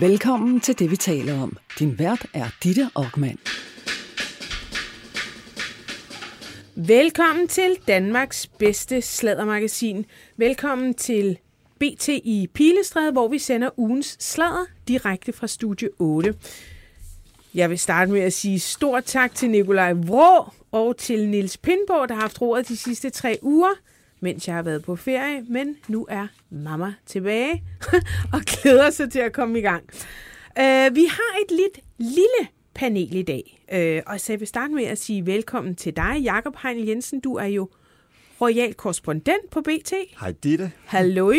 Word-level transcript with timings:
Velkommen 0.00 0.60
til 0.60 0.78
det, 0.78 0.90
vi 0.90 0.96
taler 0.96 1.42
om. 1.42 1.56
Din 1.78 1.98
vært 1.98 2.26
er 2.34 2.46
Ditte 2.62 2.90
Aukmann. 2.94 3.38
Velkommen 6.74 7.48
til 7.48 7.76
Danmarks 7.88 8.46
bedste 8.46 9.02
sladdermagasin. 9.02 10.06
Velkommen 10.36 10.94
til 10.94 11.38
BT 11.78 12.08
i 12.08 12.48
Pilestræde, 12.54 13.12
hvor 13.12 13.28
vi 13.28 13.38
sender 13.38 13.70
ugens 13.76 14.16
sladder 14.20 14.64
direkte 14.88 15.32
fra 15.32 15.46
Studie 15.46 15.88
8. 15.98 16.34
Jeg 17.54 17.70
vil 17.70 17.78
starte 17.78 18.10
med 18.10 18.20
at 18.20 18.32
sige 18.32 18.60
stort 18.60 19.04
tak 19.04 19.34
til 19.34 19.50
Nikolaj 19.50 19.92
Vrå 19.92 20.52
og 20.72 20.96
til 20.96 21.28
Nils 21.28 21.56
Pindborg, 21.56 22.08
der 22.08 22.14
har 22.14 22.22
haft 22.22 22.40
roret 22.40 22.68
de 22.68 22.76
sidste 22.76 23.10
tre 23.10 23.38
uger, 23.42 23.74
mens 24.20 24.48
jeg 24.48 24.56
har 24.56 24.62
været 24.62 24.84
på 24.84 24.96
ferie. 24.96 25.44
Men 25.48 25.76
nu 25.88 26.06
er 26.10 26.26
mamma 26.50 26.94
tilbage 27.06 27.62
og 28.34 28.40
glæder 28.40 28.90
sig 28.90 29.12
til 29.12 29.18
at 29.18 29.32
komme 29.32 29.58
i 29.58 29.62
gang. 29.62 29.84
Uh, 30.58 30.96
vi 30.96 31.04
har 31.10 31.44
et 31.44 31.50
lidt 31.50 31.80
lille 31.98 32.48
panel 32.74 33.14
i 33.14 33.22
dag, 33.22 33.62
uh, 33.72 34.12
og 34.12 34.20
så 34.20 34.32
jeg 34.32 34.40
vil 34.40 34.48
starte 34.48 34.74
med 34.74 34.84
at 34.84 34.98
sige 34.98 35.26
velkommen 35.26 35.74
til 35.74 35.96
dig, 35.96 36.20
Jakob 36.22 36.56
Heinl 36.62 36.88
Jensen. 36.88 37.20
Du 37.20 37.34
er 37.34 37.46
jo 37.46 37.68
royal 38.40 38.74
korrespondent 38.74 39.50
på 39.50 39.60
BT. 39.60 39.92
Hej 40.20 40.34
Ditte. 40.42 40.72
Hallo 40.84 41.32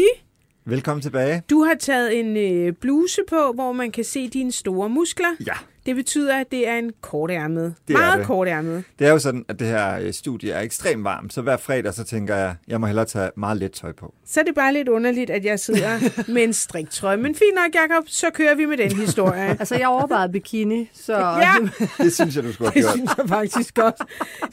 Velkommen 0.66 1.02
tilbage. 1.02 1.44
Du 1.49 1.63
har 1.63 1.75
taget 1.75 2.19
en 2.19 2.38
øh, 2.38 2.73
bluse 2.73 3.21
på, 3.30 3.52
hvor 3.55 3.71
man 3.71 3.91
kan 3.91 4.03
se 4.03 4.30
dine 4.30 4.52
store 4.52 4.89
muskler. 4.89 5.35
Ja. 5.47 5.53
Det 5.87 5.95
betyder, 5.95 6.35
at 6.35 6.51
det 6.51 6.67
er 6.67 6.75
en 6.75 6.91
kortærmet. 7.01 7.75
Det 7.87 7.93
er 7.93 7.97
Meget 7.97 8.17
det. 8.19 8.27
kortærmet. 8.27 8.83
Det 8.99 9.07
er 9.07 9.11
jo 9.11 9.19
sådan, 9.19 9.45
at 9.47 9.59
det 9.59 9.67
her 9.67 9.99
øh, 9.99 10.13
studie 10.13 10.51
er 10.51 10.61
ekstremt 10.61 11.03
varmt, 11.03 11.33
så 11.33 11.41
hver 11.41 11.57
fredag 11.57 11.93
så 11.93 12.03
tænker 12.03 12.35
jeg, 12.35 12.55
jeg 12.67 12.79
må 12.79 12.85
hellere 12.87 13.05
tage 13.05 13.31
meget 13.37 13.57
let 13.57 13.71
tøj 13.71 13.91
på. 13.91 14.13
Så 14.25 14.39
er 14.39 14.43
det 14.43 14.55
bare 14.55 14.73
lidt 14.73 14.89
underligt, 14.89 15.29
at 15.29 15.45
jeg 15.45 15.59
sidder 15.59 15.99
med 16.33 16.43
en 16.43 16.53
striktrøje. 16.53 17.17
Men 17.17 17.35
fint 17.35 17.55
nok, 17.55 17.75
Jacob, 17.75 18.03
så 18.07 18.29
kører 18.33 18.55
vi 18.55 18.65
med 18.65 18.77
den 18.77 18.91
historie. 18.91 19.49
Altså, 19.59 19.75
jeg 19.75 19.88
overvejede 19.88 20.31
bikini, 20.31 20.89
så... 20.94 21.13
Ja, 21.17 21.53
Det 22.03 22.13
synes 22.13 22.35
jeg, 22.35 22.44
du 22.44 22.53
skulle 22.53 22.72
have 22.72 22.81
det 22.83 22.83
gjort. 22.83 22.94
synes 22.97 23.11
jeg 23.17 23.29
faktisk 23.29 23.75
godt. 23.75 23.95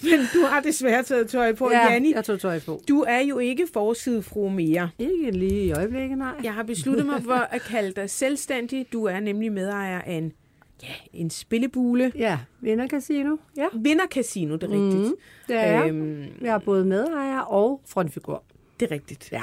Men 0.03 0.21
du 0.35 0.47
har 0.47 0.61
desværre 0.61 1.03
taget 1.03 1.29
tøj 1.29 1.53
på. 1.55 1.71
ja, 1.73 1.93
Janni, 1.93 2.13
jeg 2.15 2.25
tog 2.25 2.41
tøj 2.41 2.61
på. 2.61 2.81
du 2.89 3.01
er 3.09 3.21
jo 3.21 3.39
ikke 3.39 3.67
forsidefru 3.73 4.49
mere. 4.49 4.91
Ikke 4.99 5.31
lige 5.31 5.65
i 5.65 5.73
øjeblikket, 5.73 6.19
nej. 6.19 6.33
Jeg 6.43 6.53
har 6.55 6.63
besluttet 6.63 7.07
mig 7.07 7.23
for 7.25 7.47
at 7.51 7.63
kalde 7.63 7.93
dig 8.01 8.11
selvstændig. 8.11 8.87
Du 8.93 9.05
er 9.05 9.21
nemlig 9.21 9.53
medejer 9.53 10.01
af 10.01 10.13
en, 10.13 10.33
ja, 10.83 10.89
en 11.13 11.31
spillebule. 11.31 12.13
Ja, 12.17 12.39
Vinder 12.61 12.89
Casino. 12.89 13.37
Ja, 13.57 13.67
Vinder 13.75 14.07
Casino, 14.11 14.55
det 14.57 14.63
er 14.63 14.69
rigtigt. 14.69 15.03
Mhm, 15.03 15.15
det 15.49 15.57
er 15.57 15.67
jeg. 15.67 15.89
Øhm, 15.89 16.25
Jeg 16.41 16.55
er 16.55 16.59
både 16.59 16.85
medejer 16.85 17.39
og 17.41 17.81
frontfigur. 17.89 18.43
det 18.81 18.87
er 18.91 18.95
rigtigt. 18.95 19.29
Ja. 19.33 19.43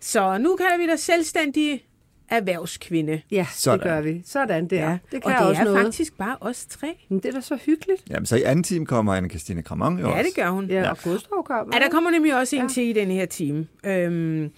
Så 0.00 0.38
nu 0.38 0.56
kalder 0.56 0.78
vi 0.78 0.86
dig 0.90 0.98
selvstændig 0.98 1.84
erhvervskvinde. 2.28 3.20
Ja, 3.30 3.46
Sådan. 3.52 3.78
det 3.78 3.84
gør 3.88 4.00
vi. 4.00 4.22
Sådan 4.24 4.68
der. 4.68 4.76
Ja. 4.90 4.98
Det 5.12 5.22
kan 5.22 5.32
og 5.32 5.38
det 5.40 5.48
også 5.48 5.60
er 5.60 5.64
noget. 5.64 5.84
faktisk 5.84 6.16
bare 6.18 6.36
os 6.40 6.66
tre. 6.66 6.98
Men 7.08 7.18
det 7.18 7.28
er 7.28 7.32
da 7.32 7.40
så 7.40 7.58
hyggeligt. 7.66 8.02
Jamen, 8.10 8.26
så 8.26 8.36
i 8.36 8.42
anden 8.42 8.62
time 8.62 8.86
kommer 8.86 9.14
anne 9.14 9.28
Christine 9.28 9.62
Kramon 9.62 9.98
jo 9.98 10.06
Ja, 10.08 10.12
også. 10.12 10.24
det 10.28 10.34
gør 10.44 10.50
hun. 10.50 10.66
Ja, 10.66 10.80
ja. 10.82 10.90
og 10.90 10.98
Gustav 11.04 11.44
kommer. 11.44 11.76
Ja, 11.78 11.84
der 11.84 11.90
kommer 11.90 12.10
nemlig 12.10 12.36
også 12.38 12.56
en 12.56 12.62
Ja. 12.62 12.68
til 12.68 12.82
i 12.88 12.92
den 12.92 13.10
her 13.10 13.26
time. 13.26 13.66
Øhm, 13.86 14.50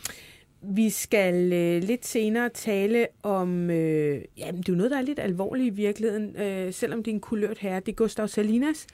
vi 0.69 0.91
skal 0.91 1.53
øh, 1.53 1.83
lidt 1.83 2.07
senere 2.07 2.49
tale 2.49 3.07
om, 3.23 3.71
øh, 3.71 4.21
jamen 4.39 4.61
det 4.61 4.69
er 4.69 4.73
jo 4.73 4.77
noget, 4.77 4.91
der 4.91 4.99
er 4.99 5.03
lidt 5.03 5.19
alvorligt 5.19 5.67
i 5.67 5.71
virkeligheden, 5.77 6.37
øh, 6.37 6.73
selvom 6.73 7.03
det 7.03 7.11
er 7.11 7.15
en 7.15 7.21
kulørt 7.21 7.59
herre. 7.59 7.81
Det 7.81 7.89
er 7.89 7.97
Gustav 7.97 8.29
Salinas. 8.29 8.87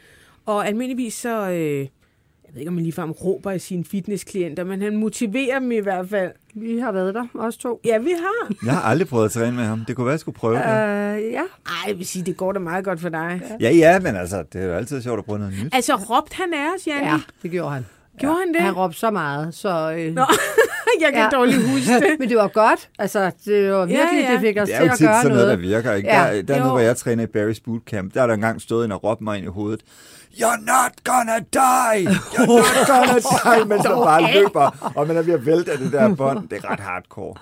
Og 0.46 0.66
almindeligvis 0.66 1.14
så, 1.14 1.50
øh, 1.50 1.78
jeg 1.78 2.54
ved 2.54 2.60
ikke 2.60 2.68
om 2.68 2.74
man 2.74 2.82
ligefrem 2.82 3.10
råber 3.10 3.50
af 3.50 3.60
sine 3.60 3.84
fitnessklienter, 3.84 4.64
men 4.64 4.82
han 4.82 4.96
motiverer 4.96 5.58
dem 5.58 5.72
i 5.72 5.78
hvert 5.78 6.08
fald. 6.08 6.32
Vi 6.54 6.78
har 6.78 6.92
været 6.92 7.14
der, 7.14 7.26
os 7.34 7.56
to. 7.56 7.80
Ja, 7.84 7.98
vi 7.98 8.10
har. 8.10 8.54
Jeg 8.66 8.72
har 8.74 8.82
aldrig 8.82 9.08
prøvet 9.08 9.24
at 9.24 9.30
træne 9.30 9.56
med 9.56 9.64
ham. 9.64 9.84
Det 9.88 9.96
kunne 9.96 10.04
være, 10.06 10.12
jeg 10.12 10.20
skulle 10.20 10.38
prøve 10.38 10.54
det. 10.54 10.60
Øh, 10.60 11.32
ja. 11.32 11.42
Ej, 11.66 11.88
jeg 11.88 11.98
vil 11.98 12.06
sige, 12.06 12.24
det 12.24 12.36
går 12.36 12.52
da 12.52 12.58
meget 12.58 12.84
godt 12.84 13.00
for 13.00 13.08
dig. 13.08 13.40
Ja. 13.60 13.68
Ja, 13.68 13.76
ja, 13.76 14.00
men 14.00 14.16
altså, 14.16 14.44
det 14.52 14.60
er 14.62 14.66
jo 14.66 14.72
altid 14.72 15.02
sjovt 15.02 15.18
at 15.18 15.24
prøve 15.24 15.38
noget 15.38 15.54
nyt. 15.64 15.74
Altså, 15.74 15.94
råbte 15.94 16.36
han 16.36 16.54
af 16.54 16.74
os, 16.76 16.86
Janne? 16.86 17.06
ja, 17.10 17.20
det 17.42 17.50
gjorde 17.50 17.70
han. 17.70 17.86
Gjorde 18.18 18.36
han 18.46 18.54
det? 18.54 18.60
Han 18.62 18.72
råbte 18.72 18.98
så 18.98 19.10
meget, 19.10 19.54
så... 19.54 19.94
Øh, 19.98 20.14
Nå, 20.14 20.24
jeg 21.04 21.12
kan 21.12 21.22
ja. 21.22 21.28
Dårligt 21.38 21.70
huske 21.70 21.92
det. 22.04 22.16
Men 22.18 22.28
det 22.28 22.36
var 22.36 22.48
godt. 22.48 22.88
Altså, 22.98 23.30
det 23.44 23.72
var 23.72 23.84
virkelig, 23.86 23.98
Ja, 24.22 24.26
ja. 24.28 24.32
det 24.32 24.40
fik 24.40 24.56
os 24.62 24.68
Det 24.68 24.74
er 24.76 24.78
til 24.80 24.86
jo 24.86 24.92
at 24.92 24.98
tit 24.98 25.06
gøre 25.06 25.16
sådan 25.22 25.36
noget, 25.36 25.46
noget. 25.46 25.58
der 25.58 25.68
virker. 25.68 25.92
Ikke? 25.94 26.08
Ja. 26.08 26.34
Der, 26.36 26.42
dernede, 26.42 26.64
Jo. 26.66 26.70
hvor 26.70 26.78
jeg 26.80 26.96
træner 26.96 27.24
i 27.24 27.26
Barry's 27.36 27.60
Bootcamp, 27.64 28.14
der 28.14 28.22
er 28.22 28.26
der 28.26 28.34
engang 28.34 28.60
stået 28.60 28.84
ind 28.84 28.92
og 28.92 29.04
råbt 29.04 29.20
mig 29.20 29.36
ind 29.36 29.44
i 29.46 29.48
hovedet. 29.48 29.80
You're 30.34 30.64
not 30.66 30.92
gonna 31.04 31.38
die! 31.38 32.06
You're 32.08 32.46
not 32.46 32.86
gonna 32.86 33.18
die! 33.58 33.64
Men 33.68 33.82
så 33.82 33.88
bare 33.88 34.32
løber, 34.34 34.92
og 34.96 35.06
man 35.06 35.16
er 35.16 35.22
ved 35.22 35.34
at 35.34 35.46
vælte 35.46 35.72
af 35.72 35.78
det 35.78 35.92
der 35.92 36.14
bånd. 36.14 36.48
Det 36.48 36.58
er 36.64 36.70
ret 36.70 36.80
hardcore. 36.80 37.34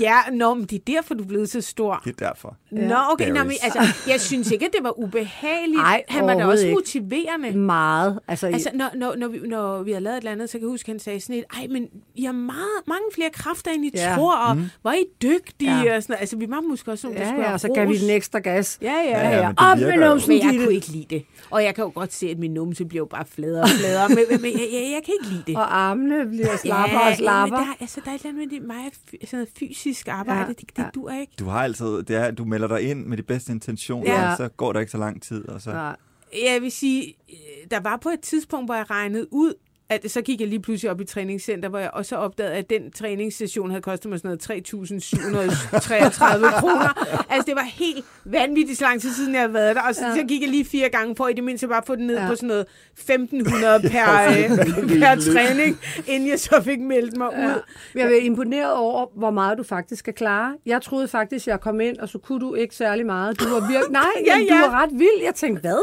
Ja, 0.00 0.18
nå, 0.32 0.54
men 0.54 0.64
det 0.64 0.76
er 0.76 0.92
derfor, 0.94 1.14
du 1.14 1.22
er 1.22 1.26
blevet 1.26 1.50
så 1.50 1.60
stor. 1.60 2.02
Det 2.04 2.20
er 2.20 2.26
derfor. 2.28 2.56
Nå, 2.70 2.94
okay, 3.12 3.28
nå, 3.28 3.44
men, 3.44 3.52
altså, 3.62 3.80
jeg 4.08 4.20
synes 4.20 4.50
ikke, 4.50 4.66
at 4.66 4.72
det 4.72 4.82
var 4.84 4.98
ubehageligt. 4.98 5.80
Ej, 5.80 6.02
han 6.08 6.26
var 6.26 6.34
da 6.34 6.44
også 6.46 6.64
ikke. 6.64 6.74
motiverende. 6.74 7.52
Meget. 7.58 8.18
Altså, 8.28 8.46
Altså, 8.46 8.70
når, 8.74 8.90
når, 8.94 9.14
når, 9.16 9.28
vi, 9.28 9.38
når 9.38 9.82
vi 9.82 9.92
har 9.92 10.00
lavet 10.00 10.14
et 10.16 10.20
eller 10.20 10.32
andet, 10.32 10.50
så 10.50 10.58
kan 10.58 10.60
jeg 10.60 10.70
huske, 10.70 10.88
at 10.88 10.92
han 10.92 10.98
sagde 11.00 11.20
sådan 11.20 11.36
et, 11.36 11.44
ej, 11.56 11.66
men 11.70 11.88
I 12.14 12.24
har 12.24 12.32
meget, 12.32 12.82
mange 12.86 13.04
flere 13.14 13.30
kræfter, 13.30 13.70
end 13.70 13.84
I 13.84 13.90
Ja. 13.94 14.14
tror, 14.16 14.36
og 14.36 14.56
mm. 14.56 14.64
hvor 14.82 14.90
er 14.90 14.94
I 14.94 15.04
dygtige, 15.22 15.82
Ja. 15.82 15.96
og 15.96 16.02
sådan 16.02 16.12
noget. 16.12 16.20
Altså, 16.20 16.36
vi 16.36 16.46
var 16.50 16.60
måske 16.60 16.90
også 16.90 17.02
sådan, 17.02 17.16
der 17.16 17.22
ja, 17.22 17.28
skulle 17.28 17.46
ja, 17.46 17.52
og 17.52 17.60
så 17.60 17.68
gav 17.74 17.88
vi 17.88 17.98
den 17.98 18.10
ekstra 18.10 18.38
gas. 18.38 18.78
Ja, 18.82 18.92
ja, 18.92 19.02
Ja, 19.04 19.28
ja. 19.28 19.36
ja, 19.36 19.38
ja. 19.40 19.52
Op 19.72 19.78
med 19.78 20.08
numsen, 20.08 20.28
Men 20.28 20.38
jeg 20.42 20.60
kunne 20.64 20.74
ikke 20.74 20.88
lide 20.88 21.06
det. 21.10 21.24
Og 21.50 21.64
jeg 21.64 21.74
kan 21.74 21.84
jo 21.84 21.90
godt 21.94 22.12
se, 22.12 22.28
at 22.28 22.38
min 22.38 22.50
numse 22.54 22.84
bliver 22.84 23.00
jo 23.00 23.04
bare 23.06 23.24
fladere 23.34 23.62
og 23.62 23.68
fladere. 23.68 24.08
men, 24.08 24.18
men, 24.30 24.42
men 24.42 24.52
jeg, 24.52 24.68
jeg, 24.72 24.90
jeg 24.94 25.00
kan 25.04 25.14
ikke 25.20 25.30
lide 25.34 25.42
det. 25.46 25.56
Og 25.56 25.76
armene 25.78 26.26
bliver 26.26 26.56
slapper 26.56 26.98
ja, 27.00 27.10
og 27.10 27.16
slapper. 27.16 27.58
Men 27.58 27.66
der, 27.68 27.74
altså, 27.80 28.00
der 28.04 28.10
er 28.10 28.14
et 28.14 28.18
eller 28.20 28.30
andet 28.30 28.50
med 28.52 28.58
det, 28.60 28.66
mig, 28.66 28.76
sådan 29.10 29.28
noget 29.32 29.48
fysisk 29.76 30.08
arbejde. 30.08 30.40
Ja, 30.40 30.48
det, 30.48 30.60
det 30.60 30.78
ja. 30.82 30.88
duer 30.94 31.20
ikke. 31.20 31.32
Du 31.38 31.44
har 31.44 31.62
altid, 31.62 32.02
det 32.02 32.16
er, 32.16 32.30
du 32.30 32.44
melder 32.44 32.68
dig 32.68 32.82
ind 32.82 33.06
med 33.06 33.16
de 33.16 33.22
bedste 33.22 33.52
intentioner, 33.52 34.12
Ja. 34.12 34.30
og 34.30 34.36
så 34.36 34.48
går 34.48 34.72
der 34.72 34.80
ikke 34.80 34.92
så 34.92 34.98
lang 34.98 35.22
tid, 35.22 35.48
og 35.48 35.62
så... 35.62 35.70
Nej. 35.72 35.96
Jeg 36.44 36.62
vil 36.62 36.72
sige, 36.72 37.14
øh, 37.30 37.70
der 37.70 37.80
var 37.80 37.96
på 37.96 38.08
et 38.08 38.20
tidspunkt, 38.20 38.66
hvor 38.68 38.74
jeg 38.74 38.90
regnede 38.90 39.26
ud, 39.32 39.54
at 39.88 40.10
så 40.10 40.20
gik 40.22 40.40
jeg 40.40 40.48
lige 40.48 40.60
pludselig 40.62 40.90
op 40.90 41.00
i 41.00 41.04
træningscenter, 41.04 41.68
hvor 41.68 41.78
jeg 41.78 41.90
også 41.92 42.16
opdagede, 42.16 42.54
at 42.54 42.70
den 42.70 42.90
træningsstation 42.90 43.70
havde 43.70 43.82
kostet 43.82 44.10
mig 44.10 44.18
sådan 44.18 44.38
noget 44.48 44.64
3.733 44.66 46.60
kroner. 46.60 46.92
Altså, 47.32 47.46
det 47.46 47.54
var 47.56 47.62
helt 47.62 48.04
vanvittigt 48.24 48.78
så 48.78 48.84
lang 48.84 49.00
tid 49.00 49.10
siden, 49.12 49.32
jeg 49.32 49.40
havde 49.40 49.54
været 49.54 49.76
der. 49.76 49.82
Og 49.82 49.94
så, 49.94 50.06
ja. 50.06 50.14
Så 50.16 50.22
gik 50.28 50.40
jeg 50.42 50.50
lige 50.50 50.64
fire 50.64 50.88
gange 50.88 51.16
for, 51.16 51.28
i 51.28 51.32
det 51.32 51.44
mindste 51.44 51.68
bare 51.68 51.82
få 51.86 51.96
den 51.96 52.06
ned 52.06 52.14
ja. 52.18 52.28
På 52.28 52.34
sådan 52.34 52.46
noget 52.46 52.66
1.500 52.98 53.88
per, 53.92 54.28
øh, 54.28 54.48
per 54.88 55.32
træning, 55.32 55.78
inden 56.06 56.28
jeg 56.28 56.40
så 56.40 56.60
fik 56.64 56.80
meldt 56.80 57.16
mig 57.16 57.28
Ja. 57.32 57.46
ud. 57.46 57.60
Jeg 57.94 58.12
er 58.12 58.16
imponeret 58.20 58.72
over, 58.72 59.06
hvor 59.18 59.30
meget 59.30 59.58
du 59.58 59.62
faktisk 59.62 60.04
kan 60.04 60.14
klare. 60.14 60.52
Jeg 60.66 60.82
troede 60.82 61.08
faktisk, 61.08 61.46
jeg 61.46 61.60
kom 61.60 61.80
ind, 61.80 61.96
og 61.98 62.08
så 62.08 62.18
kunne 62.18 62.40
du 62.40 62.54
ikke 62.54 62.74
særlig 62.76 63.06
meget. 63.06 63.40
Du 63.40 63.44
var 63.48 63.60
virkelig... 63.60 63.92
Nej, 64.02 64.02
ja. 64.26 64.38
ja. 64.38 64.54
du 64.54 64.70
var 64.70 64.82
ret 64.82 64.90
vild. 64.92 65.22
Jeg 65.24 65.34
tænkte, 65.34 65.60
hvad? 65.60 65.78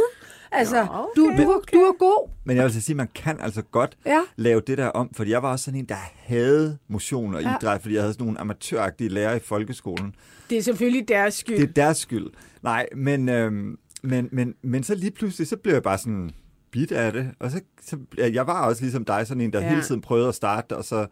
Altså, 0.53 0.75
Nå, 0.75 0.81
okay, 0.81 1.07
du, 1.15 1.43
du, 1.43 1.61
du 1.73 1.79
var 1.79 1.97
god. 1.99 2.29
Men 2.45 2.57
jeg 2.57 2.63
vil 2.65 2.81
sige, 2.83 2.95
man 2.95 3.07
kan 3.15 3.37
altså 3.39 3.61
godt 3.61 3.97
Ja. 4.05 4.19
lave 4.35 4.61
det 4.67 4.77
der 4.77 4.87
om, 4.87 5.09
fordi 5.15 5.31
jeg 5.31 5.43
var 5.43 5.51
også 5.51 5.65
sådan 5.65 5.79
en, 5.79 5.85
der 5.85 5.95
havde 6.15 6.77
motion 6.89 7.35
og 7.35 7.41
Ja. 7.41 7.55
idræt, 7.57 7.81
fordi 7.81 7.93
jeg 7.95 8.01
havde 8.03 8.13
sådan 8.13 8.25
nogle 8.25 8.39
amatøragtige 8.39 9.09
lærere 9.09 9.35
i 9.37 9.39
folkeskolen. 9.39 10.15
Det 10.49 10.57
er 10.57 10.61
selvfølgelig 10.61 11.07
deres 11.07 11.33
skyld. 11.33 11.55
Det 11.57 11.69
er 11.69 11.73
deres 11.73 11.97
skyld. 11.97 12.27
Nej, 12.63 12.85
men, 12.95 13.29
øhm, 13.29 13.77
men, 14.03 14.29
men, 14.31 14.53
men 14.63 14.83
så 14.83 14.95
lige 14.95 15.11
pludselig, 15.11 15.47
så 15.47 15.57
blev 15.57 15.73
jeg 15.73 15.83
bare 15.83 15.97
sådan 15.97 16.31
bit 16.71 16.91
af 16.91 17.13
det, 17.13 17.31
og 17.39 17.51
så, 17.51 17.61
så 17.85 17.97
jeg 18.33 18.47
var 18.47 18.65
også 18.65 18.81
ligesom 18.81 19.05
dig, 19.05 19.27
sådan 19.27 19.41
en, 19.41 19.53
der 19.53 19.59
Ja. 19.59 19.65
ja. 19.65 19.69
hele 19.69 19.83
tiden 19.83 20.01
prøvede 20.01 20.27
at 20.27 20.35
starte, 20.35 20.77
og 20.77 20.83
så 20.85 21.07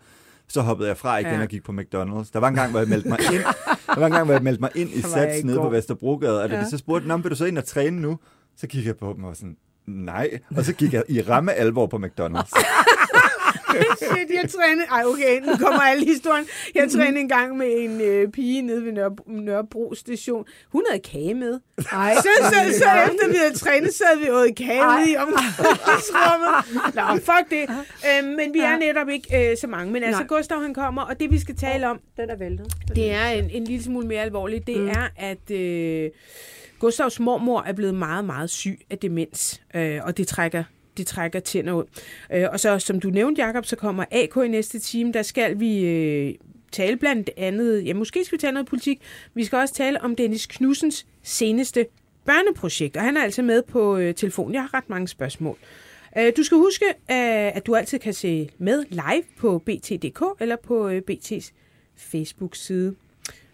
så 0.47 0.61
hoppede 0.61 0.87
jeg 0.89 0.97
fra 0.97 1.17
igen 1.17 1.31
Ja. 1.31 1.35
ja. 1.37 1.41
og 1.41 1.47
gik 1.47 1.63
på 1.63 1.71
McDonald's. 1.71 2.29
Der 2.33 2.39
var 2.39 2.47
en 2.47 2.55
gang, 2.55 2.71
hvor 2.71 2.79
jeg 2.79 2.89
meldte 2.89 3.09
mig 3.09 3.19
ind, 3.33 3.41
der 3.95 3.99
var 3.99 4.05
en 4.05 4.11
gang, 4.11 4.25
hvor 4.25 4.33
jeg 4.33 4.43
meldte 4.43 4.61
mig 4.61 4.69
ind 4.75 4.89
i 4.89 5.01
Sats 5.01 5.43
nede 5.43 5.57
på. 5.57 5.69
Vesterbrogade, 5.69 6.43
og 6.43 6.49
da 6.49 6.55
Ja. 6.55 6.61
de 6.63 6.69
så 6.69 6.77
spurgte, 6.77 7.07
"Nå, 7.07 7.17
vil 7.17 7.31
du 7.31 7.35
så 7.35 7.45
ind 7.45 7.57
og 7.57 7.65
træne 7.65 8.01
nu? 8.01 8.17
Så 8.61 8.67
kiggede 8.67 8.87
jeg 8.87 8.97
på 8.97 9.13
dem 9.15 9.23
og 9.23 9.27
var 9.27 9.33
sådan, 9.33 9.57
nej. 9.87 10.29
Og 10.57 10.65
så 10.65 10.73
gik 10.73 10.93
jeg 10.93 11.03
i 11.09 11.21
ramme 11.21 11.53
alvor 11.53 11.85
på 11.87 11.97
McDonald's. 11.97 12.51
Shit, 13.97 14.29
jeg 14.41 14.49
trænede... 14.49 14.85
Ej, 14.91 15.03
okay, 15.05 15.39
nu 15.41 15.57
kommer 15.57 15.79
alle 15.81 16.05
historien. 16.05 16.45
Jeg 16.75 16.89
trænede 16.91 17.19
en 17.19 17.29
gang 17.29 17.57
med 17.57 17.67
en 17.79 18.01
øh, 18.01 18.31
pige 18.31 18.61
nede 18.61 18.85
ved 18.85 18.91
Nørrebro, 18.91 19.23
Nørrebro 19.31 19.95
station. 19.95 20.45
Hun 20.71 20.83
havde 20.89 21.01
kage 21.01 21.33
med. 21.33 21.59
Ej, 21.91 22.15
Så, 22.15 22.27
så, 22.43 22.77
så 22.79 22.85
efter 23.11 23.27
vi 23.29 23.35
havde 23.35 23.53
trænet, 23.53 23.93
så 23.93 24.03
havde 24.07 24.19
vi 24.25 24.29
ådet 24.31 24.55
kage 24.55 24.79
Ej. 24.79 25.03
i 25.03 25.15
omklædningsrummet. 25.15 26.95
Nå, 26.95 27.15
fuck 27.15 27.49
det. 27.49 27.69
Øhm, 28.09 28.27
men 28.27 28.53
vi 28.53 28.59
er 28.59 28.77
netop 28.77 29.09
ikke 29.09 29.51
øh, 29.51 29.57
så 29.57 29.67
mange. 29.67 29.93
Men 29.93 30.03
altså, 30.03 30.19
Nej. 30.21 30.27
Gustav 30.27 30.61
han 30.61 30.73
kommer, 30.73 31.01
og 31.01 31.19
det 31.19 31.31
vi 31.31 31.39
skal 31.39 31.55
tale 31.55 31.89
om, 31.89 31.99
Den 32.17 32.29
er 32.29 32.35
væltet. 32.35 32.73
det 32.95 33.11
er 33.11 33.25
en, 33.27 33.49
en 33.49 33.63
lille 33.63 33.83
smule 33.83 34.07
mere 34.07 34.21
alvorligt. 34.21 34.67
Det 34.67 34.77
Mm. 34.79 34.87
er, 34.87 35.07
at 35.17 35.51
øh, 35.51 36.09
Gustavs 36.81 37.19
mormor 37.19 37.61
er 37.61 37.73
blevet 37.73 37.95
meget, 37.95 38.25
meget 38.25 38.49
syg 38.49 38.79
af 38.89 38.97
demens. 38.97 39.61
Øh, 39.75 39.99
og 40.03 40.17
det 40.17 40.27
trækker 40.27 40.63
det 40.97 41.07
trækker 41.07 41.39
tænder 41.39 41.73
ud. 41.73 41.83
Øh, 42.33 42.47
og 42.51 42.59
så, 42.59 42.79
som 42.79 42.99
du 42.99 43.09
nævnte, 43.09 43.45
Jacob, 43.45 43.65
så 43.65 43.75
kommer 43.75 44.05
AK 44.11 44.45
i 44.45 44.47
næste 44.47 44.79
time. 44.79 45.13
Der 45.13 45.21
skal 45.21 45.59
vi 45.59 45.85
øh, 45.85 46.35
tale 46.71 46.97
blandt 46.97 47.29
andet, 47.37 47.85
ja, 47.85 47.93
måske 47.93 48.25
skal 48.25 48.37
vi 48.37 48.41
tale 48.41 48.53
noget 48.53 48.67
politik. 48.67 49.01
Vi 49.33 49.43
skal 49.43 49.57
også 49.57 49.73
tale 49.73 50.01
om 50.01 50.15
Dennis 50.15 50.45
Knudsens 50.45 51.05
seneste 51.23 51.85
børneprojekt, 52.25 52.97
og 52.97 53.03
han 53.03 53.17
er 53.17 53.21
altså 53.21 53.41
med 53.41 53.61
på 53.61 53.97
øh, 53.97 54.15
telefon. 54.15 54.53
Jeg 54.53 54.61
har 54.61 54.73
ret 54.73 54.89
mange 54.89 55.07
spørgsmål. 55.07 55.57
Øh, 56.17 56.33
du 56.37 56.43
skal 56.43 56.57
huske, 56.57 56.85
øh, 56.89 57.55
at 57.55 57.65
du 57.65 57.75
altid 57.75 57.99
kan 57.99 58.13
se 58.13 58.49
med 58.57 58.85
live 58.89 59.23
på 59.37 59.59
bt.dk 59.59 60.23
eller 60.39 60.55
på 60.55 60.89
øh, 60.89 61.01
BT's 61.11 61.51
Facebook-side. 61.97 62.95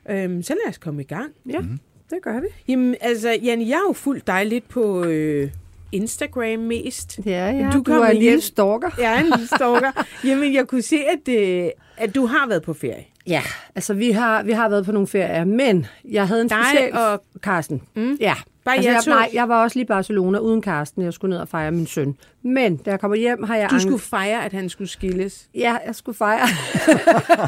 Øh, 0.09 0.43
så 0.43 0.53
lad 0.53 0.69
os 0.69 0.77
komme 0.77 1.01
i 1.01 1.05
gang. 1.05 1.33
Ja. 1.49 1.59
Mhm. 1.59 1.79
Det 2.09 2.17
gør 2.23 2.39
vi. 2.39 2.47
Jamen, 2.67 2.95
altså, 3.01 3.29
Jan, 3.43 3.61
jeg 3.67 3.77
har 3.77 3.83
jo 3.89 3.93
fulgt 3.93 4.27
dig 4.27 4.45
lidt 4.45 4.69
på 4.69 5.03
øh, 5.03 5.49
Instagram 5.91 6.59
mest. 6.59 7.19
Ja, 7.25 7.31
ja. 7.49 7.69
Du 7.73 7.79
Du, 7.85 7.91
er 7.91 8.05
en 8.07 8.17
lille 8.17 8.41
stalker. 8.41 8.89
Jeg 8.99 9.15
er 9.15 9.19
en 9.19 9.25
lille 9.25 9.47
stalker. 9.47 9.91
Jamen, 10.25 10.53
jeg 10.53 10.67
kunne 10.67 10.81
se, 10.81 10.97
at, 10.97 11.33
øh, 11.33 11.69
at 11.97 12.15
du 12.15 12.25
har 12.25 12.47
været 12.47 12.61
på 12.63 12.73
ferie. 12.73 13.05
Ja, 13.27 13.41
altså 13.75 13.93
vi 13.93 14.11
har, 14.11 14.43
vi 14.43 14.51
har 14.51 14.69
været 14.69 14.85
på 14.85 14.91
nogle 14.91 15.07
ferier, 15.07 15.45
men 15.45 15.85
jeg 16.05 16.27
havde 16.27 16.41
en 16.41 16.47
Dig 16.49 16.57
speciel... 16.73 16.93
og- 16.97 17.23
Karsten. 17.43 17.81
Mm. 17.95 18.17
Ja. 18.19 18.33
Bare 18.67 18.75
altså, 18.77 19.11
jeg, 19.11 19.19
nej, 19.19 19.29
jeg 19.33 19.49
var 19.49 19.63
også 19.63 19.75
lige 19.79 19.83
i 19.83 19.87
Barcelona 19.87 20.37
uden 20.37 20.61
Karsten. 20.61 21.01
Jeg 21.01 21.13
skulle 21.13 21.29
ned 21.29 21.39
og 21.39 21.47
fejre 21.47 21.71
min 21.71 21.87
søn. 21.87 22.15
Men 22.43 22.77
da 22.77 22.89
jeg 22.89 22.99
kommer 22.99 23.17
hjem, 23.17 23.43
har 23.43 23.55
jeg... 23.55 23.69
Du 23.69 23.75
ang- 23.75 23.81
skulle 23.81 23.99
fejre, 23.99 24.45
at 24.45 24.53
han 24.53 24.69
skulle 24.69 24.87
skilles. 24.87 25.47
Ja, 25.55 25.77
jeg 25.87 25.95
skulle 25.95 26.17
fejre. 26.17 26.39
Ej, 26.47 26.47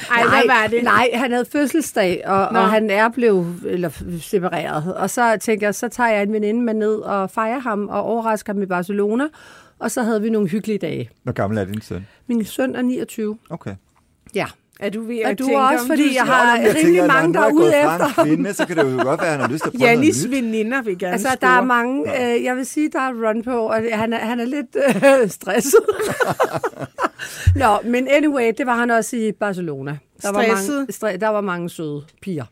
nej, 0.09 0.29
hvad 0.29 0.47
var 0.47 0.67
det? 0.69 0.83
Nej, 0.83 1.09
han 1.13 1.31
havde 1.31 1.45
fødselsdag, 1.51 2.21
og, 2.25 2.53
Nå. 2.53 2.59
og 2.59 2.69
han 2.69 2.89
er 2.89 3.09
blevet 3.09 3.55
eller, 3.65 3.89
separeret. 4.21 4.93
Og 4.95 5.09
så 5.09 5.37
tænker 5.41 5.67
jeg, 5.67 5.75
så 5.75 5.87
tager 5.87 6.09
jeg 6.09 6.23
en 6.23 6.33
veninde 6.33 6.61
med 6.61 6.73
ned 6.73 6.95
og 6.95 7.31
fejrer 7.31 7.59
ham 7.59 7.87
og 7.87 8.03
overrasker 8.03 8.53
ham 8.53 8.61
i 8.61 8.65
Barcelona. 8.65 9.23
Og 9.79 9.91
så 9.91 10.01
havde 10.03 10.21
vi 10.21 10.29
nogle 10.29 10.47
hyggelige 10.49 10.77
dage. 10.77 11.09
Hvor 11.23 11.33
gammel 11.33 11.59
er 11.59 11.65
din 11.65 11.81
søn? 11.81 12.07
Min 12.27 12.45
søn 12.45 12.75
er 12.75 12.81
29. 12.81 13.37
Okay. 13.49 13.75
Ja. 14.35 14.45
Er 14.79 14.89
du 14.89 15.01
ved 15.01 15.19
at 15.19 15.25
Og 15.31 15.39
du 15.39 15.43
tænke, 15.43 15.55
er 15.55 15.59
også, 15.61 15.83
om 15.83 15.87
fordi 15.87 16.15
jeg 16.15 16.23
har 16.23 16.55
Jeg 16.57 16.65
rimelig 16.65 16.83
tænker, 16.83 17.07
mange, 17.07 17.33
der 17.33 17.39
er 17.39 17.51
ude 17.51 17.67
efter 17.67 18.23
kvinde, 18.23 18.53
så 18.53 18.65
kan 18.65 18.77
det 18.77 18.83
jo 18.93 19.03
godt 19.03 19.21
være, 19.21 19.27
at 19.27 19.31
han 19.31 19.39
har 19.41 19.47
lyst 19.47 19.63
til 19.63 19.69
at 19.69 19.73
prøve 19.79 19.89
Janis 19.89 20.25
noget 20.25 20.43
veninder 20.43 20.81
vil 20.81 20.97
gerne 20.99 21.13
Altså, 21.13 21.37
der 21.41 21.47
er 21.47 21.63
mange, 21.63 22.21
øh, 22.35 22.43
jeg 22.43 22.55
vil 22.55 22.65
sige, 22.65 22.89
der 22.89 22.99
er 22.99 23.27
run 23.29 23.43
på, 23.43 23.57
og 23.67 23.75
han 23.93 24.13
er, 24.13 24.17
han 24.17 24.39
er 24.39 24.45
lidt 24.45 24.77
øh, 25.23 25.29
stresset. 25.39 25.79
Nå, 27.55 27.77
men 27.83 28.07
anyway, 28.07 28.51
det 28.57 28.65
var 28.65 28.75
han 28.75 28.91
også 28.91 29.15
i 29.15 29.31
Barcelona. 29.31 29.97
Der 30.21 30.31
var 30.31 30.43
Stresset? 30.43 30.75
mange, 30.75 30.91
stre, 30.93 31.17
der 31.17 31.27
var 31.27 31.41
mange 31.41 31.69
søde 31.69 32.03
piger. 32.21 32.45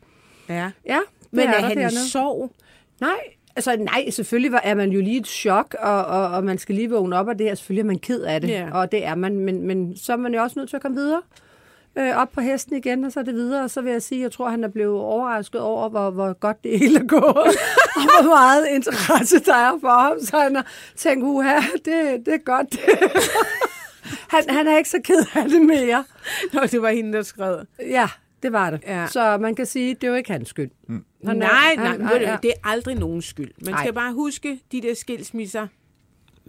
Ja. 0.48 0.70
Ja, 0.86 0.98
Men 1.30 1.48
er, 1.48 1.52
der 1.52 1.60
han 1.60 1.78
i 1.90 1.90
sorg? 2.10 2.52
Nej, 3.00 3.10
altså 3.56 3.76
nej, 3.76 4.10
selvfølgelig 4.10 4.52
var, 4.52 4.60
er 4.64 4.74
man 4.74 4.90
jo 4.90 5.00
lige 5.00 5.20
et 5.20 5.26
chok, 5.26 5.74
og, 5.80 6.04
og, 6.04 6.28
og 6.28 6.44
man 6.44 6.58
skal 6.58 6.74
lige 6.74 6.90
vågne 6.90 7.16
op, 7.16 7.28
og 7.28 7.38
det 7.38 7.50
er 7.50 7.54
selvfølgelig 7.54 7.82
er 7.82 7.86
man 7.86 7.98
ked 7.98 8.20
af 8.20 8.40
det, 8.40 8.48
Ja. 8.48 8.66
og 8.72 8.92
det 8.92 9.04
er 9.04 9.14
man, 9.14 9.36
men, 9.40 9.66
men 9.66 9.96
så 9.96 10.12
er 10.12 10.16
man 10.16 10.34
jo 10.34 10.42
også 10.42 10.58
nødt 10.58 10.68
til 10.68 10.76
at 10.76 10.82
komme 10.82 10.96
videre. 10.96 11.20
Øh, 11.98 12.16
op 12.16 12.30
på 12.32 12.40
hesten 12.40 12.76
igen, 12.76 13.04
og 13.04 13.12
så 13.12 13.20
er 13.20 13.24
det 13.24 13.34
videre, 13.34 13.62
og 13.64 13.70
så 13.70 13.80
vil 13.80 13.92
jeg 13.92 14.02
sige, 14.02 14.20
jeg 14.22 14.32
tror, 14.32 14.48
han 14.50 14.64
er 14.64 14.68
blevet 14.68 15.00
overrasket 15.00 15.60
over, 15.60 15.88
hvor, 15.88 16.10
hvor 16.10 16.32
godt 16.32 16.64
det 16.64 16.78
hele 16.78 16.98
er 17.00 17.04
gået, 17.04 17.22
og 17.96 18.02
hvor 18.22 18.34
meget 18.34 18.66
interesse 18.74 19.38
der 19.40 19.54
er 19.54 19.72
for 19.80 19.88
ham, 20.00 20.20
så 20.20 20.38
han 20.38 20.56
har 20.56 20.66
tænkt, 20.96 21.24
uha, 21.24 21.56
det, 21.84 22.26
det 22.26 22.34
er 22.34 22.38
godt. 22.44 22.76
han, 24.34 24.42
han 24.48 24.66
er 24.68 24.76
ikke 24.78 24.90
så 24.90 25.00
ked 25.04 25.24
af 25.34 25.48
det 25.48 25.62
mere. 25.62 26.04
Nå, 26.52 26.60
det 26.66 26.82
var 26.82 26.90
hende, 26.90 27.12
der 27.12 27.22
skrev. 27.22 27.58
Ja, 27.80 28.08
det 28.42 28.52
var 28.52 28.70
det. 28.70 28.80
Ja. 28.86 29.06
Så 29.06 29.38
man 29.40 29.54
kan 29.54 29.66
sige, 29.66 29.94
det 29.94 30.04
er 30.04 30.08
jo 30.08 30.14
ikke 30.14 30.30
hans 30.32 30.48
skyld. 30.48 30.70
Mm. 30.88 31.04
Nej, 31.22 31.34
nej, 31.34 31.74
han- 31.76 32.00
ja. 32.20 32.36
det 32.42 32.50
er 32.50 32.68
aldrig 32.70 32.94
nogens 32.94 33.24
skyld. 33.24 33.50
Man 33.64 33.74
Nej. 33.74 33.82
skal 33.82 33.92
bare 33.92 34.12
huske, 34.12 34.60
de 34.72 34.80
der 34.82 34.94
skilsmisser, 34.94 35.66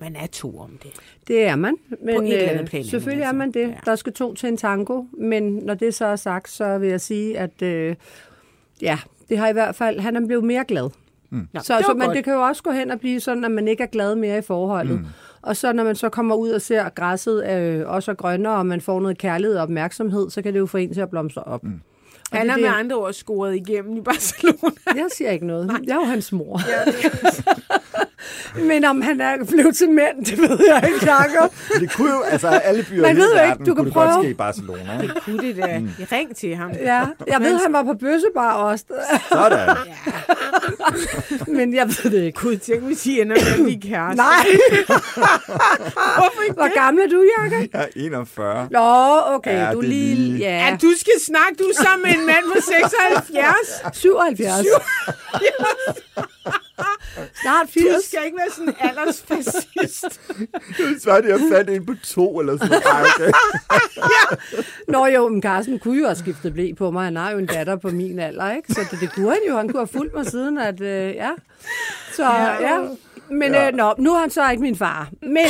man 0.01 0.15
er 0.15 0.27
to 0.27 0.59
om 0.59 0.71
det. 0.83 0.91
Det 1.27 1.43
er 1.43 1.55
man. 1.55 1.75
Men, 1.89 2.15
På 2.15 2.21
et 2.21 2.33
eller 2.33 2.49
andet 2.49 2.61
øh, 2.61 2.67
plan, 2.67 2.83
Selvfølgelig 2.83 3.25
men 3.27 3.35
er 3.35 3.37
man 3.37 3.47
altså, 3.47 3.59
det. 3.59 3.67
ja. 3.67 3.75
Der 3.85 3.95
skal 3.95 4.13
to 4.13 4.33
til 4.33 4.49
en 4.49 4.57
tango. 4.57 5.03
Men 5.17 5.43
når 5.53 5.73
det 5.73 5.95
så 5.95 6.05
er 6.05 6.15
sagt, 6.15 6.49
så 6.49 6.77
vil 6.77 6.89
jeg 6.89 7.01
sige, 7.01 7.37
at 7.39 7.61
øh, 7.61 7.95
ja, 8.81 8.99
det 9.29 9.37
har 9.37 9.49
i 9.49 9.53
hvert 9.53 9.75
fald, 9.75 9.99
han 9.99 10.15
er 10.15 10.27
blevet 10.27 10.43
mere 10.43 10.65
glad. 10.67 10.89
Nå, 11.31 11.39
Så, 11.61 11.77
det 11.77 11.85
så, 11.85 11.93
godt. 11.93 12.15
det 12.15 12.23
kan 12.23 12.33
jo 12.33 12.41
også 12.41 12.63
gå 12.63 12.71
hen 12.71 12.91
og 12.91 12.99
blive 12.99 13.19
sådan, 13.19 13.43
at 13.45 13.51
man 13.51 13.67
ikke 13.67 13.83
er 13.83 13.87
glad 13.87 14.15
mere 14.15 14.37
i 14.37 14.41
forholdet. 14.41 14.99
Mm. 14.99 15.05
Og 15.41 15.55
så 15.55 15.73
når 15.73 15.83
man 15.83 15.95
så 15.95 16.09
kommer 16.09 16.35
ud 16.35 16.49
og 16.49 16.61
ser, 16.61 16.83
at 16.83 16.95
græsset 16.95 17.49
øh, 17.51 17.87
også 17.87 18.11
er 18.11 18.15
grønnere, 18.15 18.55
og 18.55 18.65
man 18.65 18.81
får 18.81 18.99
noget 19.01 19.17
kærlighed 19.17 19.57
og 19.57 19.63
opmærksomhed, 19.63 20.29
så 20.29 20.41
kan 20.41 20.53
det 20.53 20.59
jo 20.59 20.65
få 20.65 20.77
en 20.77 20.93
til 20.93 21.01
at 21.01 21.09
blomstre 21.09 21.43
op. 21.43 21.63
Mm. 21.63 21.79
Og 22.31 22.37
Han 22.37 22.47
det 22.47 22.51
har 22.51 22.57
er 22.57 22.61
med 22.61 22.69
det, 22.69 22.75
andre 22.79 22.95
ord 22.95 23.13
scoret 23.13 23.55
igennem 23.55 23.97
i 23.97 24.01
Barcelona. 24.01 24.71
jeg 25.01 25.05
siger 25.17 25.31
ikke 25.31 25.47
noget. 25.47 25.71
Jeg 25.83 25.91
er 25.91 25.95
jo 25.95 26.03
hans 26.05 26.31
mor. 26.31 26.61
men 28.69 28.85
om 28.85 29.01
han 29.01 29.21
er 29.21 29.45
blevet 29.49 29.75
til 29.75 29.89
mænd, 29.89 30.25
det 30.25 30.37
ved 30.37 30.59
jeg 30.67 30.89
ikke, 30.93 31.11
Jacob. 31.11 31.53
Det 31.81 31.93
kunne 31.93 32.11
jo, 32.11 32.21
altså 32.21 32.47
alle 32.47 32.85
byer 32.89 33.01
Man 33.01 33.17
i 33.17 33.19
ved 33.19 33.31
ikke, 33.45 33.57
du 33.65 33.65
kan 33.65 33.75
kunne 33.75 33.85
det 33.85 33.93
godt 33.93 34.09
prøve. 34.09 34.23
ske 34.23 34.29
i 34.29 34.33
Barcelona. 34.33 35.01
ikke? 35.01 35.13
Kunne 35.25 35.37
det 35.37 35.57
da. 35.57 35.81
Ring 36.11 36.35
til 36.35 36.55
ham. 36.55 36.71
Ja, 36.71 37.05
jeg 37.27 37.39
ved, 37.39 37.59
han 37.63 37.73
var 37.73 37.83
på 37.83 37.93
bøssebar 37.93 38.53
også, 38.53 38.85
Sådan. 39.29 39.75
men 41.47 41.73
jeg 41.73 41.87
ved 41.87 42.11
det 42.11 42.23
ikke. 42.23 42.39
Gud, 42.41 42.57
tænk, 42.57 42.83
hvis 42.83 43.05
I 43.05 43.21
ender 43.21 43.35
med 43.35 43.53
at 43.57 43.63
blive 43.63 43.81
kærester. 43.81 44.23
Nej, 44.23 44.45
Hvorfor 46.17 46.41
ikke 46.43 46.55
hvor 46.55 46.79
gammel 46.83 47.03
er 47.03 47.07
du, 47.09 47.23
Jacob? 47.37 47.69
Jeg 47.73 47.81
er 47.81 47.85
41. 47.95 48.67
Nå, 48.71 49.19
okay, 49.35 49.53
Ja, 49.67 49.71
du 49.73 49.81
det 49.81 49.89
lige... 49.89 50.15
lige- 50.15 50.37
Ja, 50.37 50.55
Ja, 50.69 50.77
du 50.81 50.91
skal 50.99 51.13
snakke. 51.21 51.55
Du 51.59 51.63
er 51.63 51.83
sammen 51.83 52.01
med 52.03 52.11
en 52.19 52.25
mand 52.25 52.45
på 52.55 52.61
76. 52.61 53.97
77. 53.97 54.65
Snart 57.41 57.67
Du 57.67 57.71
80. 57.71 58.05
skal 58.05 58.19
ikke 58.25 58.37
være 58.37 58.49
sådan 58.51 58.69
en 58.69 58.75
aldersfascist. 58.79 60.21
Så 61.03 61.11
er 61.11 61.21
det, 61.21 61.29
jeg 61.29 61.39
fandt 61.51 61.69
en 61.69 61.85
på 61.85 61.93
to 62.03 62.39
eller 62.39 62.57
sådan 62.57 62.69
noget. 62.69 63.07
Okay. 63.15 63.31
Nå 64.93 65.05
jo, 65.05 65.29
men 65.29 65.41
Carsten 65.41 65.79
kunne 65.79 65.99
jo 65.99 66.05
have 66.05 66.15
skiftet 66.15 66.53
blæ 66.53 66.71
på 66.77 66.91
mig. 66.91 67.03
Han 67.03 67.15
har 67.15 67.31
jo 67.31 67.37
en 67.37 67.45
datter 67.45 67.75
på 67.75 67.89
min 67.89 68.19
alder, 68.19 68.51
ikke? 68.51 68.73
Så 68.73 68.81
det, 68.91 68.99
det 68.99 69.13
kunne 69.13 69.29
han 69.29 69.39
jo. 69.47 69.57
Han 69.57 69.69
kunne 69.69 69.79
have 69.79 69.87
fulgt 69.87 70.13
mig 70.13 70.25
siden, 70.25 70.57
at... 70.57 70.81
Øh, 70.81 71.15
ja. 71.15 71.31
Så 72.13 72.23
ja. 72.59 72.79
Men 73.31 73.53
ja. 73.53 73.67
Øh, 73.67 73.73
nå, 73.75 73.93
nu 73.97 74.13
er 74.13 74.19
han 74.19 74.29
så 74.29 74.49
ikke 74.49 74.61
min 74.61 74.75
far. 74.75 75.09
Men, 75.21 75.45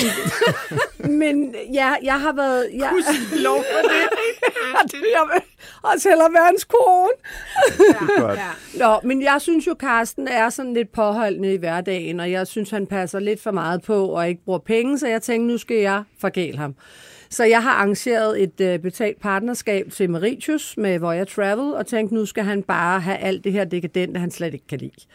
men 1.20 1.56
ja, 1.74 1.94
jeg 2.04 2.22
har 2.22 2.34
været... 2.34 2.70
Jeg, 2.74 2.92
Lov 3.40 3.58
for 3.58 3.90
det. 3.90 4.92
det 4.92 5.08
jeg 5.14 5.42
være 5.84 6.46
hans 6.46 6.64
kone. 6.64 7.10
Godt. 8.28 8.40
Nå, 8.80 9.00
men 9.04 9.22
jeg 9.22 9.38
synes 9.40 9.68
jo, 9.68 9.76
Carsten 9.80 10.28
er 10.28 10.50
sådan 10.50 10.74
lidt 10.74 10.92
påholdende 10.92 11.54
i 11.54 11.58
hverdagen, 11.58 12.20
og 12.20 12.32
jeg 12.32 12.48
synes, 12.48 12.70
han 12.70 12.88
passer 12.88 13.20
lidt 13.20 13.42
for 13.42 13.52
meget 13.52 13.82
på 13.82 14.06
og 14.06 14.30
ikke 14.30 14.42
bruger 14.46 14.60
penge, 14.60 15.00
så 15.00 15.08
jeg 15.08 15.22
tænkte, 15.22 15.48
nu 15.48 15.58
skal 15.58 15.78
jeg 15.78 16.04
forgæle 16.20 16.58
ham. 16.58 16.76
Så 17.30 17.44
jeg 17.44 17.64
har 17.64 17.72
arrangeret 17.72 18.44
et 18.44 18.62
øh, 18.62 18.80
betalt 18.80 19.22
partnerskab 19.22 19.92
til 19.92 20.10
Mauritius 20.10 20.78
med 20.78 21.00
Voya 21.00 21.24
Travel, 21.24 21.74
og 21.74 21.88
tænkte, 21.88 22.16
nu 22.16 22.26
skal 22.26 22.44
han 22.44 22.64
bare 22.64 23.00
have 23.00 23.18
alt 23.18 23.44
det 23.44 23.52
her 23.52 23.64
dekadente, 23.64 24.20
han 24.20 24.32
slet 24.32 24.54
ikke 24.54 24.68
kan 24.68 24.78
lide. 24.80 25.06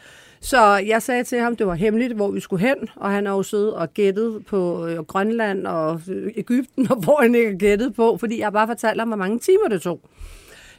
Så 0.40 0.76
jeg 0.76 1.02
sagde 1.02 1.24
til 1.24 1.38
ham, 1.38 1.56
det 1.56 1.66
var 1.66 1.74
hemmeligt, 1.74 2.12
hvor 2.12 2.30
vi 2.30 2.40
skulle 2.40 2.66
hen, 2.66 2.76
og 2.96 3.10
han 3.10 3.26
har 3.26 3.32
jo 3.34 3.42
siddet 3.42 3.74
og 3.74 3.94
gættet 3.94 4.46
på 4.46 4.86
øh, 4.86 4.98
Grønland 4.98 5.66
og 5.66 6.00
øh, 6.08 6.32
Ægypten, 6.36 6.90
og 6.90 6.96
hvor 6.96 7.22
han 7.22 7.34
ikke 7.34 7.50
har 7.50 7.58
gættet 7.58 7.94
på, 7.94 8.16
fordi 8.20 8.40
jeg 8.40 8.52
bare 8.52 8.66
fortalt 8.66 9.00
ham, 9.00 9.08
hvor 9.08 9.16
mange 9.16 9.38
timer 9.38 9.68
det 9.68 9.82
tog. 9.82 10.00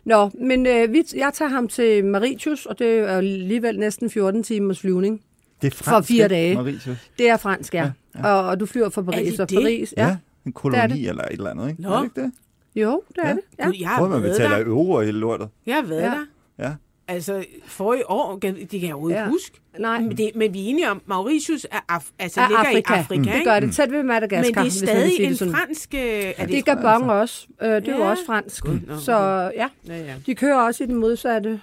Nå, 0.05 0.29
men 0.41 0.65
øh, 0.67 0.93
vi, 0.93 1.03
jeg 1.15 1.31
tager 1.33 1.49
ham 1.49 1.67
til 1.67 2.05
Mauritius, 2.05 2.65
og 2.65 2.79
det 2.79 2.87
er 2.99 3.07
alligevel 3.17 3.79
næsten 3.79 4.09
14 4.09 4.43
timers 4.43 4.79
flyvning. 4.79 5.21
Det 5.61 5.67
er 5.67 5.75
For 5.75 5.83
fransk, 5.83 6.07
fire 6.07 6.23
ikke, 6.23 6.35
dage. 6.35 6.55
Mauritius. 6.55 6.97
Det 7.17 7.29
er 7.29 7.37
fransk, 7.37 7.73
ja. 7.73 7.91
ja, 8.15 8.19
ja. 8.27 8.33
Og, 8.33 8.47
og 8.47 8.59
du 8.59 8.65
flyver 8.65 8.89
fra 8.89 9.01
Paris. 9.01 9.31
det 9.31 9.39
og 9.39 9.49
det? 9.49 9.55
Paris, 9.61 9.93
ja. 9.97 10.03
Ja. 10.03 10.07
ja. 10.09 10.17
En 10.45 10.51
koloni 10.51 10.81
Det 10.81 10.83
er 10.83 10.95
det. 10.95 11.09
eller 11.09 11.23
et 11.23 11.31
eller 11.31 11.49
andet, 11.49 11.69
ikke? 11.69 11.81
Nå. 11.81 11.89
Er 11.89 11.97
det 11.97 12.03
ikke 12.03 12.21
det? 12.21 12.31
Jo, 12.75 13.01
det 13.09 13.17
er 13.23 13.27
Ja. 13.27 13.33
det. 13.33 13.41
Ja. 13.59 13.65
Gud, 13.65 13.73
jeg 13.79 13.89
har 13.89 14.07
man 14.07 14.23
været 14.23 14.33
betaler 14.35 14.57
der. 14.57 14.65
euro 14.65 15.01
i 15.01 15.05
hele 15.05 15.19
lortet. 15.19 15.49
Jeg 15.65 15.83
været 15.87 16.01
Ja. 16.01 16.05
der. 16.05 16.25
Ja. 16.59 16.73
Altså, 17.07 17.45
for 17.65 17.93
i 17.93 18.01
år, 18.07 18.39
det 18.41 18.69
kan 18.69 18.81
jeg 18.81 18.89
overhovedet 18.93 19.15
Ja. 19.17 19.21
ja. 19.23 19.29
huske. 19.29 19.59
Nej. 19.79 19.99
Men, 20.01 20.17
det, 20.17 20.31
men 20.35 20.53
vi 20.53 20.59
er 20.65 20.69
enige 20.69 20.91
om, 20.91 21.01
Mauritius 21.05 21.67
er 21.71 21.79
Af, 21.89 21.99
altså, 22.19 22.41
Er 22.41 22.47
ligger 22.47 22.59
Afrika. 22.59 22.93
i 22.93 22.97
Afrika, 22.97 23.21
Det 23.29 23.33
ikke? 23.35 23.45
gør 23.49 23.59
det 23.59 23.75
tæt 23.75 23.91
ved 23.91 24.03
Madagaskar. 24.03 24.61
Men 24.63 24.71
det 24.71 24.81
er 24.81 24.85
stadig 24.85 25.19
en 25.19 25.35
sådan. 25.35 25.53
fransk... 25.53 25.93
øh, 25.93 25.99
Er 26.01 26.33
det, 26.45 26.49
Det 26.49 26.67
er 26.69 26.75
Gabon 26.75 27.09
også. 27.09 27.47
Øh, 27.61 27.69
det 27.69 27.87
er 27.87 27.91
jo 27.97 28.03
Ja. 28.03 28.09
også 28.09 28.25
fransk. 28.25 28.65
nå, 28.65 28.97
Så 28.99 29.13
ja, 29.55 29.67
Ja, 29.87 29.97
ja. 29.97 30.13
de 30.25 30.35
kører 30.35 30.55
også 30.55 30.83
i 30.83 30.87
den 30.87 30.95
modsatte. 30.95 31.61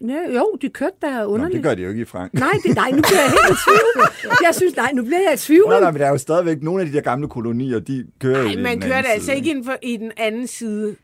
Ja, 0.00 0.18
jo, 0.34 0.58
de 0.62 0.68
kørte 0.68 0.96
der 1.02 1.18
Nå, 1.18 1.24
underligt. 1.24 1.56
det 1.56 1.62
gør 1.64 1.74
de 1.74 1.82
jo 1.82 1.88
ikke 1.88 2.00
i 2.02 2.04
Frank. 2.04 2.34
Nej, 2.34 2.52
det, 2.66 2.74
nej, 2.76 2.90
nu 2.90 3.02
bliver 3.02 3.20
jeg 3.20 3.30
helt 3.30 3.58
i 3.58 3.62
tvivl. 3.64 4.06
Jeg 4.46 4.54
synes, 4.54 4.76
nej, 4.76 4.90
nu 4.94 5.04
bliver 5.04 5.20
jeg 5.20 5.34
i 5.34 5.36
tvivl. 5.36 5.68
Nej, 5.68 5.80
nej, 5.80 5.90
men 5.90 6.00
der 6.00 6.06
er 6.06 6.10
jo 6.10 6.18
stadigvæk 6.18 6.62
nogle 6.62 6.80
af 6.82 6.86
de 6.88 6.92
der 6.92 7.00
gamle 7.00 7.28
kolonier, 7.28 7.78
de 7.78 8.06
kører 8.20 8.40
i 8.40 8.44
Nej, 8.44 8.54
den 8.54 8.62
man 8.62 8.72
anden 8.72 8.90
kørte 8.90 9.08
altså 9.08 9.32
ikke 9.32 9.50
inden 9.50 9.64
for, 9.64 9.76
i 9.82 9.96
den 9.96 10.12
anden 10.16 10.46
side, 10.46 10.96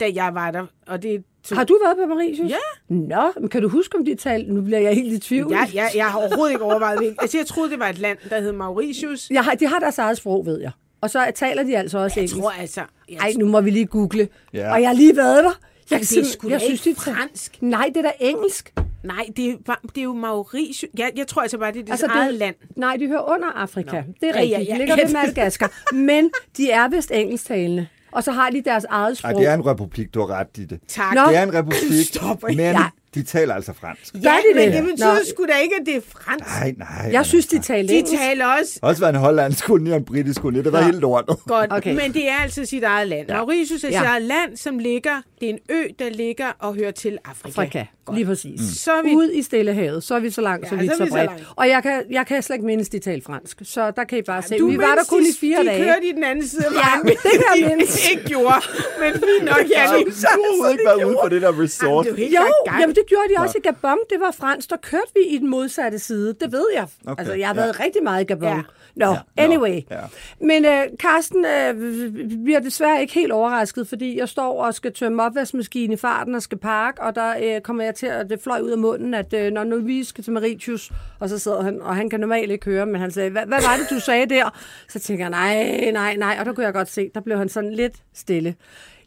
da 0.00 0.10
jeg 0.14 0.34
var 0.34 0.50
der. 0.50 0.66
Og 0.86 1.02
det 1.02 1.24
tog... 1.44 1.58
Har 1.58 1.64
du 1.64 1.78
været 1.84 1.96
på 1.96 2.06
Mauritius? 2.06 2.50
Ja. 2.50 2.94
Nå, 2.94 3.32
men 3.40 3.48
kan 3.48 3.62
du 3.62 3.68
huske, 3.68 3.96
om 3.98 4.04
de 4.04 4.14
talte? 4.14 4.52
Nu 4.52 4.60
bliver 4.62 4.78
jeg 4.78 4.94
helt 4.94 5.12
i 5.12 5.18
tvivl. 5.18 5.52
Jeg, 5.52 5.68
jeg, 5.74 5.90
jeg 5.94 6.06
har 6.06 6.18
overhovedet 6.18 6.52
ikke 6.52 6.64
overvejet 6.64 6.98
det. 7.00 7.14
Altså, 7.18 7.38
jeg 7.38 7.46
troede, 7.46 7.70
det 7.70 7.78
var 7.78 7.88
et 7.88 7.98
land, 7.98 8.18
der 8.30 8.40
hed 8.40 8.52
Mauritius. 8.52 9.30
Jeg 9.30 9.44
har, 9.44 9.54
de 9.54 9.66
har 9.66 9.78
deres 9.78 9.98
eget 9.98 10.16
sprog, 10.16 10.46
ved 10.46 10.60
jeg. 10.60 10.70
Og 11.00 11.10
så 11.10 11.32
taler 11.34 11.62
de 11.62 11.76
altså 11.76 11.98
også 11.98 12.14
Jeg 12.20 12.22
engelsk. 12.22 12.36
tror 12.40 12.50
altså... 12.50 12.80
Jeg, 13.08 13.16
Ej, 13.20 13.32
nu 13.38 13.46
må 13.46 13.60
vi 13.60 13.70
lige 13.70 13.86
google. 13.86 14.28
Ja. 14.54 14.72
Og 14.72 14.80
jeg 14.80 14.88
har 14.88 14.94
lige 14.96 15.16
været 15.16 15.44
der. 15.44 15.50
Jeg, 15.90 16.00
det 16.00 16.18
er 16.18 16.24
sgu 16.24 16.48
jeg 16.48 16.60
synes, 16.60 16.86
ikke 16.86 17.00
de 17.00 17.04
taler- 17.04 17.16
fransk. 17.16 17.62
Nej, 17.62 17.86
det 17.94 17.96
er 17.96 18.02
da 18.02 18.12
engelsk. 18.20 18.72
Nej, 19.04 19.26
det 19.36 19.48
er, 19.68 19.74
det 19.82 19.98
er 19.98 20.02
jo 20.02 20.12
Mauritius. 20.14 20.84
Jeg, 20.98 21.10
jeg 21.16 21.26
tror 21.26 21.42
altså 21.42 21.58
bare, 21.58 21.72
det 21.72 21.80
er 21.80 21.84
deres 21.84 22.02
Altså, 22.02 22.16
eget 22.18 22.30
det, 22.32 22.38
land. 22.38 22.54
Nej, 22.76 22.96
de 22.96 23.06
hører 23.06 23.32
under 23.34 23.48
Afrika. 23.48 23.96
Nå. 23.96 24.02
Det 24.20 24.28
er 24.28 24.34
Ja, 24.34 24.40
rigtigt. 24.40 24.58
ja, 24.58 24.64
ja. 24.64 24.72
De 24.72 24.78
ligger 24.78 24.96
ved 24.96 25.12
Madagaskar. 25.22 25.72
Men 25.94 26.30
de 26.56 26.70
er 26.70 26.88
vist 26.88 27.10
engelsktalende. 27.10 27.86
Og 28.12 28.24
så 28.24 28.32
har 28.32 28.50
de 28.50 28.62
deres 28.64 28.84
eget 28.84 29.08
Ej, 29.08 29.14
sprog. 29.14 29.40
det 29.40 29.48
er 29.48 29.54
en 29.54 29.66
republik, 29.66 30.14
du 30.14 30.20
har 30.20 30.26
ret 30.38 30.58
i 30.58 30.64
det. 30.64 30.80
Tak. 30.88 31.14
Nå. 31.14 31.20
Det 31.28 31.36
er 31.36 31.42
en 31.42 31.54
republik, 31.54 32.06
Stop. 32.14 32.42
men 32.42 32.56
Ja. 32.58 32.84
De 33.14 33.22
taler 33.22 33.54
altså 33.54 33.72
fransk. 33.80 34.14
Ja, 34.14 34.18
de 34.20 34.54
men 34.54 34.64
det? 34.68 34.72
det 34.72 34.82
betyder 34.84 35.14
Nå. 35.14 35.20
sgu 35.34 35.44
da 35.46 35.56
ikke, 35.62 35.74
at 35.80 35.86
det 35.86 35.96
er 35.96 36.00
fransk. 36.18 36.46
Nej, 36.46 36.74
nej. 36.78 37.12
Jeg 37.12 37.26
synes, 37.26 37.46
de 37.46 37.58
talte 37.58 37.92
De 37.92 37.98
engelsk. 37.98 38.18
taler 38.22 38.46
også 38.46 38.78
Også 38.82 39.00
været 39.00 39.14
en 39.14 39.20
hollandsk 39.20 39.64
koloni 39.64 39.90
og 39.90 39.96
en 39.96 40.04
britisk 40.04 40.40
koloni. 40.40 40.62
Det 40.62 40.72
var 40.72 40.80
helt 40.82 40.98
lortet. 41.00 41.36
godt, 41.46 41.72
Okay. 41.76 41.94
men 41.96 42.12
det 42.14 42.28
er 42.28 42.36
altså 42.42 42.64
sit 42.64 42.82
eget 42.82 43.08
land. 43.08 43.26
Ja. 43.28 43.36
Mauritius 43.36 43.84
er 43.84 43.88
Ja. 43.88 43.98
sit 43.98 44.06
eget 44.06 44.22
land, 44.22 44.56
som 44.56 44.78
ligger, 44.78 45.22
det 45.40 45.46
er 45.50 45.52
en 45.52 45.58
ø, 45.70 45.82
der 45.98 46.10
ligger 46.10 46.46
og 46.58 46.74
hører 46.74 46.90
til 46.90 47.18
Afrika. 47.24 47.60
Afrika, 47.60 47.84
lige 48.14 48.26
præcis. 48.26 48.60
Mm. 48.60 48.66
Så 48.66 48.92
er 48.92 49.02
vi 49.02 49.14
Ud 49.16 49.30
i 49.30 49.42
Stillehavet, 49.42 50.02
så 50.04 50.14
er 50.14 50.18
vi 50.20 50.30
så 50.30 50.40
langt, 50.40 50.68
så 50.68 50.74
Ja, 50.74 50.80
vidt, 50.80 50.90
så 50.90 50.94
er 50.94 50.96
så 50.96 51.04
vi 51.04 51.10
så 51.10 51.14
bredt. 51.16 51.26
langt. 51.30 51.44
Og 51.56 51.68
jeg 51.68 51.82
kan, 51.82 52.02
jeg 52.10 52.26
kan 52.26 52.42
slet 52.42 52.56
ikke 52.56 52.66
mindes, 52.66 52.88
de 52.88 52.98
talte 52.98 53.24
fransk. 53.26 53.58
Så 53.62 53.90
der 53.90 54.04
kan 54.04 54.18
I 54.18 54.22
bare 54.22 54.42
se. 54.42 54.58
Du 54.58 54.68
vi 54.70 54.78
var 54.78 54.94
der 54.94 55.04
kun 55.08 55.22
de- 55.22 55.28
i 55.28 55.32
fire 55.40 55.60
de 55.62 55.66
dage. 55.66 55.84
kørte 55.84 56.06
i 56.06 56.12
den 56.12 56.24
anden 56.24 56.48
side 56.48 56.66
af 56.66 56.72
Ja, 56.72 57.08
det 57.10 57.16
kan 57.22 57.30
jeg 57.32 57.54
de 57.70 57.76
mindes. 57.76 58.10
ikke 58.10 58.24
gjorde. 58.24 58.60
Men 59.00 59.12
fint 59.12 59.44
nok, 59.44 59.56
ja, 59.76 59.80
Jeg 59.80 59.88
har 59.90 59.96
ikke 60.70 60.84
været 60.86 61.04
ude 61.04 61.16
på 61.22 61.28
det 61.28 61.42
der 61.42 61.60
resort. 61.62 62.06
det 62.06 62.24
er 62.24 62.28
jo 62.40 62.78
jamen 62.80 62.94
det 63.00 63.08
gjorde 63.08 63.28
de 63.36 63.42
også 63.42 63.58
i 63.58 63.60
Gabon. 63.60 63.98
Det 64.10 64.20
var 64.20 64.30
fransk. 64.30 64.70
Der 64.70 64.76
kørte 64.76 65.12
vi 65.14 65.20
i 65.34 65.38
den 65.38 65.48
modsatte 65.50 65.98
side. 65.98 66.34
Det 66.40 66.52
ved 66.52 66.64
jeg. 66.74 66.86
Okay, 67.06 67.20
Altså, 67.20 67.34
jeg 67.34 67.48
har 67.48 67.54
ja. 67.54 67.60
været 67.60 67.80
rigtig 67.80 68.02
meget 68.02 68.20
i 68.22 68.24
Gabon. 68.24 68.48
Ja. 68.48 68.62
Nå, 68.96 69.06
Ja, 69.06 69.12
nå, 69.12 69.16
anyway. 69.36 69.80
ja. 69.90 70.00
Men 70.40 70.64
øh, 70.64 70.82
Karsten 71.00 71.44
øh, 71.44 71.74
bliver 72.44 72.60
desværre 72.60 73.00
ikke 73.00 73.14
helt 73.14 73.32
overrasket, 73.32 73.88
fordi 73.88 74.18
jeg 74.18 74.28
står 74.28 74.64
og 74.64 74.74
skal 74.74 74.92
tømme 74.92 75.22
opvaskemaskinen 75.22 75.92
i 75.92 75.96
farten 75.96 76.34
og 76.34 76.42
skal 76.42 76.58
parke, 76.58 77.02
og 77.02 77.14
der 77.14 77.34
øh, 77.56 77.60
kommer 77.60 77.84
jeg 77.84 77.94
til 77.94 78.06
at 78.06 78.30
det 78.30 78.40
fløj 78.42 78.60
ud 78.60 78.70
af 78.70 78.78
munden, 78.78 79.14
at 79.14 79.32
øh, 79.34 79.52
når 79.52 79.64
nu 79.64 79.80
vi 79.80 80.04
skal 80.04 80.24
til 80.24 80.32
Mauritius, 80.32 80.92
og 81.20 81.28
så 81.28 81.38
sidder 81.38 81.62
han, 81.62 81.82
og 81.82 81.96
han 81.96 82.10
kan 82.10 82.20
normalt 82.20 82.50
ikke 82.50 82.64
høre, 82.64 82.86
men 82.86 83.00
han 83.00 83.10
sagde, 83.10 83.30
hvad, 83.30 83.42
hvad 83.46 83.58
var 83.62 83.76
det, 83.76 83.86
du 83.90 84.00
sagde 84.00 84.26
der? 84.26 84.58
Så 84.88 84.98
tænker 84.98 85.24
jeg, 85.24 85.30
nej, 85.30 85.90
nej, 85.92 86.16
nej, 86.16 86.36
og 86.40 86.46
der 86.46 86.52
kunne 86.52 86.64
jeg 86.66 86.72
godt 86.74 86.90
se, 86.90 87.10
der 87.14 87.20
blev 87.20 87.38
han 87.38 87.48
sådan 87.48 87.72
lidt 87.72 87.94
stille. 88.14 88.54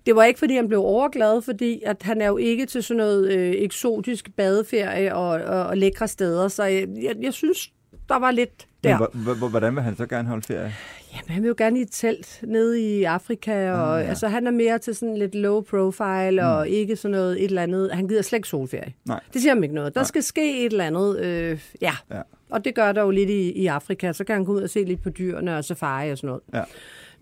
Det 0.05 0.15
var 0.15 0.23
ikke, 0.23 0.39
fordi 0.39 0.55
han 0.55 0.67
blev 0.67 0.79
overglad, 0.79 1.41
fordi 1.41 1.81
at 1.85 2.03
han 2.03 2.21
er 2.21 2.27
jo 2.27 2.37
ikke 2.37 2.65
til 2.65 2.83
sådan 2.83 2.97
noget 2.97 3.31
øh, 3.33 3.51
eksotisk 3.57 4.29
badeferie 4.37 5.15
og, 5.15 5.27
og, 5.29 5.65
og 5.65 5.77
lækre 5.77 6.07
steder, 6.07 6.47
så 6.47 6.63
jeg, 6.63 6.87
jeg, 7.01 7.15
jeg 7.21 7.33
synes, 7.33 7.71
der 8.09 8.19
var 8.19 8.31
lidt 8.31 8.67
der. 8.83 8.89
Men 8.89 9.23
hvor- 9.23 9.33
hvor- 9.33 9.47
Hvordan 9.49 9.75
vil 9.75 9.83
han 9.83 9.95
så 9.97 10.05
gerne 10.05 10.27
holde 10.27 10.41
ferie? 10.47 10.73
Jamen, 11.13 11.29
han 11.29 11.41
vil 11.43 11.47
jo 11.47 11.55
gerne 11.57 11.79
i 11.79 11.81
et 11.81 11.87
telt 11.91 12.39
nede 12.47 12.81
i 12.81 13.03
Afrika, 13.03 13.71
og 13.71 13.97
Ah, 13.99 14.03
ja. 14.03 14.09
altså, 14.09 14.27
han 14.27 14.47
er 14.47 14.51
mere 14.51 14.79
til 14.79 14.95
sådan 14.95 15.17
lidt 15.17 15.35
low 15.35 15.61
profile, 15.61 16.41
mm. 16.41 16.47
og 16.47 16.69
ikke 16.69 16.95
sådan 16.95 17.11
noget 17.11 17.37
et 17.39 17.43
eller 17.45 17.61
andet. 17.63 17.91
Han 17.93 18.07
gider 18.07 18.21
slet 18.21 18.37
ikke 18.37 18.47
solferie. 18.47 18.93
Nej. 19.05 19.19
Det 19.33 19.41
siger 19.41 19.53
ham 19.53 19.63
ikke 19.63 19.75
noget. 19.75 19.93
Der 19.93 19.99
Nej. 20.01 20.05
skal 20.07 20.23
ske 20.23 20.65
et 20.65 20.71
eller 20.71 20.85
andet, 20.85 21.19
øh, 21.19 21.59
ja. 21.81 21.93
Ja. 22.11 22.21
Og 22.49 22.65
det 22.65 22.75
gør 22.75 22.91
der 22.91 23.01
jo 23.01 23.09
lidt 23.09 23.29
i, 23.29 23.51
i 23.51 23.67
Afrika. 23.67 24.13
Så 24.13 24.23
kan 24.23 24.35
han 24.35 24.45
gå 24.45 24.51
ud 24.53 24.61
og 24.61 24.69
se 24.69 24.83
lidt 24.83 25.03
på 25.03 25.09
dyrene 25.09 25.57
og 25.57 25.65
safari 25.65 26.11
og 26.11 26.17
sådan 26.17 26.27
noget. 26.27 26.41
Ja. 26.53 26.63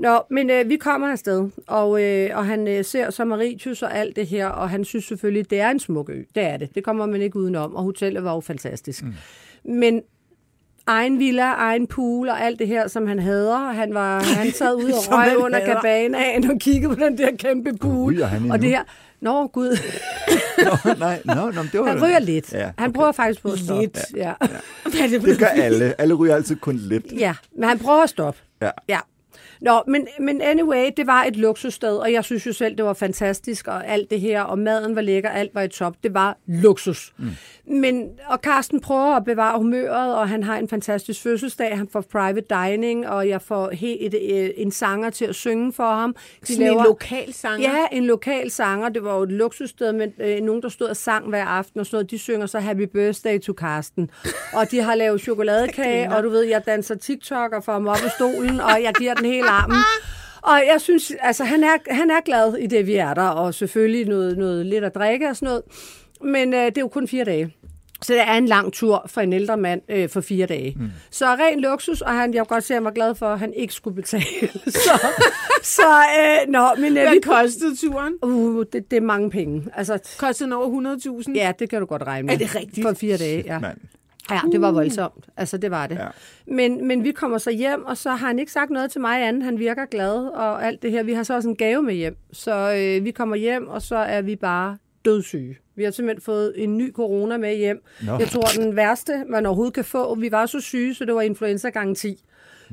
Nå, 0.02 0.22
men 0.30 0.50
øh, 0.50 0.70
vi 0.70 0.76
kommer 0.76 1.08
afsted, 1.12 1.50
og, 1.68 2.04
øh, 2.04 2.30
og 2.34 2.46
han 2.46 2.68
øh, 2.68 2.86
ser 2.86 3.10
så 3.10 3.26
Mauritius 3.26 3.82
og 3.84 3.98
alt 3.98 4.16
det 4.16 4.28
her, 4.28 4.48
og 4.48 4.70
han 4.70 4.86
synes 4.86 5.06
selvfølgelig, 5.06 5.50
det 5.50 5.60
er 5.60 5.70
en 5.70 5.80
smuk 5.80 6.10
ø. 6.10 6.22
Det 6.36 6.44
er 6.44 6.58
det. 6.58 6.76
Det 6.76 6.84
kommer 6.84 7.06
man 7.06 7.22
ikke 7.22 7.38
udenom, 7.38 7.76
og 7.76 7.84
hotellet 7.84 8.24
var 8.24 8.34
jo 8.34 8.40
fantastisk. 8.40 9.04
Mm. 9.04 9.14
Men 9.74 10.02
egen 10.88 11.20
villa, 11.20 11.52
egen 11.54 11.88
pool 11.88 12.30
og 12.30 12.42
alt 12.42 12.60
det 12.60 12.68
her, 12.68 12.88
som 12.88 13.08
han 13.08 13.20
hader. 13.20 13.58
Han, 13.72 13.94
var, 13.94 14.20
han 14.24 14.52
sad 14.52 14.76
ude 14.84 14.94
og 14.94 15.00
røg 15.18 15.38
under 15.38 15.60
hader. 15.60 15.74
kabanaen 15.74 16.52
og 16.52 16.60
kiggede 16.60 16.96
på 16.96 17.04
den 17.04 17.18
der 17.18 17.32
kæmpe 17.40 17.74
pool. 17.82 18.14
ryger 18.14 18.26
han 18.26 18.38
endnu? 18.42 18.54
og 18.54 18.62
det 18.62 18.70
her, 18.70 18.84
Nå, 19.22 19.48
gud. 19.48 19.78
Nå, 20.86 20.94
nej, 21.00 21.22
nå, 21.26 21.34
nå, 21.34 21.62
det 21.72 21.80
var 21.80 21.88
Han 21.88 22.04
ryger 22.04 22.20
lidt. 22.20 22.54
Ja, 22.54 22.72
Han 22.78 22.94
prøver 22.94 23.12
faktisk 23.12 23.42
på 23.42 23.48
at 23.52 23.60
stoppe. 23.60 23.82
Lidt. 23.82 24.00
Ja. 24.16 24.34
Er 25.04 25.08
det, 25.10 25.22
Det 25.22 25.40
gør 25.40 25.46
alle. 25.46 26.02
Alle 26.02 26.14
ryger 26.14 26.36
altid 26.36 26.56
kun 26.56 26.76
lidt. 26.76 27.06
ja, 27.18 27.36
men 27.56 27.70
han 27.70 27.80
prøver 27.80 28.04
at 28.04 28.10
stoppe. 28.10 28.40
Ja. 28.62 28.70
Ja. 28.88 29.00
Nå, 29.62 29.84
men, 29.88 30.08
men 30.20 30.42
anyway, 30.42 30.90
det 30.98 31.08
var 31.08 31.24
et 31.24 31.36
luksussted, 31.36 31.98
og 31.98 32.14
jeg 32.14 32.24
synes 32.24 32.48
jo 32.48 32.54
selv, 32.54 32.78
det 32.78 32.86
var 32.86 32.94
fantastisk, 32.94 33.68
og 33.68 33.88
alt 33.88 34.10
det 34.10 34.22
her, 34.22 34.42
og 34.42 34.60
maden 34.60 34.96
var 34.96 35.02
lækker, 35.02 35.30
alt 35.30 35.56
var 35.56 35.62
i 35.62 35.68
top. 35.68 35.96
Det 36.04 36.14
var 36.14 36.38
luksus. 36.48 37.14
Mm. 37.18 37.30
Men, 37.66 38.10
og 38.28 38.40
Carsten 38.44 38.80
prøver 38.80 39.16
at 39.16 39.26
bevare 39.26 39.58
humøret, 39.58 40.16
og 40.16 40.30
han 40.30 40.44
har 40.44 40.58
en 40.58 40.68
fantastisk 40.68 41.22
fødselsdag. 41.22 41.78
Han 41.78 41.88
får 41.92 42.02
private 42.12 42.46
dining, 42.50 43.08
og 43.08 43.30
jeg 43.30 43.42
får 43.42 43.70
helt 43.72 44.14
et, 44.14 44.44
øh, 44.44 44.50
en 44.58 44.72
sanger 44.72 45.10
til 45.10 45.26
at 45.26 45.36
synge 45.36 45.74
for 45.74 45.96
ham. 45.96 46.16
De 46.48 46.54
Sådan 46.54 46.68
en 46.68 46.84
lokal 46.84 47.34
sanger? 47.34 47.70
Ja, 47.70 47.98
en 47.98 48.06
lokal 48.06 48.52
sanger. 48.52 48.90
Det 48.90 49.04
var 49.04 49.16
jo 49.16 49.24
et 49.24 49.32
luksussted 49.32 49.94
med 49.94 50.08
øh, 50.20 50.42
nogen, 50.42 50.62
der 50.62 50.70
stod 50.70 50.88
og 50.88 50.98
sang 50.98 51.30
hver 51.30 51.46
aften 51.46 51.80
og 51.80 51.86
sådan 51.86 51.96
noget. 51.96 52.12
De 52.12 52.18
synger 52.18 52.46
så 52.46 52.60
Happy 52.60 52.88
Birthday 52.94 53.40
to 53.40 53.54
Carsten. 53.54 54.10
Og 54.54 54.72
de 54.72 54.82
har 54.82 54.96
lavet 54.96 55.22
chokoladekage, 55.22 56.10
og 56.16 56.24
du 56.24 56.30
ved, 56.30 56.44
jeg 56.44 56.66
danser 56.66 56.96
TikTok 56.96 57.54
og 57.54 57.64
får 57.64 57.74
ham 57.74 57.88
op 57.88 57.98
af 58.06 58.12
stolen, 58.12 58.60
og 58.60 58.84
jeg 58.84 58.94
giver 58.94 59.14
den 59.14 59.26
hele 59.26 59.51
armen. 59.52 59.78
Og 60.42 60.58
jeg 60.74 60.82
synes, 60.82 61.14
altså 61.22 61.44
han 61.44 61.64
er, 61.64 61.78
han 61.94 62.10
er 62.10 62.22
glad 62.26 62.56
i 62.56 62.68
det, 62.68 62.88
vi 62.88 62.96
er 62.96 63.14
der, 63.14 63.28
og 63.28 63.54
selvfølgelig 63.54 64.08
noget, 64.08 64.38
noget 64.38 64.66
lidt 64.66 64.84
at 64.84 64.96
drikke 64.96 65.30
og 65.30 65.36
sådan 65.36 65.46
noget. 65.48 65.62
Men 66.24 66.54
øh, 66.54 66.66
det 66.66 66.78
er 66.78 66.82
jo 66.82 66.88
kun 66.88 67.08
fire 67.08 67.24
dage. 67.24 67.54
Så 68.02 68.14
det 68.14 68.22
er 68.22 68.34
en 68.34 68.46
lang 68.46 68.74
tur 68.74 69.06
for 69.08 69.22
en 69.22 69.34
ældre 69.34 69.58
mand 69.58 69.82
øh, 69.90 70.10
for 70.10 70.22
fire 70.22 70.46
dage. 70.46 70.78
Mm. 70.80 70.92
Så 71.12 71.26
ren 71.26 71.60
luksus, 71.60 72.02
og 72.02 72.12
han, 72.12 72.34
jeg 72.34 72.48
kunne 72.48 72.56
godt 72.56 72.64
se, 72.64 72.74
at 72.74 72.76
han 72.76 72.84
var 72.84 72.92
glad 72.92 73.16
for, 73.16 73.26
at 73.26 73.40
han 73.40 73.54
ikke 73.54 73.74
skulle 73.74 73.96
betale. 73.96 74.50
så, 74.88 75.08
så 75.64 76.04
øh, 76.20 76.52
nå, 76.52 76.68
men 76.78 76.86
øh, 76.86 77.04
Hvad 77.04 77.12
vi, 77.12 77.20
kostede 77.20 77.76
turen? 77.76 78.14
uh, 78.24 78.66
det, 78.74 78.92
det 78.92 78.98
er 78.98 79.02
mange 79.02 79.30
penge. 79.30 79.64
Altså, 79.76 80.00
Kostede 80.18 80.46
den 80.50 80.54
over 80.54 80.98
100.000? 81.26 81.34
ja, 81.36 81.52
det 81.60 81.70
kan 81.70 81.80
du 81.80 81.86
godt 81.86 82.04
regne 82.04 82.26
med. 82.26 82.34
Er 82.34 82.38
det 82.38 82.56
rigtigt? 82.56 82.88
For 82.88 82.94
fire 82.94 83.18
dage, 83.18 83.44
ja. 83.46 83.60
Mand. 83.60 83.78
Ja, 84.32 84.42
det 84.52 84.62
var 84.62 84.72
mm. 84.72 84.76
voldsomt. 84.76 85.30
Altså, 85.38 85.58
det 85.58 85.72
var 85.72 85.88
det. 85.88 85.96
Ja. 85.96 86.08
Men, 86.48 86.88
men 86.88 87.04
vi 87.04 87.12
kommer 87.12 87.38
så 87.38 87.52
hjem, 87.52 87.86
og 87.86 87.98
så 87.98 88.10
har 88.10 88.28
han 88.28 88.40
ikke 88.40 88.52
sagt 88.52 88.72
noget 88.72 88.92
til 88.92 89.02
mig 89.02 89.28
andet. 89.28 89.44
Han 89.44 89.60
virker 89.60 89.86
glad 89.86 90.28
og 90.28 90.66
alt 90.66 90.82
det 90.82 90.92
her. 90.92 91.04
Vi 91.04 91.14
har 91.14 91.24
så 91.24 91.34
også 91.34 91.50
en 91.50 91.56
gave 91.56 91.84
med 91.84 91.94
hjem. 91.94 92.18
Så 92.32 92.74
øh, 92.74 93.06
vi 93.06 93.12
kommer 93.12 93.36
hjem, 93.36 93.68
og 93.68 93.82
så 93.82 93.96
er 93.96 94.22
vi 94.22 94.36
bare 94.36 94.78
dødssyge. 95.06 95.58
Vi 95.76 95.84
har 95.84 95.92
simpelthen 95.92 96.22
fået 96.22 96.54
en 96.56 96.78
ny 96.78 96.94
corona 96.94 97.38
med 97.38 97.58
hjem. 97.58 97.84
Nå. 98.06 98.18
Jeg 98.20 98.28
tror, 98.28 98.64
den 98.64 98.76
værste, 98.76 99.24
man 99.30 99.46
overhovedet 99.46 99.74
kan 99.74 99.86
få. 99.86 100.16
Vi 100.16 100.32
var 100.32 100.46
så 100.46 100.60
syge, 100.60 100.96
så 100.96 101.06
det 101.06 101.16
var 101.16 101.22
influenza 101.22 101.70
gange 101.70 101.96
10. 101.96 102.24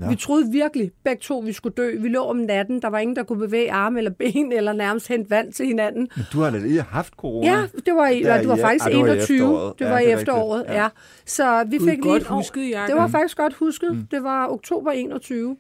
Ja. 0.00 0.09
Vi 0.09 0.17
troede 0.17 0.52
virkelig 0.52 0.90
begge 1.05 1.21
to, 1.21 1.38
vi 1.38 1.52
skulle 1.52 1.75
dø. 1.75 1.99
Vi 1.99 2.09
lå 2.09 2.23
om 2.23 2.37
natten, 2.37 2.83
der 2.83 2.88
var 2.88 2.99
ingen, 2.99 3.17
der 3.17 3.23
kunne 3.23 3.38
bevæge 3.38 3.73
arme 3.73 3.99
eller 3.99 4.11
ben, 4.11 4.52
eller 4.59 4.73
nærmest 4.73 5.09
hente 5.09 5.31
vand 5.31 5.52
til 5.52 5.67
hinanden. 5.67 6.09
Men 6.17 6.25
du 6.33 6.40
har 6.40 6.50
da 6.50 6.59
lige 6.59 6.83
haft 6.83 7.12
corona. 7.12 7.50
Ja, 7.50 7.62
det 7.87 7.95
var, 7.95 8.09
i, 8.09 8.23
ja, 8.23 8.38
det 8.38 8.49
var 8.49 8.57
faktisk 8.57 8.85
ja, 8.87 8.90
det 8.90 9.00
var 9.00 9.12
21. 9.12 9.75
Det 9.78 9.87
var 9.87 9.99
ja, 9.99 10.09
i 10.09 10.12
efteråret, 10.12 10.64
ja. 10.69 10.83
ja. 10.83 10.88
Så 11.26 11.64
vi 11.64 11.78
Gud, 11.78 11.88
fik 11.88 12.05
lige... 12.05 12.25
Husket, 12.25 12.71
Jacob. 12.71 12.88
det 12.88 12.97
var 12.97 13.09
faktisk 13.09 13.37
godt 13.37 13.55
husket. 13.55 13.93
Mm. 13.93 14.07
Det 14.11 14.23
var 14.23 14.49
oktober 14.49 14.93
21. 14.93 15.57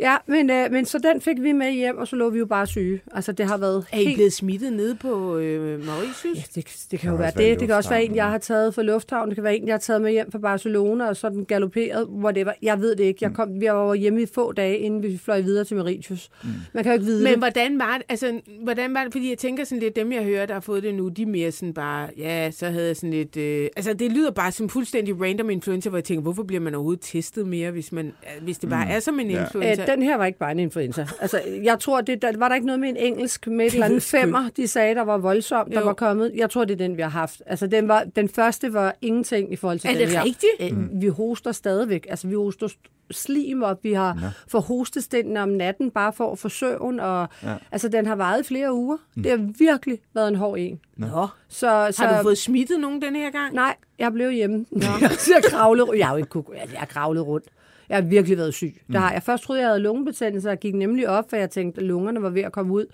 Ja, 0.00 0.16
men, 0.26 0.50
øh, 0.50 0.72
men 0.72 0.84
så 0.84 0.98
den 0.98 1.20
fik 1.20 1.42
vi 1.42 1.52
med 1.52 1.72
hjem, 1.72 1.98
og 1.98 2.08
så 2.08 2.16
lå 2.16 2.30
vi 2.30 2.38
jo 2.38 2.46
bare 2.46 2.66
syge. 2.66 3.00
Altså, 3.12 3.32
det 3.32 3.46
har 3.46 3.56
været 3.56 3.86
Er 3.92 3.98
I 3.98 4.04
helt... 4.04 4.16
blevet 4.16 4.32
smittet 4.32 4.72
nede 4.72 4.94
på 4.94 5.36
øh, 5.36 5.86
Mauritius? 5.86 6.36
Ja, 6.36 6.42
det, 6.54 6.86
det 6.90 6.90
kan 6.90 6.98
kan 6.98 7.10
jo 7.10 7.16
være 7.16 7.30
det. 7.36 7.60
Det 7.60 7.68
kan 7.68 7.76
også 7.76 7.90
være 7.90 8.04
en, 8.04 8.14
jeg 8.16 8.30
har 8.30 8.38
taget 8.38 8.74
fra 8.74 8.82
lufthavnen. 8.82 9.28
Det 9.28 9.34
kan 9.36 9.44
være 9.44 9.56
en, 9.56 9.66
jeg 9.66 9.74
har 9.74 9.78
taget 9.78 10.02
med 10.02 10.10
hjem 10.12 10.32
fra 10.32 10.38
Barcelona, 10.38 11.08
og 11.08 11.16
sådan 11.16 11.44
galopperet, 11.44 12.06
whatever. 12.08 12.52
Jeg 12.62 12.80
ved 12.80 12.96
det 12.96 13.04
ikke. 13.04 13.18
Jeg, 13.22 13.32
kom, 13.34 13.62
jeg 13.62 13.74
var 13.74 13.94
hjemme 13.94 14.22
i 14.22 14.26
få 14.34 14.52
dage, 14.52 14.78
inden 14.78 15.02
vi 15.02 15.18
fløj 15.24 15.40
videre 15.40 15.64
til 15.64 15.76
Mauritius. 15.76 16.28
Mm. 16.44 16.48
Man 16.74 16.84
kan 16.84 16.92
jo 16.92 16.94
ikke 16.94 17.04
vide 17.04 17.24
Men 17.24 17.38
hvordan 17.38 17.78
var 17.78 17.94
det, 17.96 18.02
altså, 18.08 18.40
hvordan 18.62 18.94
var 18.94 19.04
det, 19.04 19.12
fordi 19.12 19.30
jeg 19.30 19.38
tænker 19.38 19.64
sådan 19.64 19.78
lidt, 19.82 19.96
dem 19.96 20.12
jeg 20.12 20.24
hører, 20.24 20.46
der 20.46 20.54
har 20.54 20.60
fået 20.60 20.82
det 20.82 20.94
nu, 20.94 21.08
de 21.08 21.22
er 21.22 21.26
mere 21.26 21.52
sådan 21.52 21.74
bare, 21.74 22.08
ja, 22.18 22.50
så 22.50 22.66
havde 22.66 22.86
jeg 22.86 22.96
sådan 22.96 23.10
lidt, 23.10 23.36
øh, 23.36 23.68
altså 23.76 23.92
det 23.92 24.12
lyder 24.12 24.30
bare 24.30 24.52
som 24.52 24.68
fuldstændig 24.68 25.20
random 25.20 25.50
influenza, 25.50 25.88
hvor 25.88 25.98
jeg 25.98 26.04
tænker, 26.04 26.22
hvorfor 26.22 26.42
bliver 26.42 26.60
man 26.60 26.74
overhovedet 26.74 27.02
testet 27.02 27.46
mere, 27.46 27.70
hvis, 27.70 27.92
man, 27.92 28.06
øh, 28.06 28.44
hvis 28.44 28.58
det 28.58 28.70
bare 28.70 28.88
er 28.88 29.00
som 29.00 29.20
en 29.20 29.30
Ja. 29.30 29.40
influenza? 29.44 29.83
Den 29.86 30.02
her 30.02 30.16
var 30.16 30.24
ikke 30.26 30.38
bare 30.38 30.52
en 30.52 30.58
influenza. 30.58 31.06
Altså, 31.20 31.40
jeg 31.62 31.78
tror, 31.80 32.00
det, 32.00 32.22
der, 32.22 32.32
var 32.38 32.48
der 32.48 32.54
ikke 32.54 32.66
noget 32.66 32.80
med 32.80 32.88
en 32.88 32.96
engelsk 32.96 33.46
med 33.46 33.66
et 33.66 33.72
eller 33.72 33.86
andet 33.86 34.02
femmer, 34.02 34.48
de 34.56 34.68
sagde, 34.68 34.94
der 34.94 35.02
var 35.02 35.18
voldsomt, 35.18 35.72
der 35.72 35.84
var 35.84 35.92
kommet. 35.92 36.32
Jeg 36.34 36.50
tror, 36.50 36.64
det 36.64 36.72
er 36.74 36.78
den, 36.78 36.96
vi 36.96 37.02
har 37.02 37.08
haft. 37.08 37.42
Altså, 37.46 37.66
den, 37.66 37.88
var, 37.88 38.04
den 38.16 38.28
første 38.28 38.72
var 38.72 38.94
ingenting 39.02 39.52
i 39.52 39.56
forhold 39.56 39.78
til 39.78 39.88
Er 39.90 39.94
den 39.94 40.02
det 40.02 40.10
her. 40.10 40.24
rigtigt? 40.24 40.52
Øh, 40.92 41.02
Vi 41.02 41.06
hoster 41.08 41.52
stadigvæk. 41.52 42.06
Altså, 42.10 42.28
vi 42.28 42.34
hoster 42.34 42.68
st- 42.68 42.90
slim 43.10 43.62
op. 43.62 43.78
Vi 43.84 43.92
har 43.92 44.18
ja. 44.22 44.28
for 44.48 44.60
hostestænden 44.60 45.36
om 45.36 45.48
natten, 45.48 45.90
bare 45.90 46.12
for 46.12 46.32
at 46.32 46.38
få 46.38 46.48
søvn. 46.48 47.00
Og, 47.00 47.28
ja. 47.42 47.54
Altså, 47.72 47.88
den 47.88 48.06
har 48.06 48.16
varet 48.16 48.46
flere 48.46 48.74
uger. 48.74 48.96
Mm. 49.16 49.22
Det 49.22 49.30
har 49.32 49.48
virkelig 49.58 49.98
været 50.14 50.28
en 50.28 50.34
hård 50.34 50.58
en. 50.58 50.80
Nå. 50.96 51.26
Så, 51.48 51.88
så, 51.90 52.02
Har 52.04 52.16
du 52.16 52.22
fået 52.22 52.38
smittet 52.38 52.80
nogen 52.80 53.02
den 53.02 53.16
her 53.16 53.30
gang? 53.30 53.54
Nej, 53.54 53.74
jeg 53.98 54.12
blev 54.12 54.30
hjemme. 54.30 54.66
jeg 54.72 54.86
har 54.88 55.40
kravlet, 55.50 55.88
jeg 55.96 56.06
har 56.06 56.14
jo 56.14 56.16
ikke 56.18 56.28
kunne, 56.30 56.44
jeg 56.72 56.78
har 56.78 56.86
kravlet 56.86 57.26
rundt. 57.26 57.46
Jeg 57.88 57.96
har 57.96 58.02
virkelig 58.02 58.38
været 58.38 58.54
syg. 58.54 58.74
Det 58.86 58.96
har 58.96 59.12
jeg. 59.12 59.22
Først 59.22 59.42
troede 59.44 59.60
jeg, 59.60 59.68
havde 59.68 59.80
lungebetændelse, 59.80 60.48
og 60.48 60.50
jeg 60.50 60.58
gik 60.58 60.74
nemlig 60.74 61.08
op, 61.08 61.30
for 61.30 61.36
jeg 61.36 61.50
tænkte, 61.50 61.80
at 61.80 61.86
lungerne 61.86 62.22
var 62.22 62.30
ved 62.30 62.42
at 62.42 62.52
komme 62.52 62.72
ud. 62.72 62.86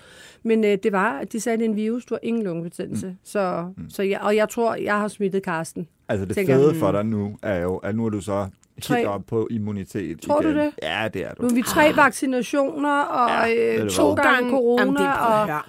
Men 0.43 0.65
øh, 0.65 0.79
det 0.83 0.93
var, 0.93 1.19
at 1.19 1.33
de 1.33 1.41
sagde, 1.41 1.55
at 1.55 1.59
det 1.61 1.67
er 1.67 1.71
en 1.71 1.77
virus, 1.77 2.05
du 2.05 2.15
har 2.15 2.21
ingen 2.23 2.43
lungebetændelse. 2.43 3.07
Mm. 3.07 3.17
Så, 3.25 3.73
så 3.89 4.03
jeg, 4.03 4.21
og 4.21 4.37
jeg 4.37 4.49
tror, 4.49 4.75
jeg 4.75 4.95
har 4.99 5.09
smittet 5.09 5.43
Karsten. 5.43 5.89
Altså 6.09 6.27
det 6.27 6.35
tænker, 6.35 6.55
fede 6.55 6.75
for 6.75 6.93
dig 6.93 7.07
nu 7.07 7.37
er 7.43 7.61
jo, 7.61 7.77
at 7.77 7.95
nu 7.95 8.07
er 8.07 8.11
du 8.11 8.21
så 8.21 8.49
Tre. 8.83 8.97
helt 8.97 9.09
op 9.09 9.23
på 9.27 9.49
immunitet 9.51 10.21
Tror 10.21 10.41
du 10.41 10.49
igen. 10.49 10.59
det? 10.59 10.73
Ja, 10.83 11.09
det 11.15 11.27
er 11.27 11.35
du. 11.35 11.43
Nu 11.43 11.49
er 11.49 11.55
vi 11.55 11.63
tre 11.63 11.93
vaccinationer, 11.97 13.01
og 13.03 13.49
Ja, 13.49 13.77
øh, 13.77 13.85
du 13.85 13.89
to 13.91 14.15
gange 14.15 14.51
corona. 14.51 14.83
Jamen, 14.83 14.97
det 14.97 15.07
og. 15.07 15.63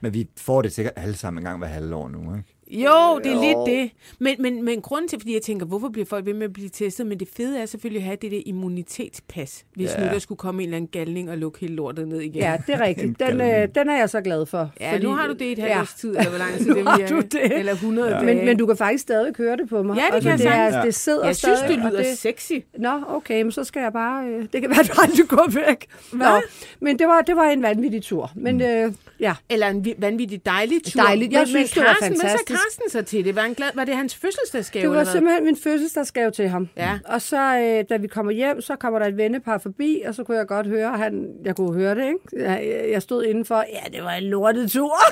Men 0.00 0.14
vi 0.14 0.28
får 0.36 0.62
det 0.62 0.72
sikkert 0.72 0.94
alle 0.96 1.14
sammen 1.14 1.40
en 1.40 1.44
gang 1.44 1.58
hver 1.58 1.66
halve 1.66 1.94
år 1.94 2.08
nu, 2.08 2.18
ikke? 2.36 2.55
Jo, 2.70 3.20
det 3.24 3.32
er 3.32 3.40
lidt 3.40 3.66
det. 3.80 3.90
Men, 4.18 4.36
men, 4.42 4.62
men 4.64 4.80
grunden 4.82 5.08
til, 5.08 5.20
fordi 5.20 5.34
jeg 5.34 5.42
tænker, 5.42 5.66
hvorfor 5.66 5.88
bliver 5.88 6.06
folk 6.06 6.26
ved 6.26 6.34
med 6.34 6.42
at 6.46 6.52
blive 6.52 6.68
testet? 6.68 7.06
Men 7.06 7.20
det 7.20 7.28
fede 7.36 7.58
er 7.60 7.66
selvfølgelig 7.66 8.00
at 8.00 8.04
have 8.04 8.16
det 8.22 8.30
der 8.32 8.40
immunitetspas, 8.46 9.64
hvis 9.74 9.90
Ja. 9.98 10.00
nu 10.00 10.06
der 10.12 10.18
skulle 10.18 10.38
komme 10.38 10.62
en 10.62 10.68
eller 10.68 10.76
anden 10.76 10.88
galning 10.92 11.30
og 11.30 11.38
lukke 11.38 11.60
hele 11.60 11.74
lortet 11.74 12.08
ned 12.08 12.20
igen. 12.20 12.34
Ja, 12.42 12.56
det 12.66 12.74
er 12.74 12.80
rigtigt. 12.80 13.20
Den, 13.20 13.40
øh, 13.40 13.68
den 13.74 13.88
er 13.88 13.96
jeg 13.98 14.10
så 14.10 14.20
glad 14.20 14.46
for. 14.46 14.70
Ja, 14.80 14.98
nu 14.98 15.10
har 15.10 15.26
du 15.26 15.32
det 15.32 15.40
i 15.44 15.52
et 15.52 15.58
halvt 15.58 15.74
ja. 15.76 15.84
tid, 15.98 16.08
eller 16.10 16.28
hvor 16.28 16.38
lang 16.38 16.52
tid 16.58 16.66
det 16.74 16.76
virker. 16.98 17.08
du 17.08 17.20
det. 17.20 17.58
Eller 17.58 17.72
100 17.72 18.10
Ja. 18.16 18.22
Men, 18.22 18.44
men 18.44 18.56
du 18.56 18.66
kan 18.66 18.76
faktisk 18.76 19.02
stadig 19.02 19.32
høre 19.38 19.56
det 19.56 19.68
på 19.68 19.82
mig. 19.82 19.96
Ja, 19.96 20.14
det 20.16 20.22
kan 20.22 20.30
jeg 20.30 20.38
det, 20.38 20.46
sagtens. 20.46 20.76
er, 20.76 20.82
det 20.82 20.94
sidder 20.94 21.26
jeg 21.26 21.36
synes, 21.36 21.58
stadig, 21.58 21.76
det 21.76 21.84
og 21.84 21.90
lyder 21.90 22.14
sexy. 22.14 22.52
Nå, 22.78 23.00
okay, 23.08 23.42
men 23.42 23.52
så 23.52 23.64
skal 23.64 23.80
jeg 23.80 23.92
bare... 23.92 24.26
Øh, 24.28 24.46
det 24.52 24.60
kan 24.60 24.70
være, 24.70 24.80
at 24.84 24.86
du 24.88 24.92
aldrig 25.02 25.28
går 25.28 25.46
væk. 25.68 25.86
Nå, 26.12 26.42
men 26.80 26.98
det 26.98 27.06
var, 27.06 27.20
det 27.20 27.36
var 27.36 27.44
en 27.44 27.62
vanvittig 27.62 28.02
tur. 28.02 28.30
Men 28.34 28.56
Mm. 28.56 28.62
øh, 28.62 28.92
ja, 29.20 29.34
Eller 29.48 29.68
en 29.68 29.84
vi- 29.84 29.94
vanvittig 29.98 30.46
dejlig 30.46 30.82
tur. 30.84 31.00
Dejligt. 31.02 31.32
Jeg 31.32 31.40
Men- 31.40 31.46
synes, 31.46 31.70
det 31.70 31.82
var 31.82 31.96
fantastisk. 32.02 32.55
Carsten 32.56 32.90
så 32.90 33.02
til 33.02 33.24
det? 33.24 33.36
Var, 33.36 33.42
han 33.42 33.54
glad? 33.54 33.68
var 33.74 33.84
det 33.84 33.96
hans 33.96 34.14
fødselsdagsgave? 34.16 34.82
det 34.82 34.90
var 34.90 35.00
eller 35.00 35.12
simpelthen 35.12 35.44
min 35.44 35.56
fødselsdagsgave 35.56 36.30
til 36.30 36.48
ham. 36.48 36.68
Ja. 36.76 36.98
Og 37.04 37.22
så, 37.22 37.58
øh, 37.58 37.84
da 37.90 37.96
vi 37.96 38.06
kommer 38.06 38.32
hjem, 38.32 38.60
så 38.60 38.76
kommer 38.76 38.98
der 38.98 39.06
et 39.06 39.16
vennepar 39.16 39.58
forbi, 39.58 40.02
og 40.06 40.14
så 40.14 40.24
kunne 40.24 40.38
jeg 40.38 40.46
godt 40.46 40.66
høre, 40.66 40.98
han, 40.98 41.26
jeg 41.44 41.56
kunne 41.56 41.74
høre 41.74 41.94
det, 41.94 42.06
ikke? 42.06 42.50
Jeg, 42.50 42.86
jeg 42.92 43.02
stod 43.02 43.24
indenfor, 43.24 43.64
ja, 43.72 43.96
det 43.96 44.04
var 44.04 44.12
en 44.12 44.24
lortet 44.24 44.70
tur. 44.72 44.96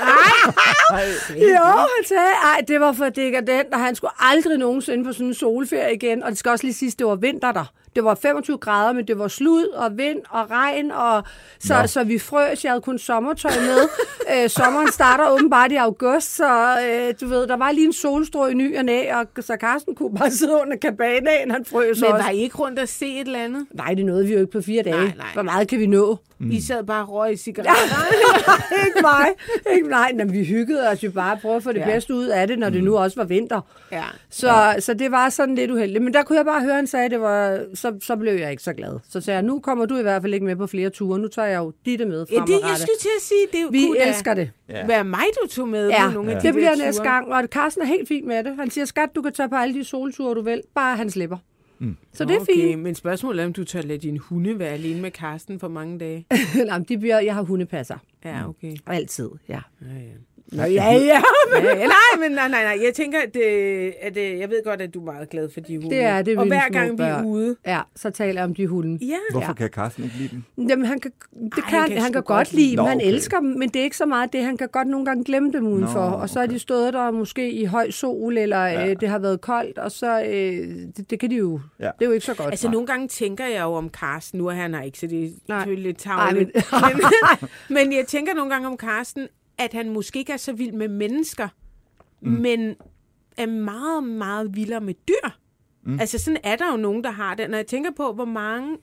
Jo, 1.55 1.65
han 1.65 2.05
sagde, 2.07 2.23
ej, 2.45 2.65
det 2.69 2.81
var 2.81 2.93
for 2.93 3.09
dekadent, 3.09 3.75
og 3.75 3.81
han 3.81 3.95
skulle 3.95 4.11
aldrig 4.19 4.59
nogensinde 4.59 5.05
på 5.05 5.13
sådan 5.13 5.27
en 5.27 5.35
solferie 5.35 5.95
igen. 5.95 6.23
Og 6.23 6.31
det 6.31 6.39
skal 6.39 6.51
også 6.51 6.65
lige 6.65 6.75
sige, 6.75 6.93
det 6.99 7.07
var 7.07 7.15
vinter 7.15 7.53
der. 7.53 7.73
Det 7.95 8.05
var 8.05 8.15
25 8.15 8.59
grader, 8.59 8.93
men 8.93 9.07
det 9.07 9.19
var 9.19 9.29
slud 9.29 9.65
og 9.67 9.97
vind 9.99 10.19
og 10.31 10.51
regn, 10.51 10.91
og 10.91 11.23
så, 11.61 11.81
Nå. 11.81 11.87
så 11.87 12.05
vi 12.05 12.19
frøs. 12.19 12.65
Jeg 12.65 12.73
havde 12.73 12.81
kun 12.81 12.99
sommertøj 12.99 13.51
med. 13.61 13.89
øh, 14.45 14.51
sommeren 14.51 14.93
starter 14.93 15.31
åbenbart 15.31 15.73
i 15.73 15.77
august, 15.77 16.37
så 16.37 16.77
øh, 16.89 17.15
du 17.21 17.27
ved, 17.27 17.47
der 17.47 17.57
var 17.57 17.73
lige 17.73 17.87
en 17.87 17.93
solstrå 17.93 18.47
i 18.47 18.55
ny 18.55 18.79
og 18.79 18.85
næ, 18.85 19.13
og 19.13 19.27
så 19.41 19.57
Carsten 19.61 19.95
kunne 19.95 20.15
bare 20.19 20.31
sidde 20.41 20.53
under 20.63 20.77
kabanaen, 20.77 21.51
han 21.51 21.65
frøs 21.65 22.01
Men 22.01 22.13
også. 22.13 22.25
var 22.25 22.31
I 22.31 22.39
ikke 22.39 22.57
rundt 22.57 22.79
og 22.79 22.89
se 22.89 23.07
et 23.21 23.27
eller 23.27 23.39
andet? 23.39 23.67
Nej, 23.75 23.95
det 23.95 24.07
nåede 24.07 24.27
vi 24.27 24.33
jo 24.33 24.39
ikke 24.41 24.53
på 24.53 24.61
fire 24.61 24.83
dage. 24.83 24.97
Nej, 24.97 25.13
nej. 25.17 25.27
Hvor 25.35 25.43
meget 25.43 25.69
kan 25.69 25.79
vi 25.81 25.87
nå? 25.87 26.17
Mm. 26.39 26.51
I 26.51 26.61
sad 26.61 26.85
bare 26.85 27.03
og 27.03 27.13
røg 27.13 27.33
i 27.33 27.37
cigaretter. 27.37 27.75
ikke 28.87 28.99
mig. 29.03 29.27
Ikke 29.77 29.89
mig. 29.89 30.11
Nå, 30.15 30.25
vi 30.33 30.45
hyggede 30.45 30.89
os 30.89 31.03
jo 31.05 31.11
bare 31.11 31.33
at 31.33 31.39
prøve 31.43 31.57
at 31.57 31.63
få 31.63 31.73
det 31.73 31.79
Ja. 31.81 31.89
ja. 31.89 31.95
bedste 31.95 32.15
ud 32.15 32.27
af 32.27 32.47
det, 32.47 32.59
når 32.59 32.71
det 32.71 32.85
nu 32.85 32.97
også 32.99 33.17
var 33.21 33.25
vinter. 33.25 33.61
ja. 33.93 34.03
Så, 34.31 34.49
ja. 34.53 34.81
så 34.81 34.95
det 34.95 35.11
var 35.11 35.29
sådan 35.29 35.55
lidt 35.55 35.71
uheldigt. 35.71 36.05
Men 36.05 36.15
der 36.15 36.23
kunne 36.23 36.37
jeg 36.39 36.45
bare 36.45 36.61
høre, 36.61 36.71
at 36.71 36.77
han 36.77 36.87
sagde, 36.87 37.05
at 37.05 37.11
det 37.11 37.21
var, 37.21 37.61
så, 37.85 37.99
så 38.03 38.17
blev 38.17 38.33
jeg 38.35 38.50
ikke 38.50 38.62
så 38.62 38.73
glad. 38.73 38.99
Så 39.09 39.21
sagde 39.21 39.37
jeg, 39.37 39.45
nu 39.45 39.61
kommer 39.61 39.87
du 39.87 39.97
i 39.97 40.03
hvert 40.03 40.23
fald 40.23 40.35
ikke 40.35 40.47
med 40.47 40.57
på 40.57 40.67
flere 40.67 40.91
ture. 40.91 41.19
Nu 41.19 41.29
tager 41.29 41.49
jeg 41.49 41.59
jo 41.59 41.73
ditte 41.85 42.05
med 42.07 42.26
Ja, 42.31 42.38
fremadrettet. 42.38 42.62
det, 42.62 42.69
jeg 42.69 42.76
skulle 42.79 42.99
til 43.00 43.09
at 43.19 43.23
sige, 43.23 43.47
det 43.53 43.73
Vi 43.73 43.87
kunne 43.87 44.09
elsker 44.09 44.35
det. 44.35 44.50
Ja. 44.69 44.87
være 44.87 45.05
mig, 45.05 45.25
du 45.43 45.49
tog 45.49 45.69
med 45.69 45.88
Ja, 45.88 46.07
på 46.09 46.14
nogle 46.14 46.31
af 46.33 46.41
de 46.41 46.47
det 46.47 46.55
der 46.55 46.61
bliver 46.61 46.75
ture. 46.75 46.85
næste 46.87 47.03
gang. 47.03 47.33
Og 47.33 47.45
Carsten 47.45 47.83
er 47.83 47.87
helt 47.87 48.09
fint 48.09 48.26
med 48.26 48.45
det. 48.45 48.57
Han 48.57 48.71
siger, 48.71 48.85
skat, 48.85 49.09
du 49.14 49.23
kan 49.23 49.33
tage 49.33 49.49
på 49.49 49.55
alle 49.55 49.75
de 49.75 49.85
solture, 49.85 50.35
du 50.35 50.43
vil. 50.43 50.62
Bare 50.75 50.97
han 50.97 51.11
slipper. 51.11 51.37
Mm. 51.79 51.97
Så 52.12 52.25
det 52.25 52.37
er 52.37 52.41
okay, 52.41 52.55
fint. 52.55 52.83
men 52.83 52.95
spørgsmålet 52.95 53.43
er, 53.43 53.47
om 53.47 53.53
du 53.53 53.64
tør 53.64 53.83
lade 53.83 53.99
din 53.99 54.17
hunde 54.19 54.59
være 54.59 54.69
alene 54.69 55.00
med 55.00 55.11
Karsten 55.11 55.61
for 55.61 55.69
mange 55.69 55.99
dage. 55.99 56.26
Nå, 56.69 56.73
men 56.73 56.85
de 56.85 56.99
bliver, 56.99 57.21
jeg 57.21 57.35
har 57.35 57.43
hundepasser. 57.43 57.97
Ja, 58.25 58.49
okay. 58.49 58.76
Altid, 58.87 59.29
ja. 59.49 59.61
Ja, 59.83 59.95
ja. 59.95 60.34
Nå, 60.53 60.63
ja, 60.63 60.93
ja. 60.93 60.99
Ja, 61.55 61.65
ja, 61.65 61.75
nej, 61.75 62.21
men 62.21 62.33
nej, 62.33 62.49
nej, 62.49 62.63
nej. 62.65 62.79
Jeg 62.85 62.95
tænker, 62.95 63.19
at, 63.19 63.37
øh, 63.37 63.93
at 64.01 64.17
øh, 64.17 64.39
jeg 64.39 64.51
ved 64.51 64.65
godt, 64.65 64.81
at 64.81 64.95
du 64.95 65.01
er 65.01 65.05
meget 65.13 65.31
glad 65.31 65.49
for 65.55 65.61
de 65.61 65.77
hunde. 65.77 65.91
Det 65.91 66.05
er 66.05 66.23
det, 66.23 66.39
Og 66.39 66.47
hver 66.47 66.69
gang 66.69 66.99
vi 66.99 67.03
er 67.03 67.25
ude. 67.25 67.57
Ja, 67.67 67.81
så 67.97 68.11
taler 68.11 68.41
jeg 68.41 68.45
om 68.45 68.55
de 68.55 68.67
hunde. 68.67 69.05
Ja. 69.07 69.15
Hvorfor 69.31 69.49
Ja. 69.49 69.53
kan 69.55 69.69
Carsten 69.69 70.05
ikke 70.05 70.17
lide 70.17 70.43
dem? 70.57 70.69
Jamen, 70.69 70.87
han 70.87 71.01
kan, 71.01 71.11
det 71.11 71.53
Ej, 71.57 71.61
kan, 71.61 71.65
han 71.71 71.81
han, 71.81 71.89
kan 71.91 72.03
han 72.03 72.13
kan 72.13 72.23
godt 72.23 72.53
lide 72.53 72.63
lide, 72.67 72.77
Nå, 72.77 72.83
men 72.83 72.89
han 72.89 72.97
okay. 72.99 73.07
elsker 73.09 73.41
dem, 73.41 73.49
men 73.49 73.69
det 73.69 73.77
er 73.81 73.83
ikke 73.85 73.97
så 73.97 74.07
meget 74.07 74.33
det. 74.33 74.43
Han 74.45 74.57
kan 74.57 74.69
godt 74.69 74.89
nogle 74.89 75.07
gange 75.07 75.25
glemme 75.25 75.53
dem 75.53 75.67
udenfor, 75.67 76.11
Nå, 76.11 76.17
og 76.17 76.29
så 76.29 76.41
er 76.41 76.45
okay. 76.45 76.55
de 76.55 76.59
stået 76.59 76.93
der 76.93 77.11
måske 77.11 77.51
i 77.53 77.65
høj 77.65 77.91
sol, 77.91 78.39
eller 78.39 78.59
Ja. 78.67 78.81
ja. 78.81 78.91
øh, 78.91 78.97
det 79.01 79.09
har 79.09 79.19
været 79.19 79.41
koldt, 79.41 79.79
og 79.79 79.91
så 79.93 80.21
øh, 80.23 80.69
det, 80.97 81.11
det 81.11 81.21
kan 81.21 81.31
de 81.31 81.37
jo, 81.37 81.61
Ja. 81.81 81.85
det 81.85 82.05
er 82.05 82.07
jo 82.07 82.13
ikke 82.13 82.27
så 82.27 82.35
godt. 82.35 82.51
Altså, 82.51 82.71
nogle 82.71 82.87
gange 82.87 83.09
tænker 83.09 83.47
jeg 83.47 83.61
jo 83.63 83.73
om 83.73 83.89
Karsten. 83.89 84.39
Nu 84.39 84.47
er 84.47 84.53
han 84.55 84.75
her 84.75 84.83
ikke, 84.83 84.99
så 84.99 85.07
det 85.07 85.25
er 85.25 85.29
selvfølgelig 85.59 85.87
lidt 85.87 85.99
tavligt. 85.99 86.51
men- 86.55 86.63
Men, 87.39 87.49
men 87.89 87.93
jeg 87.93 88.07
tænker 88.07 88.35
nogle 88.35 88.51
gange 88.51 88.67
om 88.69 88.77
Karsten, 88.77 89.29
at 89.59 89.73
han 89.73 89.91
måske 89.91 90.19
ikke 90.19 90.33
er 90.33 90.37
så 90.37 90.53
vild 90.53 90.73
med 90.73 90.89
mennesker, 90.89 91.49
mm. 92.21 92.31
men 92.31 92.77
er 93.37 93.47
meget, 93.47 94.05
meget 94.05 94.57
vildere 94.57 94.81
med 94.81 94.95
dyr. 95.09 95.31
Mm. 95.83 96.01
Altså, 96.01 96.19
sådan 96.19 96.41
er 96.43 96.57
der 96.57 96.71
jo 96.71 96.77
nogen, 96.77 97.05
der 97.05 97.11
har 97.11 97.35
det. 97.35 97.51
Når 97.51 97.57
jeg 97.57 97.67
tænker 97.67 97.91
på, 97.97 98.13
hvor 98.13 98.25
mange 98.25 98.79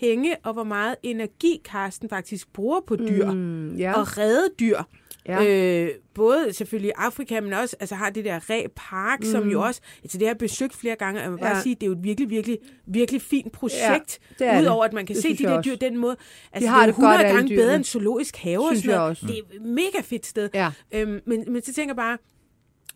penge 0.00 0.36
og 0.42 0.52
hvor 0.52 0.64
meget 0.64 0.96
energi 1.02 1.60
Karsten 1.64 2.08
faktisk 2.08 2.52
bruger 2.52 2.80
på 2.86 2.96
dyr, 2.96 3.30
mm. 3.32 3.76
ja. 3.76 3.92
og 4.00 4.18
redde 4.18 4.48
dyr. 4.60 4.78
Ja. 5.28 5.44
Øh, 5.84 5.90
både 6.14 6.52
selvfølgelig 6.52 6.88
i 6.88 6.92
Afrika, 6.96 7.40
men 7.40 7.52
også 7.52 7.76
altså, 7.80 7.94
har 7.94 8.10
det 8.10 8.24
der 8.24 8.50
Ræ 8.50 8.66
Park, 8.76 9.20
mm. 9.20 9.26
som 9.26 9.48
jo 9.48 9.60
også, 9.62 9.80
altså 10.02 10.18
det 10.18 10.26
har 10.26 10.30
jeg 10.30 10.38
besøgt 10.38 10.74
flere 10.76 10.96
gange, 10.96 11.20
og 11.20 11.22
jeg 11.22 11.30
må 11.30 11.36
bare 11.36 11.56
Ja. 11.56 11.62
sige, 11.62 11.74
det 11.74 11.82
er 11.82 11.86
jo 11.86 11.92
et 11.92 12.04
virkelig, 12.04 12.30
virkelig, 12.30 12.58
virkelig 12.86 13.22
fint 13.22 13.52
projekt, 13.52 14.18
det. 14.38 14.60
udover 14.62 14.84
at 14.84 14.92
man 14.92 15.06
kan 15.06 15.14
Det 15.16 15.22
se 15.22 15.36
de 15.36 15.42
der 15.42 15.62
dyr 15.62 15.76
den 15.76 15.96
måde. 15.98 16.16
Altså, 16.52 16.70
har 16.70 16.76
det 16.76 16.82
er 16.82 16.92
det 16.92 16.98
jo 16.98 17.06
godt, 17.06 17.14
100 17.14 17.24
alle 17.24 17.34
gange 17.36 17.48
dyrene. 17.48 17.62
bedre 17.62 17.76
end 17.76 17.84
zoologisk 17.84 18.36
have 18.36 18.60
og 18.60 18.66
Synes 18.68 18.80
sådan 18.84 18.90
jeg 18.90 18.98
noget. 18.98 19.20
Det 19.20 19.38
er 19.38 19.56
et 19.56 19.62
mega 19.62 20.00
fedt 20.02 20.26
sted. 20.26 20.48
Ja. 20.54 20.70
Øhm, 20.92 21.20
men, 21.26 21.44
men 21.52 21.62
så 21.62 21.74
tænker 21.74 21.90
jeg 21.90 21.96
bare, 21.96 22.18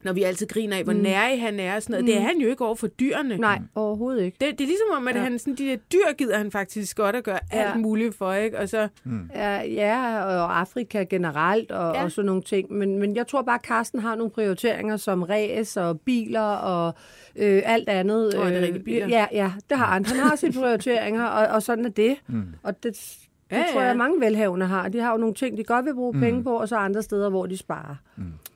når 0.03 0.13
vi 0.13 0.23
altid 0.23 0.47
griner 0.47 0.77
af, 0.77 0.85
hvor 0.85 0.93
mm. 0.93 0.99
nærig 0.99 1.41
han 1.41 1.61
er 1.61 1.77
og 1.77 1.83
sådan 1.83 1.93
noget, 1.95 2.07
det 2.07 2.17
er 2.17 2.21
han 2.27 2.39
jo 2.39 2.49
ikke 2.49 2.65
over 2.65 2.75
for 2.75 2.87
dyrene. 2.87 3.37
Nej, 3.37 3.59
overhovedet 3.75 4.23
ikke. 4.25 4.37
Det, 4.41 4.59
det 4.59 4.65
er 4.65 4.69
ligesom 4.69 4.87
om, 4.97 5.09
at 5.09 5.15
ja. 5.17 5.21
Han, 5.21 5.39
sådan, 5.39 5.55
de 5.55 5.65
der 5.67 5.77
dyr 5.77 6.13
gider 6.19 6.39
han 6.39 6.51
faktisk 6.51 6.97
godt 6.97 7.17
at 7.17 7.25
gøre 7.25 7.39
Ja. 7.53 7.63
alt 7.73 7.81
muligt 7.81 8.15
for, 8.15 8.33
ikke? 8.33 8.59
Og 8.59 8.69
så, 8.69 8.89
Ja, 9.35 9.63
ja, 9.63 10.25
og 10.25 10.59
Afrika 10.61 11.03
generelt 11.11 11.71
og, 11.73 11.95
Ja. 11.95 12.05
og 12.05 12.13
sådan 12.13 12.27
nogle 12.27 12.43
ting. 12.43 12.73
Men, 12.73 12.99
men 12.99 13.17
jeg 13.17 13.27
tror 13.27 13.43
bare, 13.43 13.55
at 13.59 13.65
Carsten 13.67 14.01
har 14.01 14.15
nogle 14.15 14.31
prioriteringer 14.31 14.97
som 14.97 15.23
ræs 15.23 15.77
og 15.77 16.01
biler 16.01 16.41
og 16.43 16.95
øh, 17.37 17.63
alt 17.65 17.89
andet. 17.89 18.35
Er 18.35 18.45
det 18.45 18.57
Øh, 18.57 18.63
rigtigt, 18.63 18.85
biler? 18.85 19.09
Ja, 19.09 19.27
ja, 19.33 19.53
det 19.71 19.79
har 19.79 19.87
han. 19.93 20.05
Han 20.05 20.17
har 20.17 20.37
sine 20.37 20.53
prioriteringer, 20.53 21.25
og, 21.25 21.47
og 21.55 21.63
sådan 21.63 21.85
er 21.85 21.89
det. 21.91 22.17
Mm. 22.27 22.43
Og 22.63 22.83
det, 22.83 22.85
det 22.85 23.28
Ja, 23.51 23.59
ja, 23.59 23.65
tror 23.73 23.81
ja. 23.81 23.87
jeg, 23.87 23.97
mange 23.97 24.21
velhavende 24.21 24.67
har. 24.67 24.89
De 24.89 24.99
har 25.01 25.13
jo 25.13 25.17
nogle 25.19 25.35
ting, 25.35 25.57
de 25.59 25.65
godt 25.65 25.85
vil 25.85 25.95
bruge 25.95 26.13
mm. 26.13 26.21
penge 26.21 26.45
på, 26.45 26.57
og 26.57 26.69
så 26.69 26.77
andre 26.77 27.03
steder, 27.03 27.31
hvor 27.31 27.47
de 27.47 27.57
sparer. 27.57 27.95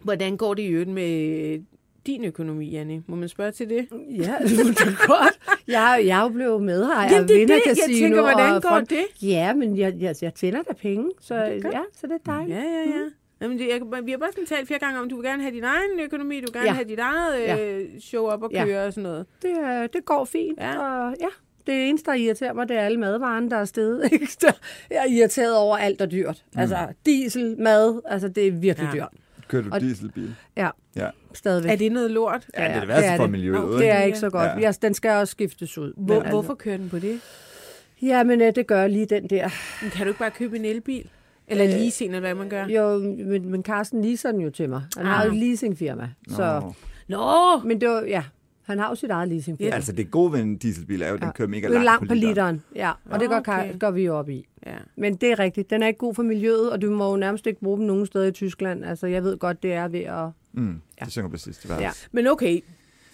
hvordan 0.02 0.36
går 0.36 0.54
det 0.54 0.62
i 0.62 0.66
øvrigt 0.66 0.90
med 0.90 1.58
din 2.06 2.24
økonomi, 2.24 2.70
Janne? 2.70 3.02
Må 3.06 3.16
man 3.16 3.28
spørge 3.28 3.50
til 3.52 3.68
det? 3.68 3.88
Ja, 4.10 4.34
det 4.48 4.60
er 4.60 5.06
godt. 5.06 5.58
Jeg, 5.68 6.02
jeg 6.06 6.18
er 6.18 6.22
jo 6.22 6.28
blevet 6.28 6.62
med 6.62 6.86
her. 6.86 7.02
Jamen, 7.12 7.28
det 7.28 7.42
er 7.42 7.46
det. 7.46 7.60
Jeg 7.66 7.76
tænker, 8.00 8.20
hvordan 8.20 8.60
går 8.60 8.68
front- 8.68 8.84
det? 8.90 9.04
Ja, 9.28 9.54
men 9.54 9.78
jeg, 9.78 9.94
jeg, 10.00 10.14
jeg 10.22 10.34
tjener 10.34 10.62
da 10.62 10.72
penge, 10.72 11.10
så 11.20 11.34
ja, 11.34 11.80
så 11.94 12.06
det 12.06 12.12
er 12.12 12.18
dejligt. 12.32 12.58
Ja, 12.58 12.62
ja, 12.64 12.82
ja. 12.90 13.04
Jamen, 13.40 13.58
det, 13.58 13.68
jeg, 13.68 13.80
vi 14.04 14.10
har 14.10 14.18
bare 14.18 14.32
sådan 14.32 14.46
talt 14.46 14.66
flere 14.66 14.80
gange 14.80 15.00
om, 15.00 15.08
du 15.08 15.16
vil 15.16 15.24
gerne 15.24 15.42
have 15.42 15.54
din 15.54 15.64
egen 15.64 16.00
økonomi, 16.04 16.40
du 16.40 16.46
vil 16.46 16.52
gerne 16.52 16.64
ja. 16.66 16.70
Ja. 16.70 16.74
have 16.74 16.88
dit 16.88 16.98
eget 16.98 17.60
øh, 17.60 18.00
show 18.00 18.26
op 18.26 18.42
og 18.42 18.50
Ja. 18.52 18.64
køre 18.64 18.86
og 18.86 18.92
sådan 18.92 19.02
noget. 19.10 19.26
Det, 19.42 19.92
det 19.92 20.04
går 20.04 20.24
fint, 20.24 20.58
Ja. 20.60 20.70
ja. 20.70 20.78
og 21.08 21.14
ja, 21.20 21.26
det 21.66 21.88
eneste, 21.88 22.10
der 22.10 22.16
irriterer 22.16 22.52
mig, 22.52 22.68
det 22.68 22.76
er 22.76 22.80
alle 22.80 22.98
madvarerne, 23.00 23.50
der 23.50 23.56
er 23.56 23.64
stedet. 23.64 24.04
Ikke? 24.12 24.26
Jeg 24.90 24.98
er 24.98 25.04
irriteret 25.10 25.56
over 25.56 25.76
alt, 25.76 25.98
der 25.98 26.04
er 26.04 26.08
dyrt. 26.10 26.42
Mm. 26.54 26.60
Altså 26.60 26.76
diesel, 27.06 27.56
mad, 27.58 28.00
altså 28.08 28.28
det 28.28 28.46
er 28.46 28.52
virkelig 28.52 28.88
Ja. 28.94 28.98
dyrt. 28.98 29.08
Kører 29.48 29.62
du 29.62 29.68
Og- 29.72 29.80
dieselbil? 29.80 30.34
Ja, 30.56 30.68
Ja. 30.96 31.08
stadigvæk. 31.34 31.72
Er 31.72 31.76
det 31.76 31.92
noget 31.92 32.10
lort? 32.10 32.46
Ja, 32.58 32.64
det 32.68 32.70
er 32.76 32.80
det 32.80 32.88
værste 32.88 33.16
for 33.16 33.22
det. 33.24 33.30
miljøet, 33.30 33.60
Nå, 33.60 33.66
ikke? 33.68 33.78
Det 33.78 33.90
er 33.90 34.02
ikke 34.02 34.18
så 34.18 34.30
godt. 34.30 34.44
Ja. 34.46 34.58
Ja. 34.60 34.72
den 34.82 34.94
skal 34.94 35.10
også 35.10 35.30
skiftes 35.30 35.78
ud. 35.78 35.92
Hvor, 35.96 36.14
Men 36.14 36.16
altså- 36.22 36.30
hvorfor 36.30 36.54
kører 36.54 36.76
den 36.76 36.88
på 36.88 36.98
det? 36.98 37.20
Ja, 38.02 38.22
men 38.24 38.40
øh, 38.40 38.54
det 38.54 38.66
gør 38.66 38.86
lige 38.86 39.06
den 39.06 39.26
der. 39.30 39.48
Men 39.82 39.90
Kan 39.90 40.06
du 40.06 40.08
ikke 40.08 40.18
bare 40.18 40.30
købe 40.30 40.56
en 40.56 40.64
elbil? 40.64 41.08
Eller 41.48 41.64
Øh, 41.64 41.70
leasing, 41.70 42.10
eller 42.10 42.20
hvad 42.20 42.34
man 42.34 42.48
gør? 42.48 42.66
Jo, 42.66 42.98
men, 42.98 43.50
men 43.50 43.62
Carsten 43.62 44.04
leaser 44.04 44.32
den 44.32 44.40
jo 44.40 44.50
til 44.50 44.68
mig. 44.68 44.82
Han 44.96 45.06
har 45.06 45.24
jo 45.24 45.30
Ah. 45.30 45.36
et 45.36 45.42
leasingfirma. 45.42 46.08
Så, 46.28 46.60
Nå. 47.08 47.18
Nå! 47.18 47.58
men 47.64 47.80
det 47.80 47.88
var, 47.88 48.02
ja, 48.02 48.22
han 48.62 48.78
har 48.78 48.88
jo 48.88 48.94
sit 48.94 49.10
eget 49.10 49.28
leasingfirma. 49.28 49.74
Altså, 49.74 49.92
det 49.92 50.10
gode 50.10 50.32
ved 50.32 50.40
en 50.40 50.56
dieselbil 50.56 51.02
er 51.02 51.08
jo, 51.08 51.14
at 51.14 51.20
den 51.22 51.32
kører 51.32 51.48
mega 51.48 51.66
det 51.66 51.70
langt, 51.72 51.84
langt 51.84 52.08
på 52.08 52.14
literen. 52.14 52.28
literen. 52.28 52.62
Ja, 52.74 52.92
og 53.10 53.20
det 53.20 53.28
går, 53.28 53.36
Okay. 53.36 53.78
går 53.78 53.90
vi 53.90 54.02
jo 54.04 54.18
op 54.18 54.28
i. 54.28 54.46
Ja. 54.66 54.74
Men 54.96 55.14
det 55.16 55.30
er 55.32 55.38
rigtigt. 55.38 55.70
Den 55.70 55.82
er 55.82 55.86
ikke 55.86 55.98
god 55.98 56.14
for 56.14 56.22
miljøet, 56.22 56.70
og 56.72 56.82
du 56.82 56.90
må 56.90 57.10
jo 57.10 57.16
nærmest 57.16 57.46
ikke 57.46 57.60
bruge 57.60 57.78
dem 57.78 57.86
nogen 57.86 58.06
steder 58.06 58.26
i 58.26 58.32
Tyskland. 58.32 58.84
Altså, 58.84 59.06
jeg 59.06 59.24
ved 59.24 59.38
godt, 59.38 59.62
det 59.62 59.72
er 59.72 59.88
ved 59.88 60.00
at... 60.00 60.28
Mm, 60.52 60.80
Ja. 61.00 61.04
det 61.04 61.12
synger 61.12 61.28
på 61.28 61.36
sidste 61.36 61.68
vers. 61.68 61.80
Ja. 61.80 61.90
Men 62.12 62.26
okay, 62.26 62.60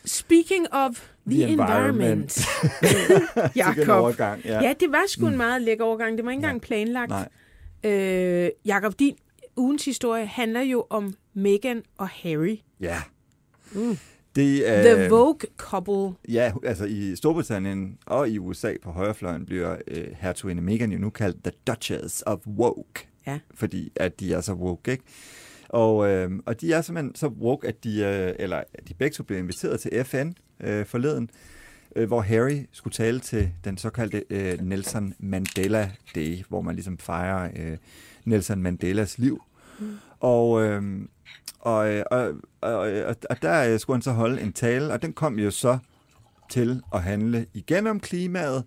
speaking 0.05 0.67
of 0.73 0.91
the, 1.31 1.37
The 1.45 1.53
environment, 1.53 2.33
Sikke 2.33 3.15
en 3.37 3.51
Jakob. 3.57 3.89
overgang, 3.89 4.41
ja. 4.45 4.63
Ja, 4.63 4.73
det 4.81 4.93
var 4.93 5.05
sgu 5.09 5.27
en 5.27 5.37
meget 5.37 5.63
lækker 5.63 5.85
overgang. 5.85 6.17
Det 6.19 6.25
var 6.25 6.31
ikke 6.31 6.39
engang 6.39 6.61
planlagt. 6.61 7.11
Nej. 7.11 7.29
Øh, 7.93 8.49
Jakob, 8.65 8.99
din 8.99 9.15
ugens 9.57 9.85
historie 9.85 10.27
handler 10.27 10.61
jo 10.61 10.87
om 10.91 11.15
Meghan 11.35 11.83
og 11.99 12.09
Harry. 12.09 12.57
Ja. 12.81 12.97
Mm. 13.73 13.99
Det 14.37 14.71
er, 14.71 14.95
The 14.97 15.09
Vogue 15.09 15.49
couple. 15.57 16.15
Ja, 16.29 16.53
altså 16.65 16.85
i 16.85 17.17
Storbritannien 17.17 17.99
og 18.07 18.29
i 18.29 18.39
USA 18.39 18.75
på 18.83 18.91
højrefløjen 18.91 19.47
bliver 19.47 19.77
øh, 19.89 20.07
hertuginde 20.21 20.63
Meghan 20.63 20.93
jo 20.93 20.99
nu 20.99 21.11
kaldt 21.11 21.45
The 21.45 21.53
Duchess 21.67 22.23
of 22.27 22.39
Woke. 22.47 23.09
Ja. 23.27 23.39
Fordi 23.55 23.93
at 23.97 24.21
de 24.21 24.33
er 24.33 24.41
så 24.41 24.53
woke, 24.53 24.91
ikke? 24.91 25.05
Og, 25.69 26.09
øh, 26.09 26.31
og 26.47 26.61
de 26.61 26.73
er 26.73 26.81
simpelthen 26.81 27.15
så 27.15 27.27
woke, 27.27 27.69
at 27.69 27.85
de, 27.85 28.01
øh, 28.01 28.35
eller 28.39 28.63
de 28.89 28.95
begge 28.95 29.15
to 29.15 29.23
blev 29.23 29.39
inviteret 29.39 29.81
til 29.81 30.05
FN 30.05 30.33
øh, 30.61 30.87
forleden, 30.87 31.31
øh, 31.97 32.07
hvor 32.07 32.21
Harry 32.21 32.67
skulle 32.73 32.95
tale 32.95 33.21
til 33.21 33.51
den 33.65 33.79
såkaldte 33.79 34.25
øh, 34.31 34.61
Nelson 34.61 35.15
Mandela 35.19 35.91
Day, 36.15 36.45
hvor 36.49 36.61
man 36.61 36.75
ligesom 36.75 36.99
fejrer 36.99 37.51
øh, 37.57 37.77
Nelson 38.25 38.63
Mandelas 38.63 39.19
liv. 39.19 39.43
Mm. 39.81 39.97
Og, 40.21 40.63
øh, 40.63 40.83
Og, 41.61 41.93
øh, 41.93 42.05
og, 42.11 42.33
og, 42.61 42.75
og, 42.79 43.17
og 43.31 43.43
der 43.43 43.73
øh, 43.73 43.81
skulle 43.81 43.95
han 43.95 44.03
så 44.03 44.13
holde 44.13 44.43
en 44.43 44.53
tale, 44.53 44.93
og 44.93 45.03
den 45.03 45.13
kom 45.13 45.39
jo 45.39 45.51
så 45.51 45.79
til 46.51 46.83
at 46.95 47.03
handle 47.03 47.47
igen 47.55 47.87
om 47.87 48.01
klimaet, 48.01 48.65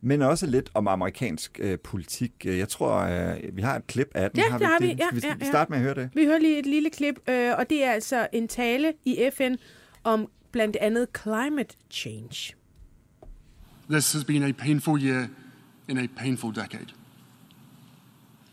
men 0.00 0.22
også 0.22 0.46
lidt 0.46 0.70
om 0.74 0.88
amerikansk 0.88 1.60
øh, 1.62 1.78
politik. 1.78 2.32
Jeg 2.44 2.68
tror, 2.68 2.96
øh, 2.96 3.56
vi 3.56 3.62
har 3.62 3.76
et 3.76 3.86
klip 3.86 4.10
af 4.14 4.30
den. 4.30 4.40
Ja, 4.40 4.58
det 4.58 4.66
har 4.66 4.78
vi. 4.80 4.86
Ja, 4.86 4.94
Skal 5.06 5.16
vi 5.16 5.26
ja, 5.26 5.34
ja. 5.40 5.46
starte 5.46 5.70
med 5.70 5.78
at 5.78 5.84
høre 5.84 5.94
det? 5.94 6.10
Vi 6.14 6.24
hører 6.24 6.38
lige 6.38 6.58
et 6.58 6.66
lille 6.66 6.90
klip, 6.90 7.28
øh, 7.28 7.52
og 7.58 7.70
det 7.70 7.84
er 7.84 7.90
altså 7.90 8.28
en 8.32 8.48
tale 8.48 8.92
i 9.04 9.30
FN 9.36 9.54
om 10.04 10.28
blandt 10.52 10.76
andet 10.76 11.08
climate 11.22 11.76
change. 11.90 12.54
This 13.90 14.12
has 14.12 14.24
been 14.24 14.42
a 14.42 14.52
painful 14.52 15.02
year 15.04 15.28
in 15.88 15.98
a 15.98 16.06
painful 16.16 16.54
decade. 16.54 16.86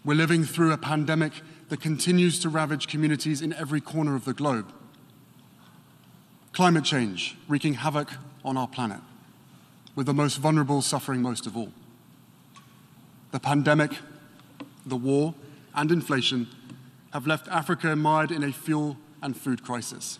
We're 0.06 0.14
living 0.14 0.48
through 0.48 0.74
a 0.74 0.78
pandemic 0.78 1.44
that 1.72 1.80
continues 1.80 2.38
to 2.38 2.50
ravage 2.50 2.86
communities 2.90 3.42
in 3.42 3.54
every 3.54 3.80
corner 3.80 4.14
of 4.14 4.26
the 4.26 4.34
globe. 4.34 4.74
Climate 6.52 6.84
change 6.84 7.38
wreaking 7.48 7.76
havoc 7.76 8.10
on 8.44 8.58
our 8.58 8.68
planet, 8.68 9.00
with 9.96 10.06
the 10.06 10.14
most 10.14 10.36
vulnerable 10.36 10.82
suffering 10.82 11.22
most 11.22 11.48
of 11.48 11.56
all. 11.56 11.72
The 13.32 13.40
pandemic, 13.40 13.94
the 14.86 14.98
war, 14.98 15.34
and 15.74 15.90
inflation 15.94 16.50
have 17.14 17.26
left 17.26 17.48
Africa 17.48 17.96
mired 17.96 18.32
in 18.32 18.44
a 18.44 18.52
fuel 18.52 18.98
and 19.22 19.38
food 19.38 19.64
crisis, 19.64 20.20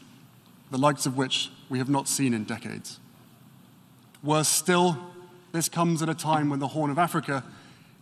the 0.72 0.78
likes 0.78 1.06
of 1.06 1.18
which 1.18 1.50
we 1.68 1.80
have 1.80 1.90
not 1.90 2.08
seen 2.08 2.34
in 2.34 2.46
decades. 2.46 2.98
Worse 4.24 4.48
still, 4.48 4.98
this 5.52 5.68
comes 5.68 6.02
at 6.02 6.08
a 6.08 6.16
time 6.16 6.50
when 6.50 6.60
the 6.60 6.70
Horn 6.70 6.92
of 6.92 6.98
Africa 6.98 7.44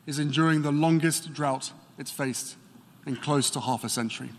is 0.06 0.20
enduring 0.20 0.62
the 0.62 0.72
longest 0.72 1.34
drought 1.34 1.72
it's 1.98 2.12
faced 2.12 2.56
in 3.10 3.16
close 3.16 3.50
to 3.52 3.60
half 3.60 3.84
a 3.84 3.90
century. 3.90 4.30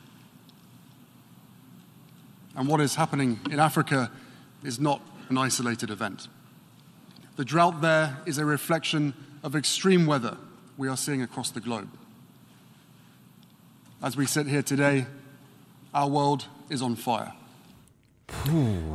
And 2.56 2.68
what 2.68 2.80
is 2.80 2.94
happening 2.96 3.40
in 3.50 3.58
Africa 3.60 4.10
is 4.64 4.78
not 4.78 5.00
an 5.30 5.38
isolated 5.46 5.90
event. 5.90 6.28
The 7.36 7.44
drought 7.44 7.80
there 7.80 8.16
is 8.26 8.38
a 8.38 8.44
reflection 8.44 9.14
of 9.42 9.54
extreme 9.54 10.06
weather 10.06 10.36
we 10.78 10.88
are 10.88 10.96
seeing 10.96 11.22
across 11.22 11.50
the 11.50 11.60
globe. 11.60 11.88
As 14.02 14.16
we 14.16 14.26
sit 14.26 14.46
here 14.46 14.62
today, 14.62 15.06
our 15.94 16.08
world 16.08 16.48
is 16.70 16.82
on 16.82 16.96
fire. 16.96 17.32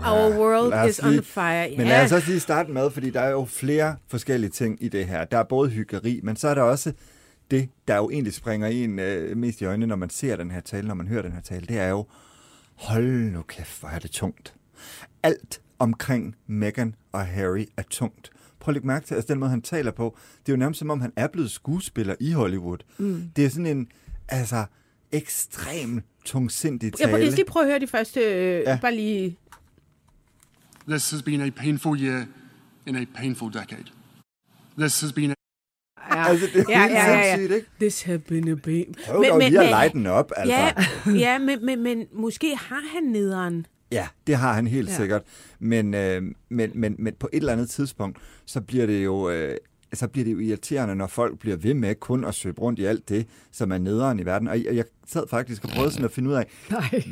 Our 0.04 0.30
world 0.40 0.70
Lad 0.72 0.86
os 0.90 0.90
is 0.90 1.00
on 1.04 1.12
lige- 1.12 1.22
fire. 1.26 1.78
Men 1.78 1.88
lad 1.88 2.06
os 2.06 2.12
også 2.12 2.28
lige 2.28 2.40
starte 2.40 2.72
med, 2.72 2.92
fordi 2.92 3.10
der 3.10 3.20
er 3.22 3.30
jo 3.30 3.46
flere 3.46 3.96
forskellige 4.08 4.50
ting 4.52 4.78
i 4.84 4.88
det 4.90 5.06
her. 5.08 5.26
Der 5.26 5.38
er 5.38 5.44
både 5.44 5.70
hyggeri, 5.70 6.20
men 6.24 6.36
så 6.36 6.48
er 6.48 6.54
der 6.54 6.62
også 6.62 6.94
det, 7.52 7.70
der 7.88 7.96
jo 7.96 8.10
egentlig 8.10 8.34
springer 8.34 8.68
en 8.68 9.00
øh, 9.00 9.38
mest 9.38 9.62
i 9.62 9.66
øjnene, 9.66 9.88
når 9.88 9.96
man 9.96 10.10
ser 10.10 10.36
den 10.36 10.52
her 10.52 10.60
tale, 10.60 10.88
når 10.88 10.96
man 10.96 11.08
hører 11.08 11.22
den 11.22 11.32
her 11.32 11.42
tale, 11.42 11.66
det 11.66 11.80
er 11.80 11.90
jo, 11.90 12.06
hold 12.76 13.32
nu 13.32 13.42
kæft, 13.42 13.80
hvor 13.80 13.90
er 13.90 14.00
det 14.00 14.12
tungt. 14.12 14.54
Alt 15.24 15.62
omkring 15.80 16.36
Meghan 16.48 16.96
og 17.12 17.26
Harry 17.26 17.66
er 17.78 17.84
tungt. 17.90 18.32
Prøv 18.60 18.72
at 18.72 18.74
lægge 18.74 18.88
mærke 18.88 19.06
til, 19.06 19.16
altså 19.16 19.34
den 19.34 19.40
måde, 19.40 19.50
han 19.50 19.62
taler 19.62 19.92
på, 19.92 20.18
det 20.46 20.52
er 20.52 20.54
jo 20.54 20.60
nærmest 20.60 20.80
som 20.80 20.90
om, 20.90 21.02
han 21.02 21.14
er 21.16 21.28
blevet 21.28 21.52
skuespiller 21.52 22.16
i 22.20 22.32
Hollywood. 22.32 22.78
Mm. 22.98 23.30
Det 23.36 23.46
er 23.46 23.50
sådan 23.50 23.66
en, 23.66 23.88
altså, 24.30 24.66
ekstrem 25.12 26.02
tungsindig 26.26 26.94
tale. 26.94 27.12
jeg 27.12 27.20
skal 27.20 27.34
lige 27.34 27.46
prøve 27.46 27.64
at 27.66 27.72
høre 27.72 27.80
de 27.80 27.88
første, 27.88 28.20
øh, 28.20 28.62
ja. 28.66 28.80
bare 28.82 28.96
lige... 28.96 29.38
This 30.88 31.12
has 31.12 31.24
been 31.24 31.42
a 31.42 31.50
painful 31.50 32.02
year 32.02 32.26
in 32.86 32.96
a 32.96 33.06
painful 33.16 33.54
decade. 33.54 33.86
This 34.78 35.02
has 35.02 35.14
been 35.14 35.32
a 35.32 35.45
Ja, 36.12 36.28
Altså, 36.28 36.48
det 36.54 36.62
er 36.62 36.66
ja, 36.70 36.82
helt 36.82 36.94
ja, 36.94 37.12
ja, 37.12 37.18
ja. 37.18 37.36
sindssygt, 37.36 37.56
ikke? 37.56 37.68
This 37.80 38.02
have 38.02 38.20
been 38.20 38.48
a 38.48 38.54
baby. 38.54 38.94
Prøv 39.08 39.24
dog 39.30 39.40
lige 39.40 39.60
at 39.60 39.70
lege 39.70 39.90
den 39.90 40.08
op, 40.08 40.32
altså. 40.38 40.56
Ja, 40.56 40.72
ja 41.26 41.38
men, 41.40 41.66
men, 41.66 41.84
men 41.84 42.06
måske 42.14 42.56
har 42.56 42.84
han 42.94 43.04
nederen. 43.04 43.66
Ja, 43.92 44.08
det 44.28 44.36
har 44.36 44.54
han 44.54 44.68
helt 44.68 44.90
ja. 44.90 44.96
Sikkert. 44.96 45.22
Men, 45.60 45.94
øh, 45.94 46.22
men, 46.50 46.72
men, 46.74 46.96
men 47.00 47.14
på 47.20 47.30
et 47.34 47.38
eller 47.38 47.54
andet 47.54 47.70
tidspunkt, 47.70 48.18
så 48.46 48.62
bliver 48.62 48.86
det 48.86 49.04
jo... 49.06 49.30
Øh, 49.30 49.58
så 49.94 50.08
bliver 50.08 50.26
det 50.26 50.32
jo 50.34 50.40
irriterende, 50.40 50.96
når 50.96 51.08
folk 51.08 51.40
bliver 51.40 51.58
ved 51.58 51.74
med 51.74 51.96
kun 51.96 52.26
at 52.26 52.36
søge 52.36 52.56
rundt 52.62 52.80
i 52.80 52.86
alt 52.86 53.10
det, 53.10 53.28
som 53.52 53.72
er 53.72 53.78
nederen 53.78 54.20
i 54.20 54.26
verden. 54.26 54.48
Og 54.48 54.64
jeg, 54.64 54.84
sad 55.08 55.24
faktisk 55.30 55.64
og 55.64 55.70
prøvede 55.70 55.92
sådan 55.92 56.06
at 56.06 56.12
finde 56.12 56.30
ud 56.30 56.36
af, 56.36 56.46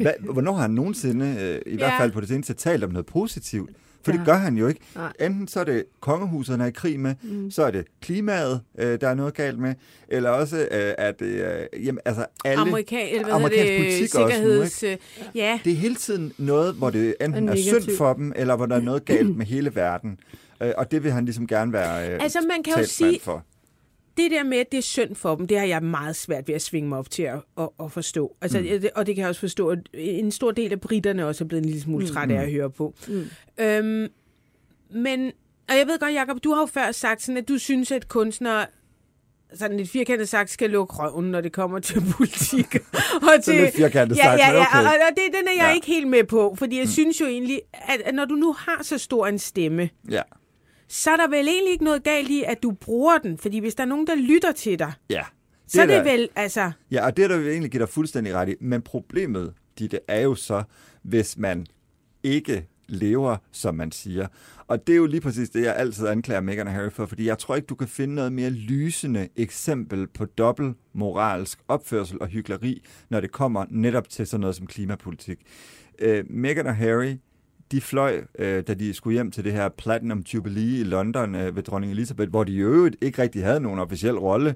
hvad, 0.02 0.12
hvornår 0.32 0.54
har 0.54 0.62
han 0.62 0.72
nogensinde, 0.72 1.26
øh, 1.26 1.74
i 1.74 1.78
hvert 1.78 1.92
Ja. 1.94 2.00
fald 2.00 2.12
på 2.12 2.22
det 2.22 2.28
seneste, 2.30 2.54
talt 2.54 2.84
om 2.84 2.92
noget 2.92 3.06
positivt? 3.06 3.70
For 4.04 4.12
Ja. 4.12 4.18
det 4.18 4.26
gør 4.26 4.34
han 4.34 4.58
jo 4.58 4.68
ikke. 4.68 4.80
Nej. 4.96 5.14
Enten 5.20 5.48
så 5.48 5.60
er 5.60 5.64
det 5.64 5.84
kongehuset, 6.00 6.54
han 6.54 6.62
er 6.62 6.66
i 6.66 6.72
krig 6.72 7.00
med, 7.00 7.16
mm. 7.24 7.52
så 7.52 7.64
er 7.64 7.72
det 7.72 7.86
klimaet, 8.02 8.62
øh, 8.80 9.02
der 9.02 9.08
er 9.10 9.14
noget 9.14 9.34
galt 9.34 9.60
med, 9.60 9.74
eller 10.08 10.30
også 10.30 10.58
øh, 10.72 11.14
det 11.20 11.22
øh, 11.22 11.86
jamen, 11.86 12.00
altså 12.06 12.26
alle... 12.46 12.62
Amerika 12.62 13.20
hvad 13.24 13.32
amerikansk 13.34 13.68
det, 13.72 13.78
politik 13.80 14.16
også 14.16 14.20
nu, 14.44 14.50
sikkerheds... 14.50 14.84
øh, 14.84 14.98
ja, 15.36 15.60
Det 15.64 15.72
er 15.74 15.78
hele 15.78 15.96
tiden 15.96 16.34
noget, 16.38 16.74
hvor 16.76 16.90
det 16.90 17.16
enten 17.22 17.50
Er 17.50 17.56
synd 17.56 17.98
for 17.98 18.14
dem, 18.14 18.34
eller 18.36 18.56
hvor 18.56 18.66
der 18.66 18.76
er 18.76 18.82
noget 18.82 19.06
galt 19.06 19.36
med 19.38 19.46
hele 19.46 19.76
verden. 19.76 20.20
Øh, 20.62 20.72
Og 20.78 20.92
det 20.92 21.04
vil 21.04 21.12
han 21.12 21.26
ligesom 21.26 21.48
gerne 21.48 21.74
være 21.74 22.10
øh, 22.14 22.24
Altså, 22.24 22.40
man 22.48 22.64
kan 22.64 22.74
jo 22.78 22.86
sige- 22.86 23.20
for. 23.24 23.46
Det 24.18 24.32
der 24.32 24.44
med, 24.44 24.58
at 24.58 24.72
det 24.72 24.78
er 24.78 24.82
synd 24.82 25.16
for 25.16 25.36
dem, 25.36 25.48
det 25.48 25.60
har 25.60 25.66
jeg 25.66 25.84
meget 25.84 26.16
svært 26.16 26.48
ved 26.48 26.56
at 26.56 26.62
svinge 26.62 26.90
mig 26.90 26.98
op 26.98 27.10
til 27.10 27.24
at, 27.24 27.40
at, 27.58 27.70
at 27.80 27.92
forstå. 27.92 28.36
Altså, 28.42 28.60
mm. 28.60 28.66
det, 28.66 28.90
og 28.96 29.06
det 29.06 29.16
kan 29.16 29.22
jeg 29.22 29.30
også 29.30 29.42
forstå, 29.42 29.68
at 29.70 29.80
en 29.94 30.32
stor 30.32 30.52
del 30.52 30.72
af 30.72 30.82
britterne 30.82 31.26
også 31.26 31.44
er 31.44 31.48
blevet 31.48 31.62
en 31.62 31.66
lille 31.66 31.82
smule 31.82 32.08
træt 32.08 32.32
af 32.32 32.42
at 32.42 32.52
høre 32.52 32.70
på. 32.70 32.94
Mm. 33.08 33.26
Øhm, 33.58 34.08
men, 34.92 35.32
og 35.70 35.78
jeg 35.78 35.88
ved 35.88 36.00
godt, 36.00 36.14
Jacob, 36.14 36.44
du 36.44 36.54
har 36.54 36.62
jo 36.62 36.66
før 36.66 36.92
sagt 36.92 37.22
sådan, 37.22 37.38
at 37.38 37.48
du 37.48 37.58
synes, 37.58 37.92
at 37.92 38.08
kunstnere 38.08 38.66
sådan 39.54 39.78
lidt 39.78 39.90
firkantet 39.90 40.30
sagt, 40.30 40.50
skal 40.50 40.70
lukke 40.70 40.94
røven, 40.94 41.32
når 41.32 41.42
det 41.42 41.52
kommer 41.52 41.80
til 41.80 42.02
politik. 42.18 42.76
og 43.36 43.44
til, 43.44 43.56
lidt 43.56 43.76
firkantet 43.76 44.18
ja, 44.18 44.24
sagt, 44.24 44.40
ja, 44.40 44.52
ja, 44.52 44.62
okay. 44.62 44.78
og, 44.78 44.86
og 44.86 45.16
det, 45.16 45.24
den 45.40 45.48
er 45.48 45.64
jeg 45.64 45.70
ja. 45.70 45.74
ikke 45.74 45.88
helt 45.88 46.08
med 46.08 46.24
på, 46.24 46.56
fordi 46.58 46.76
jeg 46.76 46.86
mm. 46.86 46.92
synes 46.92 47.22
jo 47.22 47.26
egentlig, 47.26 47.62
at, 47.72 48.02
at 48.06 48.16
når 48.16 48.26
du 48.26 48.36
nu 48.36 48.54
har 48.54 48.84
så 48.84 48.98
stor 48.98 49.28
en 49.28 49.40
stemme, 49.40 49.90
Ja. 50.10 50.22
Så 50.88 51.12
er 51.12 51.18
der 51.18 51.28
vel 51.28 51.48
egentlig 51.48 51.72
ikke 51.72 51.84
noget 51.84 52.04
galt 52.04 52.30
i, 52.30 52.44
at 52.48 52.64
du 52.64 52.72
bruger 52.72 53.18
den. 53.18 53.38
Fordi 53.38 53.60
hvis 53.60 53.76
der 53.76 53.84
er 53.84 53.88
nogen, 53.88 54.08
der 54.08 54.16
lytter 54.16 54.52
til 54.52 54.80
dig, 54.80 54.94
ja. 55.10 55.24
så 55.68 55.82
er 55.82 55.86
det 55.86 55.96
der- 56.06 56.12
vel, 56.12 56.30
altså... 56.36 56.72
Ja, 56.92 57.06
og 57.06 57.18
det 57.18 57.24
er 57.24 57.28
der 57.28 57.36
jo 57.38 57.48
egentlig 57.50 57.72
giver 57.72 57.86
dig 57.86 57.94
fuldstændig 57.94 58.34
ret 58.34 58.50
i. 58.50 58.56
Men 58.62 58.82
problemet, 58.82 59.54
Ditte, 59.80 60.00
er 60.08 60.22
jo 60.22 60.36
så, 60.36 60.64
hvis 61.04 61.38
man 61.38 61.66
ikke 62.24 62.68
lever, 62.88 63.38
som 63.52 63.76
man 63.76 63.92
siger. 63.92 64.28
Og 64.68 64.88
det 64.88 64.94
er 64.94 64.98
jo 64.98 65.06
lige 65.06 65.22
præcis 65.22 65.50
det, 65.50 65.64
jeg 65.64 65.76
altid 65.76 66.08
anklager 66.08 66.42
Meghan 66.42 66.68
og 66.68 66.74
Harry 66.74 66.90
for, 66.92 67.06
fordi 67.06 67.26
jeg 67.26 67.38
tror 67.38 67.56
ikke, 67.56 67.66
du 67.66 67.76
kan 67.76 67.88
finde 67.88 68.16
noget 68.16 68.34
mere 68.34 68.50
lysende 68.50 69.30
eksempel 69.36 70.08
på 70.08 70.26
dobbelt 70.26 70.78
moralsk 70.94 71.60
opførsel 71.68 72.22
og 72.22 72.28
hykleri, 72.28 72.84
når 73.10 73.20
det 73.20 73.32
kommer 73.32 73.66
netop 73.70 74.10
til 74.10 74.28
sådan 74.28 74.42
noget 74.42 74.56
som 74.56 74.68
klimapolitik. 74.68 75.38
Øh, 76.00 76.24
Meghan 76.30 76.68
og 76.68 76.76
Harry, 76.76 77.16
de 77.74 77.82
fløj, 77.82 78.22
øh, 78.40 78.64
da 78.68 78.74
de 78.74 78.94
skulle 78.94 79.14
hjem 79.14 79.32
til 79.32 79.44
det 79.44 79.52
her 79.52 79.70
Platinum 79.70 80.20
Jubilee 80.20 80.80
i 80.80 80.84
London 80.84 81.36
øh, 81.36 81.56
ved 81.56 81.64
dronning 81.64 81.92
Elizabeth, 81.92 82.30
hvor 82.30 82.44
de 82.44 82.52
i 82.52 82.58
øvrigt 82.58 82.96
ikke 83.02 83.22
rigtig 83.22 83.44
havde 83.44 83.60
nogen 83.60 83.80
officiel 83.80 84.18
rolle. 84.18 84.56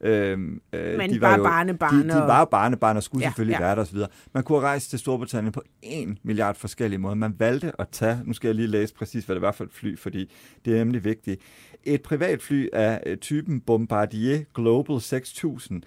Øhm, 0.00 0.60
øh, 0.72 0.98
Men 0.98 1.10
de 1.10 1.20
bare 1.20 1.38
jo, 1.38 1.42
barnebarn 1.42 2.08
De, 2.08 2.08
de 2.08 2.14
var 2.14 2.44
barnebarn 2.44 2.96
og 2.96 3.02
skulle 3.02 3.22
ja, 3.22 3.28
selvfølgelig 3.28 3.54
ja. 3.60 3.60
være 3.60 3.76
der 3.76 3.82
osv. 3.82 3.98
Man 4.34 4.44
kunne 4.44 4.60
rejst 4.60 4.90
til 4.90 4.98
Storbritannien 4.98 5.52
på 5.52 5.62
en 5.82 6.18
milliard 6.22 6.54
forskellige 6.54 6.98
måder. 6.98 7.14
Man 7.14 7.34
valgte 7.38 7.72
at 7.80 7.88
tage, 7.92 8.20
nu 8.24 8.32
skal 8.32 8.48
jeg 8.48 8.54
lige 8.54 8.68
læse 8.68 8.94
præcis, 8.94 9.24
hvad 9.24 9.36
det 9.36 9.42
var 9.42 9.52
for 9.52 9.64
et 9.64 9.70
fly, 9.72 9.98
fordi 9.98 10.30
det 10.64 10.72
er 10.72 10.78
nemlig 10.78 11.04
vigtigt. 11.04 11.40
Et 11.84 12.02
privatfly 12.02 12.68
af 12.72 13.02
øh, 13.06 13.16
typen 13.16 13.60
Bombardier 13.60 14.44
Global 14.54 15.00
6000. 15.00 15.82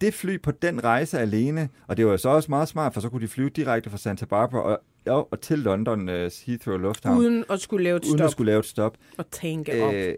Det 0.00 0.14
fly 0.14 0.40
på 0.40 0.50
den 0.50 0.84
rejse 0.84 1.18
alene, 1.18 1.68
og 1.86 1.96
det 1.96 2.06
var 2.06 2.10
jo 2.10 2.18
så 2.18 2.28
også 2.28 2.50
meget 2.50 2.68
smart, 2.68 2.94
for 2.94 3.00
så 3.00 3.08
kunne 3.08 3.22
de 3.22 3.28
flyve 3.28 3.48
direkte 3.48 3.90
fra 3.90 3.98
Santa 3.98 4.24
Barbara 4.24 4.62
og, 4.62 4.80
og, 5.10 5.28
og 5.32 5.40
til 5.40 5.58
London 5.58 6.08
uh, 6.08 6.14
Heathrow 6.46 6.76
Lufthavn, 6.76 7.18
Uden 7.18 7.44
at 7.50 7.60
skulle 7.60 7.84
lave 7.84 7.96
et 7.96 8.04
uden 8.04 8.18
stop 8.18 8.24
at 8.24 8.30
skulle 8.32 8.50
lave 8.52 8.58
et 8.58 8.66
stop 8.66 8.96
og 9.18 9.30
tænke 9.30 9.84
op. 9.84 9.94
øh, 9.94 10.14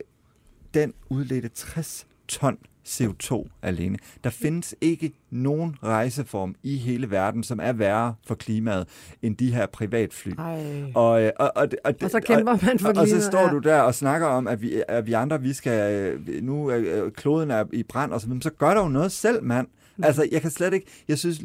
den 0.74 0.94
udledte 1.08 1.48
60 1.48 2.06
ton 2.28 2.58
CO2 2.88 3.48
alene. 3.62 3.98
Der 4.24 4.30
findes 4.30 4.74
ikke 4.80 5.12
nogen 5.30 5.76
rejseform 5.82 6.54
i 6.62 6.76
hele 6.76 7.10
verden, 7.10 7.42
som 7.42 7.60
er 7.62 7.72
værre 7.72 8.14
for 8.26 8.34
klimaet 8.34 8.88
end 9.22 9.36
de 9.36 9.54
her 9.54 9.66
privatfly. 9.66 10.32
Ej. 10.38 10.92
Og, 10.94 11.22
øh, 11.22 11.30
og, 11.38 11.52
og, 11.56 11.68
og, 11.84 11.94
Og 12.02 12.10
så 12.10 12.20
kæmper 12.20 12.58
man 12.66 12.78
for 12.78 12.88
og, 12.88 12.94
og 12.96 12.96
så 12.96 13.04
klimaet, 13.04 13.24
står 13.24 13.40
ja. 13.40 13.50
du 13.50 13.58
der 13.58 13.80
og 13.80 13.94
snakker 13.94 14.26
om, 14.26 14.46
at 14.46 14.62
vi, 14.62 14.82
at 14.88 15.06
vi 15.06 15.12
andre, 15.12 15.40
vi 15.40 15.52
skal, 15.52 15.92
øh, 16.28 16.42
nu 16.42 16.66
er 16.68 17.04
øh, 17.04 17.12
kloden 17.12 17.50
er 17.50 17.64
i 17.72 17.82
brand, 17.82 18.12
og 18.12 18.20
så, 18.20 18.38
så 18.42 18.50
gør 18.50 18.74
der 18.74 18.82
jo 18.82 18.88
noget 18.88 19.12
selv, 19.12 19.42
mand. 19.44 19.66
Mm. 19.96 20.04
Altså, 20.04 20.28
jeg 20.32 20.42
kan 20.42 20.50
slet 20.50 20.72
ikke, 20.74 20.86
jeg 21.08 21.18
synes, 21.18 21.40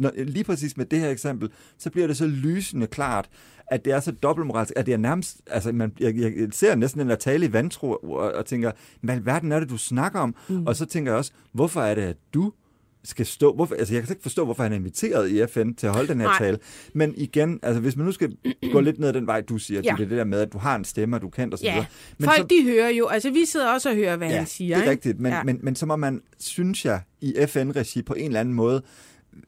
når, 0.00 0.12
lige 0.16 0.44
præcis 0.44 0.76
med 0.76 0.84
det 0.84 1.00
her 1.00 1.10
eksempel, 1.10 1.48
så 1.78 1.90
bliver 1.90 2.06
det 2.06 2.16
så 2.16 2.26
lysende 2.26 2.86
klart, 2.86 3.28
at 3.66 3.84
det 3.84 3.92
er 3.92 4.00
så 4.00 4.12
dobbeltmoralsk, 4.12 4.72
at 4.76 4.86
det 4.86 4.94
er 4.94 4.98
nærmest, 4.98 5.40
altså 5.46 5.72
man, 5.72 5.92
jeg, 6.00 6.16
jeg 6.16 6.48
ser 6.52 6.74
næsten 6.74 7.00
den 7.00 7.08
der 7.08 7.16
tale 7.16 7.46
i 7.46 7.52
vantro, 7.52 7.90
og, 7.92 8.32
og 8.32 8.46
tænker, 8.46 8.72
hvad 9.00 9.20
verden 9.20 9.52
er 9.52 9.60
det, 9.60 9.70
du 9.70 9.76
snakker 9.78 10.20
om? 10.20 10.34
Mm. 10.48 10.66
Og 10.66 10.76
så 10.76 10.86
tænker 10.86 11.12
jeg 11.12 11.18
også, 11.18 11.32
hvorfor 11.52 11.80
er 11.82 11.94
det, 11.94 12.02
at 12.02 12.16
du 12.34 12.52
skal 13.04 13.26
stå, 13.26 13.54
hvorfor, 13.54 13.74
altså 13.74 13.94
jeg 13.94 14.02
kan 14.02 14.12
ikke 14.12 14.22
forstå, 14.22 14.44
hvorfor 14.44 14.62
han 14.62 14.72
er 14.72 14.76
inviteret 14.76 15.30
i 15.30 15.46
FN 15.46 15.72
til 15.74 15.86
at 15.86 15.92
holde 15.92 16.08
den 16.08 16.20
her 16.20 16.26
Nej. 16.26 16.38
tale. 16.38 16.58
Men 16.94 17.14
igen, 17.16 17.58
altså 17.62 17.80
hvis 17.80 17.96
man 17.96 18.06
nu 18.06 18.12
skal 18.12 18.36
gå 18.72 18.80
lidt 18.80 18.98
ned 18.98 19.12
den 19.12 19.26
vej, 19.26 19.40
du 19.40 19.58
siger, 19.58 19.80
Ja. 19.84 19.94
ja. 19.98 20.04
det 20.04 20.10
der 20.10 20.24
med, 20.24 20.40
at 20.40 20.52
du 20.52 20.58
har 20.58 20.76
en 20.76 20.84
stemme, 20.84 21.16
og 21.16 21.22
du 21.22 21.28
kan 21.28 21.52
osv. 21.52 21.64
Ja, 21.64 21.86
Men 22.18 22.24
folk 22.24 22.38
så, 22.38 22.46
de 22.50 22.62
hører 22.64 22.88
jo, 22.88 23.06
altså 23.06 23.30
vi 23.30 23.44
sidder 23.44 23.72
også 23.72 23.88
og 23.90 23.94
hører, 23.96 24.16
hvad 24.16 24.28
ja, 24.28 24.36
han 24.36 24.46
siger. 24.46 24.76
det 24.76 24.86
er 24.86 24.90
ikke? 24.90 24.90
rigtigt, 24.90 25.20
men, 25.20 25.32
ja. 25.32 25.38
ja. 25.38 25.44
men, 25.44 25.58
men 25.62 25.76
så 25.76 25.86
må 25.86 25.96
man, 25.96 26.22
synes 26.38 26.84
jeg, 26.84 27.00
i 27.20 27.34
FN-regi 27.48 28.02
på 28.02 28.14
en 28.14 28.26
eller 28.26 28.40
anden 28.40 28.54
måde, 28.54 28.82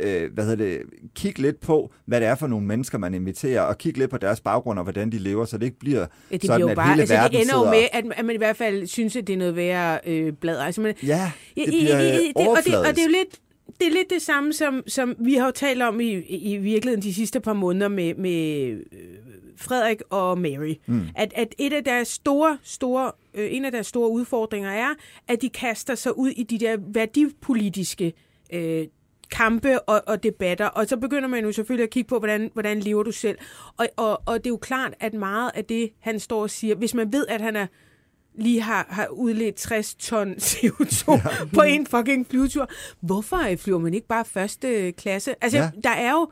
øh, 0.01 0.33
hvad 0.33 0.45
hedder 0.45 0.64
det, 0.64 0.79
kigge 1.14 1.42
lidt 1.42 1.61
på, 1.61 1.92
hvad 2.07 2.21
det 2.21 2.29
er 2.29 2.35
for 2.35 2.47
nogle 2.47 2.66
mennesker, 2.66 2.99
man 2.99 3.14
inviterer, 3.14 3.61
og 3.62 3.79
kigge 3.79 3.99
lidt 3.99 4.11
på 4.11 4.18
deres 4.18 4.40
baggrund 4.40 4.79
og 4.79 4.83
hvordan 4.83 5.12
de 5.12 5.18
lever, 5.18 5.45
så 5.45 5.59
det 5.59 5.64
ikke 5.66 5.79
bliver 5.79 6.07
Ja, 6.31 6.37
det 6.37 6.45
sådan, 6.45 6.59
bliver 6.59 6.71
at 6.71 6.77
bare, 6.77 6.88
hele 6.88 7.01
altså, 7.01 7.14
verden 7.14 7.33
det 7.33 7.42
ender 7.42 7.59
jo 7.59 7.71
med, 7.71 7.85
at, 7.92 8.05
at 8.16 8.25
man 8.25 8.35
i 8.35 8.38
hvert 8.38 8.57
fald 8.57 8.87
synes, 8.87 9.16
at 9.16 9.27
det 9.27 9.33
er 9.33 9.37
noget 9.38 9.57
værre 9.57 9.99
øh, 10.07 10.33
bladder. 10.33 10.62
Altså, 10.64 10.81
man, 10.81 10.95
Ja, 11.03 11.33
det 11.57 11.64
bliver 11.66 12.01
i- 12.01 12.05
i- 12.05 12.09
i- 12.09 12.27
det, 12.29 12.33
det, 12.37 12.49
og, 12.49 12.57
det, 12.66 12.77
og 12.79 12.87
det 12.87 12.99
er 12.99 13.05
jo 13.05 13.11
lidt 13.11 13.38
det 13.81 13.87
er 13.88 13.92
lidt 13.92 14.11
det 14.11 14.23
samme, 14.23 14.53
som, 14.53 14.83
som 14.87 15.14
vi 15.18 15.35
har 15.35 15.47
jo 15.47 15.53
talt 15.53 15.83
om 15.83 16.01
i, 16.01 16.12
i 16.29 16.57
virkeligheden 16.57 17.03
de 17.03 17.14
sidste 17.14 17.40
par 17.40 17.53
måneder 17.53 17.88
med, 17.88 18.14
med 18.14 18.68
øh, 18.71 18.79
Frederik 19.57 20.03
og 20.11 20.38
Mary. 20.38 20.75
Mm. 20.87 21.01
At, 21.16 21.33
at 21.37 21.55
et 21.59 21.73
af 21.73 21.85
deres 21.85 22.09
store, 22.09 22.59
store, 22.62 23.12
øh, 23.35 23.49
en 23.57 23.64
af 23.64 23.73
deres 23.73 23.87
store 23.87 24.11
udfordringer 24.11 24.71
er, 24.71 24.88
at 25.29 25.42
de 25.42 25.49
kaster 25.49 25.95
sig 25.95 26.18
ud 26.18 26.29
i 26.31 26.42
de 26.42 26.59
der 26.59 26.77
værdipolitiske 26.95 28.12
øh, 28.53 28.87
kampe 29.33 29.81
og, 29.81 30.03
og 30.07 30.23
debatter, 30.23 30.66
og 30.66 30.87
så 30.87 30.97
begynder 30.97 31.29
man 31.29 31.45
jo 31.45 31.53
selvfølgelig 31.53 31.85
at 31.85 31.90
kigge 31.90 32.09
på, 32.09 32.18
hvordan, 32.18 32.51
hvordan 32.53 32.81
lever 32.81 33.03
du 33.03 33.12
selv. 33.12 33.38
Og, 33.77 33.88
og, 33.97 34.23
og 34.27 34.38
det 34.38 34.47
er 34.47 34.51
jo 34.51 34.57
klart, 34.57 34.95
at 35.01 35.14
meget 35.14 35.51
af 35.55 35.64
det, 35.64 35.90
han 36.01 36.21
står 36.21 36.42
og 36.42 36.51
siger, 36.51 36.75
hvis 36.75 36.95
man 36.95 37.12
ved, 37.12 37.27
at 37.29 37.40
han 37.40 37.57
er 37.57 37.66
lige 38.35 38.61
har, 38.61 38.87
har 38.90 39.07
udledt 39.07 39.55
60 39.55 39.95
ton 39.95 40.33
CO2 40.51 41.12
ja. 41.12 41.18
på 41.55 41.62
en 41.62 41.87
fucking 41.87 42.27
flyvetur. 42.31 42.71
Hvorfor 43.01 43.51
øh, 43.51 43.57
flyver 43.57 43.79
man 43.79 43.95
ikke 43.95 44.07
bare 44.07 44.25
første 44.25 44.92
klasse? 44.92 45.35
Altså, 45.40 45.59
ja. 45.59 45.71
der 45.85 45.90
er 45.90 46.12
jo 46.12 46.31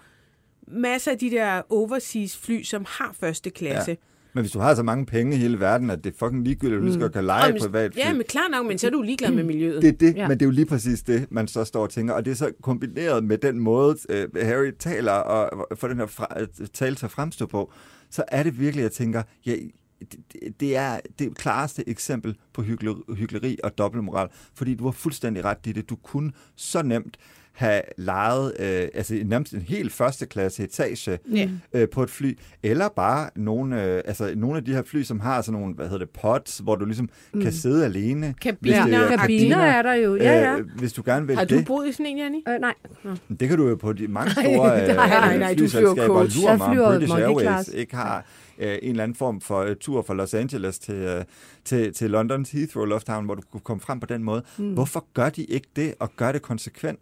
masser 0.68 1.10
af 1.10 1.18
de 1.18 1.30
der 1.30 1.62
overseas 1.70 2.36
fly, 2.36 2.62
som 2.62 2.84
har 2.88 3.16
første 3.20 3.50
klasse. 3.50 3.90
Ja. 3.90 3.96
Men 4.34 4.42
hvis 4.42 4.52
du 4.52 4.58
har 4.58 4.74
så 4.74 4.82
mange 4.82 5.06
penge 5.06 5.36
i 5.36 5.38
hele 5.38 5.60
verden, 5.60 5.90
at 5.90 6.04
det 6.04 6.14
er 6.14 6.18
fucking 6.18 6.44
ligegyldigt, 6.44 6.80
at 6.80 6.86
du 6.86 6.92
skal 6.92 7.10
kan 7.10 7.24
lege 7.24 7.52
Og- 7.54 7.58
privat 7.60 7.96
Ja, 7.96 8.12
men 8.12 8.22
klar 8.28 8.48
nok, 8.50 8.66
men 8.66 8.78
så 8.78 8.86
er 8.86 8.90
du 8.90 9.02
ligeglad 9.02 9.30
med 9.30 9.44
miljøet. 9.44 9.82
Det 9.82 9.88
er 9.88 9.92
det, 9.92 10.16
Ja. 10.16 10.28
men 10.28 10.38
det 10.38 10.42
er 10.44 10.46
jo 10.46 10.50
lige 10.52 10.66
præcis 10.66 11.02
det, 11.02 11.26
man 11.30 11.48
så 11.48 11.64
står 11.64 11.82
og 11.82 11.90
tænker. 11.90 12.14
Og 12.14 12.24
det 12.24 12.30
er 12.30 12.34
så 12.34 12.50
kombineret 12.62 13.24
med 13.24 13.38
den 13.38 13.58
måde, 13.58 13.96
øh, 14.08 14.28
Harry 14.42 14.70
taler 14.78 15.12
og 15.12 15.66
får 15.78 15.88
den 15.88 15.96
her 15.98 16.06
fra, 16.06 16.26
øh, 16.40 16.46
tale 16.74 16.94
til 16.96 17.04
at 17.04 17.10
fremstå 17.10 17.46
på, 17.46 17.72
så 18.10 18.24
er 18.28 18.42
det 18.42 18.60
virkelig, 18.60 18.82
jeg 18.82 18.92
tænker, 18.92 19.22
ja, 19.46 19.54
det, 20.00 20.60
det- 20.60 20.76
er 20.76 21.00
det 21.18 21.36
klareste 21.36 21.88
eksempel 21.88 22.36
på 22.52 22.62
hyggeleri 22.62 23.58
og 23.64 23.78
dobbeltmoral, 23.78 24.28
fordi 24.54 24.74
du 24.74 24.84
har 24.84 24.92
fuldstændig 24.92 25.44
ret 25.44 25.58
i 25.66 25.72
det. 25.72 25.90
Du 25.90 25.96
kunne 25.96 26.32
så 26.56 26.82
nemt 26.82 27.16
have 27.60 27.82
lejet 27.98 28.52
øh, 28.58 28.88
altså 28.94 29.20
nærmest 29.24 29.52
en 29.52 29.60
helt 29.60 29.92
første 29.92 30.26
klasse 30.26 30.64
etage 30.64 31.18
Ja. 31.34 31.48
øh, 31.72 31.88
på 31.88 32.02
et 32.02 32.10
fly, 32.10 32.38
eller 32.62 32.88
bare 32.88 33.30
nogle, 33.36 33.84
øh, 33.84 34.02
altså 34.04 34.32
nogle 34.36 34.56
af 34.56 34.64
de 34.64 34.72
her 34.74 34.82
fly, 34.82 35.02
som 35.02 35.20
har 35.20 35.42
sådan 35.42 35.60
nogle, 35.60 35.74
hvad 35.74 35.86
hedder 35.88 35.98
det, 35.98 36.10
pods, 36.10 36.58
hvor 36.58 36.76
du 36.76 36.84
ligesom 36.84 37.08
mm. 37.34 37.42
kan 37.42 37.52
sidde 37.52 37.84
alene. 37.84 38.34
Kabiner. 38.42 38.82
Hvis 38.84 38.92
det 38.94 39.02
er- 39.04 39.10
Ja, 39.10 39.16
Kabiner 39.16 39.56
er 39.58 39.82
der 39.82 39.94
jo. 39.94 40.16
Ja, 40.16 40.40
ja. 40.40 40.56
Øh, 40.58 40.64
hvis 40.78 40.92
du 40.92 41.02
gerne 41.06 41.26
vil 41.26 41.36
Har 41.36 41.44
du 41.44 41.56
det. 41.56 41.66
boet 41.66 41.88
i 41.88 41.92
sådan 41.92 42.06
en, 42.06 42.18
Janni? 42.18 42.42
Øh, 42.48 42.60
nej. 42.60 42.74
Det 43.40 43.48
kan 43.48 43.58
du 43.58 43.68
jo 43.68 43.74
på 43.76 43.92
de 43.92 44.08
mange 44.08 44.32
Nej, 44.42 44.54
store 44.54 44.80
øh, 44.90 44.96
Nej, 45.40 45.54
du 45.54 45.68
flyver 45.68 46.24
flyselskaber. 46.24 46.70
flyver 46.72 46.90
British 46.92 47.14
Airways 47.16 47.42
class. 47.44 47.68
ikke 47.74 47.96
har 47.96 48.24
øh, 48.58 48.78
en 48.82 48.90
eller 48.90 49.02
anden 49.02 49.14
form 49.16 49.40
for 49.40 49.64
uh, 49.64 49.70
tur 49.80 50.02
fra 50.02 50.14
Los 50.14 50.34
Angeles 50.34 50.78
til, 50.78 50.94
øh, 50.94 51.24
til, 51.64 51.94
til 51.94 52.10
Londons 52.10 52.50
Heathrow 52.50 52.84
Lufthavn, 52.84 53.24
hvor 53.24 53.34
du 53.34 53.42
kunne 53.52 53.60
komme 53.60 53.80
frem 53.80 54.00
på 54.00 54.06
den 54.06 54.22
måde. 54.24 54.42
Mm. 54.58 54.72
Hvorfor 54.72 55.06
gør 55.14 55.28
de 55.28 55.44
ikke 55.44 55.68
det, 55.76 55.94
og 55.98 56.10
gør 56.16 56.32
det 56.32 56.42
konsekvent? 56.42 57.00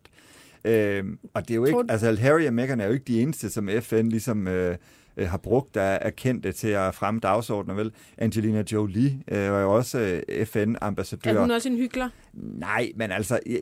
Øh, 0.65 1.05
og 1.35 1.43
det 1.43 1.51
er 1.51 1.55
jo 1.55 1.65
ikke, 1.65 1.85
altså 1.89 2.17
Harry 2.21 2.47
og 2.47 2.55
Meghan 2.55 2.81
er 2.81 2.87
jo 2.87 2.93
ikke 2.93 3.05
de 3.05 3.23
eneste, 3.23 3.51
som 3.51 3.69
FN 3.83 4.09
ligesom... 4.09 4.49
Øh, 4.49 4.77
øh, 5.19 5.29
har 5.29 5.39
brugt, 5.39 5.75
der 5.75 5.83
er 5.83 6.11
kendte 6.11 6.53
til 6.53 6.69
at 6.69 6.95
fremme 6.95 7.21
dagsordner, 7.21 7.75
vel? 7.75 7.93
Angelina 8.19 8.65
Jolie 8.73 9.23
øh, 9.29 9.53
var 9.53 9.61
jo 9.61 9.75
også 9.75 10.23
øh, 10.29 10.47
FN-ambassadør. 10.47 11.31
Er 11.31 11.41
hun 11.41 11.51
også 11.51 11.69
en 11.69 11.77
hyggelig? 11.77 12.09
Nej, 12.33 12.93
men 12.97 13.11
altså, 13.11 13.39
jeg, 13.47 13.61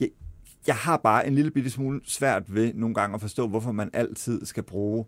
jeg, 0.00 0.08
jeg 0.66 0.74
har 0.74 0.96
bare 0.96 1.26
en 1.26 1.34
lille 1.34 1.50
bitte 1.50 1.70
smule 1.70 2.00
svært 2.04 2.54
ved 2.54 2.74
nogle 2.74 2.94
gange 2.94 3.14
at 3.14 3.20
forstå, 3.20 3.48
hvorfor 3.48 3.72
man 3.72 3.90
altid 3.92 4.46
skal 4.46 4.62
bruge 4.62 5.04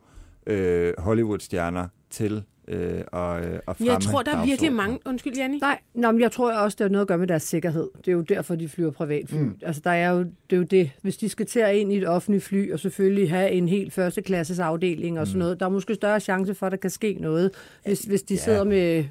øh, 0.46 0.94
Hollywood-stjerner 0.98 1.88
til 2.10 2.44
øh, 2.70 2.78
at, 2.90 2.98
øh, 2.98 3.04
at 3.12 3.76
fremme 3.76 3.92
Jeg 3.92 4.00
tror, 4.00 4.22
der 4.22 4.36
er 4.36 4.44
virkelig 4.46 4.72
mange... 4.72 4.98
Undskyld, 5.06 5.36
Janni. 5.36 5.58
Nej, 5.58 5.78
nå, 5.94 6.10
men 6.12 6.20
jeg 6.20 6.32
tror 6.32 6.52
også, 6.52 6.76
det 6.78 6.84
har 6.84 6.88
noget 6.88 7.02
at 7.04 7.08
gøre 7.08 7.18
med 7.18 7.26
deres 7.26 7.42
sikkerhed. 7.42 7.88
Det 7.98 8.08
er 8.08 8.12
jo 8.12 8.20
derfor, 8.20 8.54
de 8.54 8.68
flyver 8.68 8.90
privatfly. 8.90 9.38
Mm. 9.38 9.56
Altså, 9.62 9.80
der 9.84 9.90
er 9.90 10.10
jo, 10.10 10.18
det 10.18 10.32
er 10.52 10.56
jo 10.56 10.62
det. 10.62 10.90
Hvis 11.02 11.16
de 11.16 11.28
skal 11.28 11.46
til 11.46 11.60
at 11.60 11.76
ind 11.76 11.92
i 11.92 11.96
et 11.96 12.08
offentligt 12.08 12.44
fly, 12.44 12.72
og 12.72 12.80
selvfølgelig 12.80 13.30
have 13.30 13.50
en 13.50 13.68
helt 13.68 13.92
førsteklasses 13.92 14.58
afdeling 14.58 15.20
og 15.20 15.26
sådan 15.26 15.38
noget, 15.38 15.60
der 15.60 15.66
er 15.66 15.70
måske 15.70 15.94
større 15.94 16.20
chance 16.20 16.54
for, 16.54 16.66
at 16.66 16.72
der 16.72 16.78
kan 16.78 16.90
ske 16.90 17.16
noget, 17.20 17.50
hvis, 17.86 18.00
hvis 18.00 18.22
de 18.22 18.34
Ja. 18.34 18.40
sidder 18.40 18.64
med 18.64 18.98
øh, 18.98 19.04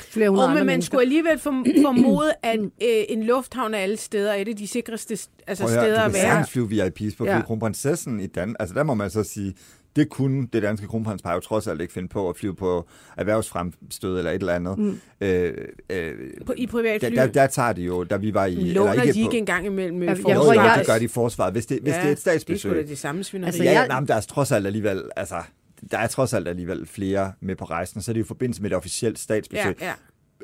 flere 0.00 0.28
hundrede 0.30 0.46
Og 0.46 0.50
andre 0.50 0.60
men 0.60 0.66
man 0.66 0.72
mennesker. 0.72 0.88
skulle 0.90 1.02
alligevel 1.02 1.38
form- 1.38 1.66
formode, 1.82 2.32
at 2.42 2.58
øh, 2.60 2.68
en 3.08 3.22
lufthavn 3.22 3.74
af 3.74 3.82
alle 3.82 3.96
steder 3.96 4.32
er 4.32 4.36
et 4.40 4.48
af 4.48 4.56
de 4.56 4.66
sikreste 4.66 5.18
altså, 5.46 5.64
Prøv 5.64 5.72
at 5.74 5.80
høre, 5.80 5.84
steder 5.84 6.00
du 6.00 6.04
at 6.06 6.12
kan 6.12 6.12
være. 6.14 6.22
sagtens 6.22 6.50
flyve 6.50 6.66
VIP's 6.86 7.16
på 7.16 7.24
Ja. 7.24 7.40
kronprinsessen 7.42 8.20
i 8.20 8.26
Dan. 8.26 8.56
Altså 8.60 8.74
der 8.74 8.82
må 8.82 8.94
man 8.94 9.10
så 9.10 9.22
sige, 9.22 9.54
det 9.98 10.08
kunne 10.08 10.48
det 10.52 10.62
danske 10.62 10.86
kronprinspar 10.86 11.34
jo 11.34 11.40
trods 11.40 11.66
alt 11.66 11.80
ikke 11.80 11.92
finde 11.92 12.08
på 12.08 12.28
at 12.28 12.36
flyve 12.36 12.54
på 12.54 12.88
erhvervsfremstød 13.16 14.18
eller 14.18 14.30
et 14.30 14.40
eller 14.40 14.54
andet. 14.54 14.78
Mm. 14.78 14.98
Øh, 15.20 15.54
øh, 15.90 16.14
På, 16.46 16.54
I 16.56 16.66
privatfly. 16.66 17.08
der, 17.08 17.14
der, 17.14 17.32
der 17.32 17.46
tager 17.46 17.72
de 17.72 17.82
jo, 17.82 18.04
da 18.04 18.16
vi 18.16 18.34
var 18.34 18.46
i... 18.46 18.54
Låner 18.54 18.90
eller 18.90 19.02
de 19.02 19.08
ikke 19.08 19.18
ikke 19.20 19.30
på, 19.30 19.36
en 19.36 19.46
gang 19.46 19.66
imellem 19.66 19.96
med 19.98 20.06
Ja, 20.08 20.12
ja, 20.14 20.28
jeg 20.28 20.36
jo, 20.36 20.40
tror, 20.42 20.54
jo, 20.54 20.60
jeg- 20.60 20.78
det 20.78 20.86
gør 20.86 20.98
de 20.98 21.04
i 21.04 21.08
forsvaret, 21.08 21.52
hvis 21.52 21.66
det, 21.66 21.78
hvis 21.82 21.94
det 21.94 21.98
er 21.98 22.02
et 22.02 22.04
Det 22.08 22.12
er 22.12 22.16
statsbesøg. 22.20 22.70
sgu 22.70 22.78
da 22.80 22.82
det 22.86 22.98
samme 22.98 23.24
svineri. 23.24 23.46
Altså, 23.48 23.62
Ja, 23.62 23.70
jeg- 23.70 23.78
jeg... 23.78 23.88
nej, 23.88 24.00
men 24.00 24.08
der 24.08 24.14
er 24.14 24.20
trods 24.20 24.52
alt 24.52 24.66
alligevel, 24.66 25.02
altså, 25.16 25.36
der 25.90 25.98
er 25.98 26.06
trods 26.06 26.32
alt 26.34 26.48
alligevel 26.48 26.86
flere 26.86 27.32
med 27.40 27.56
på 27.56 27.64
rejsen, 27.64 28.02
så 28.02 28.10
er 28.10 28.12
det 28.12 28.20
jo 28.20 28.24
i 28.24 28.26
forbindelse 28.26 28.62
med 28.62 28.70
et 28.70 28.76
officielt 28.76 29.18
statsbesøg. 29.18 29.76
ja, 29.80 29.86
ja. 29.86 29.92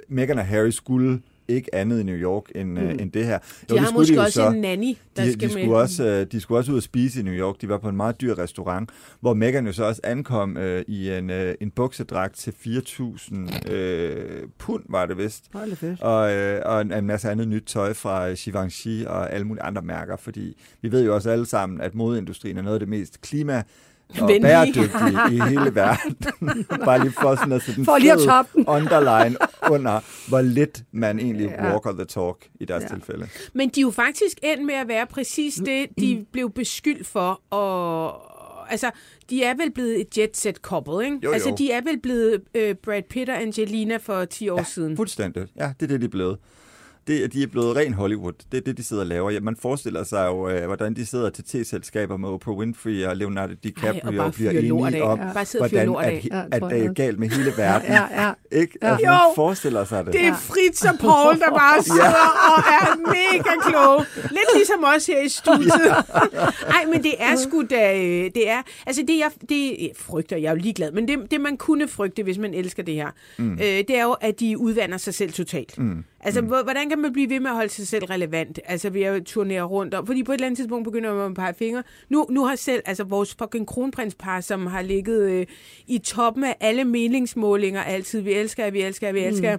Meghan 0.08 0.38
og 0.38 0.46
Harry 0.46 0.70
skulle 0.70 1.20
ikke 1.48 1.74
andet 1.74 2.00
i 2.00 2.02
New 2.02 2.16
York 2.16 2.44
end, 2.54 2.70
mm. 2.70 2.78
end 2.78 3.12
det 3.12 3.26
her. 3.26 3.38
De 3.38 3.44
Jo, 3.70 3.76
har 3.78 3.86
skulle 3.86 3.98
måske 4.00 4.14
jo 4.14 4.20
også 4.20 4.32
så. 4.32 4.48
en 4.50 4.60
nanny, 4.60 4.96
der 5.16 5.24
de, 5.24 5.32
skal 5.32 5.48
de, 5.48 5.54
med. 5.54 5.62
skulle 5.62 5.76
også, 5.76 6.04
øh, 6.04 6.26
de 6.32 6.40
skulle 6.40 6.58
også 6.58 6.72
ud 6.72 6.76
og 6.76 6.82
spise 6.82 7.20
i 7.20 7.22
New 7.22 7.34
York. 7.34 7.60
De 7.60 7.68
var 7.68 7.78
på 7.78 7.88
en 7.88 7.96
meget 7.96 8.20
dyr 8.20 8.38
restaurant, 8.38 8.90
hvor 9.20 9.34
Meghan 9.34 9.66
jo 9.66 9.72
så 9.72 9.84
også 9.84 10.00
ankom 10.04 10.56
øh, 10.56 10.84
i 10.88 11.10
en, 11.10 11.30
øh, 11.30 11.54
en 11.60 11.70
buksedragt 11.70 12.34
til 12.36 12.54
4.000 12.66 13.70
øh, 13.72 14.42
pund, 14.58 14.82
var 14.88 15.06
det 15.06 15.18
vist. 15.18 15.44
Fedt. 15.74 16.00
Og, 16.00 16.32
øh, 16.32 16.62
og 16.64 16.80
en, 16.80 16.92
en 16.92 17.06
masse 17.06 17.30
andet 17.30 17.48
nyt 17.48 17.62
tøj 17.66 17.92
fra 17.92 18.28
øh, 18.28 18.36
Givenchy 18.36 19.04
og 19.04 19.32
alle 19.32 19.46
mulige 19.46 19.62
andre 19.62 19.82
mærker, 19.82 20.16
fordi 20.16 20.56
vi 20.82 20.92
ved 20.92 21.04
jo 21.04 21.14
også 21.14 21.30
alle 21.30 21.46
sammen, 21.46 21.80
at 21.80 21.94
modeindustrien 21.94 22.58
er 22.58 22.62
noget 22.62 22.74
af 22.74 22.80
det 22.80 22.88
mest 22.88 23.20
klima 23.20 23.62
og 24.08 24.28
Venlige. 24.28 24.40
bæredygtige 24.42 25.36
i 25.36 25.40
hele 25.48 25.74
verden. 25.74 26.16
Bare 26.84 26.98
lige 27.00 27.12
for 27.12 27.34
sådan 27.34 27.52
at 27.52 27.62
sætte 27.62 27.78
en 27.78 27.84
For 27.84 27.98
lige 27.98 28.12
at 28.12 28.46
underline 28.68 29.36
under, 29.70 30.00
hvor 30.28 30.40
lidt 30.40 30.82
man 30.92 31.18
egentlig 31.18 31.46
Ja. 31.46 31.70
walker 31.72 31.92
the 31.92 32.04
talk 32.04 32.48
i 32.60 32.64
deres 32.64 32.82
Ja. 32.82 32.88
tilfælde. 32.88 33.28
Men 33.54 33.68
de 33.68 33.80
er 33.80 33.82
jo 33.82 33.90
faktisk 33.90 34.38
endt 34.42 34.66
med 34.66 34.74
at 34.74 34.88
være 34.88 35.06
præcis 35.06 35.54
det, 35.54 35.86
Mm. 35.88 35.94
de 36.00 36.26
blev 36.32 36.50
beskyldt 36.50 37.06
for. 37.06 37.40
Og, 37.50 38.20
altså, 38.72 38.90
de 39.30 39.44
er 39.44 39.54
vel 39.54 39.70
blevet 39.72 40.00
et 40.00 40.18
jet-set 40.18 40.56
couple, 40.56 41.04
ikke? 41.04 41.16
Jo, 41.22 41.28
jo. 41.28 41.32
Altså, 41.32 41.54
de 41.58 41.70
er 41.72 41.80
vel 41.80 42.00
blevet 42.00 42.40
øh, 42.54 42.74
Brad 42.74 43.02
Pitt 43.10 43.30
og 43.30 43.42
Angelina 43.42 43.96
for 43.96 44.24
10 44.24 44.48
år 44.48 44.62
siden. 44.62 44.96
Fuldstændig. 44.96 45.46
Ja, 45.56 45.72
det 45.80 45.86
er 45.86 45.88
det, 45.88 46.00
de 46.00 46.06
er 46.06 46.10
blevet. 46.10 46.38
Det, 47.06 47.32
de 47.32 47.42
er 47.42 47.46
blevet 47.46 47.76
ren 47.76 47.94
Hollywood. 47.94 48.32
Det 48.52 48.58
er 48.58 48.62
det, 48.64 48.76
de 48.76 48.82
sidder 48.84 49.02
og 49.02 49.06
laver. 49.06 49.30
Ja, 49.30 49.40
man 49.40 49.56
forestiller 49.62 50.04
sig 50.04 50.26
jo, 50.26 50.48
øh, 50.48 50.66
hvordan 50.66 50.94
de 50.94 51.06
sidder 51.06 51.30
til 51.30 51.44
te-selskaber 51.44 52.16
med 52.16 52.28
Oprah 52.28 52.56
Winfrey 52.56 53.04
og 53.04 53.16
Leonardo 53.16 53.52
DiCaprio 53.64 54.00
Ej, 54.00 54.08
og 54.08 54.14
bare 54.14 54.32
bliver 54.32 54.50
enige 54.50 54.72
om, 54.72 54.78
Ja. 54.94 55.26
Og 55.26 55.46
hvordan 55.58 55.88
at, 55.88 55.96
af. 56.04 56.26
Ja, 56.30 56.42
at 56.52 56.62
det 56.70 56.84
er 56.84 56.92
galt 56.92 57.18
med 57.18 57.28
hele 57.28 57.52
verden. 57.56 57.88
Ja, 57.88 58.22
ja. 58.26 58.32
Ikke? 58.52 58.78
Ja. 58.82 58.88
Altså, 58.88 59.06
man 59.06 59.14
Jo. 59.14 59.32
forestiller 59.34 59.84
sig 59.84 60.04
det. 60.04 60.12
Det 60.12 60.24
er 60.26 60.34
Fritz 60.36 60.84
og 60.84 60.98
Paul, 60.98 61.38
der 61.38 61.50
bare 61.50 61.82
sidder 61.92 62.10
og 62.50 62.62
er 62.80 62.96
mega 62.96 63.54
kloge. 63.68 64.04
Lidt 64.16 64.48
ligesom 64.54 64.84
os 64.96 65.06
her 65.06 65.20
i 65.20 65.28
studiet. 65.28 65.72
Ej, 66.76 66.84
men 66.92 67.02
det 67.02 67.14
er 67.18 67.36
sgu 67.36 67.62
da... 67.70 67.96
øh, 67.98 68.30
Det 68.34 68.50
er, 68.50 68.62
altså 68.86 69.02
det, 69.08 69.18
jeg, 69.18 69.30
det 69.48 69.66
jeg 69.80 69.90
frygter, 69.96 70.36
jeg 70.36 70.46
er 70.46 70.50
jo 70.50 70.56
ligeglad, 70.56 70.92
men 70.92 71.08
det, 71.08 71.18
det 71.30 71.40
man 71.40 71.56
kunne 71.56 71.88
frygte, 71.88 72.22
hvis 72.22 72.38
man 72.38 72.54
elsker 72.54 72.82
det 72.82 72.94
her, 72.94 73.08
mm. 73.38 73.52
øh, 73.52 73.58
det 73.60 73.90
er 73.90 74.02
jo, 74.04 74.12
at 74.12 74.40
de 74.40 74.58
udvander 74.58 74.98
sig 74.98 75.14
selv 75.14 75.32
totalt. 75.32 75.78
Mm. 75.78 76.04
Altså, 76.24 76.40
mm. 76.40 76.46
hvordan 76.46 76.88
kan 76.88 76.98
man 76.98 77.12
blive 77.12 77.30
ved 77.30 77.40
med 77.40 77.50
at 77.50 77.56
holde 77.56 77.68
sig 77.68 77.86
selv 77.86 78.04
relevant? 78.04 78.60
Altså, 78.64 78.90
ved 78.90 79.02
at 79.02 79.24
turnere 79.24 79.62
rundt. 79.62 79.94
Og, 79.94 80.06
fordi 80.06 80.22
på 80.22 80.32
et 80.32 80.36
eller 80.36 80.46
andet 80.46 80.58
tidspunkt 80.58 80.84
begynder 80.84 81.14
man 81.14 81.26
at 81.26 81.34
pege 81.34 81.54
fingre. 81.54 81.82
Nu, 82.08 82.26
nu 82.30 82.44
har 82.44 82.56
selv, 82.56 82.82
altså 82.86 83.04
vores 83.04 83.34
fucking 83.34 83.66
kronprinspar, 83.66 84.40
som 84.40 84.66
har 84.66 84.82
ligget 84.82 85.30
øh, 85.30 85.46
i 85.86 85.98
toppen 85.98 86.44
af 86.44 86.56
alle 86.60 86.84
meningsmålinger 86.84 87.82
altid. 87.82 88.20
Vi 88.20 88.32
elsker, 88.32 88.70
vi 88.70 88.82
elsker, 88.82 89.12
vi 89.12 89.20
elsker. 89.20 89.50
jer. 89.50 89.58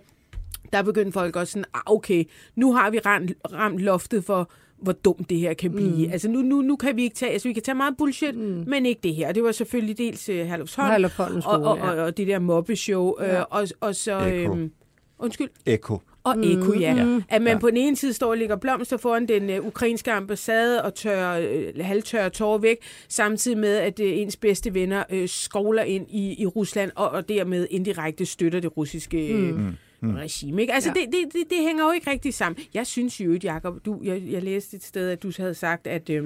Der 0.73 0.81
begyndte 0.81 1.11
folk 1.11 1.35
også 1.35 1.51
sådan, 1.51 1.65
ah, 1.73 1.81
okay, 1.85 2.23
nu 2.55 2.73
har 2.73 2.89
vi 2.89 2.99
ramt, 2.99 3.31
ramt 3.53 3.79
loftet 3.79 4.23
for, 4.23 4.51
hvor 4.81 4.91
dumt 4.91 5.29
det 5.29 5.39
her 5.39 5.53
kan 5.53 5.71
blive. 5.71 6.07
Mm. 6.07 6.11
Altså 6.11 6.29
nu, 6.29 6.41
nu, 6.41 6.61
nu 6.61 6.75
kan 6.75 6.95
vi 6.95 7.03
ikke 7.03 7.15
tage, 7.15 7.31
altså 7.31 7.47
vi 7.47 7.53
kan 7.53 7.63
tage 7.63 7.75
meget 7.75 7.97
bullshit, 7.97 8.35
mm. 8.35 8.63
men 8.67 8.85
ikke 8.85 9.01
det 9.03 9.15
her. 9.15 9.31
Det 9.31 9.43
var 9.43 9.51
selvfølgelig 9.51 9.97
dels 9.97 10.29
uh, 10.29 10.35
Herlufsholm 10.35 10.91
Herlufsholms 10.91 11.45
og, 11.45 11.51
og, 11.51 11.71
og, 11.71 11.95
ja. 11.95 12.03
og 12.03 12.17
det 12.17 12.27
der 12.27 12.39
mobbeshow, 12.39 13.13
ja. 13.19 13.39
øh, 13.39 13.45
og, 13.49 13.67
og 13.79 13.95
så... 13.95 14.27
Øhm, 14.27 14.71
undskyld. 15.19 15.49
Eko. 15.65 15.99
Og 16.25 16.35
Eko, 16.45 16.73
ja. 16.73 16.93
Ja. 16.95 17.19
At 17.29 17.41
man 17.41 17.53
Ja. 17.53 17.57
på 17.59 17.69
den 17.69 17.77
ene 17.77 17.95
side 17.95 18.13
står 18.13 18.29
og 18.29 18.37
lægger 18.37 18.55
blomster 18.55 18.97
foran 18.97 19.27
den 19.27 19.49
øh, 19.49 19.65
ukrainske 19.65 20.11
ambassade 20.11 20.83
og 20.83 20.93
tør, 20.95 21.31
øh, 21.31 21.63
halvtørrer 21.81 22.29
tårer 22.29 22.57
væk, 22.57 22.77
samtidig 23.09 23.57
med, 23.57 23.75
at 23.77 23.99
øh, 23.99 24.17
ens 24.17 24.35
bedste 24.37 24.73
venner 24.73 25.03
øh, 25.09 25.27
skovler 25.29 25.83
ind 25.83 26.05
i, 26.09 26.41
i 26.41 26.45
Rusland 26.45 26.91
og, 26.95 27.09
og 27.09 27.29
dermed 27.29 27.67
indirekte 27.71 28.25
støtter 28.25 28.59
det 28.59 28.77
russiske 28.77 29.27
øh, 29.27 29.55
mm. 29.59 30.15
regime. 30.15 30.61
Ikke? 30.61 30.73
Altså, 30.73 30.89
Ja. 30.95 31.01
det, 31.01 31.09
det, 31.13 31.33
det, 31.33 31.41
det 31.49 31.57
hænger 31.57 31.83
jo 31.85 31.91
ikke 31.91 32.09
rigtig 32.11 32.33
sammen. 32.33 32.63
Jeg 32.73 32.87
synes 32.87 33.19
jo, 33.21 33.37
Jacob, 33.43 33.85
du, 33.85 33.99
jeg, 34.03 34.23
jeg 34.31 34.43
læste 34.43 34.75
et 34.77 34.83
sted, 34.83 35.09
at 35.09 35.23
du 35.23 35.31
havde 35.37 35.53
sagt, 35.53 35.87
at... 35.87 36.09
Øh, 36.09 36.23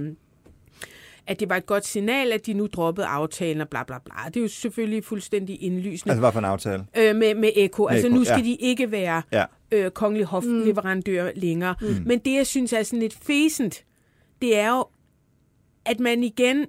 at 1.27 1.39
det 1.39 1.49
var 1.49 1.55
et 1.55 1.65
godt 1.65 1.85
signal, 1.85 2.31
at 2.31 2.45
de 2.45 2.53
nu 2.53 2.67
droppede 2.67 3.07
aftalen 3.07 3.61
og 3.61 3.69
bla 3.69 3.83
bla 3.83 3.97
bla. 4.05 4.13
Det 4.27 4.37
er 4.37 4.41
jo 4.41 4.47
selvfølgelig 4.47 5.03
fuldstændig 5.03 5.63
indlysende. 5.63 6.11
Altså, 6.11 6.19
hvad 6.19 6.31
for 6.31 6.39
en 6.39 6.45
aftale? 6.45 6.85
øh, 6.97 7.15
med, 7.15 7.35
med 7.35 7.49
Eko. 7.55 7.85
Altså 7.87 8.07
Eko, 8.07 8.15
nu 8.15 8.23
skal 8.23 8.37
ja. 8.39 8.45
de 8.45 8.55
ikke 8.55 8.91
være 8.91 9.21
Ja. 9.31 9.45
øh, 9.71 9.91
kongelig 9.91 10.25
hofleverandør 10.25 11.23
mm. 11.25 11.31
længere. 11.35 11.75
Mm. 11.81 11.87
Men 12.05 12.19
det, 12.19 12.33
jeg 12.33 12.47
synes 12.47 12.73
er 12.73 12.83
sådan 12.83 12.99
lidt 12.99 13.17
fæsent, 13.21 13.85
det 14.41 14.57
er 14.57 14.69
jo, 14.69 14.85
at 15.85 15.99
man 15.99 16.23
igen 16.23 16.65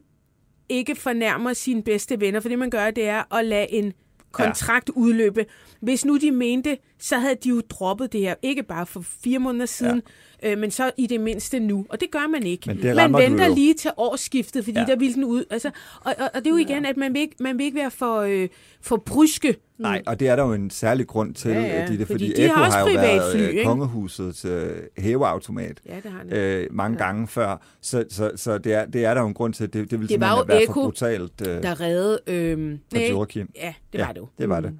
ikke 0.69 0.95
fornærmer 0.95 1.53
sine 1.53 1.83
bedste 1.83 2.21
venner, 2.21 2.41
for 2.41 2.49
det 2.49 2.59
man 2.59 2.71
gør, 2.71 2.91
det 2.91 3.09
er 3.09 3.35
at 3.35 3.45
lade 3.45 3.73
en 3.73 3.93
kontrakt 4.33 4.89
ja. 4.89 5.01
udløbe. 5.01 5.47
Hvis 5.81 6.05
nu 6.05 6.17
de 6.17 6.31
mente, 6.31 6.79
så 6.99 7.19
havde 7.19 7.35
de 7.45 7.49
jo 7.49 7.61
droppet 7.61 8.13
det 8.13 8.21
her, 8.21 8.35
ikke 8.43 8.63
bare 8.63 8.87
for 8.87 9.01
fire 9.01 9.39
måneder 9.39 9.67
siden, 9.67 9.97
ja. 9.97 10.13
Øh, 10.43 10.59
men 10.59 10.71
så 10.71 10.91
i 10.97 11.07
det 11.07 11.21
mindste 11.21 11.61
nu. 11.61 11.87
Og 11.89 12.01
det 12.01 12.11
gør 12.11 12.29
man 12.29 12.43
ikke. 12.43 12.65
Men 12.67 12.83
det 12.83 12.97
man 12.97 13.13
venter 13.13 13.47
jo. 13.47 13.55
lige 13.55 13.75
til 13.75 13.91
årsskiftet, 13.97 14.65
fordi 14.65 14.79
Ja. 14.79 14.85
ja. 14.89 14.93
der 14.93 14.99
vil 14.99 15.15
den 15.15 15.25
ud. 15.25 15.45
Altså, 15.51 15.71
og, 16.01 16.15
og, 16.19 16.31
og 16.35 16.39
det 16.41 16.47
er 16.47 16.51
jo 16.51 16.57
igen, 16.57 16.85
at 16.87 16.97
man 16.97 17.15
vil 17.15 17.21
ikke, 17.21 17.37
man 17.41 17.59
vil 17.59 17.67
ikke 17.67 17.79
være 17.79 17.91
for, 17.91 18.21
øh, 18.21 18.49
for 18.81 18.97
bryske. 18.97 19.57
Nej, 19.79 20.03
og 20.07 20.21
det 20.21 20.29
er 20.29 20.37
der 20.37 20.43
jo 20.43 20.53
en 20.53 20.71
særlig 20.71 21.07
grund 21.07 21.35
til, 21.35 21.51
Ja, 21.51 21.61
ja, 21.61 21.87
Ditte, 21.87 22.07
fordi, 22.07 22.31
fordi 22.31 22.43
de 22.43 22.49
har 22.49 22.55
Eko 22.55 22.65
også 22.65 22.79
har 22.79 22.89
jo 22.89 23.01
været 23.01 23.41
øh, 23.41 23.49
ikke? 23.49 23.65
kongehusets 23.65 24.45
øh, 24.45 24.71
hæveautomat 24.99 25.81
Ja, 25.87 25.95
det 25.95 26.11
har 26.11 26.25
øh, 26.31 26.67
mange 26.71 26.97
ja. 27.01 27.05
gange 27.07 27.29
før, 27.29 27.57
så, 27.81 28.05
så, 28.11 28.31
så 28.37 28.59
det, 28.59 28.75
er, 28.75 28.87
det 28.87 29.05
er 29.05 29.15
der 29.15 29.21
jo 29.21 29.27
en 29.27 29.35
grund 29.35 29.55
til, 29.55 29.73
det, 29.73 29.91
det 29.91 30.01
vil 30.01 30.09
Det 30.09 30.21
var 30.21 30.27
simpelthen 30.27 30.49
være 30.49 30.63
Eko, 30.63 30.73
for 30.73 30.83
brutalt 30.83 31.33
øh, 31.49 31.63
der 31.63 31.81
reddede... 31.81 32.21
Øh, 32.27 33.11
Joachim. 33.11 33.51
Ja, 33.57 33.75
det 33.93 33.99
ja, 33.99 34.07
var 34.07 34.13
det 34.13 34.21
jo. 34.21 34.29
det 34.39 34.49
var 34.49 34.61
det. 34.61 34.73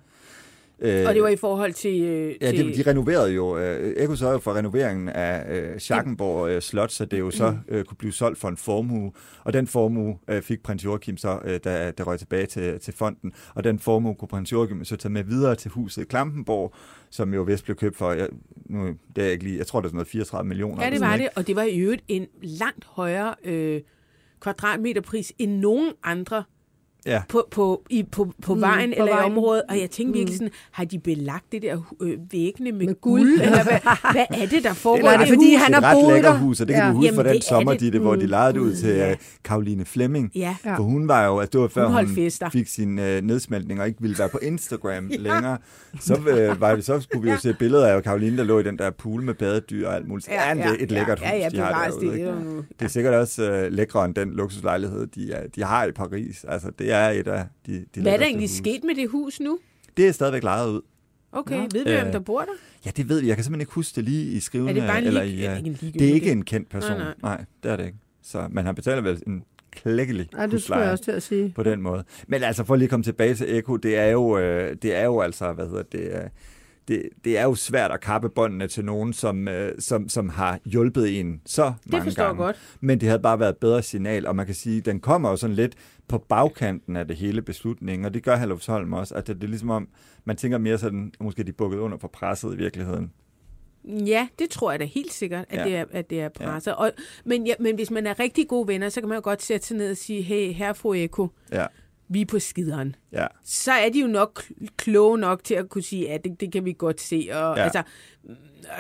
Øh, 0.83 1.07
Og 1.09 1.15
det 1.15 1.23
var 1.23 1.29
i 1.29 1.37
forhold 1.37 1.73
til... 1.73 2.03
Øh, 2.03 2.35
Ja, 2.41 2.51
til 2.51 2.67
de, 2.67 2.85
de 2.85 2.91
renoverede 2.91 3.33
jo, 3.33 3.59
øh, 3.59 3.95
Eko 3.97 4.17
sørgede 4.17 4.33
jo 4.35 4.39
for 4.39 4.55
renoveringen 4.55 5.09
af 5.09 5.57
øh, 5.57 5.79
Schackenborg 5.79 6.49
øh, 6.51 6.63
Slot, 6.63 6.91
så 6.93 7.05
det 7.05 7.19
jo 7.19 7.31
så 7.31 7.57
øh, 7.69 7.85
kunne 7.85 7.97
blive 7.97 8.13
solgt 8.13 8.39
for 8.39 8.49
en 8.49 8.57
formue, 8.57 9.13
og 9.45 9.53
den 9.53 9.67
formue 9.67 10.19
øh, 10.29 10.43
fik 10.43 10.63
prins 10.63 10.85
Joachim 10.85 11.17
så, 11.17 11.39
øh, 11.45 11.61
der, 11.65 11.91
der 11.91 12.05
røg 12.05 12.19
tilbage 12.19 12.47
til, 12.47 12.81
til 12.81 12.95
fonden, 12.95 13.33
og 13.55 13.65
den 13.65 13.79
formue 13.79 14.15
kunne 14.15 14.29
prins 14.29 14.53
Joachim 14.53 14.85
så 14.85 14.97
tage 14.97 15.13
med 15.13 15.25
videre 15.25 15.55
til 15.55 15.71
huset 15.71 16.09
Klampenborg, 16.09 16.75
som 17.11 17.35
jo 17.35 17.43
vist 17.43 17.65
blev 17.65 17.77
købt 17.77 17.97
for, 17.97 18.13
jeg, 18.13 18.29
nu, 18.67 18.87
det 18.87 18.97
er 19.17 19.23
jeg 19.23 19.33
ikke 19.33 19.45
lige, 19.45 19.59
jeg 19.59 19.67
tror 19.67 19.81
det 19.81 19.87
er 19.87 19.89
sådan 19.89 19.97
noget 19.97 20.09
34 20.09 20.49
millioner. 20.49 20.85
Ja, 20.85 20.91
det 20.91 20.99
sådan, 20.99 21.09
var 21.11 21.15
ikke? 21.15 21.25
det, 21.25 21.33
og 21.37 21.47
det 21.47 21.57
var 21.57 21.63
i 21.63 21.79
øvrigt 21.79 22.03
en 22.09 22.27
langt 22.43 22.85
højere 22.85 23.35
øh, 23.45 23.81
kvadratmeterpris 24.41 25.33
end 25.39 25.53
nogen 25.53 25.93
andre 26.03 26.45
Ja. 27.07 27.23
på, 27.29 27.49
på, 27.51 27.83
i, 27.91 28.03
på, 28.13 28.33
på 28.43 28.55
Mm, 28.55 28.61
vejen 28.61 28.91
på 28.91 29.03
eller 29.03 29.13
i 29.13 29.17
vejen. 29.17 29.33
området. 29.33 29.63
Og 29.69 29.81
jeg 29.81 29.91
tænkte 29.91 30.19
virkelig 30.19 30.39
sådan, 30.39 30.53
har 30.71 30.85
de 30.85 30.99
belagt 30.99 31.45
det 31.53 31.63
der 31.63 31.95
øh, 32.03 32.19
væggene 32.33 32.73
med, 32.73 32.87
Med 32.87 32.95
guld? 33.01 33.21
guld. 33.23 33.41
eller 33.41 33.63
hvad, 33.63 33.79
hvad 34.15 34.27
er 34.43 34.47
det, 34.47 34.65
der 34.65 34.73
foregår? 34.75 35.03
Nej, 35.03 35.15
i 35.15 35.17
det 35.17 35.23
er 35.23 35.27
det 35.27 35.35
fordi, 35.35 35.55
hus? 35.55 35.63
han 35.63 35.75
har 35.75 35.95
boet 35.95 36.25
der. 36.25 36.39
hus, 36.39 36.61
og 36.61 36.69
det 36.69 36.75
kan 36.75 36.85
Ja. 36.85 36.89
du 36.91 36.95
huske 36.95 37.07
Jamen, 37.07 37.17
fra 37.17 37.23
den 37.23 37.33
det 37.33 37.39
er 37.41 37.45
sommer, 37.49 37.73
det. 37.73 37.81
Ditte, 37.81 37.99
hvor 37.99 38.15
de 38.17 38.27
lejede 38.27 38.53
det 38.53 38.59
ud 38.61 38.75
til 38.75 38.89
Ja. 38.95 39.15
Karoline 39.45 39.85
Flemming. 39.85 40.31
Ja. 40.35 40.57
Ja. 40.65 40.77
For 40.77 40.83
hun 40.83 41.09
var 41.09 41.25
jo, 41.27 41.39
altså 41.39 41.51
det 41.53 41.61
var 41.61 41.69
før 41.69 41.87
Hun 41.87 42.07
hun 42.07 42.15
fester. 42.15 42.51
fik 42.51 42.69
sin 42.69 42.99
øh, 42.99 43.23
nedsmeltning 43.23 43.81
og 43.81 43.87
ikke 43.87 44.01
ville 44.03 44.19
være 44.19 44.29
på 44.29 44.39
Instagram 44.43 45.07
ja. 45.11 45.17
længere. 45.17 45.59
Så, 46.01 46.15
øh, 46.29 46.61
var 46.61 46.75
det, 46.75 46.85
så 46.85 47.01
skulle 47.01 47.23
vi 47.25 47.31
jo 47.31 47.37
se 47.37 47.55
billeder 47.59 47.87
af 47.87 48.03
Karoline, 48.03 48.37
der 48.37 48.45
lå 48.45 48.59
i 48.59 48.63
den 48.63 48.79
der 48.79 48.91
pool 48.91 49.23
med 49.23 49.35
badedyr 49.35 49.89
og 49.89 49.95
alt 49.95 50.09
muligt. 50.09 50.29
Ja, 50.29 50.49
ja, 50.49 50.55
det 50.55 50.65
er 50.65 50.75
et 50.81 50.91
lækkert 50.91 51.21
ja, 51.23 51.37
ja, 51.37 51.45
hus, 51.45 51.53
de 51.53 51.59
har 51.59 51.85
derude. 51.91 52.07
det. 52.07 52.19
Det 52.19 52.29
er 52.29 52.63
Det 52.79 52.85
er 52.85 52.89
sikkert 52.89 53.15
også 53.15 53.51
øh, 53.53 53.73
lækre 53.73 54.05
end 54.05 54.15
den 54.15 54.31
luksuslejlighed, 54.31 55.07
de, 55.07 55.33
er, 55.33 55.47
de 55.49 55.65
har 55.65 55.85
i 55.85 55.93
Paris. 55.93 56.45
Altså, 56.49 56.69
det 56.79 56.90
er 56.91 57.09
et 57.11 57.27
af 57.29 57.45
de, 57.67 57.85
de 57.95 58.01
Hvad 58.03 58.13
er 58.13 58.17
der 58.17 58.25
egentlig 58.25 58.49
huse. 58.49 58.57
sket 58.57 58.85
med 58.85 58.95
det 58.95 59.09
hus 59.11 59.41
nu? 59.41 59.59
Det 59.97 60.09
er 60.09 60.13
stadigvæk 60.13 60.43
lejet 60.43 60.71
ud. 60.71 60.81
Okay, 61.33 61.57
Nå. 61.57 61.63
ved 61.73 61.85
vi, 61.85 61.91
hvem 61.91 62.07
Øh, 62.07 62.13
der 62.13 62.19
bor 62.19 62.41
der? 62.41 62.47
Ja, 62.87 62.91
det 62.97 63.09
ved 63.09 63.21
vi. 63.21 63.29
Jeg 63.29 63.37
kan 63.37 63.45
simpelthen 63.45 63.61
ikke 63.61 63.73
huske 63.73 63.97
det 63.97 64.05
lige 64.05 64.33
i 64.33 64.41
skrivende. 64.41 64.71
Er 64.71 64.75
det 64.75 64.83
bare 64.89 64.99
en 64.99 65.05
eller 65.07 65.23
lig- 65.23 65.35
i, 65.35 65.41
ja, 65.41 65.57
ikke 65.57 65.67
en 65.69 65.73
ligegyldig, 65.81 66.01
Det 66.01 66.11
er 66.11 66.15
ikke 66.15 66.33
en 66.33 66.45
kendt 66.45 66.69
person. 66.69 66.91
Nej, 66.91 66.99
Nej, 67.05 67.15
nej. 67.23 67.45
det 67.63 67.71
er 67.71 67.77
det 67.77 67.87
ikke. 67.87 67.99
Så 68.23 68.49
man 68.51 68.65
har 68.65 68.73
betalt 68.73 69.05
vel 69.05 69.23
en 69.27 69.45
klækkelig 69.73 70.29
Nej, 70.33 70.47
det 70.47 70.63
skulle 70.63 70.81
jeg 70.81 70.91
også 70.93 71.05
til 71.05 71.11
at 71.13 71.23
sige. 71.23 71.53
på 71.57 71.63
den 71.63 71.83
måde. 71.83 72.05
Men 72.29 72.43
altså, 72.43 72.65
for 72.65 72.77
lige 72.77 72.85
at 72.87 72.91
komme 72.91 73.05
tilbage 73.05 73.35
til 73.35 73.57
Eko, 73.59 73.77
det 73.77 73.97
er 73.97 74.07
jo, 74.07 74.39
øh, 74.39 74.77
det 74.83 74.95
er 74.97 75.05
jo 75.05 75.21
altså, 75.21 75.53
hvad 75.53 75.67
hedder 75.69 75.83
det, 75.83 76.01
øh, 76.01 76.21
det, 76.89 77.09
det 77.25 77.39
er 77.39 77.43
jo 77.45 77.55
svært 77.55 77.91
at 77.91 78.01
kappe 78.01 78.29
båndene 78.29 78.69
til 78.69 78.85
nogen, 78.85 79.13
som, 79.13 79.49
øh, 79.49 79.73
som, 79.79 80.09
som 80.09 80.29
har 80.29 80.59
hjulpet 80.65 81.21
en 81.21 81.41
så 81.47 81.73
mange 81.87 82.05
forstår 82.05 82.23
jeg 82.23 82.29
gange. 82.29 82.45
godt. 82.45 82.77
Men 82.81 83.01
det 83.01 83.09
havde 83.09 83.23
bare 83.23 83.41
været 83.41 83.51
et 83.51 83.57
bedre 83.57 83.83
signal, 83.83 84.27
og 84.27 84.37
man 84.37 84.47
kan 84.47 84.55
sige, 84.55 84.81
den 84.81 85.01
kommer 85.01 85.31
jo 85.31 85.37
sådan 85.37 85.57
lidt 85.57 85.75
på 86.09 86.19
bagkanten 86.19 86.97
af 86.97 87.09
det 87.09 87.17
hele 87.17 87.43
beslutning, 87.43 88.07
og 88.07 88.15
det 88.15 88.23
gør 88.23 88.37
Herlufsholm 88.37 88.93
også, 88.93 89.15
at 89.15 89.27
det, 89.27 89.37
det 89.37 89.45
er 89.45 89.49
ligesom 89.49 89.71
om, 89.71 89.89
man 90.25 90.37
tænker 90.37 90.59
mere 90.59 90.79
sådan, 90.79 91.13
måske 91.21 91.43
de 91.43 91.53
bukket 91.53 91.79
under 91.79 91.99
for 91.99 92.09
presset 92.09 92.55
i 92.55 92.57
virkeligheden. 92.57 93.13
Ja, 93.85 94.29
det 94.39 94.51
tror 94.51 94.71
jeg 94.71 94.81
da 94.81 94.85
helt 94.85 95.13
sikkert, 95.13 95.45
at, 95.49 95.59
ja. 95.59 95.65
det, 95.65 95.77
er, 95.77 95.85
at 95.91 96.11
det 96.11 96.21
er 96.21 96.29
presset. 96.29 96.71
Ja. 96.71 96.75
Og, 96.77 96.93
men, 97.25 97.47
ja, 97.47 97.55
men 97.61 97.75
hvis 97.75 97.91
man 97.91 98.07
er 98.07 98.21
rigtig 98.21 98.49
gode 98.49 98.69
venner, 98.69 98.89
så 98.89 99.01
kan 99.01 99.09
man 99.09 99.17
jo 99.17 99.23
godt 99.25 99.43
sætte 99.43 99.67
sig 99.67 99.77
ned 99.77 99.91
og 99.91 99.97
sige, 99.97 100.23
hey, 100.23 100.53
herre 100.53 100.75
fru 100.75 100.95
Eko, 100.95 101.29
Ja, 101.53 101.67
vi 102.13 102.21
er 102.21 102.27
på 102.27 102.39
skideren. 102.39 102.95
ja. 103.13 103.27
Så 103.45 103.73
er 103.73 103.89
de 103.89 104.01
jo 104.01 104.07
nok 104.07 104.41
kl- 104.43 104.67
kloge 104.77 105.19
nok 105.19 105.45
til 105.45 105.55
at 105.55 105.69
kunne 105.69 105.83
sige, 105.83 106.03
ja, 106.03 106.17
det, 106.25 106.41
det 106.41 106.53
kan 106.53 106.65
vi 106.65 106.73
godt 106.79 107.01
se. 107.01 107.29
Og, 107.33 107.57
Ja. 107.57 107.63
altså, 107.63 107.83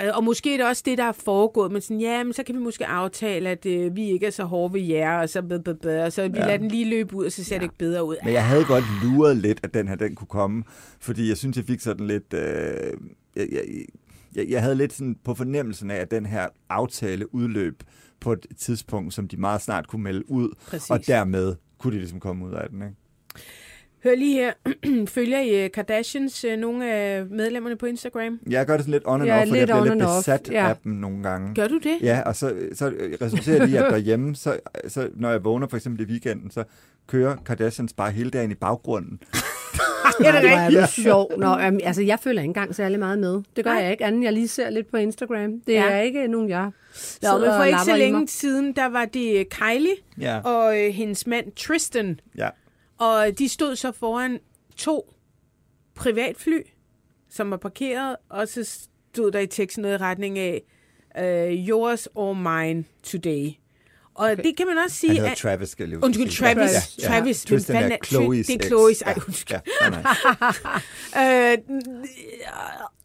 øh, 0.05 0.17
og 0.17 0.25
måske 0.25 0.53
er 0.53 0.57
det 0.57 0.67
også 0.67 0.83
det, 0.87 0.99
der 0.99 1.05
er 1.05 1.13
foregået, 1.13 1.73
men 1.73 1.81
sådan, 1.83 2.01
ja, 2.01 2.25
men 2.25 2.33
så 2.33 2.43
kan 2.43 2.55
vi 2.55 2.61
måske 2.61 2.87
aftale, 2.87 3.49
at 3.49 3.67
øh, 3.67 3.97
vi 3.97 4.11
ikke 4.11 4.27
er 4.27 4.31
så 4.31 4.45
hårde 4.45 4.75
ved 4.75 4.81
jer, 4.81 5.19
og 5.19 5.29
så, 5.29 5.43
bed, 5.43 5.59
bed, 5.61 5.75
bed, 5.75 6.01
og 6.03 6.13
så 6.13 6.29
vi 6.29 6.39
ja. 6.39 6.47
lader 6.47 6.57
den 6.59 6.69
lige 6.69 6.85
løbe 6.91 7.17
ud, 7.17 7.25
og 7.27 7.33
så 7.33 7.45
ser 7.45 7.55
ja. 7.55 7.59
det 7.59 7.65
ikke 7.65 7.79
bedre 7.79 8.05
ud. 8.05 8.17
Men 8.25 8.33
jeg 8.33 8.47
havde 8.47 8.65
godt 8.65 8.85
luret 9.03 9.37
lidt, 9.37 9.61
at 9.63 9.75
den 9.75 9.89
her 9.89 9.95
den 9.97 10.15
kunne 10.15 10.29
komme, 10.29 10.63
fordi 11.01 11.29
jeg 11.29 11.37
synes, 11.37 11.57
jeg 11.57 11.65
fik 11.65 11.81
sådan 11.81 12.07
lidt... 12.07 12.35
Øh, 12.35 12.41
jeg, 13.37 13.49
jeg, 13.53 13.63
jeg, 14.35 14.47
jeg 14.49 14.63
havde 14.63 14.75
lidt 14.75 14.93
sådan 14.93 15.17
på 15.25 15.35
fornemmelsen 15.35 15.91
af, 15.91 15.97
at 15.97 16.11
den 16.11 16.27
her 16.27 16.49
aftale 16.69 17.35
udløb 17.35 17.83
på 18.21 18.33
et 18.33 18.47
tidspunkt, 18.59 19.15
som 19.15 19.29
de 19.29 19.37
meget 19.37 19.63
snart 19.63 19.87
kunne 19.89 20.03
melde 20.03 20.31
ud, 20.31 20.49
Præcis. 20.67 20.91
og 20.91 21.07
dermed 21.07 21.55
kunne 21.79 21.93
de 21.93 21.99
ligesom 21.99 22.21
komme 22.21 22.47
ud 22.47 22.53
af 22.53 22.69
den, 22.71 22.83
ikke? 22.83 22.95
Hør 24.05 24.15
lige 24.15 24.33
her. 24.35 24.53
Følger 25.15 25.41
I 25.41 25.65
øh, 25.65 25.71
Kardashians, 25.71 26.45
øh, 26.45 26.59
nogle 26.59 26.93
af 26.93 27.27
medlemmerne 27.27 27.77
på 27.77 27.87
Instagram? 27.87 28.39
Jeg 28.51 28.67
gør 28.67 28.77
det 28.77 28.85
sådan 28.85 28.93
lidt 28.93 29.03
on 29.07 29.21
and 29.21 29.31
Ja, 29.31 29.41
off, 29.41 29.49
fordi 29.49 29.59
jeg 29.59 29.67
bliver 29.69 29.85
lidt 29.95 30.05
besat 30.19 30.49
ja. 30.53 30.69
af 30.69 30.77
dem 30.85 30.93
nogle 30.93 31.23
gange. 31.23 31.55
Gør 31.55 31.69
du 31.69 31.79
det? 31.79 31.99
Ja, 32.03 32.23
og 32.27 32.37
så, 32.37 32.55
så 32.75 32.93
resulterer 33.23 33.59
det 33.67 33.73
i, 33.73 33.77
at 33.77 33.85
derhjemme, 33.91 34.37
så, 34.37 34.57
så, 34.89 35.09
når 35.15 35.31
jeg 35.31 35.45
vågner 35.45 35.67
for 35.69 35.77
eksempel 35.77 36.09
i 36.09 36.11
weekenden, 36.11 36.51
så 36.51 36.65
kører 37.07 37.37
Kardashians 37.47 37.93
bare 37.93 38.11
hele 38.11 38.31
dagen 38.31 38.51
i 38.51 38.55
baggrunden. 38.55 39.21
Ja, 40.25 40.41
det 40.43 40.51
er 40.53 40.71
ja. 40.71 40.87
sjov. 40.87 41.31
Nå, 41.39 41.47
um, 41.55 41.79
altså, 41.85 42.03
jeg 42.03 42.19
følger 42.23 42.41
ikke 42.43 42.49
engang 42.49 42.75
særlig 42.75 42.99
meget 42.99 43.19
med. 43.19 43.43
Det 43.57 43.65
gør 43.65 43.73
Nej. 43.73 43.83
jeg 43.83 43.91
ikke, 43.91 44.05
anden 44.05 44.23
jeg 44.23 44.33
lige 44.33 44.49
ser 44.49 44.71
lidt 44.71 44.91
på 44.91 44.97
Instagram. 44.97 45.61
Det 45.67 45.73
Ja. 45.73 45.91
er 45.91 46.01
ikke 46.01 46.29
nogen, 46.29 46.49
jeg 46.49 46.71
Nå, 47.23 47.39
men 47.39 47.51
for 47.57 47.65
ikke 47.65 47.79
så 47.85 47.97
længe 47.97 48.29
siden, 48.29 48.73
der 48.77 48.87
var 48.89 49.05
det 49.05 49.39
øh, 49.39 49.45
Kylie 49.45 49.95
Ja, 50.21 50.41
og 50.41 50.79
øh, 50.81 50.93
hendes 50.95 51.27
mand 51.27 51.53
Tristan, 51.57 52.21
ja. 52.37 52.49
Og 53.01 53.39
de 53.39 53.49
stod 53.49 53.77
så 53.77 53.93
foran 53.93 54.39
to 54.77 55.15
privatfly, 55.95 56.61
som 57.31 57.51
var 57.51 57.57
parkeret, 57.57 58.17
og 58.29 58.49
så 58.49 58.65
stod 59.13 59.31
der 59.33 59.39
i 59.41 59.47
teksten 59.47 59.83
noget 59.83 59.95
i 59.95 60.03
retning 60.03 60.39
af 60.39 60.63
uh, 61.21 61.69
yours 61.69 62.09
or 62.15 62.33
mine 62.33 62.85
today. 63.03 63.51
Og 64.15 64.31
okay. 64.31 64.43
det 64.43 64.57
kan 64.57 64.67
man 64.67 64.79
også 64.79 64.97
sige, 64.97 65.21
Han 65.21 65.31
at... 65.31 65.37
Travis, 65.37 65.69
skal 65.69 65.83
jeg 65.85 65.89
lige 65.89 66.05
Undskyld, 66.05 66.31
sige. 66.31 66.47
Travis. 66.55 66.71
Ja, 66.73 66.81
Ja, 66.99 67.13
ja. 67.15 67.19
Travis. 67.19 67.43
hvem 67.43 67.61
fanden 67.61 67.93
er 67.93 67.97
Chloe's 68.07 68.47
Det 68.53 68.65
er. 68.65 68.69
Chloe's. 68.69 69.03
Ej, 69.07 69.15
Ja, 69.17 69.23
undskyld. 69.29 69.59
ja, 69.83 69.89
nej, 69.91 70.03
nej. 71.15 71.53
Øh, 71.53 71.59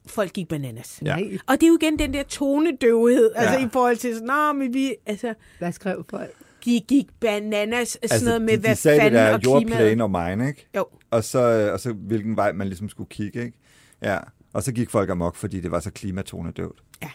folk 0.07 0.33
gik 0.33 0.47
bananas. 0.47 0.99
Ja. 1.05 1.15
Nej, 1.15 1.37
Og 1.47 1.55
det 1.61 1.63
er 1.63 1.67
jo 1.67 1.77
igen 1.81 1.99
den 1.99 2.13
der 2.13 2.23
tonedøvhed, 2.23 3.31
ja. 3.35 3.41
altså 3.41 3.59
Ja. 3.59 3.65
i 3.65 3.69
forhold 3.73 3.97
til 3.97 4.13
sådan, 4.13 4.27
Nå, 4.27 4.53
men 4.53 4.73
vi, 4.73 4.95
altså, 5.05 5.33
hvad 5.59 5.71
skrev 5.71 6.05
folk? 6.09 6.31
De 6.65 6.81
gik 6.87 7.07
bananas, 7.19 7.89
sådan 7.89 7.99
Altså, 8.11 8.25
noget 8.25 8.41
med, 8.41 8.53
de, 8.53 8.59
hvad 8.59 8.69
de 8.69 8.75
sagde 8.75 8.95
det 8.95 9.03
fanden 9.03 9.19
der, 9.19 9.55
og 9.55 9.63
plane 9.67 10.03
or 10.03 10.07
mine, 10.07 10.47
ikke? 10.47 10.67
Jo, 10.75 10.85
Og 11.11 11.23
så, 11.23 11.69
og 11.73 11.79
så 11.79 11.93
hvilken 11.93 12.35
vej 12.35 12.51
man 12.51 12.67
ligesom 12.67 12.89
skulle 12.89 13.09
kigge, 13.09 13.45
ikke? 13.45 13.57
Ja, 14.01 14.17
og 14.53 14.63
så 14.63 14.71
gik 14.71 14.89
folk 14.89 15.09
amok, 15.09 15.35
fordi 15.35 15.61
det 15.61 15.71
var 15.71 15.79
så 15.79 15.91
klimatonedøvt. 15.91 16.83
Ja. 17.01 17.09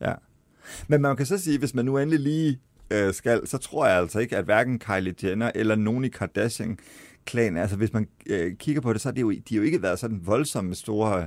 Ja. 0.00 0.12
Men 0.88 1.02
man 1.02 1.16
kan 1.16 1.26
så 1.26 1.38
sige, 1.38 1.58
hvis 1.58 1.74
man 1.74 1.84
nu 1.84 1.98
endelig 1.98 2.20
lige 2.20 2.60
øh, 2.90 3.14
skal, 3.14 3.46
så 3.46 3.58
tror 3.58 3.86
jeg 3.86 3.96
altså 3.96 4.18
ikke, 4.18 4.36
at 4.36 4.44
hverken 4.44 4.78
Kylie 4.78 5.14
Jenner 5.22 5.50
eller 5.54 5.74
nogen 5.74 6.04
i 6.04 6.08
Kardashian 6.08 6.78
klan, 7.24 7.56
altså 7.56 7.76
hvis 7.76 7.92
man 7.92 8.08
øh, 8.26 8.56
kigger 8.56 8.82
på 8.82 8.92
det, 8.92 9.00
så 9.00 9.08
har 9.08 9.14
de 9.14 9.20
jo, 9.20 9.30
de 9.30 9.54
jo 9.54 9.62
ikke 9.62 9.82
været 9.82 9.98
sådan 9.98 10.20
voldsomme 10.24 10.74
store 10.74 11.26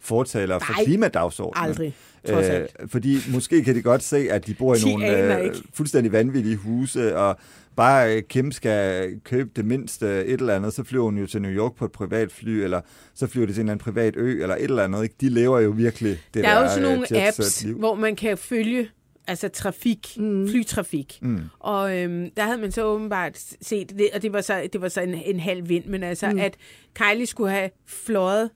fortalere 0.00 0.60
for 0.60 0.72
klimadagsordenen. 0.84 1.68
aldrig. 1.68 1.94
Øh, 2.28 2.66
fordi 2.86 3.18
måske 3.32 3.64
kan 3.64 3.74
de 3.74 3.82
godt 3.82 4.02
se, 4.02 4.16
at 4.30 4.46
de 4.46 4.54
bor 4.54 4.74
i 4.74 4.78
De 4.78 4.90
nogle 4.90 5.38
øh, 5.38 5.54
fuldstændig 5.74 6.12
vanvittige 6.12 6.56
huse, 6.56 7.16
og 7.16 7.36
bare 7.76 8.16
øh, 8.16 8.22
Kim 8.22 8.52
skal 8.52 9.10
købe 9.24 9.50
det 9.56 9.64
mindste 9.64 10.24
et 10.24 10.40
eller 10.40 10.56
andet, 10.56 10.74
så 10.74 10.84
flyver 10.84 11.04
hun 11.04 11.18
jo 11.18 11.26
til 11.26 11.42
New 11.42 11.50
York 11.50 11.74
på 11.74 11.84
et 11.84 11.92
privat 11.92 12.32
fly, 12.32 12.50
eller 12.50 12.80
så 13.14 13.26
flyver 13.26 13.46
det 13.46 13.54
til 13.54 13.62
en 13.62 13.66
eller 13.66 13.72
anden 13.72 13.84
privat 13.84 14.16
ø, 14.16 14.42
eller 14.42 14.56
et 14.56 14.62
eller 14.62 14.84
andet. 14.84 15.02
Ikke? 15.02 15.14
De 15.20 15.28
lever 15.28 15.60
jo 15.60 15.70
virkelig 15.70 16.18
det 16.34 16.44
der 16.44 16.50
er 16.50 16.58
jo 16.58 16.62
der, 16.62 16.68
sådan 16.68 16.84
øh, 16.84 16.90
nogle 16.90 17.26
apps, 17.26 17.64
liv. 17.64 17.78
hvor 17.78 17.94
man 17.94 18.16
kan 18.16 18.38
følge 18.38 18.88
altså 19.26 19.48
trafik, 19.48 20.08
mm. 20.16 20.48
flytrafik. 20.48 21.18
Mm. 21.22 21.40
Og 21.58 21.98
øhm, 21.98 22.30
der 22.36 22.42
havde 22.42 22.58
man 22.58 22.72
så 22.72 22.84
åbenbart 22.84 23.38
set 23.60 23.90
det, 23.98 24.08
og 24.14 24.22
det 24.22 24.32
var 24.32 24.40
så, 24.40 24.68
det 24.72 24.80
var 24.80 24.88
så 24.88 25.00
en, 25.00 25.14
en 25.14 25.40
halv 25.40 25.68
vind, 25.68 25.84
men 25.84 26.02
altså, 26.02 26.30
mm. 26.30 26.38
at 26.38 26.56
Kylie 26.94 27.26
skulle 27.26 27.50
have 27.50 27.70
fløjet 27.86 28.50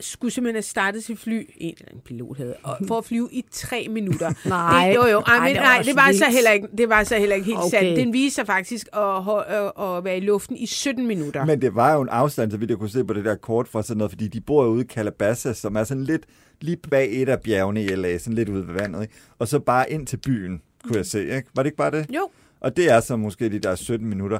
skulle 0.00 0.30
simpelthen 0.30 0.54
have 0.54 0.62
startet 0.62 1.04
sit 1.04 1.18
fly, 1.18 1.50
en 1.56 1.74
eller 1.74 1.84
anden 1.88 2.00
pilot 2.04 2.36
havde, 2.36 2.54
og 2.62 2.76
for 2.88 2.98
at 2.98 3.04
flyve 3.04 3.28
i 3.32 3.44
tre 3.50 3.86
minutter. 3.90 4.32
Nej. 4.48 4.88
det, 4.88 4.96
jo, 4.96 5.06
jo, 5.06 5.20
ej, 5.20 5.38
men, 5.38 5.48
det 5.48 5.56
var 5.56 5.62
nej, 5.62 5.78
også 5.78 5.90
det 5.90 5.96
var, 5.96 6.12
så 6.12 6.24
heller 6.30 6.50
ikke, 6.50 6.68
det 6.78 6.88
var 6.88 7.04
så 7.04 7.16
heller 7.18 7.36
ikke 7.36 7.46
helt 7.46 7.58
Okay. 7.58 7.70
sandt. 7.70 7.96
Den 7.96 8.12
viste 8.12 8.34
sig 8.34 8.46
faktisk 8.46 8.88
at, 8.92 9.02
at, 9.48 9.72
at 9.96 10.04
være 10.04 10.16
i 10.16 10.20
luften 10.20 10.56
i 10.56 10.66
17 10.66 11.06
minutter. 11.06 11.44
Men 11.44 11.60
det 11.62 11.74
var 11.74 11.94
jo 11.94 12.00
en 12.00 12.08
afstand, 12.08 12.50
så 12.50 12.56
vidt 12.56 12.70
jeg 12.70 12.78
kunne 12.78 12.90
se 12.90 13.04
på 13.04 13.12
det 13.12 13.24
der 13.24 13.34
kort 13.34 13.68
for 13.68 13.82
sådan 13.82 13.98
noget, 13.98 14.10
fordi 14.10 14.28
de 14.28 14.40
bor 14.40 14.64
jo 14.64 14.70
ude 14.70 14.84
i 14.84 14.86
Calabasas, 14.88 15.56
som 15.56 15.76
er 15.76 15.84
sådan 15.84 16.04
lidt 16.04 16.22
lige 16.60 16.76
bag 16.76 17.22
et 17.22 17.28
af 17.28 17.40
bjergene 17.40 17.84
i 17.84 17.88
LA, 17.88 18.18
sådan 18.18 18.34
lidt 18.34 18.48
ude 18.48 18.68
ved 18.68 18.74
vandet, 18.74 19.02
ikke? 19.02 19.14
og 19.38 19.48
så 19.48 19.58
bare 19.58 19.90
ind 19.92 20.06
til 20.06 20.16
byen, 20.16 20.62
kunne 20.84 20.96
jeg 20.96 21.06
se. 21.06 21.20
Ikke? 21.22 21.48
Var 21.54 21.62
det 21.62 21.66
ikke 21.66 21.76
bare 21.76 21.90
det? 21.90 22.06
Jo, 22.14 22.28
Og 22.60 22.76
det 22.76 22.90
er 22.90 23.00
så 23.00 23.16
måske 23.16 23.48
de 23.48 23.58
der 23.58 23.74
17 23.74 24.08
minutter. 24.08 24.38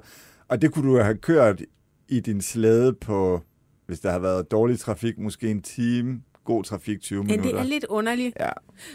Og 0.49 0.63
det 0.63 0.73
kunne 0.73 0.91
du 0.93 0.99
have 1.03 1.17
kørt 1.17 1.63
i 2.09 2.21
din 2.21 2.41
slæde 2.41 2.93
på, 2.93 3.43
hvis 3.89 4.01
der 4.01 4.11
har 4.11 4.19
været 4.19 4.51
dårlig 4.51 4.79
trafik, 4.79 5.19
måske 5.19 5.51
en 5.51 5.63
time, 5.63 6.23
god 6.45 6.65
trafik 6.65 7.01
20 7.01 7.19
men 7.19 7.27
minutter. 7.27 7.51
det 7.53 7.61
er 7.61 7.65
lidt 7.65 7.85
underligt. 7.85 8.37
Ja. 8.41 8.51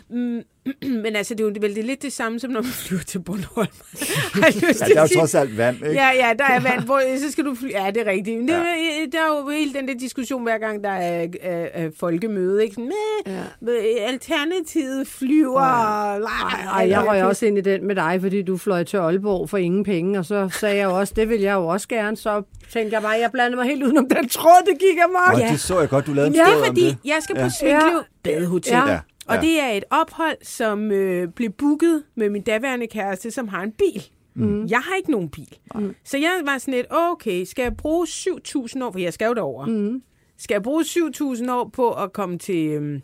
Mm, 0.10 0.41
men 1.03 1.16
altså, 1.16 1.34
det 1.34 1.39
er 1.39 1.43
jo 1.47 1.53
vel 1.61 1.76
det 1.76 1.80
er 1.84 1.84
lidt 1.88 2.01
det 2.01 2.14
samme, 2.14 2.39
som 2.39 2.51
når 2.51 2.61
man 2.61 2.72
flyver 2.72 3.01
til 3.03 3.20
Bornholm. 3.20 3.68
Ja, 4.36 4.41
der 4.93 4.99
er 4.99 5.01
jo 5.01 5.20
trods 5.20 5.36
alt 5.36 5.57
vand, 5.57 5.76
ikke? 5.76 5.91
Ja, 5.91 6.09
ja, 6.11 6.34
der 6.39 6.45
er 6.45 6.59
vand, 6.59 6.84
hvor 6.86 7.01
så 7.20 7.32
skal 7.32 7.45
du 7.45 7.55
fly. 7.55 7.72
Ja, 7.72 7.91
det 7.95 8.07
er 8.07 8.11
rigtigt. 8.11 8.38
Men 8.39 8.47
Det, 8.47 8.53
ja. 8.53 8.59
Der 9.11 9.18
er 9.20 9.41
jo 9.41 9.49
hele 9.49 9.74
den 9.74 9.88
der 9.88 9.93
diskussion, 9.93 10.43
hver 10.43 10.57
gang 10.57 10.84
der 10.84 10.89
er, 10.89 11.28
er, 11.41 11.68
er 11.74 11.89
folkemøde. 11.99 12.64
Ikke? 12.64 12.74
Sådan, 12.74 12.91
Mæh, 13.61 13.74
ja. 13.76 14.03
Alternativet 14.07 15.07
flyver. 15.07 15.59
Ej, 15.59 16.82
ej, 16.82 16.89
jeg 16.89 17.07
røg 17.07 17.24
også 17.24 17.45
ind 17.45 17.57
i 17.57 17.61
den 17.61 17.88
med 17.88 17.95
dig, 17.95 18.18
fordi 18.22 18.41
du 18.41 18.57
fløj 18.57 18.84
til 18.84 18.97
Aalborg 18.97 19.49
for 19.49 19.57
ingen 19.57 19.84
penge, 19.84 20.20
og 20.20 20.26
så 20.26 20.49
sagde 20.59 20.78
jeg 20.78 20.86
jo 20.86 20.99
også, 20.99 21.14
det 21.16 21.30
vil 21.30 21.41
jeg 21.41 21.53
jo 21.53 21.68
også 21.68 21.88
gerne. 21.88 22.18
Så 22.18 22.41
tænkte 22.74 22.93
jeg 22.95 23.01
bare, 23.01 23.11
jeg 23.22 23.32
blandede 23.32 23.55
mig 23.57 23.66
helt 23.70 23.84
udenom 23.84 24.09
den 24.09 24.30
tråd, 24.30 24.66
det 24.66 24.80
gik 24.80 24.97
amok. 25.03 25.41
Ja. 25.41 25.51
det 25.51 25.59
så 25.59 25.80
jeg 25.80 25.89
godt, 25.89 26.07
du 26.07 26.14
lavede 26.14 26.28
en 26.30 26.36
Ja, 26.36 26.45
stod 26.45 26.59
om 26.61 26.66
fordi 26.66 26.86
det. 26.86 26.97
jeg 27.05 27.18
skal 27.22 27.36
på 27.36 27.41
Ja. 27.41 27.49
Svinkløv 27.59 27.97
Ja. 27.97 28.01
Badehotel. 28.24 28.74
Ja. 28.74 28.99
Og 29.28 29.36
Ja. 29.36 29.41
det 29.41 29.59
er 29.61 29.67
et 29.69 29.84
ophold, 29.89 30.38
som 30.41 30.91
øh, 30.91 31.28
blev 31.28 31.49
booket 31.49 32.03
med 32.15 32.30
min 32.30 32.41
daværende 32.41 32.88
kæreste, 32.88 33.32
som 33.32 33.47
har 33.47 33.63
en 33.63 33.71
bil. 33.71 34.03
Mm. 34.36 34.65
Jeg 34.65 34.80
har 34.80 34.95
ikke 34.95 35.11
nogen 35.11 35.30
bil. 35.30 35.57
Mm. 35.76 35.95
Så 36.03 36.17
jeg 36.17 36.41
var 36.45 36.57
sådan 36.57 36.74
lidt, 36.74 36.88
okay, 36.89 37.43
skal 37.43 37.63
jeg 37.63 37.78
bruge 37.78 38.07
7.000 38.07 38.84
år, 38.84 38.91
for 38.91 38.99
jeg 38.99 39.13
skal 39.13 39.26
jo 39.28 39.34
derover. 39.34 39.65
Mm. 39.65 40.01
Skal 40.38 40.55
jeg 40.55 40.63
bruge 40.63 40.84
7.000 40.84 41.51
år 41.51 41.69
på 41.74 41.91
at 41.91 42.13
komme 42.13 42.38
til 42.38 42.67
øhm, 42.67 43.01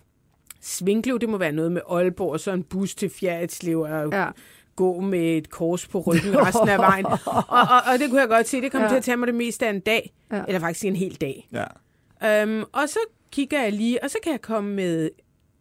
Svinklev? 0.62 1.20
Det 1.20 1.30
må 1.30 1.38
være 1.38 1.52
noget 1.52 1.72
med 1.72 1.82
Aalborg, 1.92 2.32
og 2.32 2.40
så 2.40 2.52
en 2.52 2.64
bus 2.64 2.96
til 2.96 3.10
Fjerritslev 3.10 3.80
og 3.80 4.10
Ja. 4.12 4.28
gå 4.76 5.00
med 5.00 5.38
et 5.38 5.50
kors 5.50 5.88
på 5.88 6.00
ryggen 6.00 6.38
resten 6.46 6.70
af 6.70 6.78
vejen. 6.78 7.06
Og, 7.38 7.44
og, 7.50 7.68
og 7.94 8.00
det 8.00 8.10
kunne 8.10 8.22
jeg 8.22 8.30
godt 8.30 8.48
se, 8.48 8.62
det 8.62 8.72
kom 8.72 8.82
ja. 8.82 8.88
Til 8.88 8.96
at 8.96 9.04
tage 9.04 9.18
mig 9.18 9.28
det 9.28 9.36
meste 9.36 9.66
af 9.66 9.70
en 9.70 9.80
dag. 9.80 10.14
Ja. 10.32 10.44
Eller 10.48 10.60
faktisk 10.60 10.86
en 10.86 10.96
hel 10.96 11.16
dag. 11.22 11.48
Ja. 11.54 12.44
Um, 12.44 12.64
og 12.74 12.90
så 12.90 13.00
kigger 13.32 13.62
jeg 13.62 13.74
lige, 13.74 14.04
og 14.04 14.10
så 14.10 14.18
kan 14.24 14.32
jeg 14.32 14.42
komme 14.42 14.74
med 14.76 15.10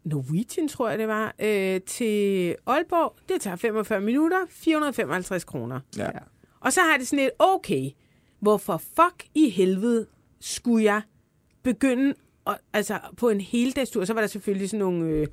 Norwegian, 0.08 0.68
tror 0.68 0.88
jeg 0.88 0.98
det 0.98 1.08
var, 1.08 1.34
øh, 1.38 1.80
til 1.80 2.54
Aalborg. 2.66 3.14
Det 3.28 3.40
tager 3.40 3.56
45 3.56 4.00
minutter, 4.00 4.38
455 4.50 5.44
kroner. 5.44 5.80
Ja. 5.96 6.08
Og 6.60 6.72
så 6.72 6.80
har 6.80 6.96
det 6.98 7.08
sådan 7.08 7.18
lidt, 7.24 7.30
okay, 7.38 7.90
hvorfor 8.40 8.76
fuck 8.96 9.24
i 9.34 9.50
helvede 9.50 10.06
skulle 10.40 10.84
jeg 10.84 11.00
begynde 11.62 12.14
at, 12.46 12.56
altså 12.72 12.98
på 13.16 13.28
en 13.30 13.40
heldagstur? 13.40 14.04
Så 14.04 14.12
var 14.14 14.20
der 14.20 14.28
selvfølgelig 14.28 14.70
sådan 14.70 14.78
nogle 14.78 15.04
øh, 15.06 15.26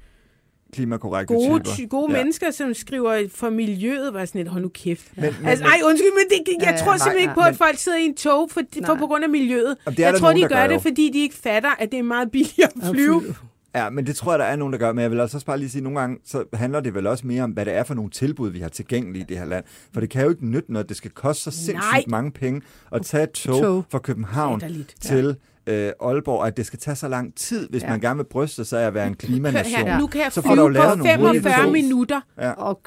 Klimakorrekte 0.74 1.34
gode, 1.34 1.60
typer. 1.64 1.76
ty- 1.76 1.88
gode 1.90 2.12
ja. 2.12 2.18
mennesker, 2.18 2.52
som 2.52 2.74
skriver 2.74 3.28
for 3.32 3.50
miljøet, 3.50 4.14
var 4.14 4.26
sådan 4.26 4.40
lidt, 4.40 4.48
hold 4.48 4.64
nu 4.64 4.70
kæft. 4.70 5.18
Men, 5.18 5.24
men, 5.40 5.50
Altså, 5.50 5.66
ej, 5.66 5.80
undskyld, 5.86 6.12
men 6.12 6.46
det, 6.46 6.54
jeg 6.66 6.72
Ja, 6.72 6.78
tror 6.84 6.98
simpelthen 6.98 7.16
Nej, 7.16 7.22
ikke 7.22 7.34
på, 7.34 7.40
nej. 7.40 7.50
at 7.50 7.56
folk 7.58 7.78
sidder 7.78 7.98
i 7.98 8.06
en 8.06 8.16
tog 8.16 8.50
for, 8.52 8.62
for 8.74 8.82
Nej. 8.82 8.98
på 8.98 9.08
grund 9.08 9.24
af 9.24 9.30
miljøet. 9.30 9.78
Jamen, 9.86 9.98
det 9.98 10.04
er 10.04 10.08
jeg 10.08 10.14
der 10.14 10.20
tror, 10.20 10.28
nogen, 10.28 10.44
de 10.44 10.50
gør, 10.50 10.56
gør 10.56 10.68
det, 10.68 10.74
jo. 10.74 10.80
fordi 10.80 11.10
de 11.14 11.20
ikke 11.20 11.36
fatter, 11.36 11.70
at 11.80 11.92
det 11.92 12.00
er 12.00 12.04
meget 12.04 12.32
billigere 12.32 12.70
at 12.84 12.90
flyve. 12.96 13.36
Ja, 13.76 13.90
men 13.90 14.06
det 14.06 14.16
tror 14.16 14.32
jeg, 14.32 14.40
der 14.40 14.46
er 14.46 14.56
nogen, 14.56 14.74
der 14.74 14.80
gør. 14.80 14.94
Men 14.94 15.02
jeg 15.02 15.12
vil 15.12 15.20
altså 15.20 15.38
også 15.38 15.46
bare 15.46 15.58
lige 15.58 15.70
sige, 15.70 15.80
at 15.80 15.84
nogle 15.84 16.00
gange 16.00 16.18
så 16.26 16.44
handler 16.54 16.80
det 16.80 16.94
vel 16.94 17.08
også 17.08 17.28
mere 17.28 17.44
om, 17.44 17.52
hvad 17.52 17.66
det 17.66 17.74
er 17.74 17.84
for 17.84 17.94
nogle 17.94 18.10
tilbud, 18.12 18.50
vi 18.50 18.60
har 18.60 18.70
tilgængelige 18.70 19.24
i 19.24 19.26
det 19.30 19.38
her 19.38 19.46
land. 19.46 19.64
For 19.94 20.00
det 20.00 20.10
kan 20.10 20.24
jo 20.24 20.30
ikke 20.30 20.46
nytte 20.48 20.74
noget. 20.74 20.90
Det 20.90 20.98
skal 20.98 21.12
koste 21.12 21.44
så 21.44 21.52
sindssygt 21.52 21.76
Nej. 21.78 22.04
mange 22.08 22.32
penge 22.32 22.62
at 22.92 23.02
tage 23.02 23.24
et 23.24 23.32
tog, 23.32 23.62
Tog. 23.62 23.86
fra 23.90 24.00
København 24.00 24.62
til 25.02 25.36
øh, 25.68 25.92
Aalborg, 26.02 26.48
at 26.48 26.58
det 26.58 26.66
skal 26.66 26.80
tage 26.80 26.96
så 26.96 27.08
lang 27.08 27.36
tid, 27.36 27.70
hvis 27.70 27.84
Ja. 27.84 27.90
man 27.90 28.00
gerne 28.00 28.18
vil 28.18 28.24
bryste 28.24 28.66
sig 28.66 28.82
af 28.84 28.88
at 28.88 28.94
være 28.94 29.08
en 29.08 29.16
klimanation. 29.16 29.88
her, 29.88 30.00
nu 30.00 30.08
kan 30.08 30.22
jeg 30.22 30.32
Så 30.32 30.42
får 30.42 30.56
du 30.56 30.68
lavet 30.68 30.90
på 30.90 30.96
nogle 30.98 31.18
hurtige 31.18 31.42
45 31.42 31.64
tog. 31.64 31.72
minutter. 31.72 32.22
Og 32.58 32.82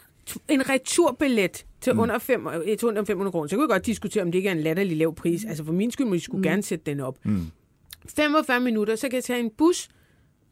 En 0.48 0.70
returbillet 0.70 1.64
til 1.80 1.92
mm. 1.92 1.98
under, 1.98 2.18
fem, 2.18 2.46
øh, 2.46 2.76
til 2.78 2.88
under 2.88 3.04
500 3.04 3.32
kroner. 3.32 3.48
Så 3.48 3.56
kunne 3.56 3.62
jeg 3.62 3.68
godt 3.74 3.86
diskutere, 3.86 4.22
om 4.22 4.32
det 4.32 4.38
ikke 4.38 4.48
er 4.48 4.52
en 4.52 4.60
latterlig 4.60 4.96
lav 4.96 5.14
pris. 5.14 5.44
Altså 5.44 5.64
for 5.64 5.72
min 5.72 5.90
skyld 5.90 6.06
må 6.06 6.14
de 6.14 6.20
skulle 6.20 6.38
mm. 6.38 6.42
gerne 6.42 6.62
sætte 6.62 6.84
den 6.90 7.00
op. 7.00 7.16
Mm. 7.24 7.46
45 8.16 8.60
minutter, 8.60 8.96
så 8.96 9.08
kan 9.08 9.14
jeg 9.16 9.24
tage 9.24 9.40
en 9.40 9.50
bus 9.58 9.88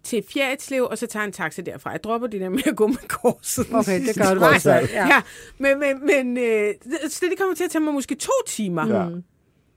til 0.07 0.25
Fjerritslev, 0.33 0.83
og 0.91 0.99
så 0.99 1.07
tage 1.07 1.25
en 1.25 1.33
taxa 1.33 1.63
derfra. 1.63 1.91
Jeg 1.91 2.05
dropper 2.05 2.29
det 2.29 2.41
der 2.41 2.49
med 2.49 2.63
at 2.67 2.77
gå 2.77 2.87
med 2.87 3.09
korset. 3.09 3.67
Okay, 3.75 4.07
det 4.07 4.17
gør 4.17 4.35
du 4.35 4.45
også. 4.45 4.71
Ja. 4.71 4.79
Ja. 4.93 5.07
ja. 5.07 5.23
Men, 5.59 5.79
men, 5.81 6.07
men 6.07 6.39
øh, 6.39 6.75
så 7.09 7.27
det 7.31 7.39
kommer 7.39 7.55
til 7.55 7.65
at 7.65 7.71
tage 7.71 7.83
mig 7.83 7.95
måske 7.95 8.15
to 8.15 8.33
timer. 8.47 8.87
Ja. 8.87 9.05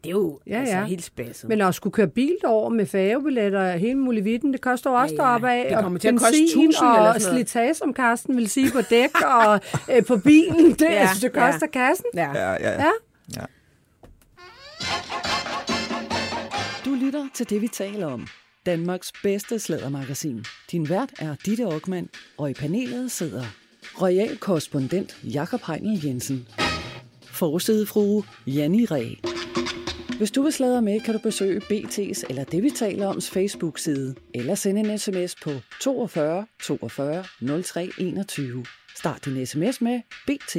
Det 0.03 0.09
er 0.09 0.09
jo 0.11 0.39
Ja, 0.47 0.59
altså 0.59 0.75
ja. 0.77 0.83
helt 0.83 1.03
spasset. 1.03 1.49
Men 1.49 1.61
at 1.61 1.75
skulle 1.75 1.93
køre 1.93 2.07
bil 2.07 2.35
derover 2.41 2.69
med 2.69 2.85
færgebilletter 2.85 3.73
og 3.73 3.79
hele 3.79 3.97
muligheden, 3.99 4.53
det 4.53 4.61
koster 4.61 4.89
jo 4.91 4.95
også 4.95 5.15
Ja, 5.15 5.23
ja. 5.23 5.27
deroppe 5.29 5.49
af. 5.51 5.65
Det 5.69 5.83
kommer 5.83 5.99
til 5.99 6.07
at 6.07 6.13
koste 6.13 6.31
benzin 6.31 6.69
1000 6.69 6.87
eller 6.87 7.13
og 7.13 7.21
sådan 7.21 7.33
noget. 7.33 7.49
slitage, 7.49 7.73
som 7.73 7.93
Karsten 7.93 8.37
vil 8.37 8.49
sige, 8.49 8.71
på 8.71 8.81
dæk 8.81 9.21
og 9.45 9.59
øh, 9.91 10.05
på 10.05 10.17
bilen. 10.17 10.71
Det, 10.71 10.81
Ja, 10.81 10.87
altså, 10.87 11.27
det 11.27 11.35
ja. 11.35 11.51
koster 11.51 11.67
kassen. 11.67 12.05
ja. 12.13 12.31
Ja, 12.33 12.51
ja, 12.51 12.57
ja. 12.61 12.71
Ja. 12.71 12.89
ja. 13.35 13.45
Du 16.85 16.93
lytter 16.95 17.25
til 17.33 17.49
det, 17.49 17.61
vi 17.61 17.67
taler 17.67 18.07
om. 18.07 18.27
Danmarks 18.69 19.11
bedste 19.23 19.59
slædermagasin. 19.59 20.45
Din 20.71 20.89
vært 20.89 21.09
er 21.19 21.35
Ditte 21.45 21.63
Aukmann, 21.63 22.09
og 22.37 22.49
i 22.49 22.53
panelet 22.53 23.11
sidder 23.11 23.45
royal 24.01 24.37
korrespondent 24.37 25.17
Jakob 25.23 25.61
Heinel 25.67 26.05
Jensen. 26.05 26.47
Forsidefrue 27.23 28.23
Janni 28.47 28.85
Ræ. 28.85 29.05
Hvis 30.17 30.31
du 30.31 30.41
vil 30.41 30.53
sladre 30.53 30.81
med, 30.81 30.99
kan 30.99 31.13
du 31.13 31.19
besøge 31.19 31.61
BT's 31.61 32.23
eller 32.29 32.43
det, 32.43 32.63
vi 32.63 32.69
taler 32.69 33.07
oms 33.07 33.29
Facebook-side, 33.29 34.15
eller 34.33 34.55
sende 34.55 34.81
en 34.81 34.97
sms 34.97 35.35
på 35.43 35.51
42 35.81 36.45
42 36.63 37.23
03 37.63 37.89
21. 37.97 38.65
Start 38.95 39.25
din 39.25 39.45
sms 39.45 39.81
med 39.81 40.01
BT. 40.27 40.57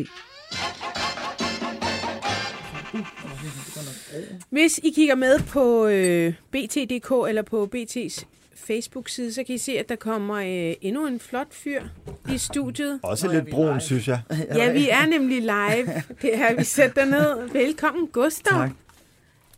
Hvis 4.51 4.80
I 4.82 4.91
kigger 4.91 5.14
med 5.14 5.38
på 5.38 5.86
øh, 5.86 6.34
BT.dk 6.51 7.28
eller 7.28 7.43
på 7.43 7.68
BT's 7.74 8.24
Facebook-side, 8.55 9.32
så 9.32 9.45
kan 9.45 9.55
I 9.55 9.59
se, 9.59 9.78
at 9.78 9.88
der 9.88 9.97
kommer 9.97 10.34
øh, 10.36 10.74
endnu 10.80 11.07
en 11.07 11.20
flot 11.20 11.55
fyr 11.55 11.82
i 12.32 12.38
studiet. 12.38 13.01
Også 13.03 13.32
lidt 13.32 13.51
brun, 13.51 13.80
synes 13.80 14.09
jeg. 14.09 14.20
Ja, 14.55 14.72
vi 14.72 14.88
er 14.88 15.07
nemlig 15.07 15.41
live. 15.41 16.03
Det 16.22 16.34
er, 16.38 16.57
vi 16.57 16.64
sætter 16.64 17.05
ned. 17.05 17.49
Velkommen, 17.53 18.07
Gustav. 18.07 18.53
Tak. 18.59 18.70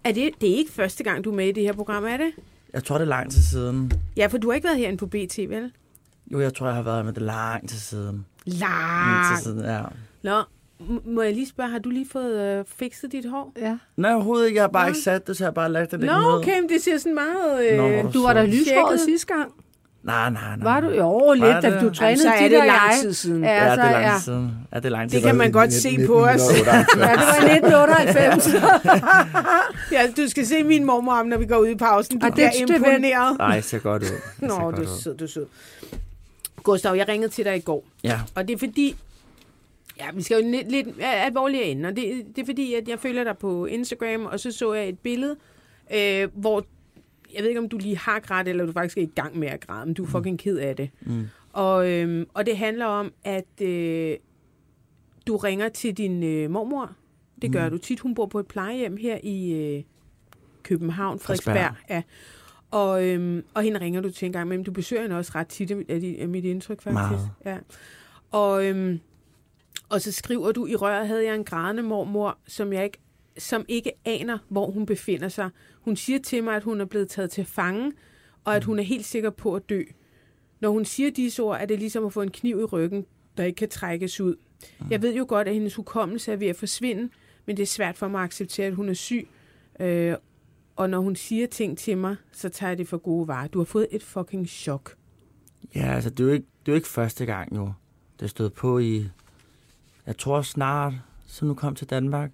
Er 0.05 0.13
det, 0.13 0.31
det 0.41 0.51
er 0.53 0.57
ikke 0.57 0.73
første 0.73 1.05
gang, 1.05 1.25
du 1.25 1.31
er 1.31 1.35
med 1.35 1.49
i 1.49 1.53
det 1.53 1.63
her 1.63 1.73
program, 1.73 2.05
er 2.05 2.17
det? 2.17 2.31
Jeg 2.73 2.85
tror, 2.85 2.99
det 2.99 3.05
er 3.05 3.09
lang 3.09 3.33
tid 3.33 3.43
siden. 3.43 3.93
Ja, 4.17 4.27
for 4.27 4.39
du 4.39 4.49
har 4.49 4.55
ikke 4.55 4.65
været 4.65 4.79
herinde 4.79 4.99
på 4.99 5.07
BT, 5.07 5.39
vel? 5.39 5.73
Jo, 6.33 6.41
jeg 6.41 6.55
tror, 6.55 6.67
jeg 6.67 6.75
har 6.75 6.83
været 6.83 7.05
med 7.05 7.13
det 7.13 7.23
lang 7.23 7.69
tid 7.69 7.79
siden. 7.79 8.27
Lang 8.47 9.11
Lang. 9.11 9.37
tid 9.37 9.45
siden, 9.45 9.65
ja. 9.65 9.83
Nå, 10.23 10.43
må 11.05 11.23
jeg 11.23 11.35
lige 11.35 11.49
spørge, 11.49 11.71
har 11.71 11.79
du 11.79 11.89
lige 11.91 12.07
fået 12.13 12.41
øh, 12.41 12.65
fikset 12.79 13.13
dit 13.13 13.25
hår? 13.31 13.53
Ja. 13.61 13.77
Nej, 13.97 14.15
overhovedet 14.15 14.47
ikke. 14.47 14.57
Jeg 14.57 14.63
har 14.63 14.69
bare 14.69 14.85
Nå. 14.87 14.89
ikke 14.89 15.01
sat 15.01 15.27
det, 15.27 15.37
så 15.37 15.45
jeg 15.45 15.47
har 15.47 15.53
bare 15.53 15.73
lagt 15.73 15.91
det 15.91 16.01
Nå, 16.01 16.07
ned. 16.07 16.15
okay, 16.39 16.61
men 16.61 16.69
det 16.69 16.83
ser 16.83 16.99
sådan 16.99 17.15
meget... 17.15 17.71
Øh, 17.71 17.77
Nå, 17.79 17.89
hvor 17.89 18.11
Du 18.11 18.23
var 18.23 18.33
da 18.33 18.41
så. 18.47 18.47
lyshåret 18.57 19.01
sidste 19.01 19.35
gang. 19.35 19.53
Nej, 20.03 20.31
nej, 20.31 20.43
nej. 20.57 20.65
Var 20.65 20.81
du? 20.81 20.89
Jo, 20.91 21.33
lidt, 21.33 21.45
da 21.45 21.51
det? 21.57 21.63
du 21.63 21.69
Jamen, 21.77 21.95
trænede 21.95 22.23
så 22.23 22.29
er 22.29 22.43
det 22.43 22.51
lang 22.51 22.69
jeg. 22.69 22.99
tid 23.01 23.13
siden. 23.13 23.45
Ja, 23.45 23.65
Ja, 23.65 23.71
det 23.71 23.75
så, 23.77 23.83
er 23.83 23.91
lang 23.93 24.05
ja. 24.05 24.13
tid 24.15 24.21
siden. 24.25 24.51
Ja, 24.73 24.77
det 24.79 24.85
er 24.87 24.89
lang 24.91 25.11
tid 25.11 25.17
Det 25.19 25.27
kan 25.27 25.37
man 25.37 25.53
godt 25.53 25.73
se 25.73 26.07
på 26.07 26.25
os. 26.25 26.41
ja, 26.67 26.85
det 26.95 26.99
var 26.99 27.49
i 27.49 27.55
1998. 27.57 28.49
Ja, 29.93 30.07
du 30.17 30.29
skal 30.29 30.47
se 30.47 30.65
min 30.65 30.85
mormor, 30.85 31.23
når 31.23 31.37
vi 31.39 31.47
går 31.47 31.57
ud 31.57 31.67
i 31.69 31.75
pausen. 31.75 32.19
Du 32.19 32.27
Og 32.27 32.37
det 32.37 32.45
er 32.45 32.51
imponeret. 32.61 33.39
Nej, 33.39 33.55
det 33.57 33.65
ser 33.65 33.79
godt 33.79 34.03
ud. 34.03 34.09
Nå, 34.39 34.55
godt 34.59 34.77
du 34.77 34.83
er 34.83 34.87
ud. 34.87 35.01
sød, 35.01 35.17
du 35.17 35.25
er 35.25 35.29
sød. 35.29 35.47
Gustav, 36.63 36.95
jeg 36.95 37.09
ringede 37.09 37.33
til 37.33 37.45
dig 37.45 37.57
i 37.57 37.61
går, 37.61 37.85
Ja, 38.05 38.21
og 38.35 38.49
det 38.49 38.55
er 38.55 38.59
fordi... 38.59 38.97
Ja, 39.99 40.07
vi 40.15 40.23
skal 40.23 40.43
jo 40.45 40.51
lidt, 40.51 40.71
lidt 40.71 40.89
alvorligere 41.03 41.67
ind, 41.67 41.87
og 41.87 41.97
det, 41.97 42.25
det 42.37 42.43
er 42.43 42.47
fordi, 42.47 42.75
at 42.75 42.89
jeg 42.89 42.99
følger 42.99 43.25
dig 43.25 43.39
på 43.39 43.67
Instagram, 43.67 44.25
og 44.27 44.41
så 44.41 44.53
så 44.53 44.73
jeg 44.73 44.89
et 44.89 44.99
billede, 44.99 45.37
øh, 45.95 46.29
hvor... 46.35 46.65
Jeg 47.35 47.43
ved 47.43 47.49
ikke, 47.49 47.61
om 47.61 47.69
du 47.69 47.79
lige 47.79 47.99
har 47.99 48.21
grædt, 48.21 48.49
eller 48.49 48.67
du 48.67 48.73
faktisk 48.73 48.99
er 48.99 49.03
i 49.03 49.11
gang 49.15 49.39
med 49.39 49.49
at 49.49 49.61
græde, 49.67 49.87
men 49.87 49.95
du 49.95 50.03
er 50.05 50.09
fucking 50.09 50.39
ked 50.39 50.57
af 50.59 50.77
det. 50.77 50.91
Mm. 51.01 51.23
Og, 51.53 51.91
øhm, 51.91 52.27
og 52.35 52.47
det 52.47 52.57
handler 52.57 52.87
om, 52.87 53.13
at 53.25 53.61
øh, 53.63 54.17
du 55.27 55.37
ringer 55.37 55.69
til 55.69 55.97
din 55.97 56.23
øh, 56.23 56.51
mormor. 56.51 56.91
Det 57.43 57.53
gør 57.53 57.65
Mm. 57.65 57.71
du 57.71 57.79
tit. 57.79 58.01
Hun 58.01 58.15
bor 58.15 58.27
på 58.27 58.39
et 58.41 58.47
plejehjem 58.47 58.97
her 58.97 59.19
i 59.23 59.53
øh, 59.53 59.83
København. 60.63 61.19
Frederiksberg. 61.19 61.75
Ja. 61.91 62.03
Og, 62.71 63.05
øhm, 63.09 63.45
og 63.55 63.63
hende 63.63 63.81
ringer 63.81 64.01
du 64.01 64.11
til 64.11 64.27
en 64.27 64.33
gang, 64.33 64.49
men 64.49 64.63
du 64.63 64.73
besøger 64.73 65.03
hende 65.03 65.19
også 65.19 65.33
ret 65.35 65.47
tit, 65.47 65.71
er, 65.71 65.77
det- 65.89 66.23
er 66.23 66.27
mit 66.27 66.45
indtryk 66.45 66.83
faktisk. 66.83 66.95
Meget. 66.95 67.31
Ja. 67.45 67.57
Og, 68.31 68.67
øhm, 68.67 69.01
og 69.93 70.01
så 70.01 70.13
skriver 70.13 70.53
du, 70.53 70.67
i 70.67 70.77
røret 70.77 71.07
havde 71.07 71.25
jeg 71.25 71.35
en 71.35 71.45
grædende 71.45 71.83
mormor, 71.83 72.39
som 72.47 72.73
jeg 72.73 72.85
ikke 72.85 72.99
som 73.39 73.65
ikke 73.69 73.93
aner, 74.05 74.39
hvor 74.49 74.71
hun 74.71 74.87
befinder 74.87 75.29
sig. 75.29 75.51
Hun 75.81 75.97
siger 75.97 76.19
til 76.19 76.45
mig, 76.45 76.57
at 76.57 76.63
hun 76.63 76.81
er 76.81 76.85
blevet 76.85 77.09
taget 77.09 77.31
til 77.31 77.45
fange, 77.45 77.93
og 78.45 78.57
at 78.57 78.65
hun 78.65 78.79
er 78.79 78.83
helt 78.83 79.07
sikker 79.07 79.31
på 79.31 79.55
at 79.55 79.69
dø. 79.69 79.83
Når 80.61 80.71
hun 80.71 80.85
siger 80.85 81.11
disse 81.11 81.43
ord, 81.43 81.61
er 81.61 81.67
det 81.67 81.79
ligesom 81.79 82.05
at 82.05 82.13
få 82.13 82.23
en 82.23 82.31
kniv 82.31 82.61
i 82.61 82.65
ryggen, 82.65 83.07
der 83.37 83.45
ikke 83.45 83.57
kan 83.57 83.69
trækkes 83.69 84.21
ud. 84.21 84.37
Jeg 84.91 85.03
ved 85.03 85.15
jo 85.15 85.25
godt, 85.29 85.49
at 85.49 85.55
hendes 85.55 85.75
hukommelse 85.75 86.33
er 86.33 86.37
ved 86.37 86.47
at 86.47 86.57
forsvinde, 86.57 87.09
men 87.47 87.57
det 87.57 87.63
er 87.63 87.67
svært 87.67 87.99
for 87.99 88.09
mig 88.09 88.19
at 88.19 88.25
acceptere, 88.25 88.67
at 88.67 88.75
hun 88.75 88.89
er 88.89 88.95
syg. 88.95 89.29
Øh, 89.81 90.15
og 90.77 90.91
når 90.91 91.01
hun 91.01 91.17
siger 91.17 91.47
ting 91.47 91.79
til 91.79 91.99
mig, 91.99 92.17
så 92.33 92.49
tager 92.49 92.71
jeg 92.71 92.79
det 92.79 92.89
for 92.89 92.99
gode 92.99 93.29
varer. 93.29 93.49
Du 93.49 93.59
har 93.59 93.65
fået 93.65 93.87
et 93.91 94.03
fucking 94.03 94.49
chok. 94.49 94.97
Ja, 95.75 95.95
altså, 95.95 96.11
det 96.11 96.21
er 96.21 96.25
jo 96.25 96.33
ikke, 96.33 96.47
det 96.61 96.73
er 96.73 96.73
jo 96.73 96.77
ikke 96.77 96.89
første 96.89 97.27
gang, 97.27 97.57
jo. 97.57 97.73
Det 98.21 98.31
stod 98.31 98.51
på 98.51 98.79
i, 98.79 99.09
jeg 100.07 100.19
tror 100.19 100.43
snart, 100.43 100.95
så 101.27 101.45
nu 101.45 101.55
kom 101.55 101.75
til 101.75 101.91
Danmark, 101.91 102.31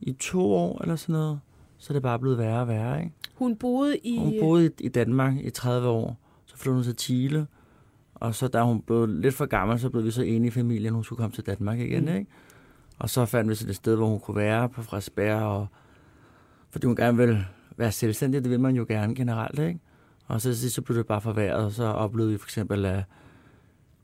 i 0.00 0.12
to 0.12 0.52
år 0.52 0.82
eller 0.82 0.96
sådan 0.96 1.12
noget. 1.12 1.40
Så 1.78 1.92
er 1.92 1.94
det 1.94 2.02
bare 2.02 2.18
blevet 2.18 2.38
værre 2.38 2.60
og 2.60 2.68
værre, 2.68 3.00
ikke? 3.00 3.12
Hun 3.34 3.56
boede 3.56 3.98
i... 3.98 4.18
Hun 4.18 4.34
boede 4.40 4.70
i, 4.80 4.88
Danmark 4.88 5.34
i 5.36 5.50
30 5.50 5.88
år. 5.88 6.18
Så 6.46 6.56
flyttede 6.56 6.74
hun 6.74 6.84
til 6.84 6.98
Chile. 6.98 7.46
Og 8.14 8.34
så 8.34 8.48
da 8.48 8.62
hun 8.62 8.82
blev 8.82 9.06
lidt 9.06 9.34
for 9.34 9.46
gammel, 9.46 9.78
så 9.78 9.90
blev 9.90 10.04
vi 10.04 10.10
så 10.10 10.22
enige 10.22 10.48
i 10.48 10.50
familien, 10.50 10.94
hun 10.94 11.04
skulle 11.04 11.16
komme 11.16 11.32
til 11.32 11.46
Danmark 11.46 11.78
igen, 11.78 12.04
mm. 12.04 12.14
ikke? 12.14 12.30
Og 12.98 13.10
så 13.10 13.24
fandt 13.24 13.50
vi 13.50 13.54
så 13.54 13.68
et 13.68 13.76
sted, 13.76 13.96
hvor 13.96 14.06
hun 14.06 14.20
kunne 14.20 14.36
være 14.36 14.68
på 14.68 14.82
Frederiksberg, 14.82 15.42
og 15.42 15.66
fordi 16.70 16.86
hun 16.86 16.96
gerne 16.96 17.16
ville 17.16 17.46
være 17.76 17.92
selvstændig, 17.92 18.42
det 18.42 18.50
vil 18.50 18.60
man 18.60 18.76
jo 18.76 18.86
gerne 18.88 19.14
generelt, 19.14 19.58
ikke? 19.58 19.80
Og 20.26 20.40
så, 20.40 20.70
så 20.70 20.82
blev 20.82 20.98
det 20.98 21.06
bare 21.06 21.20
forværret, 21.20 21.64
og 21.64 21.72
så 21.72 21.84
oplevede 21.84 22.32
vi 22.32 22.38
for 22.38 22.46
eksempel, 22.46 22.84
at 22.84 23.04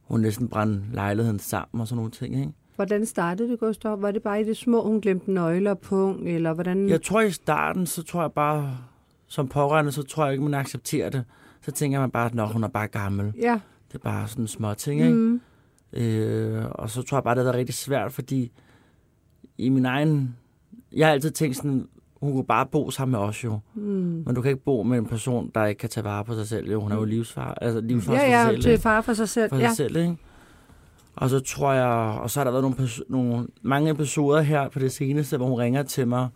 hun 0.02 0.20
næsten 0.20 0.48
brændte 0.48 0.82
lejligheden 0.92 1.38
sammen 1.38 1.80
og 1.80 1.88
sådan 1.88 1.96
nogle 1.96 2.10
ting, 2.10 2.40
ikke? 2.40 2.52
Hvordan 2.80 3.06
startede 3.06 3.48
det, 3.50 3.58
Gustav? 3.60 4.02
Var 4.02 4.10
det 4.10 4.22
bare 4.22 4.40
i 4.40 4.44
det 4.44 4.56
små, 4.56 4.82
hun 4.84 5.00
glemte 5.00 5.30
nøgler 5.32 5.74
pung, 5.74 6.28
eller 6.28 6.52
hvordan? 6.52 6.88
Jeg 6.88 7.02
tror 7.02 7.20
i 7.20 7.30
starten, 7.30 7.86
så 7.86 8.02
tror 8.02 8.20
jeg 8.20 8.32
bare, 8.32 8.76
som 9.26 9.48
pårørende, 9.48 9.92
så 9.92 10.02
tror 10.02 10.24
jeg 10.24 10.32
ikke, 10.32 10.44
man 10.44 10.54
accepterer 10.54 11.10
det. 11.10 11.24
Så 11.62 11.70
tænker 11.72 12.00
man 12.00 12.10
bare, 12.10 12.42
at 12.42 12.52
hun 12.52 12.64
er 12.64 12.68
bare 12.68 12.86
gammel. 12.86 13.32
Ja. 13.40 13.60
Det 13.88 13.94
er 13.94 13.98
bare 13.98 14.28
sådan 14.28 14.46
små 14.46 14.74
ting, 14.74 15.00
ikke? 15.00 15.14
Mm. 15.14 15.40
Øh, 15.92 16.64
og 16.70 16.90
så 16.90 17.02
tror 17.02 17.18
jeg 17.18 17.24
bare, 17.24 17.34
det 17.34 17.46
er 17.46 17.54
rigtig 17.54 17.74
svært, 17.74 18.12
fordi 18.12 18.52
i 19.58 19.68
min 19.68 19.86
egen... 19.86 20.36
Jeg 20.92 21.06
har 21.06 21.12
altid 21.12 21.30
tænkt 21.30 21.56
sådan, 21.56 21.88
hun 22.20 22.32
kunne 22.32 22.44
bare 22.46 22.66
bo 22.66 22.90
sammen 22.90 23.12
med 23.12 23.18
os 23.28 23.44
jo. 23.44 23.58
Mm. 23.74 23.82
Men 24.26 24.34
du 24.34 24.42
kan 24.42 24.50
ikke 24.50 24.64
bo 24.64 24.82
med 24.82 24.98
en 24.98 25.06
person, 25.06 25.50
der 25.54 25.64
ikke 25.66 25.78
kan 25.78 25.88
tage 25.88 26.04
vare 26.04 26.24
på 26.24 26.34
sig 26.34 26.48
selv. 26.48 26.70
Jo, 26.70 26.80
hun 26.80 26.92
er 26.92 26.96
jo 26.96 27.04
livsfar, 27.04 27.54
altså 27.60 27.80
livsfar 27.80 28.12
Ja, 28.14 28.18
for 28.20 28.24
ja, 28.26 28.42
sig 28.44 28.50
selv. 28.52 28.62
til 28.62 28.70
ikke? 28.72 28.82
far 28.82 29.00
for 29.00 29.12
sig 29.12 29.28
selv. 29.28 29.48
for 29.50 29.56
Ja. 29.56 29.66
sig 29.68 29.76
selv, 29.76 29.96
ikke? 29.96 30.16
Og 31.16 31.30
så 31.30 31.40
tror 31.40 31.72
jeg, 31.72 31.86
og 32.20 32.30
så 32.30 32.40
har 32.40 32.44
der 32.44 32.50
været 32.50 32.62
nogle, 32.62 32.88
nogle, 33.08 33.46
mange 33.62 33.90
episoder 33.90 34.40
her 34.40 34.68
på 34.68 34.78
det 34.78 34.92
seneste, 34.92 35.36
hvor 35.36 35.46
hun 35.46 35.58
ringer 35.58 35.82
til 35.82 36.08
mig. 36.08 36.28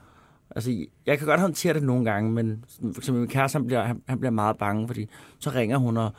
Altså, 0.56 0.86
jeg 1.06 1.18
kan 1.18 1.26
godt 1.26 1.40
håndtere 1.40 1.74
det 1.74 1.82
nogle 1.82 2.04
gange, 2.04 2.32
men 2.32 2.64
for 2.80 3.00
eksempel 3.00 3.20
min 3.20 3.28
kæreste, 3.28 3.56
han 3.56 3.66
bliver, 3.66 3.84
han, 3.84 4.02
han 4.08 4.18
bliver 4.18 4.30
meget 4.30 4.56
bange, 4.58 4.86
fordi 4.86 5.08
så 5.38 5.50
ringer 5.50 5.76
hun, 5.76 5.96
og 5.96 6.10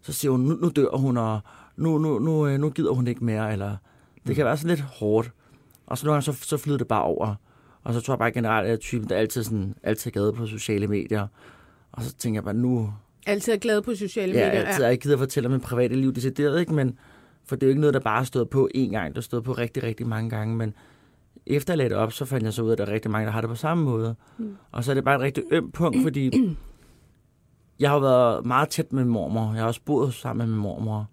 så 0.00 0.12
siger 0.12 0.32
hun, 0.32 0.40
nu, 0.40 0.54
nu 0.54 0.68
dør 0.76 0.96
hun, 0.96 1.16
og 1.16 1.40
nu, 1.76 1.98
nu, 1.98 2.18
nu, 2.18 2.46
øh, 2.46 2.58
nu 2.60 2.70
gider 2.70 2.92
hun 2.92 3.06
ikke 3.06 3.24
mere, 3.24 3.52
eller 3.52 3.76
det 4.26 4.36
kan 4.36 4.44
være 4.44 4.56
sådan 4.56 4.76
lidt 4.76 4.80
hårdt. 4.80 5.30
Og 5.86 5.98
så 5.98 6.06
nogle 6.06 6.14
gange, 6.14 6.22
så, 6.22 6.48
så 6.48 6.56
flyder 6.56 6.78
det 6.78 6.88
bare 6.88 7.02
over. 7.02 7.34
Og 7.84 7.94
så 7.94 8.00
tror 8.00 8.14
jeg 8.14 8.18
bare 8.18 8.32
generelt, 8.32 8.64
at 8.64 8.68
jeg 8.68 8.76
er 8.76 8.80
typen, 8.80 9.08
der 9.08 9.16
altid, 9.16 9.42
sådan, 9.44 9.74
altid 9.82 10.10
er 10.10 10.12
glad 10.12 10.32
på 10.32 10.46
sociale 10.46 10.86
medier. 10.86 11.26
Og 11.92 12.02
så 12.02 12.14
tænker 12.14 12.36
jeg 12.36 12.44
bare, 12.44 12.54
nu, 12.54 12.92
Altid 13.26 13.52
er 13.52 13.56
glad 13.56 13.82
på 13.82 13.94
sociale 13.94 14.32
Ja, 14.32 14.46
medier. 14.48 14.62
altid. 14.62 14.84
Jeg 14.84 14.92
ikke 14.92 15.02
gider 15.02 15.16
fortælle 15.16 15.46
om 15.46 15.52
mit 15.52 15.62
private 15.62 15.94
liv 15.96 16.14
decideret, 16.14 16.60
ikke? 16.60 16.74
Men, 16.74 16.98
for 17.46 17.56
det 17.56 17.62
er 17.62 17.66
jo 17.66 17.70
ikke 17.70 17.80
noget, 17.80 17.94
der 17.94 18.00
bare 18.00 18.20
er 18.20 18.24
stået 18.24 18.48
på 18.50 18.68
én 18.76 18.90
gang. 18.90 19.08
Det 19.10 19.18
er 19.18 19.22
stået 19.22 19.44
på 19.44 19.52
rigtig, 19.52 19.82
rigtig 19.82 20.06
mange 20.06 20.30
gange. 20.30 20.56
Men 20.56 20.74
efter 21.46 21.72
jeg 21.72 21.78
lagde 21.78 21.90
det 21.90 21.98
op, 21.98 22.12
så 22.12 22.24
fandt 22.24 22.44
jeg 22.44 22.52
så 22.52 22.62
ud 22.62 22.68
af, 22.68 22.72
at 22.72 22.78
der 22.78 22.86
er 22.86 22.92
rigtig 22.92 23.10
mange, 23.10 23.26
der 23.26 23.32
har 23.32 23.40
det 23.40 23.50
på 23.50 23.56
samme 23.56 23.84
måde. 23.84 24.14
Mm. 24.38 24.56
Og 24.72 24.84
så 24.84 24.90
er 24.90 24.94
det 24.94 25.04
bare 25.04 25.14
et 25.14 25.20
rigtig 25.20 25.44
ømt 25.50 25.72
punkt, 25.74 26.02
fordi 26.02 26.30
jeg 27.80 27.90
har 27.90 27.98
været 27.98 28.46
meget 28.46 28.68
tæt 28.68 28.92
med 28.92 29.04
min 29.04 29.12
mormor. 29.12 29.52
Jeg 29.52 29.60
har 29.62 29.66
også 29.66 29.80
boet 29.84 30.14
sammen 30.14 30.46
med 30.46 30.54
min 30.54 30.62
mormor, 30.62 31.08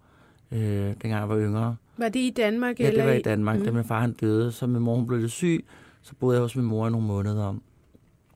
øh, 0.52 0.58
dengang 0.60 1.12
jeg 1.12 1.28
var 1.28 1.38
yngre. 1.38 1.76
Var 1.96 2.08
det 2.08 2.20
i 2.20 2.30
Danmark? 2.36 2.80
Ja, 2.80 2.84
det 2.84 2.92
eller 2.92 3.04
var 3.04 3.12
i 3.12 3.22
Danmark, 3.22 3.58
Mm. 3.58 3.64
da 3.64 3.70
min 3.70 3.84
far 3.84 4.00
han 4.00 4.12
døde. 4.12 4.52
Så 4.52 4.66
min 4.66 4.82
mor 4.82 4.94
hun 4.96 5.06
blev 5.06 5.20
lidt 5.20 5.32
syg, 5.32 5.64
så 6.02 6.12
boede 6.20 6.36
jeg 6.36 6.42
hos 6.42 6.56
min 6.56 6.64
mor 6.64 6.86
i 6.86 6.90
nogle 6.90 7.06
måneder. 7.06 7.54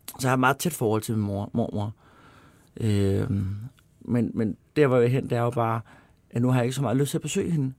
Så 0.07 0.15
jeg 0.23 0.31
har 0.31 0.35
et 0.37 0.41
meget 0.41 0.57
tæt 0.59 0.73
forhold 0.73 1.03
til 1.03 1.15
min 1.17 1.27
mor, 1.27 1.51
mormor. 1.53 1.95
Øh, 2.81 3.31
men, 4.01 4.31
men 4.35 4.57
der, 4.77 4.87
hvor 4.87 4.97
jeg 4.99 5.11
hen, 5.11 5.25
det 5.25 5.33
er 5.33 5.43
jo 5.43 5.51
bare, 5.51 5.81
at 6.31 6.43
nu 6.43 6.49
har 6.49 6.57
jeg 6.59 6.65
ikke 6.65 6.75
så 6.77 6.83
meget 6.83 6.97
lyst 6.97 7.11
til 7.11 7.19
at 7.19 7.23
besøge 7.23 7.51
hende. 7.51 7.73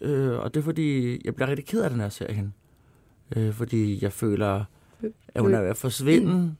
Øh, 0.00 0.38
og 0.38 0.54
det 0.54 0.60
er 0.60 0.64
fordi, 0.64 1.18
jeg 1.24 1.34
bliver 1.34 1.48
rigtig 1.48 1.66
ked 1.66 1.82
af 1.82 1.90
det, 1.90 1.96
når 1.96 2.04
jeg 2.04 2.12
ser 2.12 2.32
hende. 2.32 2.50
Øh, 3.36 3.52
fordi 3.52 3.98
jeg 4.04 4.12
føler, 4.12 4.64
at 5.34 5.42
hun 5.42 5.54
er 5.54 5.60
ved 5.60 5.68
at 5.68 5.76
forsvinde, 5.76 6.54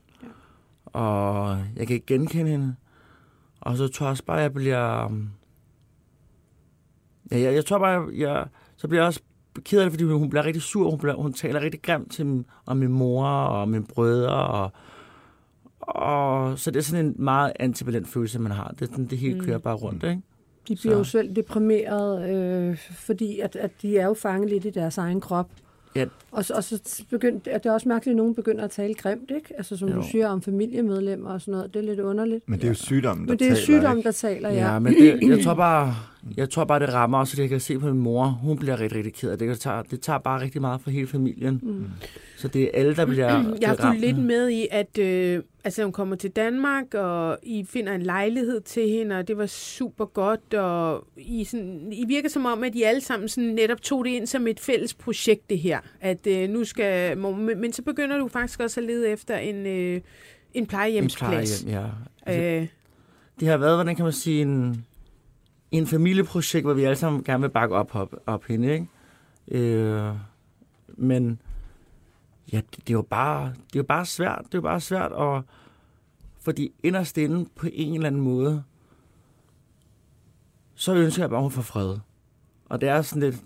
og 0.85 1.57
jeg 1.75 1.87
kan 1.87 1.93
ikke 1.93 2.05
genkende 2.05 2.51
hende. 2.51 2.75
Og 3.61 3.77
så 3.77 3.87
tror 3.87 4.05
jeg 4.05 4.11
også 4.11 4.23
bare, 4.25 4.37
at 4.37 4.43
jeg 4.43 4.53
bliver... 4.53 5.05
um, 5.05 5.29
Ja, 7.31 7.39
jeg, 7.39 7.53
jeg 7.53 7.65
tror 7.65 7.79
bare, 7.79 8.09
jeg, 8.15 8.45
så 8.77 8.87
bliver 8.87 9.01
jeg 9.01 9.07
også 9.07 9.19
ked 9.63 9.79
af 9.79 9.85
det, 9.85 9.91
fordi 9.93 10.03
hun 10.03 10.29
bliver 10.29 10.45
rigtig 10.45 10.61
sur. 10.61 10.89
Hun, 10.89 10.99
bliver, 10.99 11.15
hun 11.15 11.33
taler 11.33 11.61
rigtig 11.61 11.81
grimt 11.81 12.11
til 12.11 12.25
min, 12.25 12.45
om 12.65 12.77
min 12.77 12.91
mor 12.91 13.25
og 13.27 13.69
mine 13.69 13.85
brødre. 13.85 14.47
Og, 14.47 14.71
og, 15.79 16.59
så 16.59 16.71
det 16.71 16.79
er 16.79 16.83
sådan 16.83 17.05
en 17.05 17.15
meget 17.19 17.53
ambivalent 17.59 18.07
følelse, 18.07 18.39
man 18.39 18.51
har. 18.51 18.75
Det, 18.79 19.09
det 19.09 19.17
hele 19.17 19.39
Mm. 19.39 19.45
kører 19.45 19.57
bare 19.57 19.75
rundt, 19.75 20.03
ikke? 20.03 20.21
De 20.67 20.75
bliver 20.75 20.93
Så- 20.93 20.97
jo 20.97 21.03
selv 21.03 21.35
deprimeret, 21.35 22.29
øh, 22.29 22.77
fordi 22.91 23.39
at, 23.39 23.55
at 23.55 23.71
de 23.81 23.97
er 23.97 24.05
jo 24.05 24.13
fanget 24.13 24.49
lidt 24.49 24.65
i 24.65 24.69
deres 24.69 24.97
egen 24.97 25.21
krop. 25.21 25.49
Ja. 25.95 26.05
Og, 26.31 26.45
så- 26.45 26.53
og 26.53 26.63
så 26.63 27.03
begyndte, 27.09 27.51
at 27.51 27.63
det 27.63 27.69
er 27.69 27.73
også 27.73 27.89
mærkeligt, 27.89 28.13
at 28.13 28.17
nogen 28.17 28.35
begynder 28.35 28.63
at 28.63 28.71
tale 28.71 28.93
grimt, 28.93 29.31
ikke? 29.35 29.53
Altså 29.57 29.77
som 29.77 29.89
jo. 29.89 29.95
Du 29.95 30.03
siger 30.11 30.27
om 30.27 30.41
familiemedlemmer 30.41 31.29
og 31.29 31.41
sådan 31.41 31.51
noget. 31.51 31.73
Det 31.73 31.79
er 31.79 31.83
lidt 31.83 31.99
underligt. 31.99 32.49
Men 32.49 32.59
det 32.59 32.63
er 32.65 32.69
jo 32.69 32.73
sygdommen, 32.73 33.27
der 33.27 33.31
Men 33.31 33.39
det 33.39 33.45
er 33.45 33.49
taler, 33.49 33.61
sygdommen, 33.63 33.97
ikke? 33.97 34.07
der 34.07 34.11
taler, 34.11 34.49
Ja, 34.49 34.73
ja. 34.73 34.79
men 34.79 34.93
det, 34.93 35.29
jeg 35.29 35.43
tror 35.43 35.53
bare, 35.53 35.95
jeg 36.37 36.49
tror 36.49 36.63
bare, 36.63 36.79
det 36.79 36.93
rammer 36.93 37.17
også, 37.17 37.33
at 37.35 37.39
jeg 37.39 37.49
kan 37.49 37.59
se 37.59 37.79
på 37.79 37.85
min 37.85 37.97
mor. 38.03 38.25
Hun 38.25 38.57
bliver 38.57 38.79
rigtig, 38.79 38.97
rigtig 38.97 39.13
ked 39.13 39.29
af 39.29 39.37
det. 39.37 39.49
Det 39.49 39.59
tager, 39.59 39.81
det 39.81 40.01
tager 40.01 40.19
bare 40.19 40.41
rigtig 40.41 40.61
meget 40.61 40.81
for 40.81 40.89
hele 40.89 41.07
familien. 41.07 41.59
Mm. 41.63 41.85
Så 42.37 42.47
det 42.47 42.63
er 42.63 42.69
alle, 42.73 42.95
der 42.95 43.05
bliver 43.05 43.27
Jeg 43.61 43.69
har 43.69 43.75
fulgt 43.75 43.99
lidt 43.99 44.17
med 44.17 44.49
i, 44.49 44.67
at 44.71 44.97
øh, 44.97 45.43
altså, 45.63 45.83
hun 45.83 45.91
kommer 45.91 46.15
til 46.15 46.29
Danmark, 46.29 46.93
og 46.93 47.37
I 47.43 47.65
finder 47.69 47.93
en 47.93 48.01
lejlighed 48.01 48.61
til 48.61 48.89
hende, 48.89 49.17
og 49.19 49.27
det 49.27 49.37
var 49.37 49.45
super 49.45 50.05
godt, 50.05 50.53
og 50.53 51.07
I, 51.17 51.43
sådan, 51.43 51.89
I 51.91 52.05
virker 52.07 52.29
som 52.29 52.45
om, 52.45 52.63
at 52.63 52.75
I 52.75 52.83
alle 52.83 53.01
sammen 53.01 53.29
sådan 53.29 53.49
netop 53.49 53.81
tog 53.81 54.05
det 54.05 54.11
ind 54.11 54.27
som 54.27 54.47
et 54.47 54.59
fælles 54.59 54.93
projekt, 54.93 55.49
det 55.49 55.59
her. 55.59 55.79
At 56.01 56.27
øh, 56.27 56.49
nu 56.49 56.63
skal, 56.63 57.17
men, 57.17 57.61
men 57.61 57.73
så 57.73 57.81
begynder 57.81 58.17
du 58.17 58.27
faktisk 58.27 58.59
også 58.59 58.79
at 58.79 58.85
lede 58.85 59.09
efter 59.09 59.37
en, 59.37 59.55
øh, 59.55 59.93
en 59.93 60.01
En 60.53 60.65
plejehjemsplads. 60.65 61.63
plejehjem, 61.63 61.83
ja. 61.83 61.89
Altså, 62.25 62.43
Øh, 62.43 62.67
det 63.39 63.47
har 63.47 63.57
været, 63.57 63.75
hvordan 63.77 63.95
kan 63.95 64.03
man 64.03 64.13
sige, 64.13 64.41
en, 64.41 64.85
en 65.71 65.87
familieprojekt, 65.87 66.65
hvor 66.65 66.73
vi 66.73 66.83
alle 66.83 66.95
sammen 66.95 67.23
gerne 67.23 67.41
vil 67.41 67.49
bakke 67.49 67.75
op, 67.75 67.95
op, 67.95 68.15
op 68.25 68.45
hende, 68.45 68.73
ikke? 68.73 68.87
Øh, 69.47 70.13
men 70.87 71.41
ja, 72.51 72.57
det, 72.57 72.77
det, 72.77 72.89
er 72.89 72.93
jo 72.93 73.01
bare, 73.01 73.45
det 73.47 73.75
er 73.75 73.79
jo 73.79 73.83
bare 73.83 74.05
svært. 74.05 74.41
Det 74.45 74.53
er 74.53 74.57
jo 74.57 74.61
bare 74.61 74.81
svært, 74.81 75.11
og 75.11 75.43
fordi 76.41 76.71
inderst 76.83 77.17
inde 77.17 77.49
på 77.55 77.67
en 77.73 77.93
eller 77.93 78.07
anden 78.07 78.21
måde, 78.21 78.63
så 80.75 80.95
ønsker 80.95 81.23
jeg 81.23 81.29
bare, 81.29 81.39
at 81.39 81.43
hun 81.43 81.51
får 81.51 81.61
fred. 81.61 81.97
Og 82.65 82.81
det 82.81 82.89
er 82.89 83.01
sådan 83.01 83.23
lidt 83.23 83.43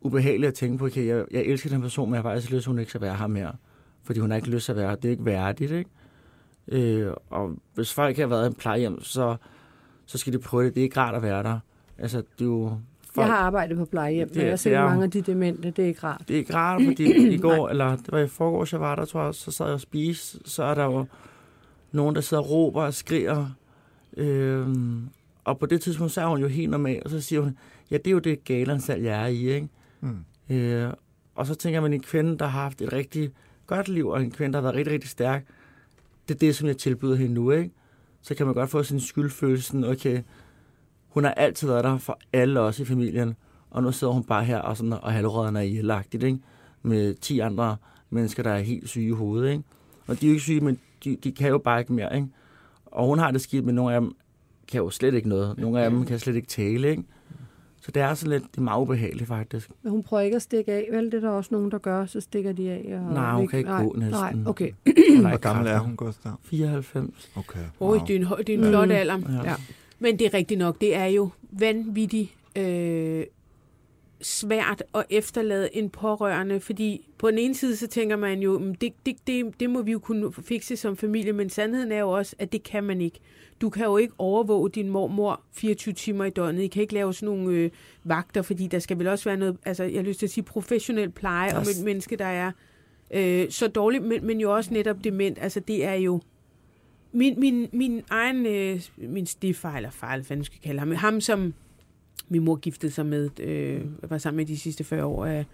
ubehageligt 0.00 0.48
at 0.48 0.54
tænke 0.54 0.78
på, 0.78 0.86
okay, 0.86 1.06
jeg, 1.06 1.24
jeg 1.30 1.42
elsker 1.42 1.70
den 1.70 1.80
person, 1.80 2.08
men 2.08 2.14
jeg 2.14 2.22
har 2.22 2.30
faktisk 2.30 2.52
lyst 2.52 2.66
at 2.66 2.70
hun 2.70 2.78
ikke 2.78 2.90
skal 2.90 3.00
være 3.00 3.16
her 3.16 3.26
mere. 3.26 3.52
Fordi 4.02 4.20
hun 4.20 4.30
har 4.30 4.36
ikke 4.36 4.50
lyst 4.50 4.64
til 4.64 4.72
at 4.72 4.76
være 4.78 4.88
her. 4.88 4.96
Det 4.96 5.08
er 5.08 5.12
ikke 5.12 5.24
værdigt, 5.24 5.70
ikke? 5.70 5.90
Øh, 6.68 7.12
og 7.30 7.56
hvis 7.74 7.92
folk 7.92 8.16
har 8.16 8.26
været 8.26 8.44
i 8.44 8.46
en 8.46 8.54
plejehjem, 8.54 9.02
så, 9.02 9.36
så 10.06 10.18
skal 10.18 10.32
de 10.32 10.38
prøve 10.38 10.66
det. 10.66 10.74
Det 10.74 10.80
er 10.80 10.84
ikke 10.84 11.00
rart 11.00 11.14
at 11.14 11.22
være 11.22 11.42
der. 11.42 11.58
Altså, 11.98 12.18
det 12.18 12.40
er 12.40 12.44
jo... 12.44 12.78
Folk, 13.14 13.26
Jeg 13.28 13.34
har 13.34 13.40
arbejdet 13.42 13.76
på 13.76 13.84
plejehjem, 13.84 14.28
Det- 14.28 14.36
men 14.36 14.44
jeg 14.44 14.52
har 14.52 14.56
set 14.56 14.72
er 14.72 14.84
mange 14.84 15.04
af 15.04 15.10
de 15.10 15.20
demente. 15.20 15.70
Det 15.70 15.78
er 15.78 15.86
ikke 15.88 16.00
rart. 16.04 16.22
Det 16.28 16.34
er 16.34 16.38
ikke 16.38 16.54
rart, 16.54 16.82
fordi 16.84 17.34
i 17.34 17.36
går, 17.48 17.68
eller 17.68 17.96
det 17.96 18.12
var 18.12 18.18
i 18.18 18.28
forgårs, 18.28 18.72
jeg 18.72 18.80
var 18.80 18.94
der, 18.96 19.04
tror 19.04 19.24
jeg, 19.24 19.34
så 19.34 19.50
sad 19.50 19.66
jeg 19.66 19.74
og 19.74 19.80
spiste, 19.80 20.38
så 20.44 20.62
er 20.62 20.74
der 20.74 20.84
jo 20.84 21.06
nogen, 21.92 22.14
der 22.14 22.20
sidder 22.20 22.42
og 22.42 22.50
råber 22.50 22.82
og 22.82 22.94
skriger. 22.94 23.46
Øhm, 24.16 25.08
og 25.44 25.58
på 25.58 25.66
det 25.66 25.80
tidspunkt, 25.80 26.12
så 26.12 26.20
er 26.20 26.26
hun 26.26 26.40
jo 26.40 26.46
helt 26.48 26.70
normal, 26.70 27.02
og 27.04 27.10
så 27.10 27.20
siger 27.20 27.40
hun, 27.40 27.58
ja, 27.90 27.96
det 27.96 28.06
er 28.06 28.10
jo 28.10 28.18
det 28.18 28.44
galansal, 28.44 29.00
jeg 29.02 29.22
er 29.22 29.26
i, 29.26 29.48
ikke? 29.54 29.68
Mm. 30.00 30.54
Øh, 30.54 30.92
og 31.34 31.46
så 31.46 31.54
tænker 31.54 31.80
man, 31.80 31.92
en 31.92 32.02
kvinde, 32.02 32.38
der 32.38 32.46
har 32.46 32.60
haft 32.62 32.82
et 32.82 32.92
rigtig 32.92 33.30
godt 33.66 33.88
liv, 33.88 34.08
og 34.08 34.22
en 34.22 34.30
kvinde, 34.30 34.52
der 34.52 34.58
har 34.58 34.62
været 34.62 34.74
rigtig, 34.76 34.92
rigtig 34.94 35.10
stærk, 35.10 35.44
det 36.28 36.34
er 36.34 36.38
det, 36.38 36.56
som 36.56 36.68
jeg 36.68 36.76
tilbyder 36.76 37.14
hende 37.16 37.34
nu, 37.34 37.50
ikke? 37.50 37.70
Så 38.24 38.34
kan 38.34 38.46
man 38.46 38.54
godt 38.54 38.70
få 38.70 38.82
sin 38.82 39.00
skyldfølelse, 39.00 39.66
sådan, 39.66 39.84
okay, 39.84 40.22
hun 41.08 41.24
har 41.24 41.32
altid 41.32 41.68
været 41.68 41.84
der 41.84 41.98
for 41.98 42.18
alle 42.32 42.60
os 42.60 42.80
i 42.80 42.84
familien, 42.84 43.34
og 43.70 43.82
nu 43.82 43.92
sidder 43.92 44.12
hun 44.12 44.24
bare 44.24 44.44
her 44.44 44.58
og, 44.58 44.76
sådan, 44.76 44.92
og 44.92 45.12
halvrøden 45.12 45.56
er 45.56 45.60
ihjelagtigt, 45.60 46.22
ikke? 46.22 46.38
Med 46.82 47.14
10 47.14 47.38
andre 47.38 47.76
mennesker, 48.10 48.42
der 48.42 48.50
er 48.50 48.58
helt 48.58 48.88
syge 48.88 49.06
i 49.06 49.10
hovedet, 49.10 49.50
ikke? 49.50 49.64
Og 50.06 50.20
de 50.20 50.26
er 50.26 50.30
jo 50.30 50.32
ikke 50.32 50.42
syge, 50.42 50.60
men 50.60 50.78
de, 51.04 51.16
de 51.16 51.32
kan 51.32 51.48
jo 51.48 51.58
bare 51.58 51.80
ikke 51.80 51.92
mere, 51.92 52.16
ikke? 52.16 52.28
Og 52.86 53.06
hun 53.06 53.18
har 53.18 53.30
det 53.30 53.40
skidt, 53.40 53.64
men 53.64 53.74
nogle 53.74 53.94
af 53.94 54.00
dem 54.00 54.16
kan 54.68 54.80
jo 54.80 54.90
slet 54.90 55.14
ikke 55.14 55.28
noget. 55.28 55.58
Nogle 55.58 55.80
af 55.80 55.90
dem 55.90 56.04
kan 56.04 56.18
slet 56.18 56.36
ikke 56.36 56.48
tale, 56.48 56.90
ikke? 56.90 57.02
Så 57.84 57.90
det 57.90 58.02
er 58.02 58.14
sådan 58.14 58.30
lidt, 58.30 58.50
det 58.50 58.58
er 58.58 58.62
meget 58.62 58.80
ubehageligt 58.80 59.28
faktisk. 59.28 59.70
Men 59.82 59.90
hun 59.90 60.02
prøver 60.02 60.22
ikke 60.22 60.36
at 60.36 60.42
stikke 60.42 60.72
af, 60.72 60.88
vel? 60.92 61.04
Det 61.04 61.14
er 61.14 61.20
der 61.20 61.28
også 61.28 61.48
nogen, 61.52 61.70
der 61.70 61.78
gør, 61.78 62.06
så 62.06 62.20
stikker 62.20 62.52
de 62.52 62.70
af. 62.70 62.98
Og 63.06 63.14
Nej, 63.14 63.32
hun 63.32 63.48
kan 63.48 63.58
ikke 63.58 63.70
nej, 63.70 63.82
gå 63.82 63.92
næsten. 63.96 64.10
Nej, 64.10 64.34
okay. 64.46 64.72
Hvor 65.20 65.36
gammel 65.36 65.66
er 65.66 65.78
hun, 65.78 65.96
Gustav? 65.96 66.32
94. 66.44 67.30
Okay. 67.36 67.60
Oj, 67.80 67.98
det 68.06 68.16
er 68.16 68.20
en, 68.20 68.26
det 68.46 68.48
er 68.48 68.58
en 68.58 68.64
flot 68.64 68.90
alder. 68.90 69.18
Ja. 69.28 69.50
Ja. 69.50 69.54
Men 69.98 70.18
det 70.18 70.26
er 70.26 70.34
rigtigt 70.34 70.58
nok, 70.58 70.80
det 70.80 70.96
er 70.96 71.04
jo 71.04 71.30
vanvittigt 71.50 72.30
øh, 72.56 73.24
svært 74.24 74.82
at 74.94 75.04
efterlade 75.10 75.76
en 75.76 75.90
pårørende, 75.90 76.60
fordi 76.60 77.08
på 77.18 77.30
den 77.30 77.38
ene 77.38 77.54
side, 77.54 77.76
så 77.76 77.86
tænker 77.86 78.16
man 78.16 78.40
jo, 78.40 78.58
"Men 78.58 78.74
det, 78.80 78.92
det, 79.06 79.16
det, 79.26 79.60
det 79.60 79.70
må 79.70 79.82
vi 79.82 79.92
jo 79.92 79.98
kunne 79.98 80.32
fikse 80.32 80.76
som 80.76 80.96
familie, 80.96 81.32
men 81.32 81.50
sandheden 81.50 81.92
er 81.92 81.98
jo 81.98 82.10
også, 82.10 82.36
at 82.38 82.52
det 82.52 82.62
kan 82.62 82.84
man 82.84 83.00
ikke. 83.00 83.20
Du 83.60 83.70
kan 83.70 83.84
jo 83.84 83.96
ikke 83.96 84.14
overvåge 84.18 84.70
din 84.70 84.88
mormor 84.90 85.40
24 85.52 85.94
timer 85.94 86.24
i 86.24 86.30
døgnet. 86.30 86.62
I 86.62 86.66
kan 86.66 86.82
ikke 86.82 86.94
lave 86.94 87.14
sådan 87.14 87.36
nogle 87.38 87.56
øh, 87.56 87.70
vagter, 88.04 88.42
fordi 88.42 88.66
der 88.66 88.78
skal 88.78 88.98
vel 88.98 89.06
også 89.06 89.24
være 89.24 89.36
noget, 89.36 89.56
altså 89.64 89.84
jeg 89.84 89.94
har 89.98 90.02
lyst 90.02 90.18
til 90.18 90.26
at 90.26 90.30
sige 90.30 90.44
professionel 90.44 91.10
pleje 91.10 91.56
om 91.56 91.60
Yes. 91.62 91.78
et 91.78 91.84
menneske, 91.84 92.16
der 92.16 92.24
er 92.24 92.52
øh, 93.14 93.50
så 93.50 93.68
dårligt, 93.68 94.04
men, 94.04 94.26
men 94.26 94.40
jo 94.40 94.54
også 94.54 94.74
netop 94.74 95.04
dement. 95.04 95.38
Altså 95.40 95.60
det 95.60 95.84
er 95.84 95.94
jo 95.94 96.20
min, 97.12 97.40
min, 97.40 97.68
min 97.72 98.02
egen, 98.10 98.46
øh, 98.46 98.80
min 98.96 99.26
stifar, 99.26 99.76
eller 99.76 99.90
far, 99.90 100.12
eller 100.12 100.24
hvad 100.26 100.36
man 100.36 100.44
skal 100.44 100.60
kalde 100.64 100.78
ham, 100.78 100.90
ham 100.90 101.20
som 101.20 101.54
min 102.28 102.44
mor 102.44 102.56
giftede 102.56 102.92
sig 102.92 103.06
med, 103.06 103.40
øh, 103.40 104.10
var 104.10 104.18
sammen 104.18 104.36
med 104.36 104.46
de 104.46 104.58
sidste 104.58 104.84
40 104.84 105.04
år 105.04 105.26
af, 105.26 105.46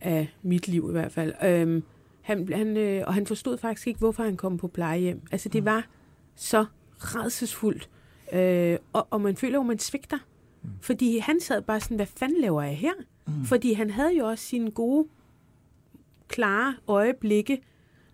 af 0.00 0.28
mit 0.42 0.68
liv 0.68 0.86
i 0.88 0.92
hvert 0.92 1.12
fald. 1.12 1.34
Øhm, 1.44 1.82
han, 2.22 2.52
han, 2.52 2.76
øh, 2.76 3.02
og 3.06 3.14
han 3.14 3.26
forstod 3.26 3.58
faktisk 3.58 3.86
ikke, 3.86 3.98
hvorfor 3.98 4.22
han 4.22 4.36
kom 4.36 4.56
på 4.56 4.68
plejehjem. 4.68 5.20
Altså 5.32 5.48
det 5.48 5.64
var 5.64 5.86
så 6.36 6.64
redselsfuldt. 6.96 7.88
Øh, 8.32 8.78
og, 8.92 9.06
og 9.10 9.20
man 9.20 9.36
føler 9.36 9.58
jo, 9.58 9.62
man 9.62 9.78
svigter. 9.78 10.18
Fordi 10.80 11.18
han 11.18 11.40
sad 11.40 11.62
bare 11.62 11.80
sådan, 11.80 11.96
hvad 11.96 12.06
fanden 12.06 12.40
laver 12.40 12.62
jeg 12.62 12.76
her? 12.76 12.92
Mm. 13.26 13.44
Fordi 13.44 13.72
han 13.72 13.90
havde 13.90 14.16
jo 14.18 14.26
også 14.26 14.44
sine 14.44 14.70
gode, 14.70 15.08
klare 16.28 16.74
øjeblikke. 16.86 17.62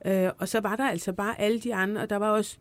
Øh, 0.07 0.30
og 0.38 0.49
så 0.49 0.61
var 0.61 0.76
der 0.76 0.88
altså 0.88 1.12
bare 1.12 1.40
alle 1.40 1.61
de 1.61 1.74
andre, 1.74 2.03
og 2.03 2.11
der 2.11 2.16
var 2.16 2.30
også 2.30 2.59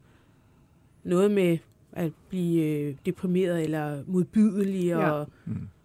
noget 1.03 1.31
med 1.31 1.57
at 1.93 2.11
blive 2.29 2.63
øh, 2.65 2.95
deprimeret 3.05 3.63
eller 3.63 4.03
modbydelig 4.07 4.85
Ja. 4.85 5.09
og 5.11 5.27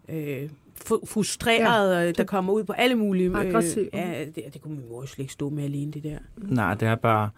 øh, 0.09 0.49
fu- 0.85 1.05
frustreret, 1.05 2.05
ja, 2.05 2.11
der 2.11 2.23
kommer 2.23 2.53
ud 2.53 2.63
på 2.63 2.73
alle 2.73 2.95
mulige... 2.95 3.29
Øh, 3.29 3.39
Aggressiv. 3.39 3.87
ja, 3.93 4.25
det, 4.35 4.43
det 4.53 4.61
kunne 4.61 4.75
min 4.75 4.89
mor 4.89 5.01
jo 5.01 5.07
slet 5.07 5.23
ikke 5.23 5.33
stå 5.33 5.49
med 5.49 5.63
alene, 5.63 5.91
det 5.91 6.03
der. 6.03 6.17
Nej, 6.37 6.73
det 6.73 6.87
er 6.87 6.95
bare... 6.95 7.29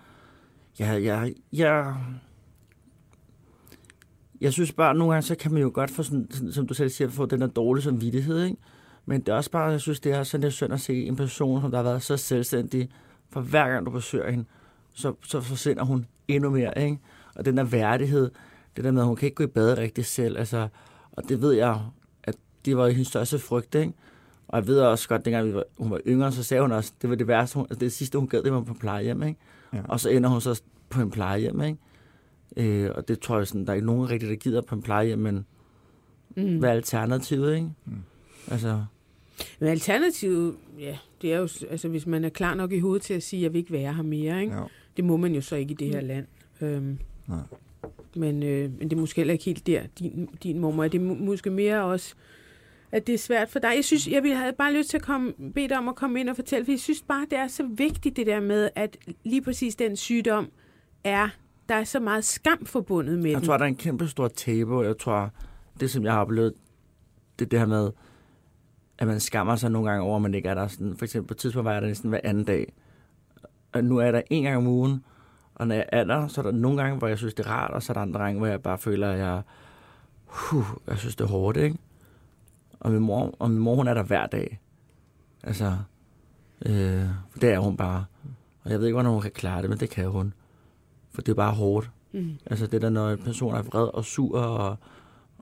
Jeg, 0.80 1.03
jeg, 1.03 1.34
jeg, 1.53 1.95
jeg 4.41 4.53
synes 4.53 4.74
bare, 4.74 4.89
at 4.89 4.95
nogle 4.95 5.13
gange, 5.13 5.22
så 5.26 5.36
kan 5.36 5.53
man 5.53 5.61
jo 5.61 5.72
godt 5.74 5.91
få, 5.91 6.03
sådan, 6.03 6.28
sådan, 6.32 6.51
som 6.51 6.68
du 6.68 6.74
selv 6.74 6.89
siger, 6.89 7.09
få 7.09 7.26
den 7.26 7.41
der 7.41 7.47
dårlige 7.47 7.84
samvittighed, 7.84 8.43
ikke? 8.43 8.57
Men 9.05 9.22
det 9.22 9.30
er 9.30 9.36
også 9.36 9.51
bare, 9.51 9.63
jeg 9.72 9.82
synes, 9.82 9.99
det 9.99 10.11
er 10.11 10.24
sådan 10.24 10.41
lidt 10.43 10.53
synd 10.53 10.74
at 10.74 10.82
se 10.82 11.03
en 11.03 11.16
person, 11.16 11.61
som 11.61 11.72
der 11.72 11.78
har 11.78 11.84
været 11.84 12.01
så 12.01 12.18
selvstændig, 12.18 12.89
for 13.30 13.41
hver 13.41 13.70
gang 13.70 13.86
du 13.86 13.91
besøger 13.91 14.32
hende, 14.32 14.45
så, 14.93 15.13
så 15.24 15.41
forsvinder 15.41 15.84
hun 15.84 16.05
endnu 16.28 16.49
mere, 16.49 16.78
ikke? 16.84 16.97
Og 17.36 17.45
den 17.45 17.57
der 17.57 17.63
værdighed, 17.63 18.32
det 18.76 18.84
der 18.84 18.92
med, 18.92 19.02
at 19.02 19.08
hun 19.08 19.16
kan 19.16 19.26
ikke 19.26 19.36
gå 19.36 19.44
i 19.44 19.48
bad 19.48 19.78
rigtig 19.78 20.06
selv, 20.06 20.38
altså, 20.38 20.68
og 21.12 21.24
det 21.30 21.42
ved 21.42 21.54
jeg, 21.54 21.80
at 22.24 22.36
det 22.66 22.78
var 22.78 22.88
hendes 22.88 23.08
største 23.08 23.40
frygt, 23.40 23.76
ikke? 23.76 23.94
Og 24.48 24.58
jeg 24.60 24.68
ved 24.68 24.80
også 24.80 25.08
godt, 25.10 25.26
dengang 25.26 25.48
vi 25.48 25.54
var, 25.54 25.64
hun 25.78 25.92
var 25.92 26.00
yngre, 26.08 26.32
så 26.32 26.44
sagde 26.44 26.62
hun 26.62 26.72
også, 26.72 26.94
det 27.02 27.10
var 27.10 27.16
det 27.16 27.28
værste, 27.28 27.56
hun, 27.56 27.64
altså 27.70 27.80
det 27.80 27.92
sidste, 27.92 28.18
hun 28.20 28.28
gad, 28.28 28.44
det 28.44 28.54
var 28.54 28.62
på 28.62 28.74
plejehjem, 28.74 29.24
ikke? 29.24 29.40
Ja. 29.74 29.82
Og 29.88 30.00
så 30.00 30.10
ender 30.10 30.30
hun 30.30 30.42
så 30.42 30.62
på 30.90 31.02
en 31.02 31.12
plejehjem, 31.12 31.62
ikke? 31.62 31.78
Øh, 32.58 32.92
og 32.96 33.08
det 33.08 33.20
tror 33.20 33.38
jeg 33.38 33.48
sådan, 33.48 33.66
der 33.66 33.72
er 33.72 33.76
ikke 33.76 33.88
nogen 33.88 34.10
rigtig, 34.10 34.30
der 34.30 34.36
gider 34.36 34.62
på 34.62 34.76
en 34.76 34.82
plejehjem, 34.82 35.20
men 35.20 35.46
Mm. 36.38 36.58
hvad 36.60 36.70
er 36.70 36.74
alternativet, 36.74 37.56
ikke? 37.56 37.70
Mm. 37.86 37.94
Altså, 38.52 38.84
Men 39.60 39.70
alternativet, 39.70 40.56
ja, 40.80 40.98
det 41.22 41.34
er 41.34 41.38
jo, 41.38 41.48
altså 41.70 41.88
hvis 41.88 42.08
man 42.08 42.24
er 42.26 42.30
klar 42.30 42.54
nok 42.56 42.72
i 42.72 42.80
hovedet 42.80 43.02
til 43.02 43.14
at 43.14 43.24
sige, 43.24 43.40
at 43.40 43.44
jeg 43.44 43.54
vil 43.54 43.60
ikke 43.60 43.72
være 43.72 43.94
her 43.94 44.04
mere, 44.04 44.42
ikke? 44.42 44.54
Ja. 44.56 44.62
Det 44.98 45.06
må 45.06 45.18
man 45.18 45.36
jo 45.36 45.42
så 45.42 45.56
ikke 45.56 45.72
i 45.72 45.76
det 45.76 45.88
her 45.90 46.02
land. 46.02 46.26
Øhm, 46.62 46.98
Nej. 47.28 47.38
Men, 48.16 48.43
øh, 48.43 48.72
men 48.80 48.89
det 48.89 48.93
er 48.95 48.99
måske 48.99 49.18
heller 49.18 49.34
ikke 49.34 49.45
helt 49.45 49.68
der, 49.68 49.82
din, 49.99 50.30
din 50.43 50.59
mormor 50.59 50.84
er. 50.84 50.88
Det 50.88 51.01
er 51.01 51.05
måske 51.05 51.49
mere 51.49 51.84
også, 51.84 52.16
at 52.91 53.07
det 53.07 53.13
er 53.16 53.20
svært 53.20 53.49
for 53.49 53.59
dig. 53.59 53.72
Jeg 53.76 53.86
synes, 53.86 54.07
jeg 54.07 54.24
ville 54.24 54.38
have 54.38 54.53
bare 54.53 54.74
lyst 54.74 54.89
til 54.89 54.97
at 54.97 55.03
komme, 55.03 55.34
bede 55.55 55.70
dig 55.70 55.78
om 55.78 55.88
at 55.88 55.95
komme 55.95 56.20
ind 56.20 56.30
og 56.30 56.36
fortælle, 56.36 56.66
for 56.66 56.72
jeg 56.72 56.80
synes 56.80 57.01
bare, 57.07 57.26
det 57.30 57.39
er 57.39 57.47
så 57.47 57.63
vigtigt 57.63 58.16
det 58.18 58.28
der 58.28 58.39
med, 58.39 58.70
at 58.76 58.97
lige 59.24 59.41
præcis 59.41 59.76
den 59.76 59.95
sygdom 59.95 60.49
er, 61.03 61.30
der 61.70 61.76
er 61.76 61.84
så 61.84 61.99
meget 61.99 62.24
skam 62.24 62.66
forbundet 62.66 63.20
med 63.20 63.32
jeg 63.32 63.39
den. 63.39 63.45
tror, 63.45 63.57
der 63.57 63.63
er 63.63 63.70
en 63.70 63.76
kæmpe 63.76 64.07
stor 64.07 64.28
tabu, 64.28 64.78
og 64.78 64.86
jeg 64.86 64.97
tror, 64.97 65.30
det 65.80 65.89
som 65.91 66.03
jeg 66.03 66.13
har 66.13 66.22
oplevet, 66.22 66.53
det 67.39 67.45
er 67.45 67.49
det 67.49 67.59
her 67.59 67.66
med, 67.66 67.91
at 68.97 69.07
man 69.07 69.20
skammer 69.20 69.55
sig 69.55 69.72
nogle 69.72 69.89
gange 69.89 70.03
over, 70.03 70.16
at 70.16 70.22
man 70.22 70.34
ikke 70.34 70.49
er 70.49 70.53
der. 70.53 70.68
Sådan, 70.68 70.97
for 70.97 71.05
eksempel 71.05 71.28
på 71.28 71.34
et 71.34 71.38
tidspunkt 71.38 71.66
var 71.66 71.74
jeg 71.74 71.82
der 71.82 71.88
næsten 71.88 72.09
hver 72.09 72.20
anden 72.24 72.43
dag. 72.43 72.74
Og 73.74 73.84
nu 73.84 73.97
er 73.97 74.03
jeg 74.03 74.13
der 74.13 74.22
en 74.30 74.43
gang 74.43 74.57
om 74.57 74.68
ugen, 74.68 75.03
og 75.56 75.68
når 75.68 75.76
jeg 75.76 75.86
er 75.91 76.03
der, 76.03 76.28
så 76.28 76.41
er 76.41 76.43
der 76.45 76.51
nogle 76.51 76.82
gange, 76.82 76.97
hvor 76.97 77.08
jeg 77.08 77.18
synes, 77.18 77.34
det 77.34 77.45
er 77.45 77.49
rart, 77.49 77.72
og 77.72 77.84
så 77.84 77.91
er 77.91 77.93
der 77.93 78.01
andre 78.01 78.20
gange, 78.20 78.38
hvor 78.38 78.47
jeg 78.47 78.62
bare 78.62 78.78
føler, 78.78 79.12
at 79.12 79.20
jeg, 79.20 79.41
huh, 80.26 80.66
jeg 80.88 80.97
synes, 80.97 81.16
det 81.16 81.24
er 81.24 81.28
hårdt, 81.28 81.58
ikke? 81.58 81.78
Og 82.80 82.91
min 82.91 83.01
mor, 83.01 83.36
og 83.39 83.51
min 83.51 83.60
mor 83.60 83.76
hun 83.76 83.88
er 83.88 83.93
der 83.93 84.03
hver 84.03 84.28
dag. 84.28 84.60
Altså, 85.43 85.78
øh, 86.66 87.06
for 87.30 87.39
det 87.39 87.51
er 87.51 87.60
hun 87.60 87.78
bare. 87.78 88.06
Og 88.64 88.72
jeg 88.72 88.80
ved 88.80 88.88
ikke, 88.88 88.95
hvordan 88.95 89.12
hun 89.12 89.22
kan 89.22 89.32
klare 89.32 89.62
det, 89.62 89.70
men 89.70 89.80
det 89.80 89.89
kan 89.89 90.10
hun. 90.10 90.34
For 91.12 91.22
det 91.22 91.32
er 91.32 91.36
bare 91.36 91.53
hårdt. 91.53 91.91
Mm. 92.12 92.38
Altså 92.45 92.68
det 92.68 92.82
der, 92.82 92.89
når 92.89 93.10
en 93.10 93.18
person 93.18 93.56
er 93.56 93.62
vred 93.62 93.88
og 93.93 94.06
sur, 94.06 94.39
og, 94.39 94.78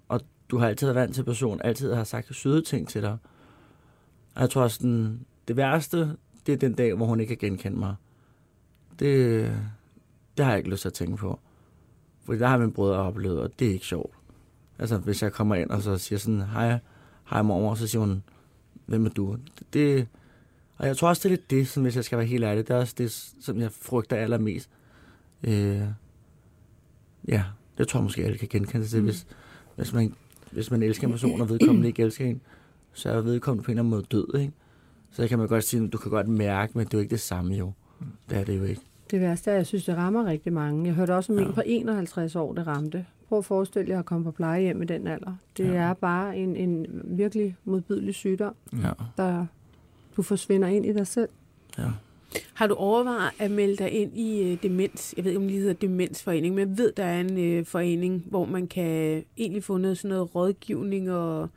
og 0.08 0.22
du 0.50 0.58
har 0.58 0.68
altid 0.68 0.88
været 0.88 0.96
vant 0.96 1.16
til, 1.16 1.24
personen 1.24 1.62
altid 1.64 1.94
har 1.94 2.04
sagt 2.04 2.36
søde 2.36 2.62
ting 2.62 2.88
til 2.88 3.02
dig. 3.02 3.18
Og 4.36 4.42
jeg 4.42 4.50
tror 4.50 4.68
sådan, 4.68 5.26
det 5.48 5.58
værste, 5.58 6.18
det 6.46 6.54
er 6.54 6.58
den 6.58 6.74
dag, 6.74 6.94
hvor 6.94 7.06
hun 7.06 7.20
ikke 7.20 7.36
kan 7.36 7.50
genkende 7.50 7.80
mig. 7.80 7.96
Det, 9.00 9.56
det 10.38 10.46
har 10.46 10.52
jeg 10.52 10.58
ikke 10.58 10.70
lyst 10.70 10.82
til 10.82 10.90
at 10.90 10.94
tænke 10.94 11.18
på. 11.18 11.40
Fordi 12.26 12.40
der 12.40 12.48
har 12.48 12.58
min 12.58 12.72
brødre 12.72 12.98
oplevet, 12.98 13.40
og 13.40 13.60
det 13.60 13.68
er 13.68 13.72
ikke 13.72 13.86
sjovt. 13.86 14.16
Altså 14.80 14.98
hvis 14.98 15.24
jeg 15.24 15.34
kommer 15.34 15.56
ind 15.56 15.70
og 15.70 15.82
så 15.82 15.98
siger 15.98 16.20
sådan, 16.20 16.42
hej, 16.42 16.80
hej 17.30 17.42
mor, 17.42 17.70
og 17.70 17.78
så 17.78 17.88
siger 17.88 18.00
hun, 18.00 18.24
hvem 18.86 19.06
er 19.06 19.10
du? 19.10 19.38
Det, 19.74 20.08
og 20.78 20.88
jeg 20.88 20.98
tror 20.98 21.10
også, 21.10 21.20
det 21.20 21.34
er 21.34 21.38
lidt 21.38 21.50
det, 21.52 21.68
som, 21.68 21.84
hvis 21.84 21.96
jeg 21.96 22.04
skal 22.04 22.18
være 22.18 22.28
helt 22.28 22.44
ærlig, 22.44 22.68
det 22.68 22.74
er 22.74 22.80
også 22.80 22.96
det, 22.98 23.12
som 23.42 23.60
jeg 23.60 23.72
frygter 23.72 24.16
allermest. 24.16 24.70
Øh, 25.44 25.82
Ja, 27.28 27.44
det 27.78 27.88
tror 27.88 28.00
jeg 28.00 28.04
måske, 28.04 28.26
alle 28.26 28.38
kan 28.38 28.48
genkende 28.52 28.86
sig 28.86 28.92
til. 28.92 29.00
Mm. 29.00 29.06
Hvis, 29.06 29.28
hvis, 29.76 29.94
man, 29.94 30.14
hvis 30.52 30.72
man 30.72 30.84
elsker 30.84 31.08
en 31.08 31.12
person, 31.14 31.42
og 31.42 31.50
vedkommende 31.50 31.88
ikke 31.88 32.04
elsker 32.04 32.26
en, 32.26 32.42
så 32.94 33.10
er 33.10 33.22
vedkommende 33.22 33.64
på 33.66 33.72
en 33.72 33.78
eller 33.78 33.82
anden 33.82 33.90
måde 33.90 34.04
død, 34.12 34.40
ikke? 34.40 34.54
Så 35.12 35.28
kan 35.28 35.40
man 35.40 35.48
godt 35.48 35.64
sige, 35.64 35.88
du 35.88 35.98
kan 35.98 36.12
godt 36.12 36.28
mærke, 36.28 36.78
men 36.78 36.86
det 36.86 36.94
er 36.94 36.98
jo 36.98 37.02
ikke 37.02 37.12
det 37.12 37.20
samme 37.22 37.56
jo. 37.56 37.72
Det 38.30 38.38
er 38.38 38.44
det 38.44 38.58
jo 38.58 38.64
ikke. 38.64 38.82
Det 39.14 39.22
værste 39.22 39.50
er, 39.52 39.54
at 39.54 39.58
jeg 39.58 39.66
synes, 39.68 39.86
det 39.86 39.96
rammer 39.98 40.26
rigtig 40.26 40.54
mange. 40.54 40.86
Jeg 40.86 40.94
hørte 40.94 41.16
også 41.16 41.34
om 41.34 41.40
Ja. 41.40 41.46
en 41.46 41.54
på 41.54 41.62
51 41.66 42.36
år, 42.36 42.54
det 42.54 42.68
ramte. 42.68 43.06
Prøv 43.30 43.40
at 43.40 43.46
forestille 43.46 43.90
jer 43.92 44.00
at 44.00 44.06
komme 44.06 44.24
på 44.24 44.32
plejehjem 44.32 44.82
i 44.82 44.86
den 44.86 45.08
alder. 45.08 45.36
Det 45.58 45.66
Ja. 45.68 45.74
er 45.74 45.94
bare 45.94 46.38
en, 46.38 46.56
en 46.56 46.86
virkelig 47.04 47.56
modbydelig 47.66 48.16
sygdom, 48.16 48.56
Ja, 48.84 48.90
der 49.18 49.46
du 50.18 50.22
forsvinder 50.22 50.68
ind 50.68 50.86
i 50.86 50.94
dig 50.94 51.08
selv. 51.08 51.30
ja. 51.78 51.84
Har 52.54 52.68
du 52.68 52.74
overvejet 52.74 53.32
at 53.40 53.52
melde 53.52 53.76
dig 53.76 53.92
ind 53.92 54.18
i 54.18 54.52
øh, 54.52 54.58
Demens? 54.64 55.14
Jeg 55.18 55.24
ved 55.26 55.32
ikke, 55.32 55.42
om 55.42 55.48
det 55.48 55.58
hedder 55.58 55.74
Demensforening, 55.74 56.56
men 56.56 56.70
jeg 56.70 56.78
ved, 56.78 56.92
der 56.98 57.04
er 57.04 57.20
en 57.22 57.38
øh, 57.38 57.66
forening, 57.66 58.24
hvor 58.30 58.46
man 58.46 58.68
kan 58.68 59.24
egentlig 59.38 59.64
få 59.64 59.78
noget, 59.78 59.98
sådan 59.98 60.10
noget 60.10 60.36
rådgivning, 60.36 61.12
og 61.12 61.50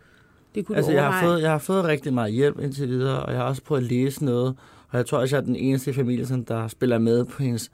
det 0.55 0.67
kunne 0.67 0.77
Altså, 0.77 0.91
du 0.91 0.95
jeg 0.97 1.05
har, 1.05 1.11
overveje. 1.13 1.35
fået, 1.35 1.43
jeg 1.43 1.51
har 1.51 1.59
fået 1.59 1.85
rigtig 1.85 2.13
meget 2.15 2.33
hjælp 2.33 2.61
indtil 2.61 2.89
videre, 2.89 3.23
og 3.23 3.33
jeg 3.33 3.41
har 3.41 3.47
også 3.49 3.63
prøvet 3.63 3.83
at 3.83 3.89
læse 3.89 4.25
noget, 4.25 4.55
og 4.89 4.99
jeg 4.99 5.07
tror 5.07 5.19
også, 5.19 5.37
jeg 5.37 5.43
er 5.43 5.47
den 5.47 5.57
eneste 5.57 5.91
i 5.91 5.95
familien, 5.95 6.43
der 6.43 6.69
spiller 6.69 6.99
med 6.99 7.25
på 7.25 7.43
hendes 7.43 7.71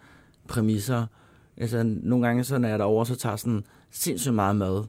præmisser. 0.48 1.06
Altså, 1.56 1.82
nogle 1.86 2.26
gange, 2.26 2.44
så 2.44 2.58
når 2.58 2.68
jeg 2.68 2.74
er 2.74 2.78
derovre, 2.78 3.06
så 3.06 3.16
tager 3.16 3.36
sådan 3.36 3.64
sindssygt 3.90 4.34
meget 4.34 4.56
mad, 4.56 4.84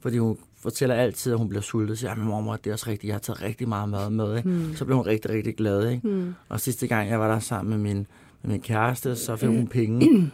fordi 0.00 0.18
hun 0.18 0.38
fortæller 0.56 0.94
altid, 0.94 1.32
at 1.32 1.38
hun 1.38 1.48
bliver 1.48 1.62
sultet. 1.62 1.98
Så 1.98 2.00
siger 2.00 2.14
men 2.14 2.26
mormor, 2.26 2.56
det 2.56 2.70
er 2.70 2.74
også 2.74 2.90
rigtigt, 2.90 3.08
jeg 3.08 3.14
har 3.14 3.20
taget 3.20 3.42
rigtig 3.42 3.68
meget 3.68 3.88
mad 3.88 4.10
med. 4.10 4.36
Ikke? 4.36 4.48
Hmm. 4.48 4.74
Så 4.74 4.84
blev 4.84 4.96
hun 4.96 5.06
rigtig, 5.06 5.30
rigtig 5.30 5.56
glad. 5.56 5.88
Ikke? 5.88 6.08
Hmm. 6.08 6.34
Og 6.48 6.60
sidste 6.60 6.86
gang, 6.86 7.10
jeg 7.10 7.20
var 7.20 7.32
der 7.32 7.38
sammen 7.38 7.70
med 7.70 7.94
min, 7.94 8.06
med 8.42 8.50
min 8.50 8.60
kæreste, 8.60 9.16
så 9.16 9.36
fik 9.36 9.48
hun 9.48 9.66
penge. 9.66 10.08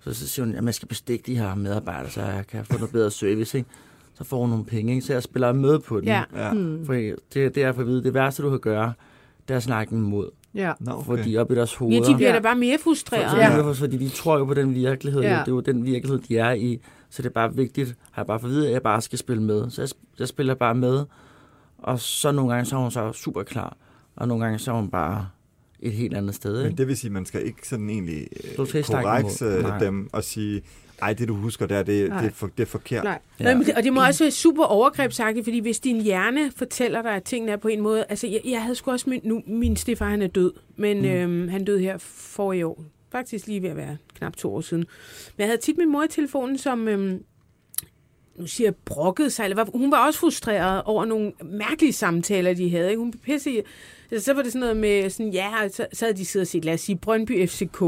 Så, 0.00 0.14
så 0.14 0.28
siger 0.28 0.46
hun, 0.46 0.54
at 0.54 0.64
jeg 0.64 0.74
skal 0.74 0.88
bestikke 0.88 1.24
de 1.26 1.38
her 1.38 1.54
medarbejdere, 1.54 2.10
så 2.10 2.22
jeg 2.22 2.46
kan 2.46 2.64
få 2.64 2.72
noget 2.72 2.92
bedre 2.92 3.10
service. 3.10 3.58
Ikke? 3.58 3.70
Så 4.14 4.24
får 4.24 4.40
hun 4.40 4.50
nogle 4.50 4.64
penge, 4.64 4.94
ikke? 4.94 5.06
så 5.06 5.12
jeg 5.12 5.22
spiller 5.22 5.52
med 5.52 5.78
på 5.78 6.00
den. 6.00 6.08
Ja. 6.08 6.22
Ja. 6.34 6.52
Hmm. 6.52 6.86
For 6.86 6.92
det, 6.92 7.18
det 7.34 7.56
er 7.56 7.72
for 7.72 7.80
at 7.80 7.86
vide, 7.86 8.04
det 8.04 8.14
værste, 8.14 8.42
du 8.42 8.50
kan 8.50 8.58
gøre, 8.58 8.92
det 9.48 9.54
er 9.54 9.56
at 9.56 9.62
snakke 9.62 9.94
imod. 9.94 10.30
Ja. 10.56 10.72
Nå, 10.80 10.92
Okay. 10.92 11.04
Fordi 11.04 11.36
op 11.36 11.50
i 11.50 11.54
deres 11.54 11.72
Ja, 11.72 11.78
hoveder... 11.78 12.04
de 12.10 12.14
bliver 12.16 12.28
Ja. 12.30 12.34
da 12.36 12.40
bare 12.40 12.56
mere 12.56 12.78
frustrerede. 12.84 13.36
Ja. 13.36 13.56
Ja. 13.56 13.62
Fordi, 13.62 13.78
fordi 13.78 13.96
de 13.96 14.08
tror 14.08 14.38
jo 14.38 14.44
på 14.44 14.54
den 14.54 14.74
virkelighed. 14.74 15.22
Ja. 15.22 15.32
Ja. 15.34 15.40
Det 15.40 15.48
er 15.48 15.52
jo 15.52 15.60
den 15.60 15.84
virkelighed, 15.84 16.18
de 16.28 16.38
er 16.38 16.52
i. 16.52 16.80
Så 17.10 17.22
det 17.22 17.28
er 17.28 17.32
bare 17.32 17.54
vigtigt, 17.54 17.94
har 18.10 18.22
jeg 18.22 18.26
bare 18.26 18.40
for 18.40 18.46
at 18.46 18.52
vide, 18.52 18.66
at 18.66 18.72
jeg 18.72 18.82
bare 18.82 19.02
skal 19.02 19.18
spille 19.18 19.42
med. 19.42 19.70
Så 19.70 19.82
jeg, 19.82 19.88
jeg 20.18 20.28
spiller 20.28 20.54
bare 20.54 20.74
med. 20.74 21.04
Og 21.78 22.00
så 22.00 22.32
nogle 22.32 22.52
gange, 22.52 22.64
så 22.64 22.76
er 22.76 22.80
hun 22.80 22.90
så 22.90 23.12
super 23.12 23.42
klar. 23.42 23.76
Og 24.16 24.28
nogle 24.28 24.44
gange, 24.44 24.58
så 24.58 24.70
er 24.70 24.74
hun 24.76 24.90
bare 24.90 25.28
et 25.80 25.92
helt 25.92 26.16
andet 26.16 26.34
sted. 26.34 26.56
Men 26.56 26.66
Ikke? 26.66 26.78
det 26.78 26.88
vil 26.88 26.96
sige, 26.96 27.08
at 27.08 27.12
man 27.12 27.26
skal 27.26 27.46
ikke 27.46 27.68
sådan 27.68 27.90
egentlig 27.90 28.28
øh, 28.58 28.66
korrekse 28.84 29.62
dem 29.80 30.08
og 30.12 30.24
sige, 30.24 30.62
ej, 31.02 31.12
det 31.12 31.28
du 31.28 31.34
husker 31.34 31.66
der, 31.66 31.82
det, 31.82 31.86
det, 31.86 32.10
er, 32.10 32.30
for, 32.30 32.46
det 32.46 32.62
er 32.62 32.66
forkert. 32.66 33.04
Nej. 33.04 33.18
Ja. 33.40 33.52
Nå, 33.52 33.58
men 33.58 33.76
og 33.76 33.82
det 33.82 33.92
må 33.92 34.04
også 34.04 34.24
være 34.24 34.30
super 34.30 34.64
overgrebsagtigt, 34.64 35.44
fordi 35.44 35.58
hvis 35.58 35.80
din 35.80 36.00
hjerne 36.00 36.52
fortæller 36.56 37.02
dig, 37.02 37.12
at 37.12 37.22
tingene 37.22 37.52
er 37.52 37.56
på 37.56 37.68
en 37.68 37.80
måde... 37.80 38.04
Altså, 38.08 38.26
jeg, 38.26 38.40
jeg 38.44 38.62
havde 38.62 38.74
sgu 38.74 38.90
også... 38.90 39.10
Min, 39.10 39.20
nu, 39.24 39.42
min 39.46 39.76
stefar, 39.76 40.08
han 40.08 40.22
er 40.22 40.26
død, 40.26 40.52
men 40.76 40.98
mm. 40.98 41.04
øhm, 41.04 41.48
han 41.48 41.64
døde 41.64 41.80
her 41.80 41.98
for 41.98 42.52
i 42.52 42.62
år. 42.62 42.84
Faktisk 43.12 43.46
lige 43.46 43.62
ved 43.62 43.70
at 43.70 43.76
være 43.76 43.96
knap 44.14 44.36
to 44.36 44.54
år 44.54 44.60
siden. 44.60 44.84
Men 45.36 45.40
jeg 45.40 45.46
havde 45.46 45.60
tit 45.60 45.78
min 45.78 45.92
mor 45.92 46.02
i 46.02 46.08
telefonen, 46.08 46.58
som... 46.58 46.88
Øhm, 46.88 47.22
nu 48.36 48.46
siger 48.46 48.66
jeg, 48.66 48.74
brokkede 48.74 49.30
sig, 49.30 49.44
eller 49.44 49.54
hvad, 49.54 49.64
hun 49.74 49.90
var 49.90 50.06
også 50.06 50.20
frustreret 50.20 50.82
over 50.82 51.04
nogle 51.04 51.32
mærkelige 51.44 51.92
samtaler, 51.92 52.54
de 52.54 52.70
havde. 52.70 52.88
Ikke? 52.90 53.00
Hun 53.00 53.10
blev 53.10 53.20
pisse 53.20 53.50
i, 53.50 53.60
altså, 54.10 54.24
så 54.24 54.34
var 54.34 54.42
det 54.42 54.52
sådan 54.52 54.60
noget 54.60 54.76
med, 54.76 55.10
sådan, 55.10 55.32
ja, 55.32 55.68
så, 55.68 55.86
så 55.92 56.04
havde 56.04 56.16
de 56.16 56.24
siddet 56.24 56.44
og 56.44 56.48
set, 56.48 56.64
lad 56.64 56.74
os 56.74 56.80
sige, 56.80 56.96
Brøndby 56.96 57.48
FCK. 57.48 57.82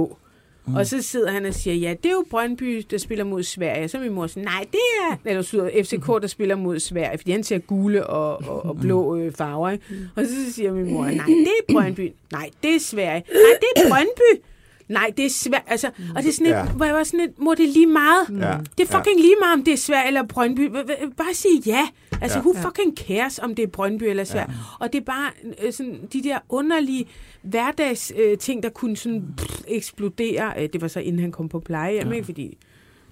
Mm. 0.69 0.75
Og 0.75 0.87
så 0.87 1.03
sidder 1.03 1.31
han 1.31 1.47
og 1.47 1.55
siger, 1.55 1.75
ja, 1.75 1.95
det 2.03 2.07
er 2.07 2.13
jo 2.13 2.25
Brøndby, 2.31 2.87
der 2.91 2.99
spiller 2.99 3.25
mod 3.25 3.43
Sverige. 3.43 3.89
Så 3.89 3.99
min 3.99 4.13
mor 4.13 4.27
siger, 4.27 4.45
nej, 4.45 4.67
det 4.73 4.81
er 5.11 5.17
eller, 5.25 5.43
så 5.43 5.71
FCK, 5.85 6.07
der 6.07 6.27
spiller 6.27 6.57
mod 6.57 6.79
Sverige, 6.79 7.19
fordi 7.19 7.31
han 7.33 7.45
ser 7.45 7.59
gule 7.59 8.07
og, 8.07 8.49
og, 8.51 8.65
og 8.65 8.77
blå 8.81 9.17
øh, 9.17 9.33
farver. 9.33 9.71
Ikke? 9.71 9.85
Og 10.17 10.25
så 10.27 10.53
siger 10.53 10.73
min 10.73 10.93
mor, 10.93 11.05
nej, 11.05 11.25
det 11.27 11.53
er 11.69 11.73
Brøndby. 11.73 12.13
Nej, 12.33 12.51
det 12.63 12.75
er 12.75 12.81
Sverige. 12.81 13.25
Nej, 13.33 13.59
det 13.61 13.83
er 13.85 13.89
Brøndby. 13.89 14.43
Nej, 14.89 15.13
det 15.17 15.25
er 15.27 15.31
svært. 15.31 15.63
Altså, 15.67 15.87
og 16.17 16.23
det 16.23 16.29
er 16.29 16.33
sådan 16.33 16.47
et, 16.47 16.51
Ja. 16.51 16.69
hvor 16.69 16.85
jeg 16.85 16.95
var 16.95 17.05
sådan 17.05 17.21
et, 17.21 17.39
mor, 17.39 17.55
det 17.55 17.69
lige 17.69 17.87
meget. 17.87 18.29
Ja. 18.31 18.59
Det 18.79 18.91
er 18.91 18.99
fucking 18.99 19.21
lige 19.21 19.35
meget, 19.41 19.55
om 19.59 19.65
det 19.65 19.73
er 19.73 19.77
Sverige 19.77 20.07
eller 20.07 20.27
Brøndby. 20.27 20.69
Bare 21.17 21.35
sig 21.35 21.51
ja. 21.67 21.89
Altså, 22.23 22.39
Ja. 22.39 22.43
who 22.45 22.53
fucking 22.63 22.97
cares, 22.97 23.39
om 23.39 23.55
det 23.55 23.63
er 23.63 23.67
Brøndby 23.67 24.03
eller 24.03 24.25
Sverige? 24.25 24.51
Og 24.81 24.93
det 24.93 25.01
er 25.01 25.05
bare 25.05 25.31
øh, 25.65 25.73
sådan, 25.73 25.99
de 26.13 26.23
der 26.23 26.39
underlige 26.49 27.07
hverdags 27.43 28.13
øh, 28.19 28.39
ting, 28.39 28.63
der 28.63 28.69
kunne 28.69 28.97
sådan 28.97 29.25
pff, 29.37 29.61
eksplodere. 29.69 30.53
Øh, 30.63 30.69
det 30.73 30.81
var 30.81 30.89
så 30.89 31.01
inden 31.01 31.21
han 31.21 31.33
kom 31.33 31.49
på 31.49 31.61
plejehjem, 31.61 32.13
ikke? 32.13 32.25
Fordi 32.25 32.59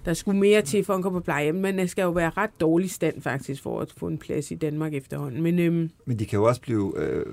der 0.05 0.13
skulle 0.13 0.39
mere 0.39 0.61
til, 0.61 0.83
for 0.83 0.93
at 0.93 0.97
han 0.97 1.03
kom 1.03 1.13
på 1.13 1.19
plejehjem. 1.19 1.55
Men 1.55 1.77
det 1.77 1.89
skal 1.89 2.01
jo 2.03 2.09
være 2.11 2.31
ret 2.37 2.49
dårlig 2.61 2.91
stand, 2.91 3.21
faktisk, 3.21 3.61
for 3.63 3.79
at 3.81 3.93
få 3.97 4.07
en 4.07 4.17
plads 4.17 4.51
i 4.51 4.55
Danmark 4.55 4.93
efterhånden. 4.93 5.41
Men 5.43 5.59
øhm, 5.59 5.89
Men 6.05 6.19
de 6.19 6.25
kan 6.25 6.37
jo 6.39 6.43
også 6.47 6.61
blive 6.61 6.93
øh, 6.97 7.25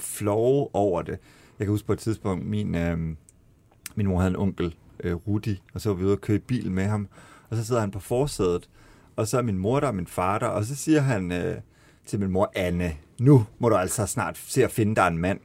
flove 0.00 0.68
over 0.74 1.02
det. 1.02 1.18
Jeg 1.58 1.66
kan 1.66 1.68
huske 1.68 1.86
på 1.86 1.92
et 1.92 1.98
tidspunkt, 1.98 2.46
min, 2.46 2.74
øh, 2.74 2.98
min 3.96 4.06
mor 4.06 4.18
havde 4.18 4.30
en 4.30 4.36
onkel, 4.36 4.74
øh, 5.04 5.14
Rudi, 5.14 5.62
og 5.74 5.80
så 5.80 5.88
var 5.88 5.96
vi 5.96 6.04
ude 6.04 6.12
og 6.12 6.20
køre 6.20 6.38
bil 6.38 6.70
med 6.70 6.84
ham, 6.84 7.08
og 7.50 7.56
så 7.56 7.64
sidder 7.64 7.80
han 7.80 7.90
på 7.90 8.00
forsædet, 8.00 8.68
og 9.16 9.28
så 9.28 9.38
er 9.38 9.42
min 9.42 9.58
mor 9.58 9.80
der 9.80 9.86
og 9.86 9.94
min 9.94 10.06
far 10.06 10.38
der, 10.38 10.46
og 10.46 10.64
så 10.64 10.76
siger 10.76 11.00
han 11.00 11.32
øh, 11.32 11.56
til 12.06 12.20
min 12.20 12.30
mor, 12.30 12.52
Anne, 12.54 12.92
nu 13.20 13.44
må 13.58 13.68
du 13.68 13.74
altså 13.74 14.06
snart 14.06 14.38
se 14.46 14.64
at 14.64 14.70
finde 14.70 14.94
dig 14.96 15.08
en 15.08 15.18
mand. 15.18 15.38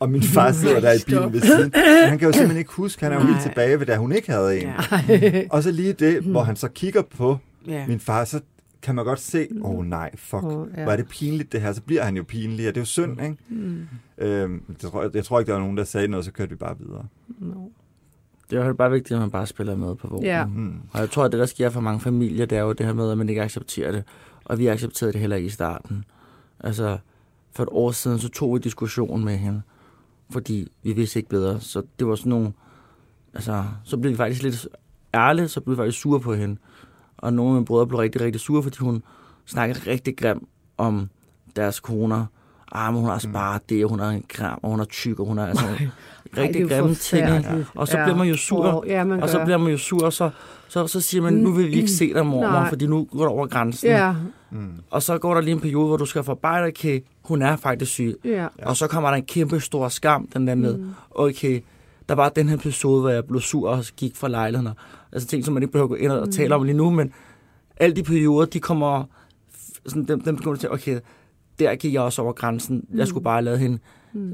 Og 0.00 0.10
min 0.10 0.22
far 0.22 0.52
sidder 0.62 0.80
der 0.80 0.92
i 0.92 0.98
bilen 1.06 1.32
ved 1.32 1.40
siden. 1.40 1.72
Men 1.74 2.08
han 2.08 2.18
kan 2.18 2.26
jo 2.26 2.32
simpelthen 2.32 2.58
ikke 2.58 2.72
huske, 2.72 3.04
han 3.04 3.12
er 3.12 3.20
jo 3.20 3.26
helt 3.26 3.42
tilbage 3.42 3.80
ved, 3.80 3.86
da 3.86 3.96
hun 3.96 4.12
ikke 4.12 4.30
havde 4.32 4.60
en. 4.60 4.68
ja, 5.08 5.42
Og 5.50 5.62
så 5.62 5.70
lige 5.70 5.92
det, 5.92 6.22
hvor 6.22 6.42
han 6.42 6.56
så 6.56 6.68
kigger 6.68 7.02
på 7.02 7.38
ja. 7.68 7.86
min 7.86 8.00
far, 8.00 8.24
så 8.24 8.40
kan 8.84 8.94
man 8.94 9.04
godt 9.04 9.20
se, 9.20 9.48
åh 9.62 9.70
oh, 9.70 9.86
nej, 9.86 10.16
fuck, 10.16 10.42
oh, 10.42 10.68
ja. 10.76 10.82
hvor 10.82 10.92
er 10.92 10.96
det 10.96 11.08
pinligt 11.08 11.52
det 11.52 11.60
her, 11.60 11.72
så 11.72 11.82
bliver 11.82 12.02
han 12.02 12.16
jo 12.16 12.22
pinlig, 12.22 12.68
og 12.68 12.74
det 12.74 12.80
er 12.80 12.82
jo 12.82 12.86
synd, 12.86 13.22
ikke? 13.22 13.36
Mm. 13.48 13.86
Øhm, 14.18 14.62
det 14.68 14.78
tror, 14.78 15.02
jeg, 15.02 15.14
jeg 15.14 15.24
tror 15.24 15.38
ikke, 15.40 15.48
der 15.48 15.52
var 15.52 15.60
nogen, 15.60 15.76
der 15.76 15.84
sagde 15.84 16.08
noget, 16.08 16.24
så 16.24 16.32
kørte 16.32 16.50
vi 16.50 16.56
bare 16.56 16.78
videre. 16.78 17.06
No. 17.38 17.68
Det 18.50 18.58
er 18.58 18.66
jo 18.66 18.74
bare 18.74 18.90
vigtigt, 18.90 19.12
at 19.12 19.20
man 19.20 19.30
bare 19.30 19.46
spiller 19.46 19.76
med 19.76 19.94
på 19.94 20.08
vognen. 20.08 20.26
Ja. 20.26 20.46
Mm. 20.46 20.80
Og 20.92 21.00
jeg 21.00 21.10
tror, 21.10 21.24
at 21.24 21.32
det, 21.32 21.40
der 21.40 21.46
sker 21.46 21.70
for 21.70 21.80
mange 21.80 22.00
familier, 22.00 22.46
det 22.46 22.58
er 22.58 22.62
jo 22.62 22.72
det 22.72 22.86
her 22.86 22.92
med, 22.92 23.10
at 23.10 23.18
man 23.18 23.28
ikke 23.28 23.42
accepterer 23.42 23.92
det. 23.92 24.04
Og 24.44 24.58
vi 24.58 24.66
accepterede 24.66 25.12
det 25.12 25.20
heller 25.20 25.36
ikke 25.36 25.46
i 25.46 25.50
starten. 25.50 26.04
Altså, 26.60 26.98
for 27.52 27.62
et 27.62 27.68
år 27.72 27.90
siden, 27.90 28.18
så 28.18 28.28
tog 28.28 28.54
vi 28.54 28.58
diskussion 28.58 29.24
med 29.24 29.36
hende. 29.36 29.62
Fordi 30.30 30.72
vi 30.82 30.92
vidste 30.92 31.18
ikke 31.18 31.28
bedre. 31.28 31.60
Så 31.60 31.82
det 31.98 32.06
var 32.06 32.14
sådan 32.14 32.30
nogle... 32.30 32.52
Altså, 33.34 33.64
så 33.84 33.96
blev 33.96 34.12
vi 34.12 34.16
faktisk 34.16 34.42
lidt 34.42 34.68
ærlige, 35.14 35.48
så 35.48 35.60
blev 35.60 35.76
vi 35.76 35.80
faktisk 35.80 36.00
sure 36.00 36.20
på 36.20 36.34
hende. 36.34 36.56
Og 37.24 37.32
nogle 37.32 37.50
af 37.50 37.54
mine 37.54 37.64
brødre 37.64 37.86
blev 37.86 37.98
rigtig, 37.98 38.20
rigtig 38.20 38.40
sure, 38.40 38.62
fordi 38.62 38.76
hun 38.80 39.02
snakkede 39.46 39.90
rigtig 39.90 40.16
grimt 40.16 40.42
om 40.78 41.08
deres 41.56 41.80
koner. 41.80 42.26
Ah, 42.72 42.92
men 42.92 43.00
hun 43.02 43.10
har 43.10 43.18
sparet 43.18 43.68
det, 43.68 43.84
og 43.84 43.90
hun 43.90 44.00
er 44.00 44.08
en 44.08 44.24
grim, 44.28 44.50
og 44.62 44.70
hun 44.70 44.80
er 44.80 44.84
tyk, 44.84 45.20
og 45.20 45.26
hun 45.26 45.38
er 45.38 45.46
altså 45.46 45.64
rigtig 46.36 46.54
det 46.64 46.72
er 46.72 46.76
grimme 46.76 46.94
ting. 46.94 47.24
forfærdeligt. 47.26 47.68
Og 47.74 47.88
så 47.88 47.98
Ja. 47.98 48.04
bliver 48.04 48.16
man 48.16 48.28
jo 48.28 48.36
sur. 48.36 48.84
Ja, 48.86 49.04
man 49.04 49.22
Og 49.22 49.28
så 49.28 49.44
bliver 49.44 49.58
man 49.58 49.70
jo 49.72 49.78
sur, 49.78 50.04
og 50.04 50.12
så, 50.12 50.30
så, 50.68 50.86
så 50.86 51.00
siger 51.00 51.22
man, 51.22 51.32
nu 51.32 51.52
vil 51.52 51.66
vi 51.66 51.72
ikke 51.74 51.88
se 51.90 52.14
dig, 52.14 52.26
mormor, 52.26 52.50
Nej. 52.50 52.68
fordi 52.68 52.86
nu 52.86 53.04
går 53.04 53.18
det 53.18 53.28
over 53.28 53.46
grænsen. 53.46 53.88
Ja, 53.90 54.14
Mm. 54.50 54.70
Og 54.90 55.02
så 55.02 55.18
går 55.18 55.34
der 55.34 55.40
lige 55.40 55.54
en 55.54 55.60
periode, 55.60 55.86
hvor 55.86 55.96
du 55.96 56.06
skal 56.06 56.24
forarbejde, 56.24 56.66
okay, 56.66 57.00
hun 57.24 57.42
er 57.42 57.56
faktisk 57.56 57.90
syg. 57.92 58.14
ja. 58.24 58.30
Ja. 58.30 58.46
Og 58.68 58.76
så 58.76 58.86
kommer 58.86 59.10
der 59.10 59.16
en 59.16 59.24
kæmpe 59.24 59.60
stor 59.60 59.88
skam, 59.88 60.26
den 60.34 60.46
der 60.46 60.54
med, 60.54 60.78
okay, 61.10 61.60
der 62.08 62.14
var 62.14 62.28
den 62.28 62.48
her 62.48 62.56
episode, 62.56 63.00
hvor 63.00 63.10
jeg 63.10 63.24
blev 63.24 63.40
sur 63.40 63.68
og 63.70 63.84
gik 63.96 64.16
fra 64.16 64.28
lejligheden. 64.28 64.74
Altså 65.14 65.28
ting, 65.28 65.44
som 65.44 65.54
man 65.54 65.62
ikke 65.62 65.72
behøver 65.72 65.84
at 65.86 65.88
gå 65.88 65.94
ind 65.94 66.12
og 66.12 66.30
tale 66.30 66.54
om 66.54 66.62
lige 66.62 66.76
nu, 66.76 66.90
men 66.90 67.12
alle 67.76 67.96
de 67.96 68.02
perioder, 68.02 68.46
de 68.46 68.60
kommer, 68.60 69.04
sådan, 69.86 70.04
dem, 70.04 70.20
dem 70.20 70.38
kommer 70.38 70.56
til, 70.56 70.70
okay, 70.70 70.98
der 71.58 71.74
gik 71.74 71.94
jeg 71.94 72.02
også 72.02 72.22
over 72.22 72.32
grænsen. 72.32 72.84
Jeg 72.94 73.08
skulle 73.08 73.24
bare 73.24 73.42
lade 73.42 73.58
hende 73.58 73.78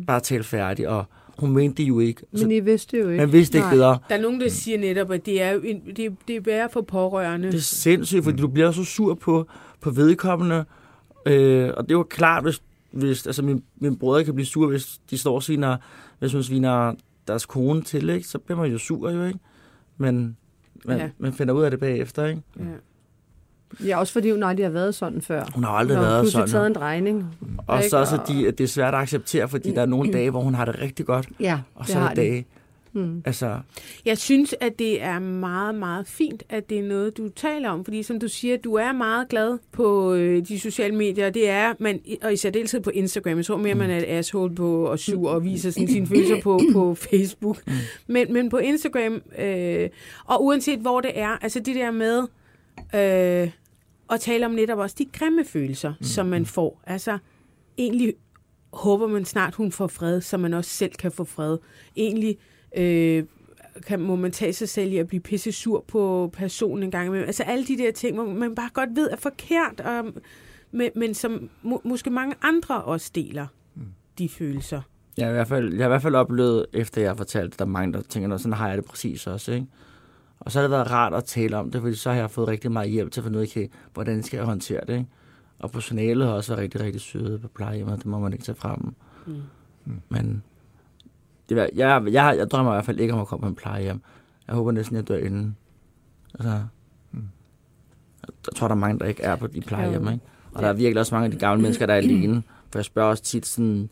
bare 0.07 0.20
tale 0.20 0.45
færdig, 0.45 0.89
og 0.89 1.05
hun 1.39 1.53
mente 1.53 1.83
det 1.83 1.89
jo 1.89 2.01
ikke. 2.01 2.22
Så 2.35 2.47
Men 2.47 2.57
I 2.57 2.61
vidste 2.61 2.99
jo 2.99 3.09
ikke. 3.09 3.20
man 3.20 3.33
vidste 3.33 3.59
ikke 3.59 3.66
Nej. 3.66 3.74
bedre. 3.74 3.99
Der 4.09 4.14
er 4.14 4.20
nogen, 4.20 4.41
der 4.41 4.49
siger 4.49 4.78
netop, 4.78 5.11
at 5.11 5.26
det 5.26 5.43
er, 5.43 5.51
jo 5.51 5.61
en, 5.61 5.81
det, 5.97 6.16
det 6.28 6.37
er 6.37 6.41
værre 6.45 6.68
for 6.72 6.81
pårørende. 6.81 7.49
Det 7.49 7.55
er 7.55 7.61
sindssygt, 7.61 8.24
fordi 8.24 8.41
du 8.41 8.49
bliver 8.49 8.70
så 8.70 8.85
sur 8.85 9.14
på, 9.14 9.47
på 9.81 9.91
vedkommende. 9.91 10.64
Øh, 11.26 11.70
og 11.76 11.85
det 11.85 11.91
er 11.91 11.99
jo 11.99 12.03
klart, 12.03 12.43
hvis, 12.43 12.62
hvis 12.93 13.26
altså 13.26 13.43
min, 13.43 13.62
min 13.81 13.97
brødre 13.97 14.24
kan 14.24 14.35
blive 14.35 14.47
sur, 14.47 14.66
hvis 14.68 15.01
de 15.11 15.18
står 15.18 15.35
og 15.35 15.43
sviner, 15.43 15.76
hvis 16.18 16.33
hun 16.33 16.43
sviner 16.43 16.95
deres 17.28 17.47
kone 17.47 17.83
til, 17.83 18.09
ikke? 18.09 18.28
så 18.28 18.39
bliver 18.39 18.59
man 18.59 18.70
jo 18.70 18.78
sur 18.78 19.11
jo, 19.11 19.24
ikke? 19.24 19.39
Men 19.99 20.37
man, 20.85 20.99
Ja. 20.99 21.09
man 21.18 21.33
finder 21.33 21.55
ud 21.55 21.62
af 21.62 21.70
det 21.70 21.81
bagefter, 21.81 22.26
ikke? 22.26 22.43
Ja. 22.59 22.64
Ja, 23.87 23.99
også 23.99 24.12
fordi 24.12 24.31
hun 24.31 24.43
aldrig 24.43 24.66
har 24.66 24.70
været 24.70 24.95
sådan 24.95 25.22
før. 25.22 25.45
Hun 25.55 25.64
har 25.64 25.70
aldrig 25.70 25.97
Hun 25.97 26.05
har 26.07 26.12
været 26.12 26.33
sådan. 26.33 26.49
taget 26.49 26.66
en 26.66 26.74
drejning. 26.74 27.37
Og 27.66 27.78
ikke? 27.78 27.91
så 27.91 27.97
også, 27.99 28.16
at, 28.16 28.28
de, 28.28 28.45
det 28.51 28.61
er 28.61 28.66
svært 28.68 28.95
at 28.95 29.01
acceptere, 29.01 29.49
fordi 29.49 29.74
der 29.74 29.83
er 29.83 29.87
nogle 29.87 30.12
dage, 30.12 30.31
hvor 30.31 30.41
hun 30.41 30.55
har 30.55 30.64
det 30.64 30.78
rigtig 30.81 31.07
godt, 31.07 31.28
Ja, 31.41 31.61
og 31.74 31.85
det 31.85 31.93
så 31.93 31.99
er 31.99 32.03
har 32.03 32.14
der 32.14 32.22
de. 32.22 32.45
Mm. 32.93 33.22
altså, 33.24 33.61
Jeg 34.05 34.18
synes, 34.18 34.55
at 34.61 34.78
det 34.78 35.03
er 35.03 35.18
meget, 35.18 35.74
meget 35.74 36.07
fint, 36.07 36.43
at 36.49 36.70
det 36.70 36.78
er 36.78 36.82
noget, 36.82 37.16
du 37.16 37.28
taler 37.28 37.70
om. 37.70 37.84
Fordi 37.84 38.03
som 38.03 38.20
du 38.20 38.28
siger, 38.28 38.57
du 38.57 38.74
er 38.74 38.93
meget 38.93 39.28
glad 39.28 39.59
på 39.72 40.14
øh, 40.14 40.47
de 40.49 40.61
sociale 40.61 40.95
medier. 40.95 41.26
og 41.26 41.34
Det 41.34 41.49
er 41.49 41.74
man, 41.78 42.01
og 42.22 42.32
i 42.32 42.36
særdeleshed 42.36 42.80
på 42.80 42.91
Instagram. 42.91 43.36
Jeg 43.36 43.45
tror 43.45 43.57
mere, 43.57 43.74
man 43.74 43.91
er 43.91 43.99
et 43.99 44.05
asshole 44.09 44.55
på 44.55 44.86
og 44.86 44.99
sur 44.99 45.30
og 45.30 45.45
viser 45.45 45.70
sådan 45.70 45.88
sine 45.88 46.07
følelser 46.16 46.41
på, 46.41 46.61
på 46.72 46.95
Facebook. 47.11 47.62
Men, 48.07 48.32
men 48.32 48.49
på 48.49 48.59
Instagram, 48.59 49.22
øh, 49.38 49.88
og 50.24 50.45
uanset 50.45 50.78
hvor 50.78 51.01
det 51.01 51.11
er, 51.14 51.43
altså 51.43 51.61
det 51.61 51.74
der 51.74 51.91
med 51.91 52.18
øh, 52.95 53.51
at 54.11 54.20
tale 54.20 54.47
om 54.47 54.53
netop 54.53 54.78
også 54.78 54.97
de 54.99 55.05
grimme 55.12 55.45
følelser, 55.45 55.93
mm. 56.01 56.05
som 56.05 56.26
man 56.26 56.47
får. 56.47 56.82
Altså 56.86 57.18
egentlig 57.78 58.14
håber 58.72 59.07
man 59.07 59.24
snart, 59.24 59.55
hun 59.55 59.72
får 59.72 59.86
fred, 59.86 60.20
så 60.20 60.36
man 60.36 60.55
også 60.55 60.70
selv 60.70 60.93
kan 60.93 61.12
få 61.12 61.24
fred. 61.24 61.59
Egentlig 61.97 62.38
øh, 62.77 63.25
kan, 63.87 64.01
må 64.01 64.16
man 64.16 64.33
tage 64.33 64.53
sig 64.53 64.68
selv 64.68 64.93
i 64.93 64.97
at 64.97 65.07
blive 65.07 65.21
pisse 65.21 65.53
sur 65.53 65.85
på 65.89 66.31
personen 66.33 66.83
en 66.83 66.91
gang 66.91 67.07
imellem. 67.07 67.27
Altså 67.27 67.43
alle 67.43 67.66
de 67.66 67.79
der 67.79 67.93
ting, 67.93 68.14
hvor 68.14 68.33
man 68.33 68.55
bare 68.55 68.71
godt 68.73 68.97
ved 68.97 69.11
er 69.11 69.16
forkert, 69.16 69.81
og, 69.81 70.05
men, 70.73 70.91
men 70.97 71.14
som 71.14 71.51
må, 71.62 71.81
måske 71.85 72.11
mange 72.11 72.35
andre 72.43 72.83
også 72.83 73.11
deler 73.14 73.47
de 74.18 74.29
følelser. 74.29 74.83
Jeg 75.16 75.27
har, 75.27 75.31
i 75.31 75.35
hvert 75.35 75.49
fald, 75.49 75.73
jeg 75.73 75.83
har 75.83 75.87
i 75.87 75.89
hvert 75.89 76.03
fald 76.03 76.14
oplevet, 76.14 76.66
efter 76.73 77.01
jeg 77.01 77.11
har 77.11 77.16
fortalt, 77.16 77.53
at 77.53 77.59
der 77.59 77.64
er 77.64 77.68
mange, 77.68 77.93
der 77.93 78.03
tænker, 78.03 78.29
"Nå, 78.29 78.39
sådan 78.39 78.53
har 78.53 78.68
jeg 78.68 78.77
det 78.77 78.85
præcis 78.85 79.27
også. 79.27 79.53
Ikke? 79.53 79.66
Og 80.41 80.53
så 80.53 80.59
har 80.59 80.62
det 80.62 80.71
været 80.71 80.91
rart 80.91 81.14
at 81.14 81.25
tale 81.25 81.57
om 81.57 81.71
det, 81.71 81.81
fordi 81.81 81.95
så 81.95 82.11
har 82.11 82.16
jeg 82.16 82.31
fået 82.31 82.49
rigtig 82.49 82.73
meget 82.73 82.91
hjælp 82.91 83.12
til 83.12 83.21
at 83.21 83.25
finde 83.25 83.39
ud 83.39 83.43
af, 83.43 83.47
okay, 83.47 83.68
hvordan 83.95 84.23
skal 84.23 84.37
jeg 84.37 84.47
håndtere 84.47 84.81
det. 84.87 84.93
Ikke? 84.93 85.07
Og 85.59 85.71
personalet 85.71 86.27
har 86.27 86.35
også 86.35 86.53
været 86.53 86.62
rigtig, 86.62 86.81
rigtig 86.81 87.01
søde 87.01 87.39
på 87.39 87.49
plejehjemmet, 87.49 87.99
det 87.99 88.07
må 88.07 88.18
man 88.18 88.33
ikke 88.33 88.45
tage 88.45 88.57
frem. 88.57 88.95
Mm. 89.27 89.35
Men 90.09 90.43
det, 91.51 91.57
var- 91.57 91.68
jeg, 91.74 92.03
jeg, 92.12 92.34
jeg 92.38 92.51
drømmer 92.51 92.72
i 92.72 92.74
hvert 92.74 92.84
fald 92.84 93.01
ikke 93.01 93.12
om 93.14 93.20
at 93.20 93.26
komme 93.26 93.42
på 93.42 93.48
en 93.48 93.55
plejehjem. 93.55 94.01
Jeg 94.46 94.55
håber 94.55 94.70
næsten, 94.72 94.96
jeg 94.96 95.09
dør 95.09 95.16
inden. 95.16 95.57
Altså, 96.34 96.61
jeg 98.22 98.55
tror, 98.57 98.68
der 98.68 98.74
er 98.74 98.78
mange, 98.78 98.98
der 98.98 99.07
ikke 99.07 99.22
er 99.22 99.36
på 99.36 99.46
de 99.46 99.61
plejehjem. 99.61 100.09
Ikke? 100.09 100.20
Og 100.53 100.62
der 100.62 100.68
er 100.68 100.72
virkelig 100.72 101.01
også 101.01 101.14
mange 101.14 101.24
af 101.24 101.30
de 101.30 101.38
gamle 101.38 101.62
mennesker, 101.62 101.86
der 101.86 101.92
er 101.94 101.98
alene. 101.98 102.42
For 102.72 102.78
jeg 102.78 102.84
spørger 102.84 103.11
også 103.11 103.22
tit 103.22 103.46
sådan, 103.46 103.90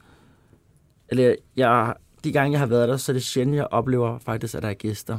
eller 1.09 1.35
jeg, 1.57 1.95
de 2.25 2.33
gange, 2.33 2.53
jeg 2.53 2.61
har 2.61 2.67
været 2.67 2.89
der, 2.89 2.97
så 2.97 3.13
er 3.13 3.15
det 3.15 3.23
sjældent, 3.23 3.57
jeg 3.57 3.67
oplever 3.71 4.19
faktisk, 4.19 4.55
at 4.55 4.63
der 4.63 4.69
er 4.69 4.75
gæster. 4.75 5.19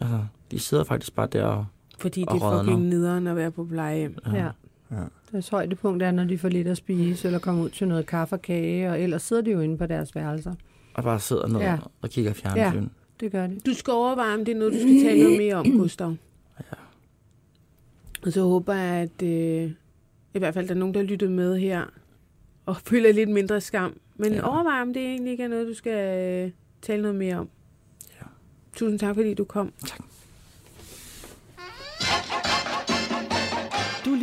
Altså, 0.00 0.18
de 0.50 0.58
sidder 0.58 0.84
faktisk 0.84 1.14
bare 1.14 1.26
der 1.32 1.44
og... 1.44 1.66
Fordi 1.98 2.24
Og 2.28 2.34
det 2.34 2.42
er 2.42 2.58
fucking 2.58 2.80
nederen 2.82 3.26
at 3.26 3.36
være 3.36 3.50
på 3.50 3.64
plejehjem. 3.64 4.18
Ja. 4.32 4.48
Ja. 4.90 5.02
Deres 5.32 5.48
højdepunkt 5.48 6.02
er, 6.02 6.10
når 6.10 6.24
de 6.24 6.38
får 6.38 6.48
lidt 6.48 6.68
at 6.68 6.76
spise, 6.76 7.28
eller 7.28 7.38
kommer 7.38 7.62
ud 7.64 7.70
til 7.70 7.88
noget 7.88 8.06
kaffe 8.06 8.34
og 8.34 8.42
kage, 8.42 8.90
og 8.90 9.00
ellers 9.00 9.22
sidder 9.22 9.42
de 9.42 9.50
jo 9.50 9.60
inde 9.60 9.78
på 9.78 9.86
deres 9.86 10.14
værelser. 10.14 10.54
Og 10.96 11.02
bare 11.04 11.20
sidder 11.20 11.46
ned 11.48 11.60
Ja. 11.60 11.76
og 12.00 12.10
kigger 12.10 12.32
fjernsyn. 12.32 12.82
Ja. 12.82 12.88
Det 13.20 13.32
gør 13.32 13.46
de. 13.46 13.60
Du 13.66 13.74
skal 13.74 13.92
overveje, 13.92 14.34
om 14.34 14.44
det 14.44 14.52
er 14.54 14.58
noget, 14.58 14.72
du 14.72 14.78
skal 14.78 15.02
tale 15.02 15.22
noget 15.22 15.38
mere 15.38 15.54
om, 15.54 15.66
Gustav. 15.80 16.16
Ja. 16.60 16.76
Og 18.26 18.32
så 18.32 18.42
håber 18.42 18.74
jeg, 18.74 18.94
at 19.02 19.22
øh, 19.22 19.70
i 20.34 20.38
hvert 20.38 20.54
fald 20.54 20.68
der 20.68 20.74
er 20.74 20.78
nogen, 20.78 20.94
der 20.94 21.02
lytter 21.02 21.28
med 21.28 21.58
her, 21.58 21.84
og 22.66 22.76
føler 22.90 23.12
lidt 23.12 23.30
mindre 23.30 23.60
skam. 23.60 23.96
Men 24.16 24.32
ja. 24.32 24.48
Overvej, 24.48 24.80
om 24.82 24.92
det 24.94 25.02
egentlig 25.02 25.30
ikke 25.30 25.44
er 25.44 25.48
noget, 25.48 25.66
du 25.66 25.74
skal 25.74 26.18
øh, 26.18 26.50
tale 26.82 27.02
noget 27.02 27.14
mere 27.14 27.36
om. 27.36 27.48
Ja. 28.20 28.26
Tusind 28.76 28.98
tak, 28.98 29.14
fordi 29.14 29.34
du 29.34 29.44
kom. 29.44 29.72
Tak. 29.86 30.00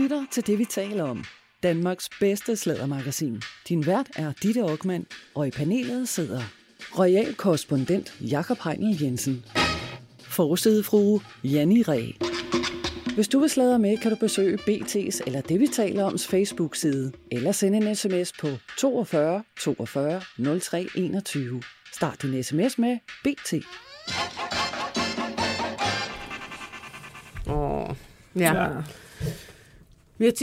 lytter 0.04 0.26
til 0.32 0.48
det, 0.48 0.60
vi 0.60 0.66
taler 0.66 1.04
om. 1.04 1.24
Danmarks 1.64 2.10
bedste 2.20 2.56
slædermagasin. 2.56 3.42
Din 3.70 3.86
vært 3.86 4.08
er 4.16 4.34
Ditte 4.44 4.62
Aukmann, 4.62 5.06
og 5.36 5.48
i 5.48 5.52
panelet 5.52 6.10
sidder 6.10 6.42
royal 7.00 7.34
korrespondent 7.34 8.14
Jakob 8.22 8.58
Heinel 8.64 9.02
Jensen. 9.02 9.46
Forsidefrue 10.20 11.22
Janni 11.44 11.82
Ræ. 11.82 12.12
Hvis 13.16 13.28
du 13.28 13.40
vil 13.40 13.50
sladre 13.50 13.80
med, 13.80 13.98
kan 13.98 14.12
du 14.12 14.18
besøge 14.18 14.58
BT's 14.58 15.20
eller 15.26 15.42
det, 15.42 15.60
vi 15.60 15.68
taler 15.68 16.04
oms 16.04 16.28
Facebook-side, 16.28 17.12
eller 17.32 17.52
sende 17.52 17.78
en 17.78 17.96
sms 17.96 18.34
på 18.42 18.48
42 18.80 19.44
42 19.60 20.22
03 20.60 20.88
21. 20.96 21.62
Start 21.94 22.22
din 22.22 22.44
sms 22.44 22.78
med 22.78 22.98
BT. 23.24 23.54
Åh, 27.48 27.96
ja. 28.36 28.64
Ja, 28.64 28.70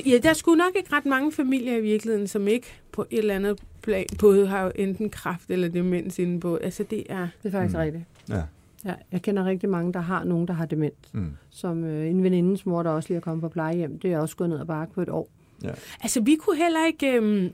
ja, 0.06 0.18
der 0.22 0.28
er 0.30 0.32
sgu 0.34 0.54
nok 0.54 0.72
ikke 0.76 0.92
ret 0.92 1.06
mange 1.06 1.32
familier 1.32 1.76
i 1.76 1.80
virkeligheden, 1.80 2.26
som 2.28 2.48
ikke 2.48 2.66
på 2.92 3.06
et 3.10 3.18
eller 3.18 3.34
andet 3.34 3.58
plan 3.82 4.06
både 4.18 4.46
har 4.46 4.72
enten 4.74 5.10
kraft 5.10 5.50
eller 5.50 5.68
demens 5.68 6.18
inde 6.18 6.40
på. 6.40 6.56
Altså, 6.56 6.82
det 6.82 7.04
er... 7.08 7.28
Det 7.42 7.48
er 7.48 7.50
faktisk 7.50 7.76
Mm. 7.76 7.80
rigtigt. 7.80 8.04
Ja. 8.28 8.42
Ja, 8.84 8.94
jeg 9.12 9.22
kender 9.22 9.44
rigtig 9.44 9.68
mange, 9.68 9.92
der 9.92 10.00
har 10.00 10.24
nogen, 10.24 10.48
der 10.48 10.54
har 10.54 10.66
demens. 10.66 10.94
Mm. 11.12 11.26
Som 11.50 11.84
øh, 11.84 12.10
en 12.10 12.22
venindens 12.22 12.66
mor, 12.66 12.82
der 12.82 12.90
også 12.90 13.08
lige 13.08 13.16
er 13.16 13.20
kommet 13.20 13.40
på 13.42 13.48
plejehjem. 13.48 13.98
Det 13.98 14.12
er 14.12 14.18
også 14.18 14.36
gået 14.36 14.50
ned 14.50 14.60
ad 14.60 14.66
bakke 14.66 14.94
på 14.94 15.02
et 15.02 15.08
år. 15.08 15.28
Ja. 15.62 15.70
Altså, 16.02 16.20
vi 16.20 16.34
kunne 16.34 16.56
heller 16.56 16.86
ikke... 16.86 17.16
Øhm, 17.16 17.50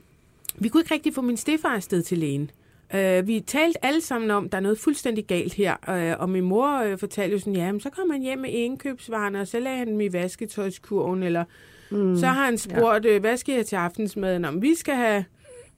vi 0.59 0.69
kunne 0.69 0.81
ikke 0.81 0.93
rigtig 0.93 1.13
få 1.13 1.21
min 1.21 1.37
stefar 1.37 1.69
afsted 1.69 2.01
til 2.03 2.17
lægen. 2.17 2.51
Uh, 2.93 3.27
vi 3.27 3.39
talte 3.39 3.85
alle 3.85 4.01
sammen 4.01 4.31
om, 4.31 4.45
at 4.45 4.51
der 4.51 4.57
er 4.57 4.61
noget 4.61 4.77
fuldstændig 4.79 5.25
galt 5.25 5.53
her. 5.53 5.75
Uh, 6.15 6.21
og 6.21 6.29
min 6.29 6.43
mor 6.43 6.83
uh, 6.93 6.99
fortalte 6.99 7.33
jo 7.33 7.39
sådan, 7.39 7.55
ja, 7.55 7.71
men 7.71 7.81
så 7.81 7.89
kom 7.89 8.09
han 8.09 8.21
hjem 8.21 8.39
med 8.39 8.49
indkøbsvarerne, 8.49 9.41
og 9.41 9.47
så 9.47 9.59
lagde 9.59 9.77
han 9.77 9.87
dem 9.87 10.01
i 10.01 10.13
vasketøjskurven, 10.13 11.23
eller 11.23 11.43
mm. 11.91 12.17
så 12.17 12.25
har 12.25 12.45
han 12.45 12.57
spurgt, 12.57 13.05
ja. 13.05 13.19
hvad 13.19 13.37
skal 13.37 13.55
jeg 13.55 13.65
til 13.65 13.75
aftensmaden? 13.75 14.45
Om 14.45 14.61
vi 14.61 14.75
skal 14.75 14.95
have, 14.95 15.25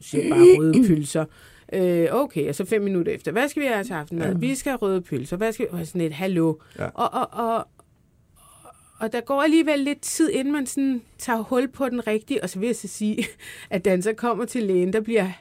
siger 0.01 0.29
bare 0.29 0.39
røde 0.59 0.87
pølser. 0.87 1.25
Øh, 1.73 2.07
okay, 2.11 2.49
og 2.49 2.55
så 2.55 2.65
fem 2.65 2.81
minutter 2.81 3.11
efter, 3.11 3.31
hvad 3.31 3.49
skal 3.49 3.61
vi 3.61 3.67
have 3.67 3.83
til 3.83 3.93
aftenmad? 3.93 4.27
Ja. 4.27 4.37
Vi 4.37 4.55
skal 4.55 4.69
have 4.69 4.77
røde 4.77 5.01
pølser. 5.01 5.37
Hvad 5.37 5.51
skal 5.51 5.65
vi? 5.65 5.79
Og 5.79 5.87
sådan 5.87 6.01
et, 6.01 6.13
hallo. 6.13 6.53
Ja. 6.79 6.85
Og, 6.85 7.13
og, 7.13 7.27
og, 7.31 7.67
og 8.99 9.13
der 9.13 9.21
går 9.21 9.41
alligevel 9.41 9.79
lidt 9.79 10.01
tid, 10.01 10.29
inden 10.29 10.53
man 10.53 10.65
sådan 10.65 11.01
tager 11.17 11.39
hul 11.39 11.67
på 11.67 11.89
den 11.89 12.07
rigtige. 12.07 12.43
Og 12.43 12.49
så 12.49 12.59
vil 12.59 12.67
jeg 12.67 12.75
så 12.75 12.87
sige, 12.87 13.25
at 13.69 13.85
da 13.85 13.89
han 13.89 14.01
så 14.01 14.13
kommer 14.13 14.45
til 14.45 14.63
lægen, 14.63 14.93
der 14.93 15.01
bliver 15.01 15.31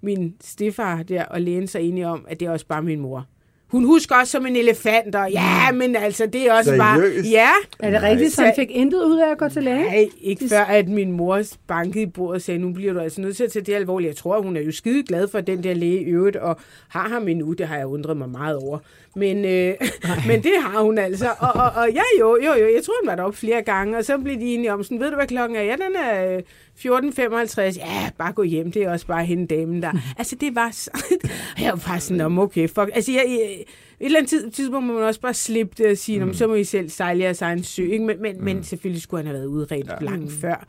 min 0.00 0.36
stefar 0.40 1.02
der 1.02 1.24
og 1.24 1.40
lægen 1.40 1.66
sig 1.66 1.82
enige 1.82 2.08
om, 2.08 2.24
at 2.28 2.40
det 2.40 2.46
er 2.46 2.50
også 2.50 2.66
bare 2.66 2.82
min 2.82 3.00
mor. 3.00 3.26
Hun 3.74 3.84
husker 3.84 4.14
også 4.16 4.30
som 4.30 4.46
en 4.46 4.56
elefant, 4.56 5.14
og 5.14 5.30
ja, 5.30 5.72
men 5.72 5.96
altså, 5.96 6.26
det 6.26 6.46
er 6.46 6.52
også 6.52 6.70
Seriøst? 6.70 6.80
bare... 6.80 7.30
Ja, 7.30 7.48
Er 7.80 7.90
det 7.90 8.02
rigtigt, 8.02 8.32
så 8.32 8.42
han 8.44 8.52
fik 8.56 8.70
intet 8.70 9.04
ud 9.04 9.18
af 9.18 9.30
at 9.30 9.38
gå 9.38 9.48
til 9.48 9.62
læge? 9.62 9.84
Nej, 9.84 10.08
ikke 10.20 10.48
før, 10.48 10.60
at 10.60 10.88
min 10.88 11.12
mor 11.12 11.42
bankede 11.66 12.02
i 12.02 12.06
bordet 12.06 12.34
og 12.34 12.40
sagde, 12.42 12.60
nu 12.60 12.72
bliver 12.72 12.92
du 12.92 12.98
altså 13.00 13.20
nødt 13.20 13.36
til 13.36 13.44
at 13.44 13.52
tage 13.52 13.64
det 13.64 13.74
alvorligt. 13.74 14.08
Jeg 14.08 14.16
tror, 14.16 14.42
hun 14.42 14.56
er 14.56 14.60
jo 14.60 14.72
skide 14.72 15.02
glad 15.02 15.28
for 15.28 15.40
den 15.40 15.64
der 15.64 15.74
læge 15.74 16.00
i 16.00 16.04
øvrigt, 16.04 16.36
og 16.36 16.56
har 16.88 17.08
ham 17.08 17.28
endnu, 17.28 17.52
det 17.52 17.66
har 17.66 17.76
jeg 17.76 17.86
undret 17.86 18.16
mig 18.16 18.28
meget 18.28 18.56
over. 18.56 18.78
Men, 19.16 19.44
øh, 19.44 19.74
men 20.28 20.42
det 20.42 20.52
har 20.60 20.82
hun 20.82 20.98
altså. 20.98 21.28
Og, 21.38 21.52
og, 21.54 21.70
og 21.76 21.88
ja, 21.94 22.02
jo, 22.20 22.38
jo, 22.44 22.52
jo, 22.52 22.74
jeg 22.74 22.82
tror, 22.84 22.94
hun 23.02 23.08
var 23.08 23.14
deroppe 23.14 23.38
flere 23.38 23.62
gange, 23.62 23.98
og 23.98 24.04
så 24.04 24.18
blev 24.18 24.40
de 24.40 24.54
enige 24.54 24.72
om 24.72 24.82
sådan, 24.82 25.00
ved 25.00 25.10
du, 25.10 25.16
hvad 25.16 25.26
klokken 25.26 25.56
er? 25.56 25.62
Ja, 25.62 25.72
den 25.72 25.96
er 25.96 26.36
øh, 26.36 26.42
14.55. 26.78 27.78
Ja, 27.78 28.10
bare 28.18 28.32
gå 28.32 28.42
hjem, 28.42 28.72
det 28.72 28.82
er 28.82 28.90
også 28.90 29.06
bare 29.06 29.24
hende 29.24 29.46
damen 29.46 29.82
der. 29.82 29.92
Altså, 30.18 30.36
det 30.40 30.54
var 30.54 30.70
så... 30.72 30.90
jeg 31.62 31.72
var 31.72 31.82
bare 31.88 32.00
sådan, 32.00 32.20
om 32.20 32.38
okay, 32.38 32.68
fuck. 32.68 32.90
Altså, 32.94 33.12
jeg, 33.12 33.24
jeg, 33.28 33.64
et 34.00 34.06
eller 34.06 34.18
andet 34.18 34.30
tid, 34.30 34.50
tidspunkt 34.50 34.86
må 34.86 34.92
man 34.92 35.02
også 35.02 35.20
bare 35.20 35.34
slippe 35.34 35.74
det 35.78 35.90
og 35.90 35.98
sige, 35.98 36.24
mm. 36.24 36.34
så 36.34 36.46
må 36.46 36.54
I 36.54 36.64
selv 36.64 36.90
sejle 36.90 37.22
jeres 37.22 37.42
egen 37.42 37.62
sø. 37.62 37.82
Ikke? 37.82 38.04
Men, 38.04 38.22
men, 38.22 38.36
mm. 38.36 38.44
men 38.44 38.64
selvfølgelig 38.64 39.02
skulle 39.02 39.18
han 39.18 39.26
have 39.26 39.38
været 39.38 39.46
udredt 39.46 39.86
ja. 39.86 40.04
langt 40.04 40.32
før. 40.32 40.66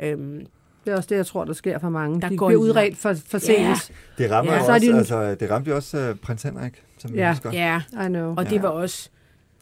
Ja. 0.00 0.10
Øhm, 0.10 0.46
Det 0.84 0.92
er 0.92 0.96
også 0.96 1.08
det, 1.08 1.16
jeg 1.16 1.26
tror, 1.26 1.44
der 1.44 1.52
sker 1.52 1.78
for 1.78 1.88
mange. 1.88 2.20
Der 2.20 2.28
de 2.28 2.36
går 2.36 2.48
bliver 2.48 2.60
udredt 2.60 2.96
for, 2.96 3.14
for 3.28 3.38
sent. 3.38 3.58
Ja. 3.58 3.74
Det 4.18 4.30
rammer 4.30 4.52
Ja. 4.52 4.58
ja. 4.58 4.64
Så 4.64 4.72
også, 4.72 4.96
altså, 4.96 5.34
det 5.34 5.50
ramte 5.50 5.70
jo 5.70 5.76
også 5.76 6.10
uh, 6.10 6.16
prins 6.16 6.42
Henrik, 6.42 6.82
som 7.06 7.12
vi 7.14 7.18
Ja. 7.18 7.30
husker. 7.30 7.52
ja, 7.52 7.80
I 8.04 8.08
know. 8.08 8.34
og 8.36 8.50
det 8.50 8.62
var 8.62 8.68
også... 8.68 9.08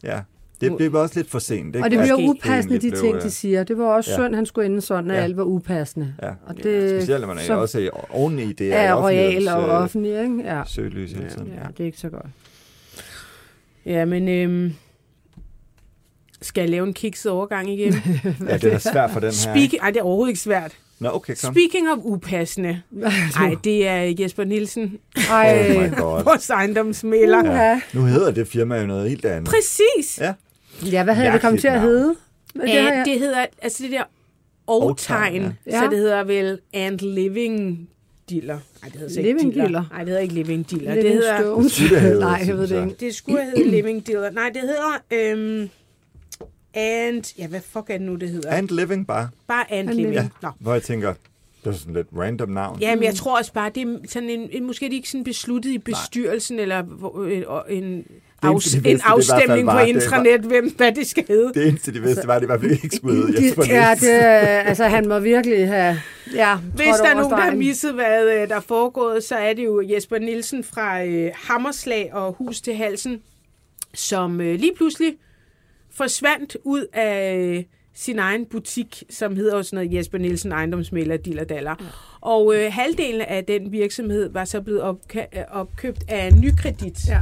ja. 0.03 0.21
Det 0.61 0.77
blev 0.77 0.95
også 0.95 1.19
lidt 1.19 1.31
for 1.31 1.39
sent. 1.39 1.67
Ikke? 1.77 1.87
Og 1.87 1.91
det 1.91 1.99
bliver 1.99 2.17
Måske 2.17 2.29
upassende, 2.31 2.77
de 2.79 2.81
ting, 2.91 3.01
blev, 3.01 3.21
de 3.21 3.25
øh, 3.27 3.31
siger. 3.31 3.65
Det 3.65 3.79
var 3.79 3.85
også 3.85 4.11
Ja. 4.11 4.17
synd, 4.17 4.35
han 4.35 4.47
skulle 4.47 4.67
ende 4.67 4.81
sådan, 4.81 5.11
at 5.11 5.17
Ja. 5.17 5.23
alt 5.23 5.37
var 5.37 5.43
upassende. 5.45 6.15
Ja. 6.23 6.29
Og 6.47 6.57
det 6.57 6.91
Specielt 7.03 7.21
når 7.21 7.29
man 7.29 7.39
er 7.39 7.43
så 7.43 7.55
også 7.61 7.79
i- 7.79 7.89
oveni 8.11 8.53
det 8.53 8.75
er 8.77 8.89
i 8.89 8.93
royal 8.93 9.49
og 9.49 9.63
øh, 9.63 9.83
offentlig, 9.83 10.11
ikke? 10.23 10.43
Ja. 10.45 10.63
Søgelys 10.67 11.13
hele 11.13 11.31
tiden. 11.31 11.47
ja, 11.47 11.69
det 11.69 11.81
er 11.81 11.85
ikke 11.85 11.99
så 11.99 12.09
godt. 12.09 12.27
Ja, 13.87 14.05
men... 14.05 14.29
Øhm, 14.29 14.73
skal 16.43 16.63
jeg 16.63 16.71
lave 16.71 16.87
en 16.87 16.95
kikset 16.95 17.33
overgang 17.33 17.71
igen? 17.71 17.93
Ja, 18.49 18.57
det 18.57 18.73
er 18.73 18.79
svært 18.79 19.11
for 19.11 19.21
den 19.21 19.27
her. 19.27 19.33
Speaking, 19.33 19.83
ej, 19.83 19.91
det 19.91 19.99
er 19.99 20.03
overhovedet 20.03 20.31
ikke 20.31 20.41
svært. 20.41 20.73
Nå, 21.03 21.09
okay, 21.09 21.35
kom. 21.45 21.55
Speaking 21.55 21.89
of 21.91 21.99
upassende. 22.03 22.83
Ej, 23.37 23.55
det 23.65 23.87
er 23.89 24.15
Jesper 24.21 24.45
Nielsen, 24.45 24.99
Ej, 25.31 25.75
Oh 25.77 25.83
my 25.83 25.97
god. 25.97 26.25
vores 26.25 26.51
ejendomsmælder. 26.51 27.45
ja. 27.63 27.81
Nu 27.93 28.03
hedder 28.05 28.31
det 28.31 28.49
firma 28.49 28.81
jo 28.81 28.87
noget 28.87 29.09
helt 29.09 29.25
andet. 29.25 29.51
Præcis. 29.51 30.19
Ja. 30.21 30.33
ja, 30.93 31.05
hvad 31.05 31.15
havde 31.15 31.33
det 31.33 31.41
kommet 31.41 31.61
til 31.61 31.69
at 31.69 31.81
hedde? 31.81 32.09
Det 32.09 32.63
Det, 32.63 32.69
jeg- 32.75 33.03
det 33.07 33.19
hedder, 33.19 33.47
altså 33.63 33.83
det 33.83 33.91
der 33.93 34.03
Og-tegn, 34.67 35.53
ja. 35.67 35.79
så 35.81 35.89
det 35.91 35.99
hedder 35.99 36.25
vel 36.25 36.59
and 36.75 36.99
living 37.01 37.89
dealer. 38.31 38.59
Nej, 38.83 38.89
det 38.93 39.01
hedder 39.01 39.19
ikke 39.19 39.23
Living 39.33 39.55
dealer. 39.55 39.65
dealer. 39.65 39.85
Nej, 39.91 39.99
det 39.99 40.09
hedder 40.09 40.21
ikke 40.23 40.35
living 40.35 40.71
dealer. 40.71 40.95
Living 40.95 41.05
det 41.05 41.13
hedder, 41.15 41.41
Stones. 41.41 41.65
Det 41.67 41.73
skulle 41.75 41.95
det 41.95 42.01
hedde, 42.09 42.21
Nej, 42.21 42.45
jeg 42.47 42.57
ved 42.57 42.67
det 42.69 42.85
ikke. 42.85 42.97
det 43.01 43.15
skulle 43.15 43.45
hedde 43.45 43.71
living 43.71 44.07
dealer. 44.07 44.31
Nej, 44.31 44.51
det 44.55 44.61
hedder 44.63 45.03
øhm, 45.13 45.69
and, 46.75 47.35
ja, 47.39 47.47
hvad 47.47 47.61
fuck 47.61 47.91
er 47.91 47.93
det 47.99 48.01
nu, 48.07 48.15
det 48.15 48.29
hedder? 48.29 48.51
And 48.53 48.69
Living 48.69 49.07
bare. 49.07 49.29
Bare 49.49 49.73
and, 49.73 49.89
And 49.89 49.97
living. 49.99 50.15
living. 50.15 50.33
Nå. 50.43 50.49
Hvor 50.61 50.73
jeg 50.73 50.83
tænker, 50.83 51.15
det 51.65 51.71
er 51.71 51.77
sådan 51.77 51.95
lidt 51.95 52.07
random 52.17 52.49
navn. 52.49 52.79
Ja, 52.81 52.95
men 52.95 53.05
jeg 53.05 53.15
tror 53.15 53.39
også 53.39 53.53
bare, 53.53 53.71
det 53.75 53.83
er 53.83 53.97
sådan 54.09 54.31
en, 54.31 54.49
en 54.53 54.65
måske 54.67 54.85
er 54.87 54.91
det 54.91 54.97
ikke 54.97 55.09
sådan 55.11 55.25
besluttet 55.25 55.71
i 55.71 55.79
bestyrelsen, 55.79 56.59
eller 56.59 56.83
hvor- 56.83 57.25
en, 57.69 57.79
en, 57.79 58.05
afs, 58.43 58.65
de 58.65 58.77
en 58.79 58.85
vidste, 58.85 59.05
fald 59.07 59.17
afstemning 59.19 59.67
på 59.69 59.73
var, 59.73 59.81
var- 59.81 59.87
intranet, 59.87 60.41
hvem, 60.41 60.75
hvad 60.77 60.93
det 60.93 61.07
skal 61.07 61.25
hedde. 61.29 61.53
Det 61.61 61.69
eneste, 61.69 61.95
de 61.95 62.01
vidste, 62.03 62.27
var, 62.29 62.35
at 62.35 62.41
det 62.41 62.49
var, 62.49 62.55
at 62.55 62.63
ikke 62.65 62.97
skulle 62.97 63.17
hedde 63.17 63.47
Jesper 63.47 63.63
De, 63.63 63.69
ja, 63.73 63.95
det, 64.01 64.09
altså 64.69 64.85
han 64.85 65.09
må 65.09 65.19
virkelig 65.19 65.69
have... 65.69 66.01
Ja, 66.35 66.57
Hvis 66.57 66.87
der 67.03 67.09
er 67.11 67.15
nogen, 67.15 67.31
der 67.31 67.37
har 67.41 67.55
misset, 67.55 67.95
hvad 67.95 68.25
øh, 68.43 68.49
der 68.49 68.57
er 68.57 68.61
foregået, 68.61 69.25
så 69.25 69.35
er 69.37 69.53
det 69.53 69.65
jo 69.65 69.83
Jesper 69.89 70.19
Nielsen 70.19 70.65
fra 70.65 71.05
øh, 71.05 71.31
Hammerslag 71.35 72.11
og 72.15 72.33
Hus 72.33 72.61
til 72.61 72.75
Halsen, 72.77 73.21
som 73.95 74.41
øh, 74.41 74.59
lige 74.61 74.73
pludselig 74.77 75.15
forsvandt 75.97 76.57
ud 76.65 76.87
af 76.93 77.37
øh, 77.37 77.65
sin 77.95 78.19
egen 78.19 78.47
butik, 78.47 79.03
som 79.11 79.37
hedder 79.37 79.63
sådan 79.63 79.77
noget 79.77 79.95
Jesper 79.99 80.19
Nielsen 80.19 80.53
Ejendomsmælder 80.53 81.17
Diller 81.17 81.45
Daller. 81.45 81.75
Og 82.21 82.55
øh, 82.57 82.73
halvdelen 82.73 83.21
af 83.21 83.45
den 83.45 83.73
virksomhed 83.73 84.31
var 84.33 84.45
så 84.45 84.61
blevet 84.61 84.81
opka- 84.83 85.39
øh, 85.39 85.45
opkøbt 85.51 86.05
af 86.09 86.33
Nykredit. 86.35 87.09
Ja. 87.09 87.21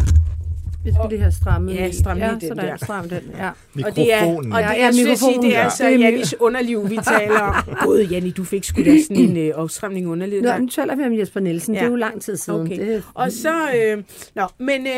Vi 0.84 0.90
skal 0.92 1.06
lige 1.10 1.20
have 1.20 1.32
strammet 1.32 1.74
Ja, 1.74 1.86
i. 1.86 1.92
stram 1.92 2.16
lige 2.16 2.26
ja, 2.26 2.32
den 2.32 2.40
sådan, 2.40 2.56
der. 2.64 2.76
Stram 2.76 3.08
den, 3.08 3.20
ja. 3.38 3.48
Og 3.86 3.96
det 3.96 4.12
er, 4.14 4.20
Mikrofonen. 4.24 4.52
og 4.52 4.60
Ja, 4.60 4.68
det, 4.68 4.74
ja, 4.74 4.84
jeg 4.84 4.94
synes, 4.94 5.18
sige, 5.18 5.28
mikrofonen. 5.30 5.50
det 5.50 5.56
er 5.58 5.62
Ja. 5.62 5.70
så 5.70 5.84
Det 5.86 5.94
er 5.94 5.98
mi- 5.98 6.00
Jannis 6.02 6.34
underliv, 6.40 6.90
vi 6.90 6.98
taler 7.04 7.40
om. 7.40 7.54
Gud, 7.84 8.06
Janni, 8.10 8.30
du 8.30 8.44
fik 8.44 8.64
sgu 8.64 8.82
da 8.84 9.02
sådan 9.02 9.16
en 9.16 9.36
øh, 9.36 9.54
opstramning 9.54 10.06
i 10.06 10.08
underlivet. 10.08 10.42
Nå, 10.42 10.56
nu 10.58 10.66
taler 10.68 10.96
vi 10.96 11.02
om 11.04 11.18
Jesper 11.18 11.40
Nielsen. 11.40 11.74
Ja. 11.74 11.80
Det 11.80 11.86
er 11.86 11.90
jo 11.90 11.96
lang 11.96 12.22
tid 12.22 12.36
siden. 12.36 12.60
Okay. 12.60 12.78
Det, 12.92 13.02
Og 13.14 13.32
så, 13.32 13.54
øh, 13.76 14.02
nå, 14.34 14.46
men 14.58 14.86
øh, 14.86 14.92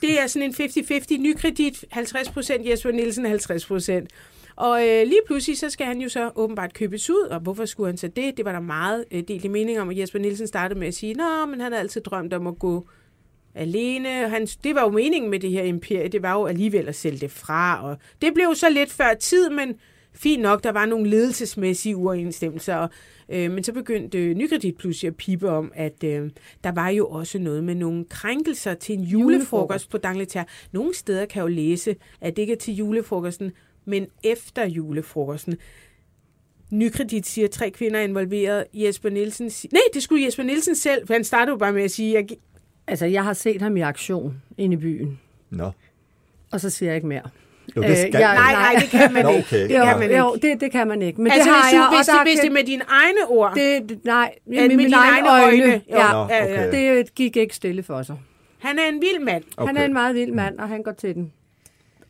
det 0.00 0.20
er 0.20 0.26
sådan 0.26 0.48
en 0.48 0.54
50-50 0.54 1.18
nykredit, 1.18 1.84
50% 1.94 2.70
Jesper 2.70 2.90
Nielsen, 2.90 3.26
50%. 3.26 4.06
Og 4.56 4.88
øh, 4.88 5.06
lige 5.06 5.20
pludselig, 5.26 5.58
så 5.58 5.70
skal 5.70 5.86
han 5.86 6.00
jo 6.00 6.08
så 6.08 6.30
åbenbart 6.34 6.74
købes 6.74 7.10
ud, 7.10 7.28
og 7.30 7.40
hvorfor 7.40 7.64
skulle 7.64 7.88
han 7.88 7.96
så 7.96 8.08
det? 8.08 8.36
Det 8.36 8.44
var 8.44 8.52
der 8.52 8.60
meget 8.60 9.04
øh, 9.10 9.22
delt 9.28 9.44
i 9.44 9.48
mening 9.48 9.80
om, 9.80 9.88
og 9.88 9.98
Jesper 9.98 10.18
Nielsen 10.18 10.46
startede 10.46 10.80
med 10.80 10.88
at 10.88 10.94
sige, 10.94 11.14
nå, 11.14 11.46
men 11.46 11.60
han 11.60 11.72
har 11.72 11.78
altid 11.78 12.00
drømt 12.00 12.32
om 12.32 12.46
at 12.46 12.58
gå 12.58 12.88
alene. 13.54 14.08
Han, 14.08 14.46
det 14.46 14.74
var 14.74 14.82
jo 14.82 14.88
meningen 14.90 15.30
med 15.30 15.40
det 15.40 15.50
her 15.50 15.62
imperie, 15.62 16.08
det 16.08 16.22
var 16.22 16.32
jo 16.32 16.46
alligevel 16.46 16.88
at 16.88 16.94
sælge 16.94 17.18
det 17.18 17.30
fra, 17.30 17.84
og 17.84 17.96
det 18.22 18.34
blev 18.34 18.54
så 18.54 18.70
lidt 18.70 18.92
før 18.92 19.14
tid, 19.14 19.50
men 19.50 19.74
fint 20.16 20.42
nok, 20.42 20.64
der 20.64 20.72
var 20.72 20.86
nogle 20.86 21.10
ledelsesmæssige 21.10 21.96
uoverensstemmelser, 21.96 22.88
øh, 23.28 23.50
men 23.50 23.64
så 23.64 23.72
begyndte 23.72 24.18
øh, 24.18 24.36
Nykredit 24.36 24.76
pludselig 24.76 25.08
at 25.08 25.16
pipe 25.16 25.50
om, 25.50 25.72
at 25.74 26.04
øh, 26.04 26.30
der 26.64 26.72
var 26.72 26.88
jo 26.88 27.06
også 27.06 27.38
noget 27.38 27.64
med 27.64 27.74
nogle 27.74 28.04
krænkelser 28.04 28.74
til 28.74 28.94
en 28.94 29.04
julefrokost 29.04 29.90
på 29.90 29.98
Dangleterre. 29.98 30.44
Nogle 30.72 30.94
steder 30.94 31.26
kan 31.26 31.40
jeg 31.40 31.50
jo 31.50 31.54
læse, 31.54 31.96
at 32.20 32.36
det 32.36 32.42
ikke 32.42 32.52
er 32.52 32.56
til 32.56 32.74
julefrokosten, 32.74 33.52
men 33.84 34.06
efter 34.24 34.66
julefrokosten. 34.66 35.56
Nykredit 36.70 37.26
siger, 37.26 37.44
at 37.44 37.50
tre 37.50 37.70
kvinder 37.70 38.00
er 38.00 38.04
involveret. 38.04 38.64
Jesper 38.74 39.10
Nielsen 39.10 39.50
siger... 39.50 39.70
Nej, 39.72 39.82
det 39.94 40.02
skulle 40.02 40.24
Jesper 40.24 40.42
Nielsen 40.42 40.76
selv, 40.76 41.06
for 41.06 41.14
han 41.14 41.24
startede 41.24 41.50
jo 41.50 41.56
bare 41.58 41.72
med 41.72 41.82
at 41.82 41.90
sige, 41.90 42.18
at 42.18 42.32
altså, 42.86 43.06
jeg 43.06 43.24
har 43.24 43.32
set 43.32 43.62
ham 43.62 43.76
i 43.76 43.80
aktion 43.80 44.42
inde 44.58 44.74
i 44.74 44.76
byen, 44.76 45.20
Nå. 45.50 45.70
og 46.50 46.60
så 46.60 46.70
siger 46.70 46.88
jeg 46.88 46.96
ikke 46.96 47.08
mere. 47.08 47.30
Jo, 47.76 47.82
det 47.82 47.90
Øh, 47.90 47.96
skal 47.96 48.10
jeg- 48.12 48.34
nej, 48.34 48.52
nej, 48.52 48.74
det 48.80 48.90
kan 48.90 49.12
man 49.12 49.24
Nå, 49.24 49.30
ikke. 49.30 49.40
okay. 49.46 49.60
Det 49.62 49.70
kan 49.70 49.78
Nå. 49.80 49.84
man 49.98 50.02
ikke. 50.02 50.16
Jo, 50.18 50.36
det, 50.42 50.60
det 50.60 50.72
kan 50.72 50.88
man 50.88 51.02
ikke. 51.02 51.20
Men 51.20 51.32
altså, 51.32 51.48
det 51.48 51.54
har 51.56 51.62
hvis, 51.62 51.72
du, 51.72 51.76
jeg, 51.76 51.98
hvis, 51.98 52.06
det, 52.06 52.20
hvis 52.24 52.40
det 52.40 52.52
med 52.52 52.64
dine 52.64 52.82
egne 52.88 53.18
ord. 53.28 53.54
det, 53.54 53.98
nej, 54.04 54.34
med, 54.46 54.56
med 54.60 54.68
med 54.68 54.76
mine 54.76 54.96
egne 54.96 55.30
øjne. 55.42 55.80
Ja, 55.88 56.12
Nå, 56.12 56.26
ja, 56.30 56.44
ja. 56.44 56.68
okay. 56.68 56.96
det 56.96 57.14
gik 57.14 57.36
ikke 57.36 57.54
stille 57.54 57.82
for 57.82 58.02
sig. 58.02 58.16
Han 58.58 58.78
er 58.78 58.88
en 58.88 59.00
vild 59.00 59.24
mand. 59.24 59.42
Okay. 59.56 59.66
Han 59.66 59.76
er 59.76 59.84
en 59.84 59.92
meget 59.92 60.14
vild 60.14 60.32
mand, 60.32 60.58
og 60.58 60.68
han 60.68 60.82
går 60.82 60.92
til 60.92 61.14
den. 61.14 61.32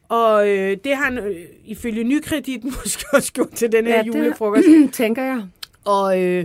Og 0.08 0.48
øh, 0.48 0.76
det 0.84 0.96
har 0.96 1.04
han 1.04 1.18
øh, 1.18 1.36
ifølge 1.64 2.04
nykredit 2.04 2.64
måske 2.76 3.04
også 3.12 3.32
gjort 3.32 3.50
til 3.50 3.72
den 3.72 3.84
her 3.86 3.92
Ja, 3.92 3.96
ja, 3.98 4.02
det- 4.02 4.14
julefrokost. 4.18 4.64
Tænker 4.92 5.22
jeg. 5.22 5.42
Og 5.84 6.22
øh, 6.22 6.44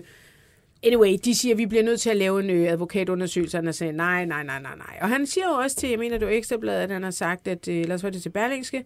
anyway, 0.83 1.15
de 1.25 1.35
siger, 1.35 1.53
at 1.53 1.57
vi 1.57 1.65
bliver 1.65 1.83
nødt 1.83 2.01
til 2.01 2.09
at 2.09 2.17
lave 2.17 2.39
en 2.43 2.49
øh, 2.49 2.71
advokatundersøgelse. 2.71 3.57
Og 3.57 3.63
han 3.63 3.73
siger, 3.73 3.91
nej, 3.91 4.25
nej, 4.25 4.43
nej, 4.43 4.61
nej, 4.61 4.71
nej. 4.77 4.97
Og 5.01 5.09
han 5.09 5.25
siger 5.25 5.45
jo 5.47 5.53
også 5.53 5.75
til, 5.75 5.89
jeg 5.89 5.99
mener, 5.99 6.17
det 6.17 6.27
var 6.27 6.33
Ekstrabladet, 6.33 6.81
at 6.83 6.91
han 6.91 7.03
har 7.03 7.11
sagt, 7.11 7.47
at, 7.47 7.67
øh, 7.67 7.75
ellers 7.75 8.03
var 8.03 8.09
det 8.09 8.21
til 8.21 8.29
Berlingske, 8.29 8.83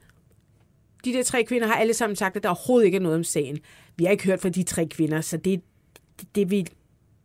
de 1.05 1.13
der 1.13 1.23
tre 1.23 1.43
kvinder 1.43 1.67
har 1.67 1.75
alle 1.75 1.93
sammen 1.93 2.15
sagt, 2.15 2.35
at 2.35 2.43
der 2.43 2.49
overhovedet 2.49 2.85
ikke 2.85 2.95
er 2.95 3.01
noget 3.01 3.17
om 3.17 3.23
sagen. 3.23 3.59
Vi 3.97 4.03
har 4.03 4.11
ikke 4.11 4.23
hørt 4.25 4.41
fra 4.41 4.49
de 4.49 4.63
tre 4.63 4.85
kvinder, 4.85 5.21
så 5.21 5.37
det, 5.37 5.61
det, 6.19 6.35
det, 6.35 6.51
vi, 6.51 6.65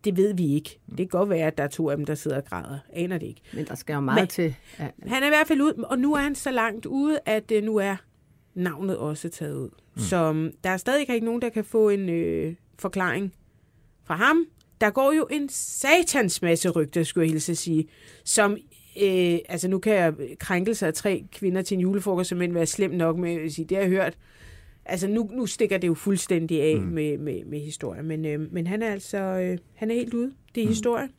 det 0.03 0.17
ved 0.17 0.33
vi 0.33 0.53
ikke. 0.55 0.79
Det 0.89 0.97
kan 0.97 1.07
godt 1.07 1.29
være, 1.29 1.47
at 1.47 1.57
der 1.57 1.63
er 1.63 1.67
to 1.67 1.89
af 1.89 1.97
dem, 1.97 2.05
der 2.05 2.15
sidder 2.15 2.37
og 2.37 2.45
græder. 2.45 2.79
Aner 2.93 3.17
det 3.17 3.27
ikke. 3.27 3.41
Men 3.53 3.65
der 3.65 3.75
skal 3.75 3.93
jo 3.93 3.99
meget 3.99 4.21
Men- 4.21 4.27
til. 4.27 4.55
Ja. 4.79 4.87
Han 5.07 5.23
er 5.23 5.27
i 5.27 5.29
hvert 5.29 5.47
fald 5.47 5.61
ud, 5.61 5.73
og 5.89 5.99
nu 5.99 6.13
er 6.13 6.19
han 6.19 6.35
så 6.35 6.51
langt 6.51 6.85
ude, 6.85 7.19
at 7.25 7.51
øh, 7.51 7.63
nu 7.63 7.77
er 7.77 7.95
navnet 8.53 8.97
også 8.97 9.29
taget 9.29 9.55
ud. 9.55 9.69
Mm. 9.95 10.01
Så 10.01 10.29
um, 10.29 10.51
der 10.63 10.69
er 10.69 10.77
stadig 10.77 10.99
ikke 11.09 11.25
nogen, 11.25 11.41
der 11.41 11.49
kan 11.49 11.65
få 11.65 11.89
en 11.89 12.09
øh, 12.09 12.55
forklaring 12.79 13.33
fra 14.05 14.15
ham. 14.15 14.45
Der 14.81 14.89
går 14.89 15.11
jo 15.13 15.27
en 15.31 15.49
satans 15.49 16.41
masse 16.41 16.69
rygter, 16.69 17.03
skulle 17.03 17.25
jeg 17.25 17.31
hilse 17.31 17.51
at 17.51 17.57
sige, 17.57 17.87
som, 18.25 18.57
øh, 19.01 19.39
altså 19.49 19.67
nu 19.67 19.79
kan 19.79 19.93
jeg 19.93 20.13
krænkelse 20.39 20.87
af 20.87 20.93
tre 20.93 21.23
kvinder 21.31 21.61
til 21.61 21.75
en 21.75 21.81
julefrokost 21.81 22.29
simpelthen 22.29 22.55
være 22.55 22.65
slemt 22.65 22.97
nok 22.97 23.17
med 23.17 23.35
at 23.35 23.51
sige, 23.51 23.65
det 23.65 23.77
har 23.77 23.81
jeg 23.81 23.89
hørt. 23.89 24.17
Altså 24.85 25.07
nu, 25.07 25.29
nu 25.33 25.45
stikker 25.45 25.77
det 25.77 25.87
jo 25.87 25.93
fuldstændig 25.93 26.61
af 26.61 26.77
mm. 26.77 26.87
med, 26.87 27.17
med, 27.17 27.45
med 27.45 27.59
historie, 27.59 28.03
men, 28.03 28.25
øh, 28.25 28.53
men 28.53 28.67
han 28.67 28.81
er 28.81 28.91
altså, 28.91 29.17
øh, 29.17 29.57
han 29.75 29.91
er 29.91 29.95
helt 29.95 30.13
ude. 30.13 30.31
Det 30.55 30.61
er 30.61 30.65
mm. 30.65 30.69
historie. 30.69 31.09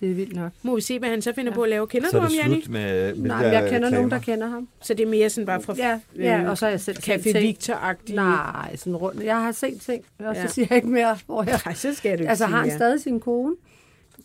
Det 0.00 0.10
er 0.10 0.14
vildt 0.14 0.36
nok. 0.36 0.52
Må 0.62 0.74
vi 0.74 0.80
se, 0.80 0.98
hvad 0.98 1.08
han 1.08 1.22
så 1.22 1.32
finder 1.34 1.52
ja. 1.52 1.54
på 1.56 1.62
at 1.62 1.70
lave. 1.70 1.86
Kender 1.86 2.08
Så 2.08 2.16
du 2.16 2.16
er 2.16 2.22
ham, 2.22 2.30
det 2.30 2.38
Janni? 2.38 2.62
slut 2.62 2.72
med, 2.72 3.14
med 3.14 3.28
Nej, 3.28 3.38
jeg 3.38 3.70
kender 3.70 3.90
nogen, 3.90 4.10
der 4.10 4.18
kender 4.18 4.46
ham. 4.46 4.68
Så 4.82 4.94
det 4.94 5.02
er 5.06 5.10
mere 5.10 5.30
sådan 5.30 5.46
bare 5.46 5.62
fra 5.62 5.74
Ja, 5.76 6.00
ja 6.18 6.50
og 6.50 6.58
så 6.58 6.64
har 6.64 6.70
jeg 6.70 6.80
selv 6.80 6.98
Café 6.98 7.22
ting. 7.22 7.36
Victor-agtigt. 7.36 8.14
Nej, 8.14 8.76
sådan 8.76 8.96
rundt. 8.96 9.24
Jeg 9.24 9.42
har 9.42 9.52
set 9.52 9.80
ting, 9.80 10.04
og 10.18 10.36
så 10.36 10.42
Ja. 10.42 10.46
siger 10.46 10.66
jeg 10.70 10.76
ikke 10.76 10.88
mere, 10.88 11.18
hvor 11.26 11.42
jeg... 11.42 11.60
Nej, 11.66 11.74
så 11.74 11.94
skal 11.94 12.18
du 12.18 12.22
ikke 12.22 12.30
Altså, 12.30 12.46
har 12.46 12.58
han 12.58 12.68
ja. 12.68 12.76
stadig 12.76 13.00
sin 13.00 13.20
kone? 13.20 13.54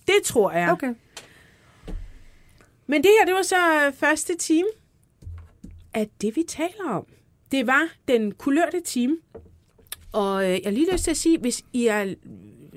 Det 0.07 0.15
tror 0.23 0.51
jeg. 0.51 0.71
Okay. 0.71 0.93
Men 2.87 3.03
det 3.03 3.11
her, 3.19 3.25
det 3.25 3.33
var 3.33 3.41
så 3.43 3.85
øh, 3.87 3.93
første 3.93 4.37
time 4.37 4.67
af 5.93 6.09
det, 6.21 6.35
vi 6.35 6.43
taler 6.47 6.89
om. 6.89 7.05
Det 7.51 7.67
var 7.67 7.87
den 8.07 8.31
kulørte 8.31 8.79
time. 8.85 9.17
Og 10.11 10.43
øh, 10.43 10.49
jeg 10.49 10.61
har 10.63 10.71
lige 10.71 10.91
lyst 10.91 11.03
til 11.03 11.11
at 11.11 11.17
sige, 11.17 11.37
hvis 11.37 11.63
I 11.73 11.85
er, 11.87 12.13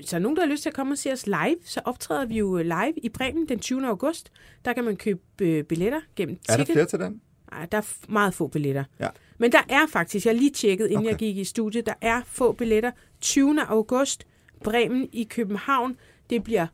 så 0.05 0.17
er 0.17 0.21
nogen, 0.21 0.37
der 0.37 0.43
har 0.43 0.51
lyst 0.51 0.63
til 0.63 0.69
at 0.71 0.75
komme 0.75 0.93
og 0.95 0.99
se 0.99 1.13
os 1.13 1.27
live, 1.27 1.57
så 1.65 1.81
optræder 1.85 2.27
vi 2.27 2.39
jo 2.39 2.57
live 2.57 2.93
i 3.03 3.09
Bremen 3.09 3.49
den 3.49 3.59
20. 3.59 3.87
august. 3.87 4.33
Der 4.65 4.73
kan 4.73 4.85
man 4.85 4.97
købe 4.97 5.21
øh, 5.43 5.65
billetter 5.65 6.01
gennem 6.17 6.39
Er 6.49 6.57
der 6.57 6.65
Ticket. 6.65 6.73
flere 6.75 6.87
til 6.87 6.99
den? 6.99 7.21
Ej, 7.53 7.67
der 7.67 7.79
er 7.79 7.83
meget 8.09 8.35
få 8.35 8.47
billetter. 8.47 8.85
Ja. 9.01 9.09
Men 9.39 9.53
der 9.53 9.63
er 9.69 9.87
faktisk, 9.89 10.27
jeg 10.27 10.33
har 10.35 10.39
lige 10.39 10.51
tjekket, 10.51 10.87
inden. 10.87 10.99
Okay. 10.99 11.11
jeg 11.11 11.19
gik 11.19 11.37
i 11.37 11.45
studiet, 11.45 11.87
der 11.87 11.95
er 12.01 12.23
få 12.27 12.53
billetter. 12.53 12.91
20. 13.21 13.63
august, 13.63 14.27
Bremen 14.65 15.09
i 15.13 15.25
København. 15.25 15.97
Det 16.31 16.45
bliver 16.45 16.67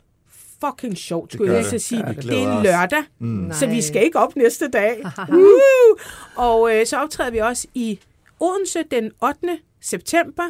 fucking 0.67 0.97
sjovt, 0.99 1.33
skulle 1.33 1.53
jeg 1.53 1.65
så 1.65 1.79
sige. 1.79 2.07
Ja, 2.07 2.13
det 2.13 2.23
det 2.23 2.43
er 2.43 2.63
lørdag, 2.63 3.03
Mm. 3.19 3.53
så 3.53 3.67
vi 3.67 3.83
skal 3.83 4.05
ikke 4.05 4.19
op 4.19 4.37
næste 4.37 4.69
dag. 4.69 5.05
Woo! 5.33 5.97
Og 6.37 6.75
øh, 6.77 6.87
så 6.87 6.97
optræder 6.97 7.31
vi 7.31 7.39
også 7.39 7.67
i 7.75 7.99
Odense 8.41 8.83
den 8.91 9.11
8. 9.23 9.39
september. 9.81 10.43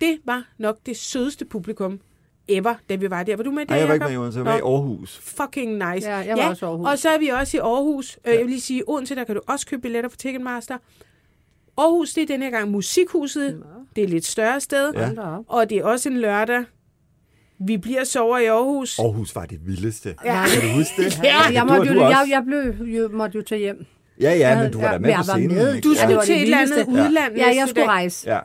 Det 0.00 0.18
var 0.24 0.44
nok 0.58 0.76
det 0.86 0.96
sødeste 0.96 1.44
publikum 1.44 2.00
ever, 2.48 2.74
da 2.88 2.94
vi 2.94 3.10
var 3.10 3.22
der. 3.22 3.36
Var 3.36 3.42
du 3.44 3.50
med 3.50 3.66
der, 3.66 3.70
Nej, 3.74 3.78
jeg 3.78 3.88
var 3.88 3.94
ikke 3.94 4.06
med 4.06 4.12
i 4.14 4.16
Odense, 4.16 4.38
jeg 4.38 4.44
var 4.46 4.52
med 4.52 4.58
i. 4.58 4.62
Aarhus. 4.62 5.18
Fucking 5.22 5.72
nice. 5.72 6.08
Ja, 6.10 6.16
jeg 6.16 6.36
var 6.36 6.48
også 6.48 6.66
i 6.66 6.68
Aarhus. 6.68 6.86
Og 6.88 6.98
så 6.98 7.08
er 7.08 7.18
vi 7.18 7.28
også 7.28 7.56
i 7.56 7.60
Aarhus. 7.60 8.18
Ja. 8.26 8.30
Jeg 8.30 8.40
vil 8.40 8.48
lige 8.48 8.60
sige, 8.60 8.88
Odense, 8.88 9.14
der 9.14 9.24
kan 9.24 9.34
du 9.34 9.40
også 9.48 9.66
købe 9.66 9.82
billetter 9.82 10.10
på 10.10 10.16
Ticketmaster. 10.16 10.78
Aarhus, 11.78 12.12
det 12.12 12.22
er 12.22 12.26
denne 12.26 12.44
her 12.44 12.50
gang 12.52 12.70
Musikhuset. 12.70 13.62
Det 13.96 14.02
er 14.02 14.06
et 14.06 14.10
lidt 14.10 14.24
større 14.26 14.60
sted. 14.60 14.92
Ja. 14.94 15.10
Og 15.48 15.70
det 15.70 15.78
er 15.78 15.84
også 15.84 16.08
en 16.08 16.16
lørdag. 16.20 16.64
Vi 17.60 17.76
bliver 17.78 18.04
sover 18.04 18.38
i 18.38 18.46
Aarhus. 18.46 18.98
Aarhus 18.98 19.34
var 19.34 19.44
det 19.46 19.58
vildeste. 19.66 20.14
Ja. 20.24 20.44
Kan 20.54 20.62
du 20.70 20.76
huske 20.76 21.02
det? 21.04 21.20
Ja. 21.24 21.36
Jeg, 21.52 21.62
du, 21.62 21.66
måtte 21.74 21.92
du 21.94 21.98
jo, 22.00 22.08
jeg, 22.08 22.26
jeg 22.30 22.42
blev, 22.46 22.86
jo, 22.86 23.08
måtte 23.12 23.36
jo 23.38 23.42
tage 23.48 23.58
hjem. 23.58 23.86
Ja, 24.20 24.34
ja, 24.34 24.62
men 24.62 24.72
du 24.72 24.80
var 24.80 24.86
Ja, 24.86 24.92
da 24.92 24.98
med 24.98 25.08
jeg 25.10 25.18
på 25.18 25.22
scenen. 25.24 25.54
med. 25.54 25.74
ikke? 25.74 25.88
Du 25.88 25.92
Ja, 25.92 25.98
skulle 25.98 26.08
det 26.08 26.16
var 26.16 26.22
til 26.24 26.34
et 26.34 26.42
eller 26.42 26.58
andet 26.58 26.84
udland 26.88 27.36
Ja, 27.36 27.46
jeg 27.46 27.66
skulle 27.68 27.86
rejse. 27.88 28.30
Ja. 28.30 28.38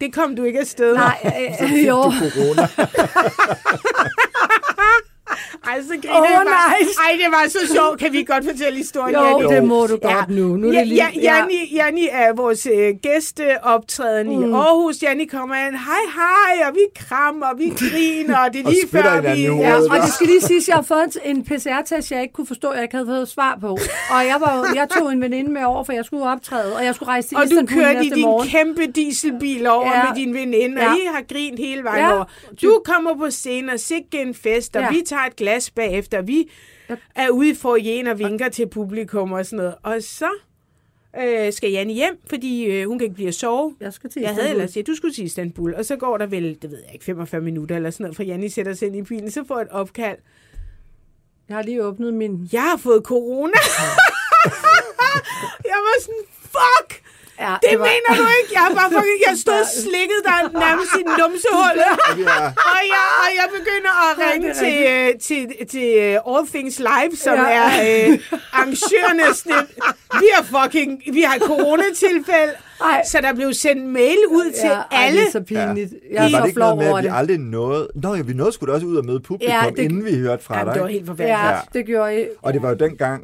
Det 0.00 0.12
kom 0.14 0.36
du 0.36 0.42
ikke 0.44 0.60
afsted. 0.60 0.94
Nej, 0.94 1.16
øh, 1.62 1.86
jo. 1.86 2.02
Corona. 2.02 2.68
Ej, 5.68 5.82
så 5.82 5.88
griner 6.02 6.20
Åh, 6.20 6.26
jeg 6.30 6.42
bare. 6.46 6.72
Ej, 7.06 7.12
det 7.22 7.26
var 7.30 7.44
så 7.48 7.72
sjovt. 7.74 7.98
Kan 8.00 8.12
vi 8.12 8.22
godt 8.24 8.44
fortælle 8.44 8.78
historien, 8.78 9.14
Jo, 9.14 9.22
Janni? 9.40 9.54
det 9.54 9.64
må 9.64 9.86
du 9.86 9.96
godt 10.02 10.28
nu. 10.28 10.56
Nu 10.56 10.68
er 10.68 10.72
ja, 10.72 10.78
det 10.78 10.88
lige... 10.88 11.04
ja, 11.22 11.36
Janni, 11.36 11.74
Janni 11.74 12.08
er 12.12 12.32
vores 12.36 12.66
øh, 12.74 12.94
gæsteoptræden 13.02 14.26
mm. 14.26 14.50
i 14.50 14.52
Aarhus. 14.52 15.02
Janni 15.02 15.24
kommer 15.24 15.54
ind, 15.54 15.74
hej 15.74 16.04
hej, 16.14 16.68
og 16.68 16.74
vi 16.74 16.80
krammer, 17.08 17.46
og 17.46 17.58
vi 17.58 17.68
griner, 17.90 18.38
og 18.38 18.52
det 18.52 18.60
er 18.60 18.64
Og 18.64 18.70
lige 18.72 18.88
før 18.92 19.20
vi... 19.34 19.42
Ja, 19.42 19.76
og 19.76 19.96
det 20.04 20.12
skal 20.12 20.26
lige 20.26 20.40
siges, 20.40 20.64
at 20.64 20.68
jeg 20.68 20.76
har 20.76 20.82
fået 20.82 21.16
en 21.24 21.44
PCR-test, 21.44 22.10
jeg 22.12 22.22
ikke 22.22 22.32
kunne 22.34 22.46
forstå, 22.46 22.72
jeg 22.72 22.82
ikke 22.82 22.94
havde 22.96 23.06
fået 23.06 23.28
svar 23.28 23.58
på. 23.60 23.70
Og 24.10 24.20
jeg, 24.26 24.36
var, 24.40 24.66
jeg 24.74 24.88
tog 24.98 25.12
en 25.12 25.20
veninde 25.22 25.50
med 25.50 25.64
over, 25.64 25.84
for 25.84 25.92
jeg 25.92 26.04
skulle 26.04 26.24
optræde, 26.24 26.76
og 26.76 26.84
jeg 26.84 26.94
skulle 26.94 27.08
rejse 27.08 27.28
til 27.28 27.36
Og 27.36 27.42
du 27.42 27.48
Istanbul 27.50 27.74
kørte 27.82 28.04
i 28.06 28.10
din 28.10 28.22
morgen. 28.22 28.48
kæmpe 28.48 28.86
dieselbil 28.86 29.66
over 29.66 29.86
ja. 29.86 29.96
Ja. 29.98 30.04
med 30.04 30.16
din 30.16 30.34
veninde, 30.34 30.76
og 30.76 30.82
Ja. 30.82 30.94
I 30.94 31.06
har 31.14 31.22
grint 31.32 31.58
hele 31.58 31.84
vejen 31.84 32.04
Ja. 32.04 32.14
over. 32.14 32.24
Du 32.62 32.80
kommer 32.84 33.14
på 33.16 33.30
scenen 33.30 33.70
og 33.70 33.80
sikke 33.80 34.08
en 34.12 34.34
fest, 34.34 34.76
og 34.76 34.82
Ja. 34.82 34.88
vi 34.90 35.02
tager 35.06 35.22
et 35.26 35.36
glas 35.36 35.70
bagefter. 35.70 36.22
Vi 36.22 36.50
er 37.14 37.30
ude 37.30 37.50
i 37.50 37.54
forjen 37.54 38.06
og 38.06 38.18
vinker 38.18 38.48
til 38.48 38.68
publikum 38.68 39.32
og 39.32 39.46
sådan 39.46 39.56
noget. 39.56 39.74
Og 39.82 40.02
så 40.02 40.30
øh, 41.20 41.52
skal 41.52 41.70
Janne 41.70 41.92
hjem, 41.92 42.18
fordi 42.28 42.64
øh, 42.64 42.88
hun 42.88 42.98
kan 42.98 43.04
ikke 43.04 43.14
blive 43.14 43.28
at 43.28 43.34
sove. 43.34 43.76
Jeg 43.80 43.92
skal 43.92 44.10
til 44.10 44.20
Jeg 44.22 44.30
havde 44.30 44.40
Istanbul. 44.42 44.60
ellers 44.60 44.72
sagt, 44.74 44.86
du 44.86 44.94
skulle 44.94 45.14
til 45.14 45.24
Istanbul, 45.24 45.74
og 45.74 45.84
så 45.84 45.96
går 45.96 46.18
der 46.18 46.26
vel, 46.26 46.58
det 46.62 46.70
ved 46.70 46.78
jeg 46.84 46.92
ikke, 46.94 47.04
45 47.04 47.40
minutter 47.40 47.76
eller 47.76 47.90
sådan 47.90 48.04
noget, 48.04 48.16
for 48.16 48.22
Janni 48.22 48.48
sætter 48.48 48.74
sig 48.74 48.86
ind 48.88 48.96
i 48.96 49.02
bilen, 49.02 49.30
så 49.30 49.44
får 49.48 49.60
et 49.60 49.68
opkald. 49.70 50.18
Jeg 51.48 51.56
har 51.56 51.62
lige 51.62 51.84
åbnet 51.84 52.14
min... 52.14 52.48
Jeg 52.52 52.62
har 52.62 52.76
fået 52.76 53.02
corona. 53.04 53.52
jeg 55.70 55.78
var 55.86 56.00
sådan, 56.02 56.24
fuck! 56.42 57.02
Ja, 57.44 57.54
Det 57.66 57.74
mener 57.90 58.10
du 58.20 58.24
ikke? 58.38 58.50
Jeg 58.56 58.62
har 58.66 58.72
bare 58.80 58.90
fucking, 58.98 59.20
jeg 59.28 59.36
stod 59.44 59.58
og 59.66 59.68
slikket 59.84 60.20
der 60.28 60.38
nærmest 60.64 60.92
i 61.00 61.02
numsehullet. 61.20 61.92
Ja. 62.28 62.38
Og 62.72 62.80
jeg, 62.94 63.06
og 63.24 63.30
jeg 63.40 63.46
begynder 63.58 63.92
at 64.06 64.12
Ja, 64.18 64.24
ringe 64.32 64.48
det 64.48 64.56
er 64.56 64.62
til, 64.64 64.76
øh, 64.92 65.20
til, 65.28 65.66
til 65.72 65.88
øh, 66.04 66.34
All 66.36 66.46
Things 66.54 66.78
Live, 66.78 67.12
som 67.24 67.34
Ja. 67.34 67.46
er 67.60 67.66
øh, 67.66 68.18
arrangørerne. 68.52 69.22
Vi 70.22 70.26
har 70.34 70.42
fucking, 70.54 71.02
vi 71.12 71.20
har 71.22 71.38
coronatilfælde. 71.38 72.52
Ej. 72.80 73.02
Så 73.04 73.20
der 73.20 73.32
blev 73.34 73.52
sendt 73.52 73.84
mail 73.84 74.18
ud 74.30 74.52
til 74.60 74.68
ja, 74.68 74.74
ej, 74.74 74.84
alle. 75.06 75.20
det 75.20 75.26
er 75.26 75.30
så 75.30 75.40
pinligt. 75.40 75.92
Jeg 76.12 76.26
er 76.26 76.30
Var 76.30 76.38
det 76.40 76.46
ikke 76.48 76.58
noget 76.60 76.76
med, 76.78 76.86
at 76.86 76.96
vi 76.96 77.08
det. 77.08 77.14
aldrig 77.16 77.38
nåede... 77.38 77.88
Nå, 77.94 78.14
ja, 78.14 78.22
vi 78.22 78.32
nåede 78.32 78.52
sgu 78.52 78.66
da 78.66 78.72
også 78.72 78.86
ud 78.86 78.96
og 78.96 79.04
møde 79.04 79.20
publikum, 79.20 79.52
Ja, 79.52 79.64
ja, 79.64 79.68
det- 79.70 79.76
det... 79.76 79.82
inden 79.82 80.04
vi 80.04 80.16
hørte 80.18 80.44
fra 80.44 80.54
Jamen, 80.58 80.66
dig. 80.66 80.74
det 80.74 80.82
var 80.82 80.88
helt 80.88 81.06
forfærdeligt. 81.06 81.38
Ja, 81.40 81.48
Ja. 81.50 81.58
det 81.72 81.86
gjorde 81.86 82.10
jeg. 82.12 82.28
Og 82.42 82.52
det 82.52 82.62
var 82.62 82.68
jo 82.68 82.74
dengang, 82.74 83.22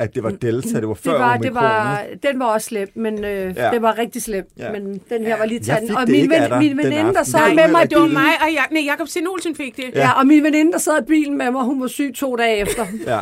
at 0.00 0.14
det 0.14 0.22
var 0.22 0.30
Delta, 0.30 0.80
det 0.80 0.88
var 0.88 0.94
før 0.94 1.10
Det 1.12 1.20
var, 1.20 1.34
omikron. 1.34 1.42
det 1.42 1.54
var, 1.54 2.02
den 2.22 2.38
var 2.40 2.46
også 2.46 2.66
slem, 2.66 2.88
men 2.94 3.24
øh, 3.24 3.56
Ja. 3.56 3.64
ja. 3.64 3.70
det 3.70 3.82
var 3.82 3.98
rigtig 3.98 4.22
slem. 4.22 4.44
Ja. 4.58 4.64
Ja. 4.64 4.72
Men 4.72 5.00
den 5.10 5.24
her 5.24 5.38
var 5.38 5.44
lige 5.44 5.58
Jeg 5.58 5.66
tanden. 5.66 5.88
fik 5.88 5.96
Og 5.96 6.06
det 6.06 6.12
min, 6.12 6.20
ikke 6.20 6.36
af 6.36 6.42
ven, 6.42 6.50
dig 6.50 6.58
min 6.58 6.70
den 6.70 6.78
veninde, 6.78 7.14
der 7.14 7.22
sad 7.22 7.38
Nej, 7.40 7.54
med 7.54 7.68
mig 7.68 7.90
det 7.90 7.98
var 7.98 8.04
bilen. 8.06 8.12
mig 8.22 8.32
og 8.40 8.54
jeg, 8.54 8.64
nej, 8.70 8.82
Jacob 8.86 9.08
Sten 9.08 9.26
Olsen 9.28 9.56
fik 9.56 9.76
det. 9.76 9.84
Ja, 9.94 10.10
og 10.12 10.26
min 10.26 10.44
veninde, 10.44 10.72
der 10.72 10.78
sad 10.78 11.02
i 11.02 11.04
bilen 11.04 11.38
med 11.38 11.50
mig, 11.50 11.62
hun 11.64 11.80
var 11.80 11.86
syg 11.86 12.12
to 12.16 12.36
dage 12.36 12.56
efter. 12.56 12.86
Ja. 13.06 13.20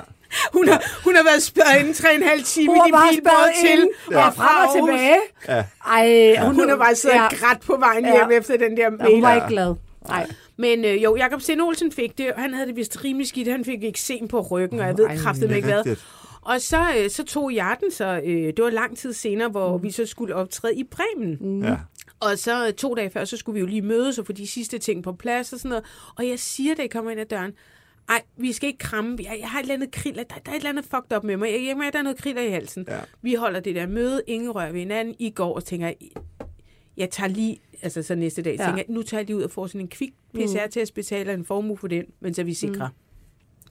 Hun 0.52 0.68
har, 0.68 0.82
hun 1.04 1.16
har 1.16 1.24
været 1.24 1.42
spærret 1.42 1.80
inden 1.80 1.94
tre 1.94 2.08
og 2.08 2.14
en 2.14 2.22
halv 2.22 2.42
time 2.42 2.66
Hun 2.72 2.76
i 2.88 2.90
bil 3.12 3.20
både 3.22 3.50
til 3.60 3.72
inde 3.72 3.88
og 4.26 4.34
frem 4.34 4.66
og 4.68 4.74
tilbage. 4.76 5.16
Ja. 5.48 5.64
Ej, 5.86 6.46
hun, 6.46 6.54
Hun 6.54 6.68
har 6.68 6.76
bare 6.76 6.94
siddet 6.94 7.20
og 7.20 7.30
grædt 7.30 7.60
på 7.60 7.76
vejen 7.78 8.04
Ja. 8.04 8.12
hjem 8.12 8.38
efter 8.38 8.56
den 8.56 8.76
der 8.76 8.82
Ja, 8.82 8.90
mail. 8.90 9.14
hun 9.14 9.22
var 9.22 9.34
ikke 9.34 9.46
glad. 9.48 9.74
Nej. 10.08 10.26
Men 10.56 10.84
øh, 10.84 11.04
jo, 11.04 11.16
Jakob 11.16 11.40
Sten 11.40 11.60
Olsen 11.60 11.92
fik 11.92 12.18
det, 12.18 12.26
han 12.36 12.54
havde 12.54 12.66
det 12.68 12.76
vist 12.76 13.04
rimelig 13.04 13.28
skidt. 13.28 13.48
Han 13.50 13.64
fik 13.64 13.84
eksem 13.84 14.28
på 14.28 14.40
ryggen, 14.40 14.80
og 14.80 14.86
jeg 14.86 14.98
ved 14.98 15.18
kraftigt 15.22 15.52
ikke 15.52 15.68
hvad. 15.68 15.96
Og 16.48 16.60
så, 16.60 16.96
øh, 16.98 17.10
så 17.10 17.24
tog 17.24 17.54
jeg 17.54 17.76
den, 17.80 17.90
så 17.90 18.20
øh, 18.24 18.46
det 18.46 18.64
var 18.64 18.70
lang 18.70 18.96
tid 18.96 19.12
senere, 19.12 19.48
hvor 19.48 19.76
mm. 19.76 19.82
vi 19.82 19.90
så 19.90 20.06
skulle 20.06 20.34
optræde 20.34 20.74
i 20.76 20.84
Bremen. 20.84 21.38
Mm. 21.40 21.62
Ja. 21.62 21.76
Og 22.20 22.38
så 22.38 22.66
øh, 22.66 22.72
to 22.72 22.94
dage 22.94 23.10
før, 23.10 23.24
så 23.24 23.36
skulle 23.36 23.54
vi 23.54 23.60
jo 23.60 23.66
lige 23.66 23.82
mødes 23.82 24.18
og 24.18 24.26
få 24.26 24.32
de 24.32 24.46
sidste 24.46 24.78
ting 24.78 25.02
på 25.02 25.12
plads 25.12 25.52
og 25.52 25.58
sådan 25.58 25.68
noget. 25.68 25.84
Og 26.16 26.28
jeg 26.28 26.38
siger, 26.38 26.74
da 26.74 26.82
jeg 26.82 26.90
kommer 26.90 27.10
ind 27.10 27.20
ad 27.20 27.26
døren, 27.26 27.52
ej, 28.08 28.22
vi 28.36 28.52
skal 28.52 28.66
ikke 28.66 28.78
kramme. 28.78 29.18
Jeg, 29.22 29.36
jeg 29.40 29.50
har 29.50 29.58
et 29.58 29.62
eller 29.62 29.74
andet 29.74 29.90
kriller. 29.90 30.22
Der, 30.22 30.34
der 30.34 30.50
er 30.50 30.54
et 30.54 30.56
eller 30.56 30.70
andet 30.70 30.84
fucked 30.84 31.16
up 31.16 31.24
med 31.24 31.36
mig. 31.36 31.50
Jeg, 31.52 31.76
jeg, 31.84 31.92
der 31.92 31.98
er 31.98 32.02
noget 32.02 32.18
kriller 32.18 32.42
i 32.42 32.50
halsen. 32.50 32.84
Ja. 32.88 32.98
Vi 33.22 33.34
holder 33.34 33.60
det 33.60 33.74
der 33.74 33.86
møde. 33.86 34.22
Ingen 34.26 34.50
rører 34.50 34.72
ved 34.72 34.80
hinanden. 34.80 35.14
I 35.18 35.30
går 35.30 35.54
og 35.54 35.64
tænker, 35.64 35.92
jeg 36.96 37.10
tager 37.10 37.28
lige, 37.28 37.60
altså 37.82 38.02
så 38.02 38.14
næste 38.14 38.42
dag, 38.42 38.56
ja. 38.58 38.64
Tænker 38.64 38.76
jeg, 38.76 38.86
nu 38.88 39.02
tager 39.02 39.20
jeg 39.20 39.26
lige 39.26 39.36
ud 39.36 39.42
og 39.42 39.50
får 39.50 39.66
sådan 39.66 39.80
en 39.80 39.88
kvik 39.88 40.12
PCR-test, 40.34 40.94
betaler 40.94 41.34
en 41.34 41.44
formue 41.44 41.76
for 41.76 41.88
den, 41.88 42.04
men 42.20 42.34
så 42.34 42.40
er 42.40 42.44
vi 42.44 42.54
sikre. 42.54 42.88
Mm. 42.88 43.07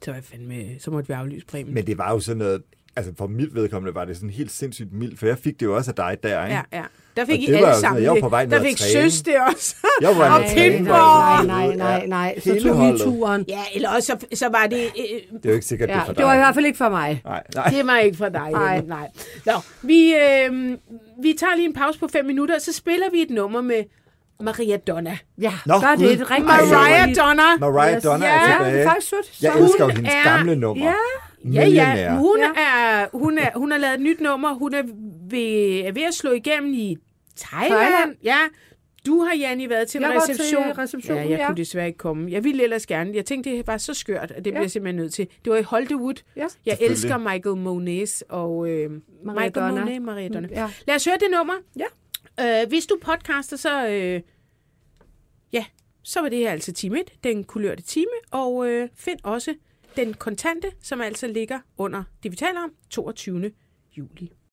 Så, 0.04 0.10
var 0.10 0.14
jeg 0.16 0.24
fandme, 0.24 0.64
så 0.80 0.90
måtte 0.90 1.08
vi 1.08 1.12
aflyse 1.14 1.46
præmien. 1.46 1.74
Men 1.74 1.86
det 1.86 1.98
var 1.98 2.12
jo 2.12 2.20
sådan 2.20 2.38
noget... 2.38 2.62
altså 2.96 3.12
for 3.18 3.26
mit 3.26 3.54
vedkommende 3.54 3.94
var 3.94 4.04
det 4.04 4.16
sådan 4.16 4.30
helt 4.30 4.52
sindssygt 4.52 4.92
mildt, 4.92 5.18
for 5.18 5.26
jeg 5.26 5.38
fik 5.38 5.60
det 5.60 5.66
jo 5.66 5.76
også 5.76 5.90
af 5.90 5.94
dig 5.94 6.16
der, 6.22 6.44
ikke? 6.44 6.56
Ja, 6.56 6.78
ja. 6.78 6.84
Der 7.16 7.24
fik 7.26 7.34
Og 7.34 7.42
I 7.42 7.46
det 7.46 7.60
var 7.62 7.68
alle 7.68 7.80
sammen 7.80 8.02
jeg 8.02 8.08
var 8.10 8.14
det. 8.14 8.22
på 8.22 8.28
vej 8.28 8.44
Der 8.44 8.62
fik 8.62 8.78
søs 8.78 9.22
det 9.22 9.34
også. 9.52 9.76
Jeg 10.00 10.08
var 10.16 10.38
Og 10.38 10.44
pinball. 10.56 10.90
og- 11.00 11.46
Nej, 11.46 11.74
nej, 11.76 12.06
nej. 12.06 12.40
Så 12.40 12.52
Hele 12.52 12.68
tog 12.68 12.92
vi 12.92 12.98
turen. 12.98 13.44
Ja, 13.48 13.60
eller 13.74 13.90
også 13.90 14.06
så, 14.20 14.26
så 14.38 14.48
var 14.48 14.66
det... 14.66 14.78
Øh, 14.78 15.04
Det 15.32 15.44
er 15.44 15.48
jo 15.48 15.54
ikke 15.54 15.66
sikkert, 15.66 15.88
det 15.88 15.94
Ja, 15.94 16.00
er 16.00 16.04
for 16.04 16.12
dig. 16.12 16.18
det 16.18 16.26
var 16.26 16.34
i 16.34 16.36
hvert 16.36 16.54
fald 16.54 16.66
ikke 16.66 16.78
for 16.78 16.88
mig. 16.88 17.20
Nej, 17.24 17.42
nej. 17.54 17.68
det 17.70 17.86
var 17.86 17.98
ikke 17.98 18.16
fra 18.16 18.28
dig. 18.28 18.50
Nej. 18.52 18.80
Nej. 18.80 18.86
nej. 18.86 19.08
Nå, 19.46 19.52
vi, 19.82 20.14
øh, 20.14 20.70
vi 21.22 21.34
tager 21.40 21.56
lige 21.56 21.66
en 21.66 21.74
pause 21.74 21.98
på 21.98 22.08
fem 22.12 22.24
minutter, 22.24 22.54
og 22.54 22.60
så 22.60 22.72
spiller 22.72 23.06
vi 23.12 23.22
et 23.22 23.30
nummer 23.30 23.60
med 23.60 23.82
Maria 24.40 24.76
Donna. 24.76 25.18
Ja, 25.40 25.52
Nå, 25.66 25.74
gør 25.80 25.96
Gud. 25.96 26.04
det. 26.04 26.20
Er 26.20 26.30
rigtig 26.30 26.44
Mariah 26.46 27.00
dårligt. 27.02 27.18
Donna. 27.18 27.56
Mariah 27.60 27.94
Yes. 27.96 28.02
Donna 28.02 28.26
Ja, 28.26 28.32
er 28.32 28.48
Ja, 28.50 28.52
tilbage. 28.56 28.74
det 28.74 28.82
er 28.82 28.88
faktisk 28.88 29.08
sødt. 29.08 29.42
Jeg 29.42 29.52
Så- 29.52 29.58
elsker 29.58 29.84
jo 29.84 29.88
Hun 29.90 29.96
hendes 29.96 30.14
er- 30.14 30.22
gamle 30.36 30.56
nummer. 30.56 30.84
Ja, 30.84 30.94
Ja, 31.52 31.64
Millionær. 31.64 31.96
ja. 31.96 32.16
Hun, 32.16 32.38
er, 32.56 33.06
hun, 33.18 33.38
er, 33.38 33.50
hun 33.58 33.70
har 33.70 33.78
lavet 33.78 33.94
et 33.94 34.00
nyt 34.00 34.20
nummer. 34.20 34.54
Hun 34.54 34.74
er 34.74 34.82
ved, 35.30 35.80
er 35.86 35.92
ved 35.92 36.02
at 36.02 36.14
slå 36.14 36.30
igennem 36.32 36.72
i 36.74 36.96
Thailand. 37.38 37.80
Thailand. 37.80 38.14
Ja. 38.24 38.36
Du 39.06 39.20
har, 39.24 39.36
Janni, 39.36 39.68
været 39.68 39.88
til 39.88 39.98
en 39.98 40.02
Jeg 40.02 40.14
var 40.14 40.20
til 40.26 40.34
reception. 40.34 40.78
receptionen, 40.78 41.22
ja, 41.24 41.30
jeg 41.30 41.38
ja. 41.38 41.46
kunne 41.46 41.56
desværre 41.56 41.86
ikke 41.86 41.98
komme. 41.98 42.30
Jeg 42.32 42.44
ville 42.44 42.62
ellers 42.62 42.86
gerne. 42.86 43.10
Jeg 43.14 43.24
tænkte, 43.24 43.50
det 43.50 43.66
var 43.66 43.76
så 43.76 43.94
skørt, 43.94 44.22
at 44.30 44.34
det 44.34 44.42
bliver 44.42 44.54
Ja. 44.56 44.60
jeg 44.60 44.70
simpelthen 44.70 44.96
nødt 45.02 45.14
til. 45.14 45.26
Det 45.44 45.52
var 45.52 45.58
i 45.58 45.62
Hollywood. 45.62 46.14
Ja. 46.36 46.46
Jeg 46.66 46.78
elsker 46.80 47.18
Michael 47.18 47.56
Moniz 47.56 48.20
og 48.28 48.68
øh, 48.70 48.90
Maria 49.24 49.46
Michael 49.46 49.52
Donna. 49.54 49.80
Monet, 49.84 50.02
Maria 50.02 50.28
Donna. 50.28 50.48
Ja. 50.50 50.66
Lad 50.86 50.96
os 50.96 51.04
høre 51.04 51.14
det 51.20 51.28
nummer. 51.38 51.54
Ja. 51.78 51.84
Øh, 52.40 52.68
hvis 52.68 52.86
du 52.86 52.98
podcaster, 53.02 53.56
så... 53.56 53.88
Øh, 53.88 54.22
ja, 55.52 55.64
så 56.02 56.20
var 56.20 56.28
det 56.28 56.38
her 56.38 56.50
altså 56.50 56.72
time 56.72 57.00
1, 57.00 57.12
den 57.24 57.44
kulørte 57.44 57.82
time. 57.82 58.10
Og 58.30 58.68
øh, 58.68 58.88
find 58.94 59.18
også 59.22 59.54
den 59.96 60.14
kontante, 60.14 60.72
som 60.82 61.00
altså 61.00 61.26
ligger 61.26 61.60
under 61.76 62.04
det, 62.22 62.30
vi 62.30 62.36
taler 62.36 62.60
om, 62.60 62.74
22. 62.90 63.52
juli. 63.96 64.37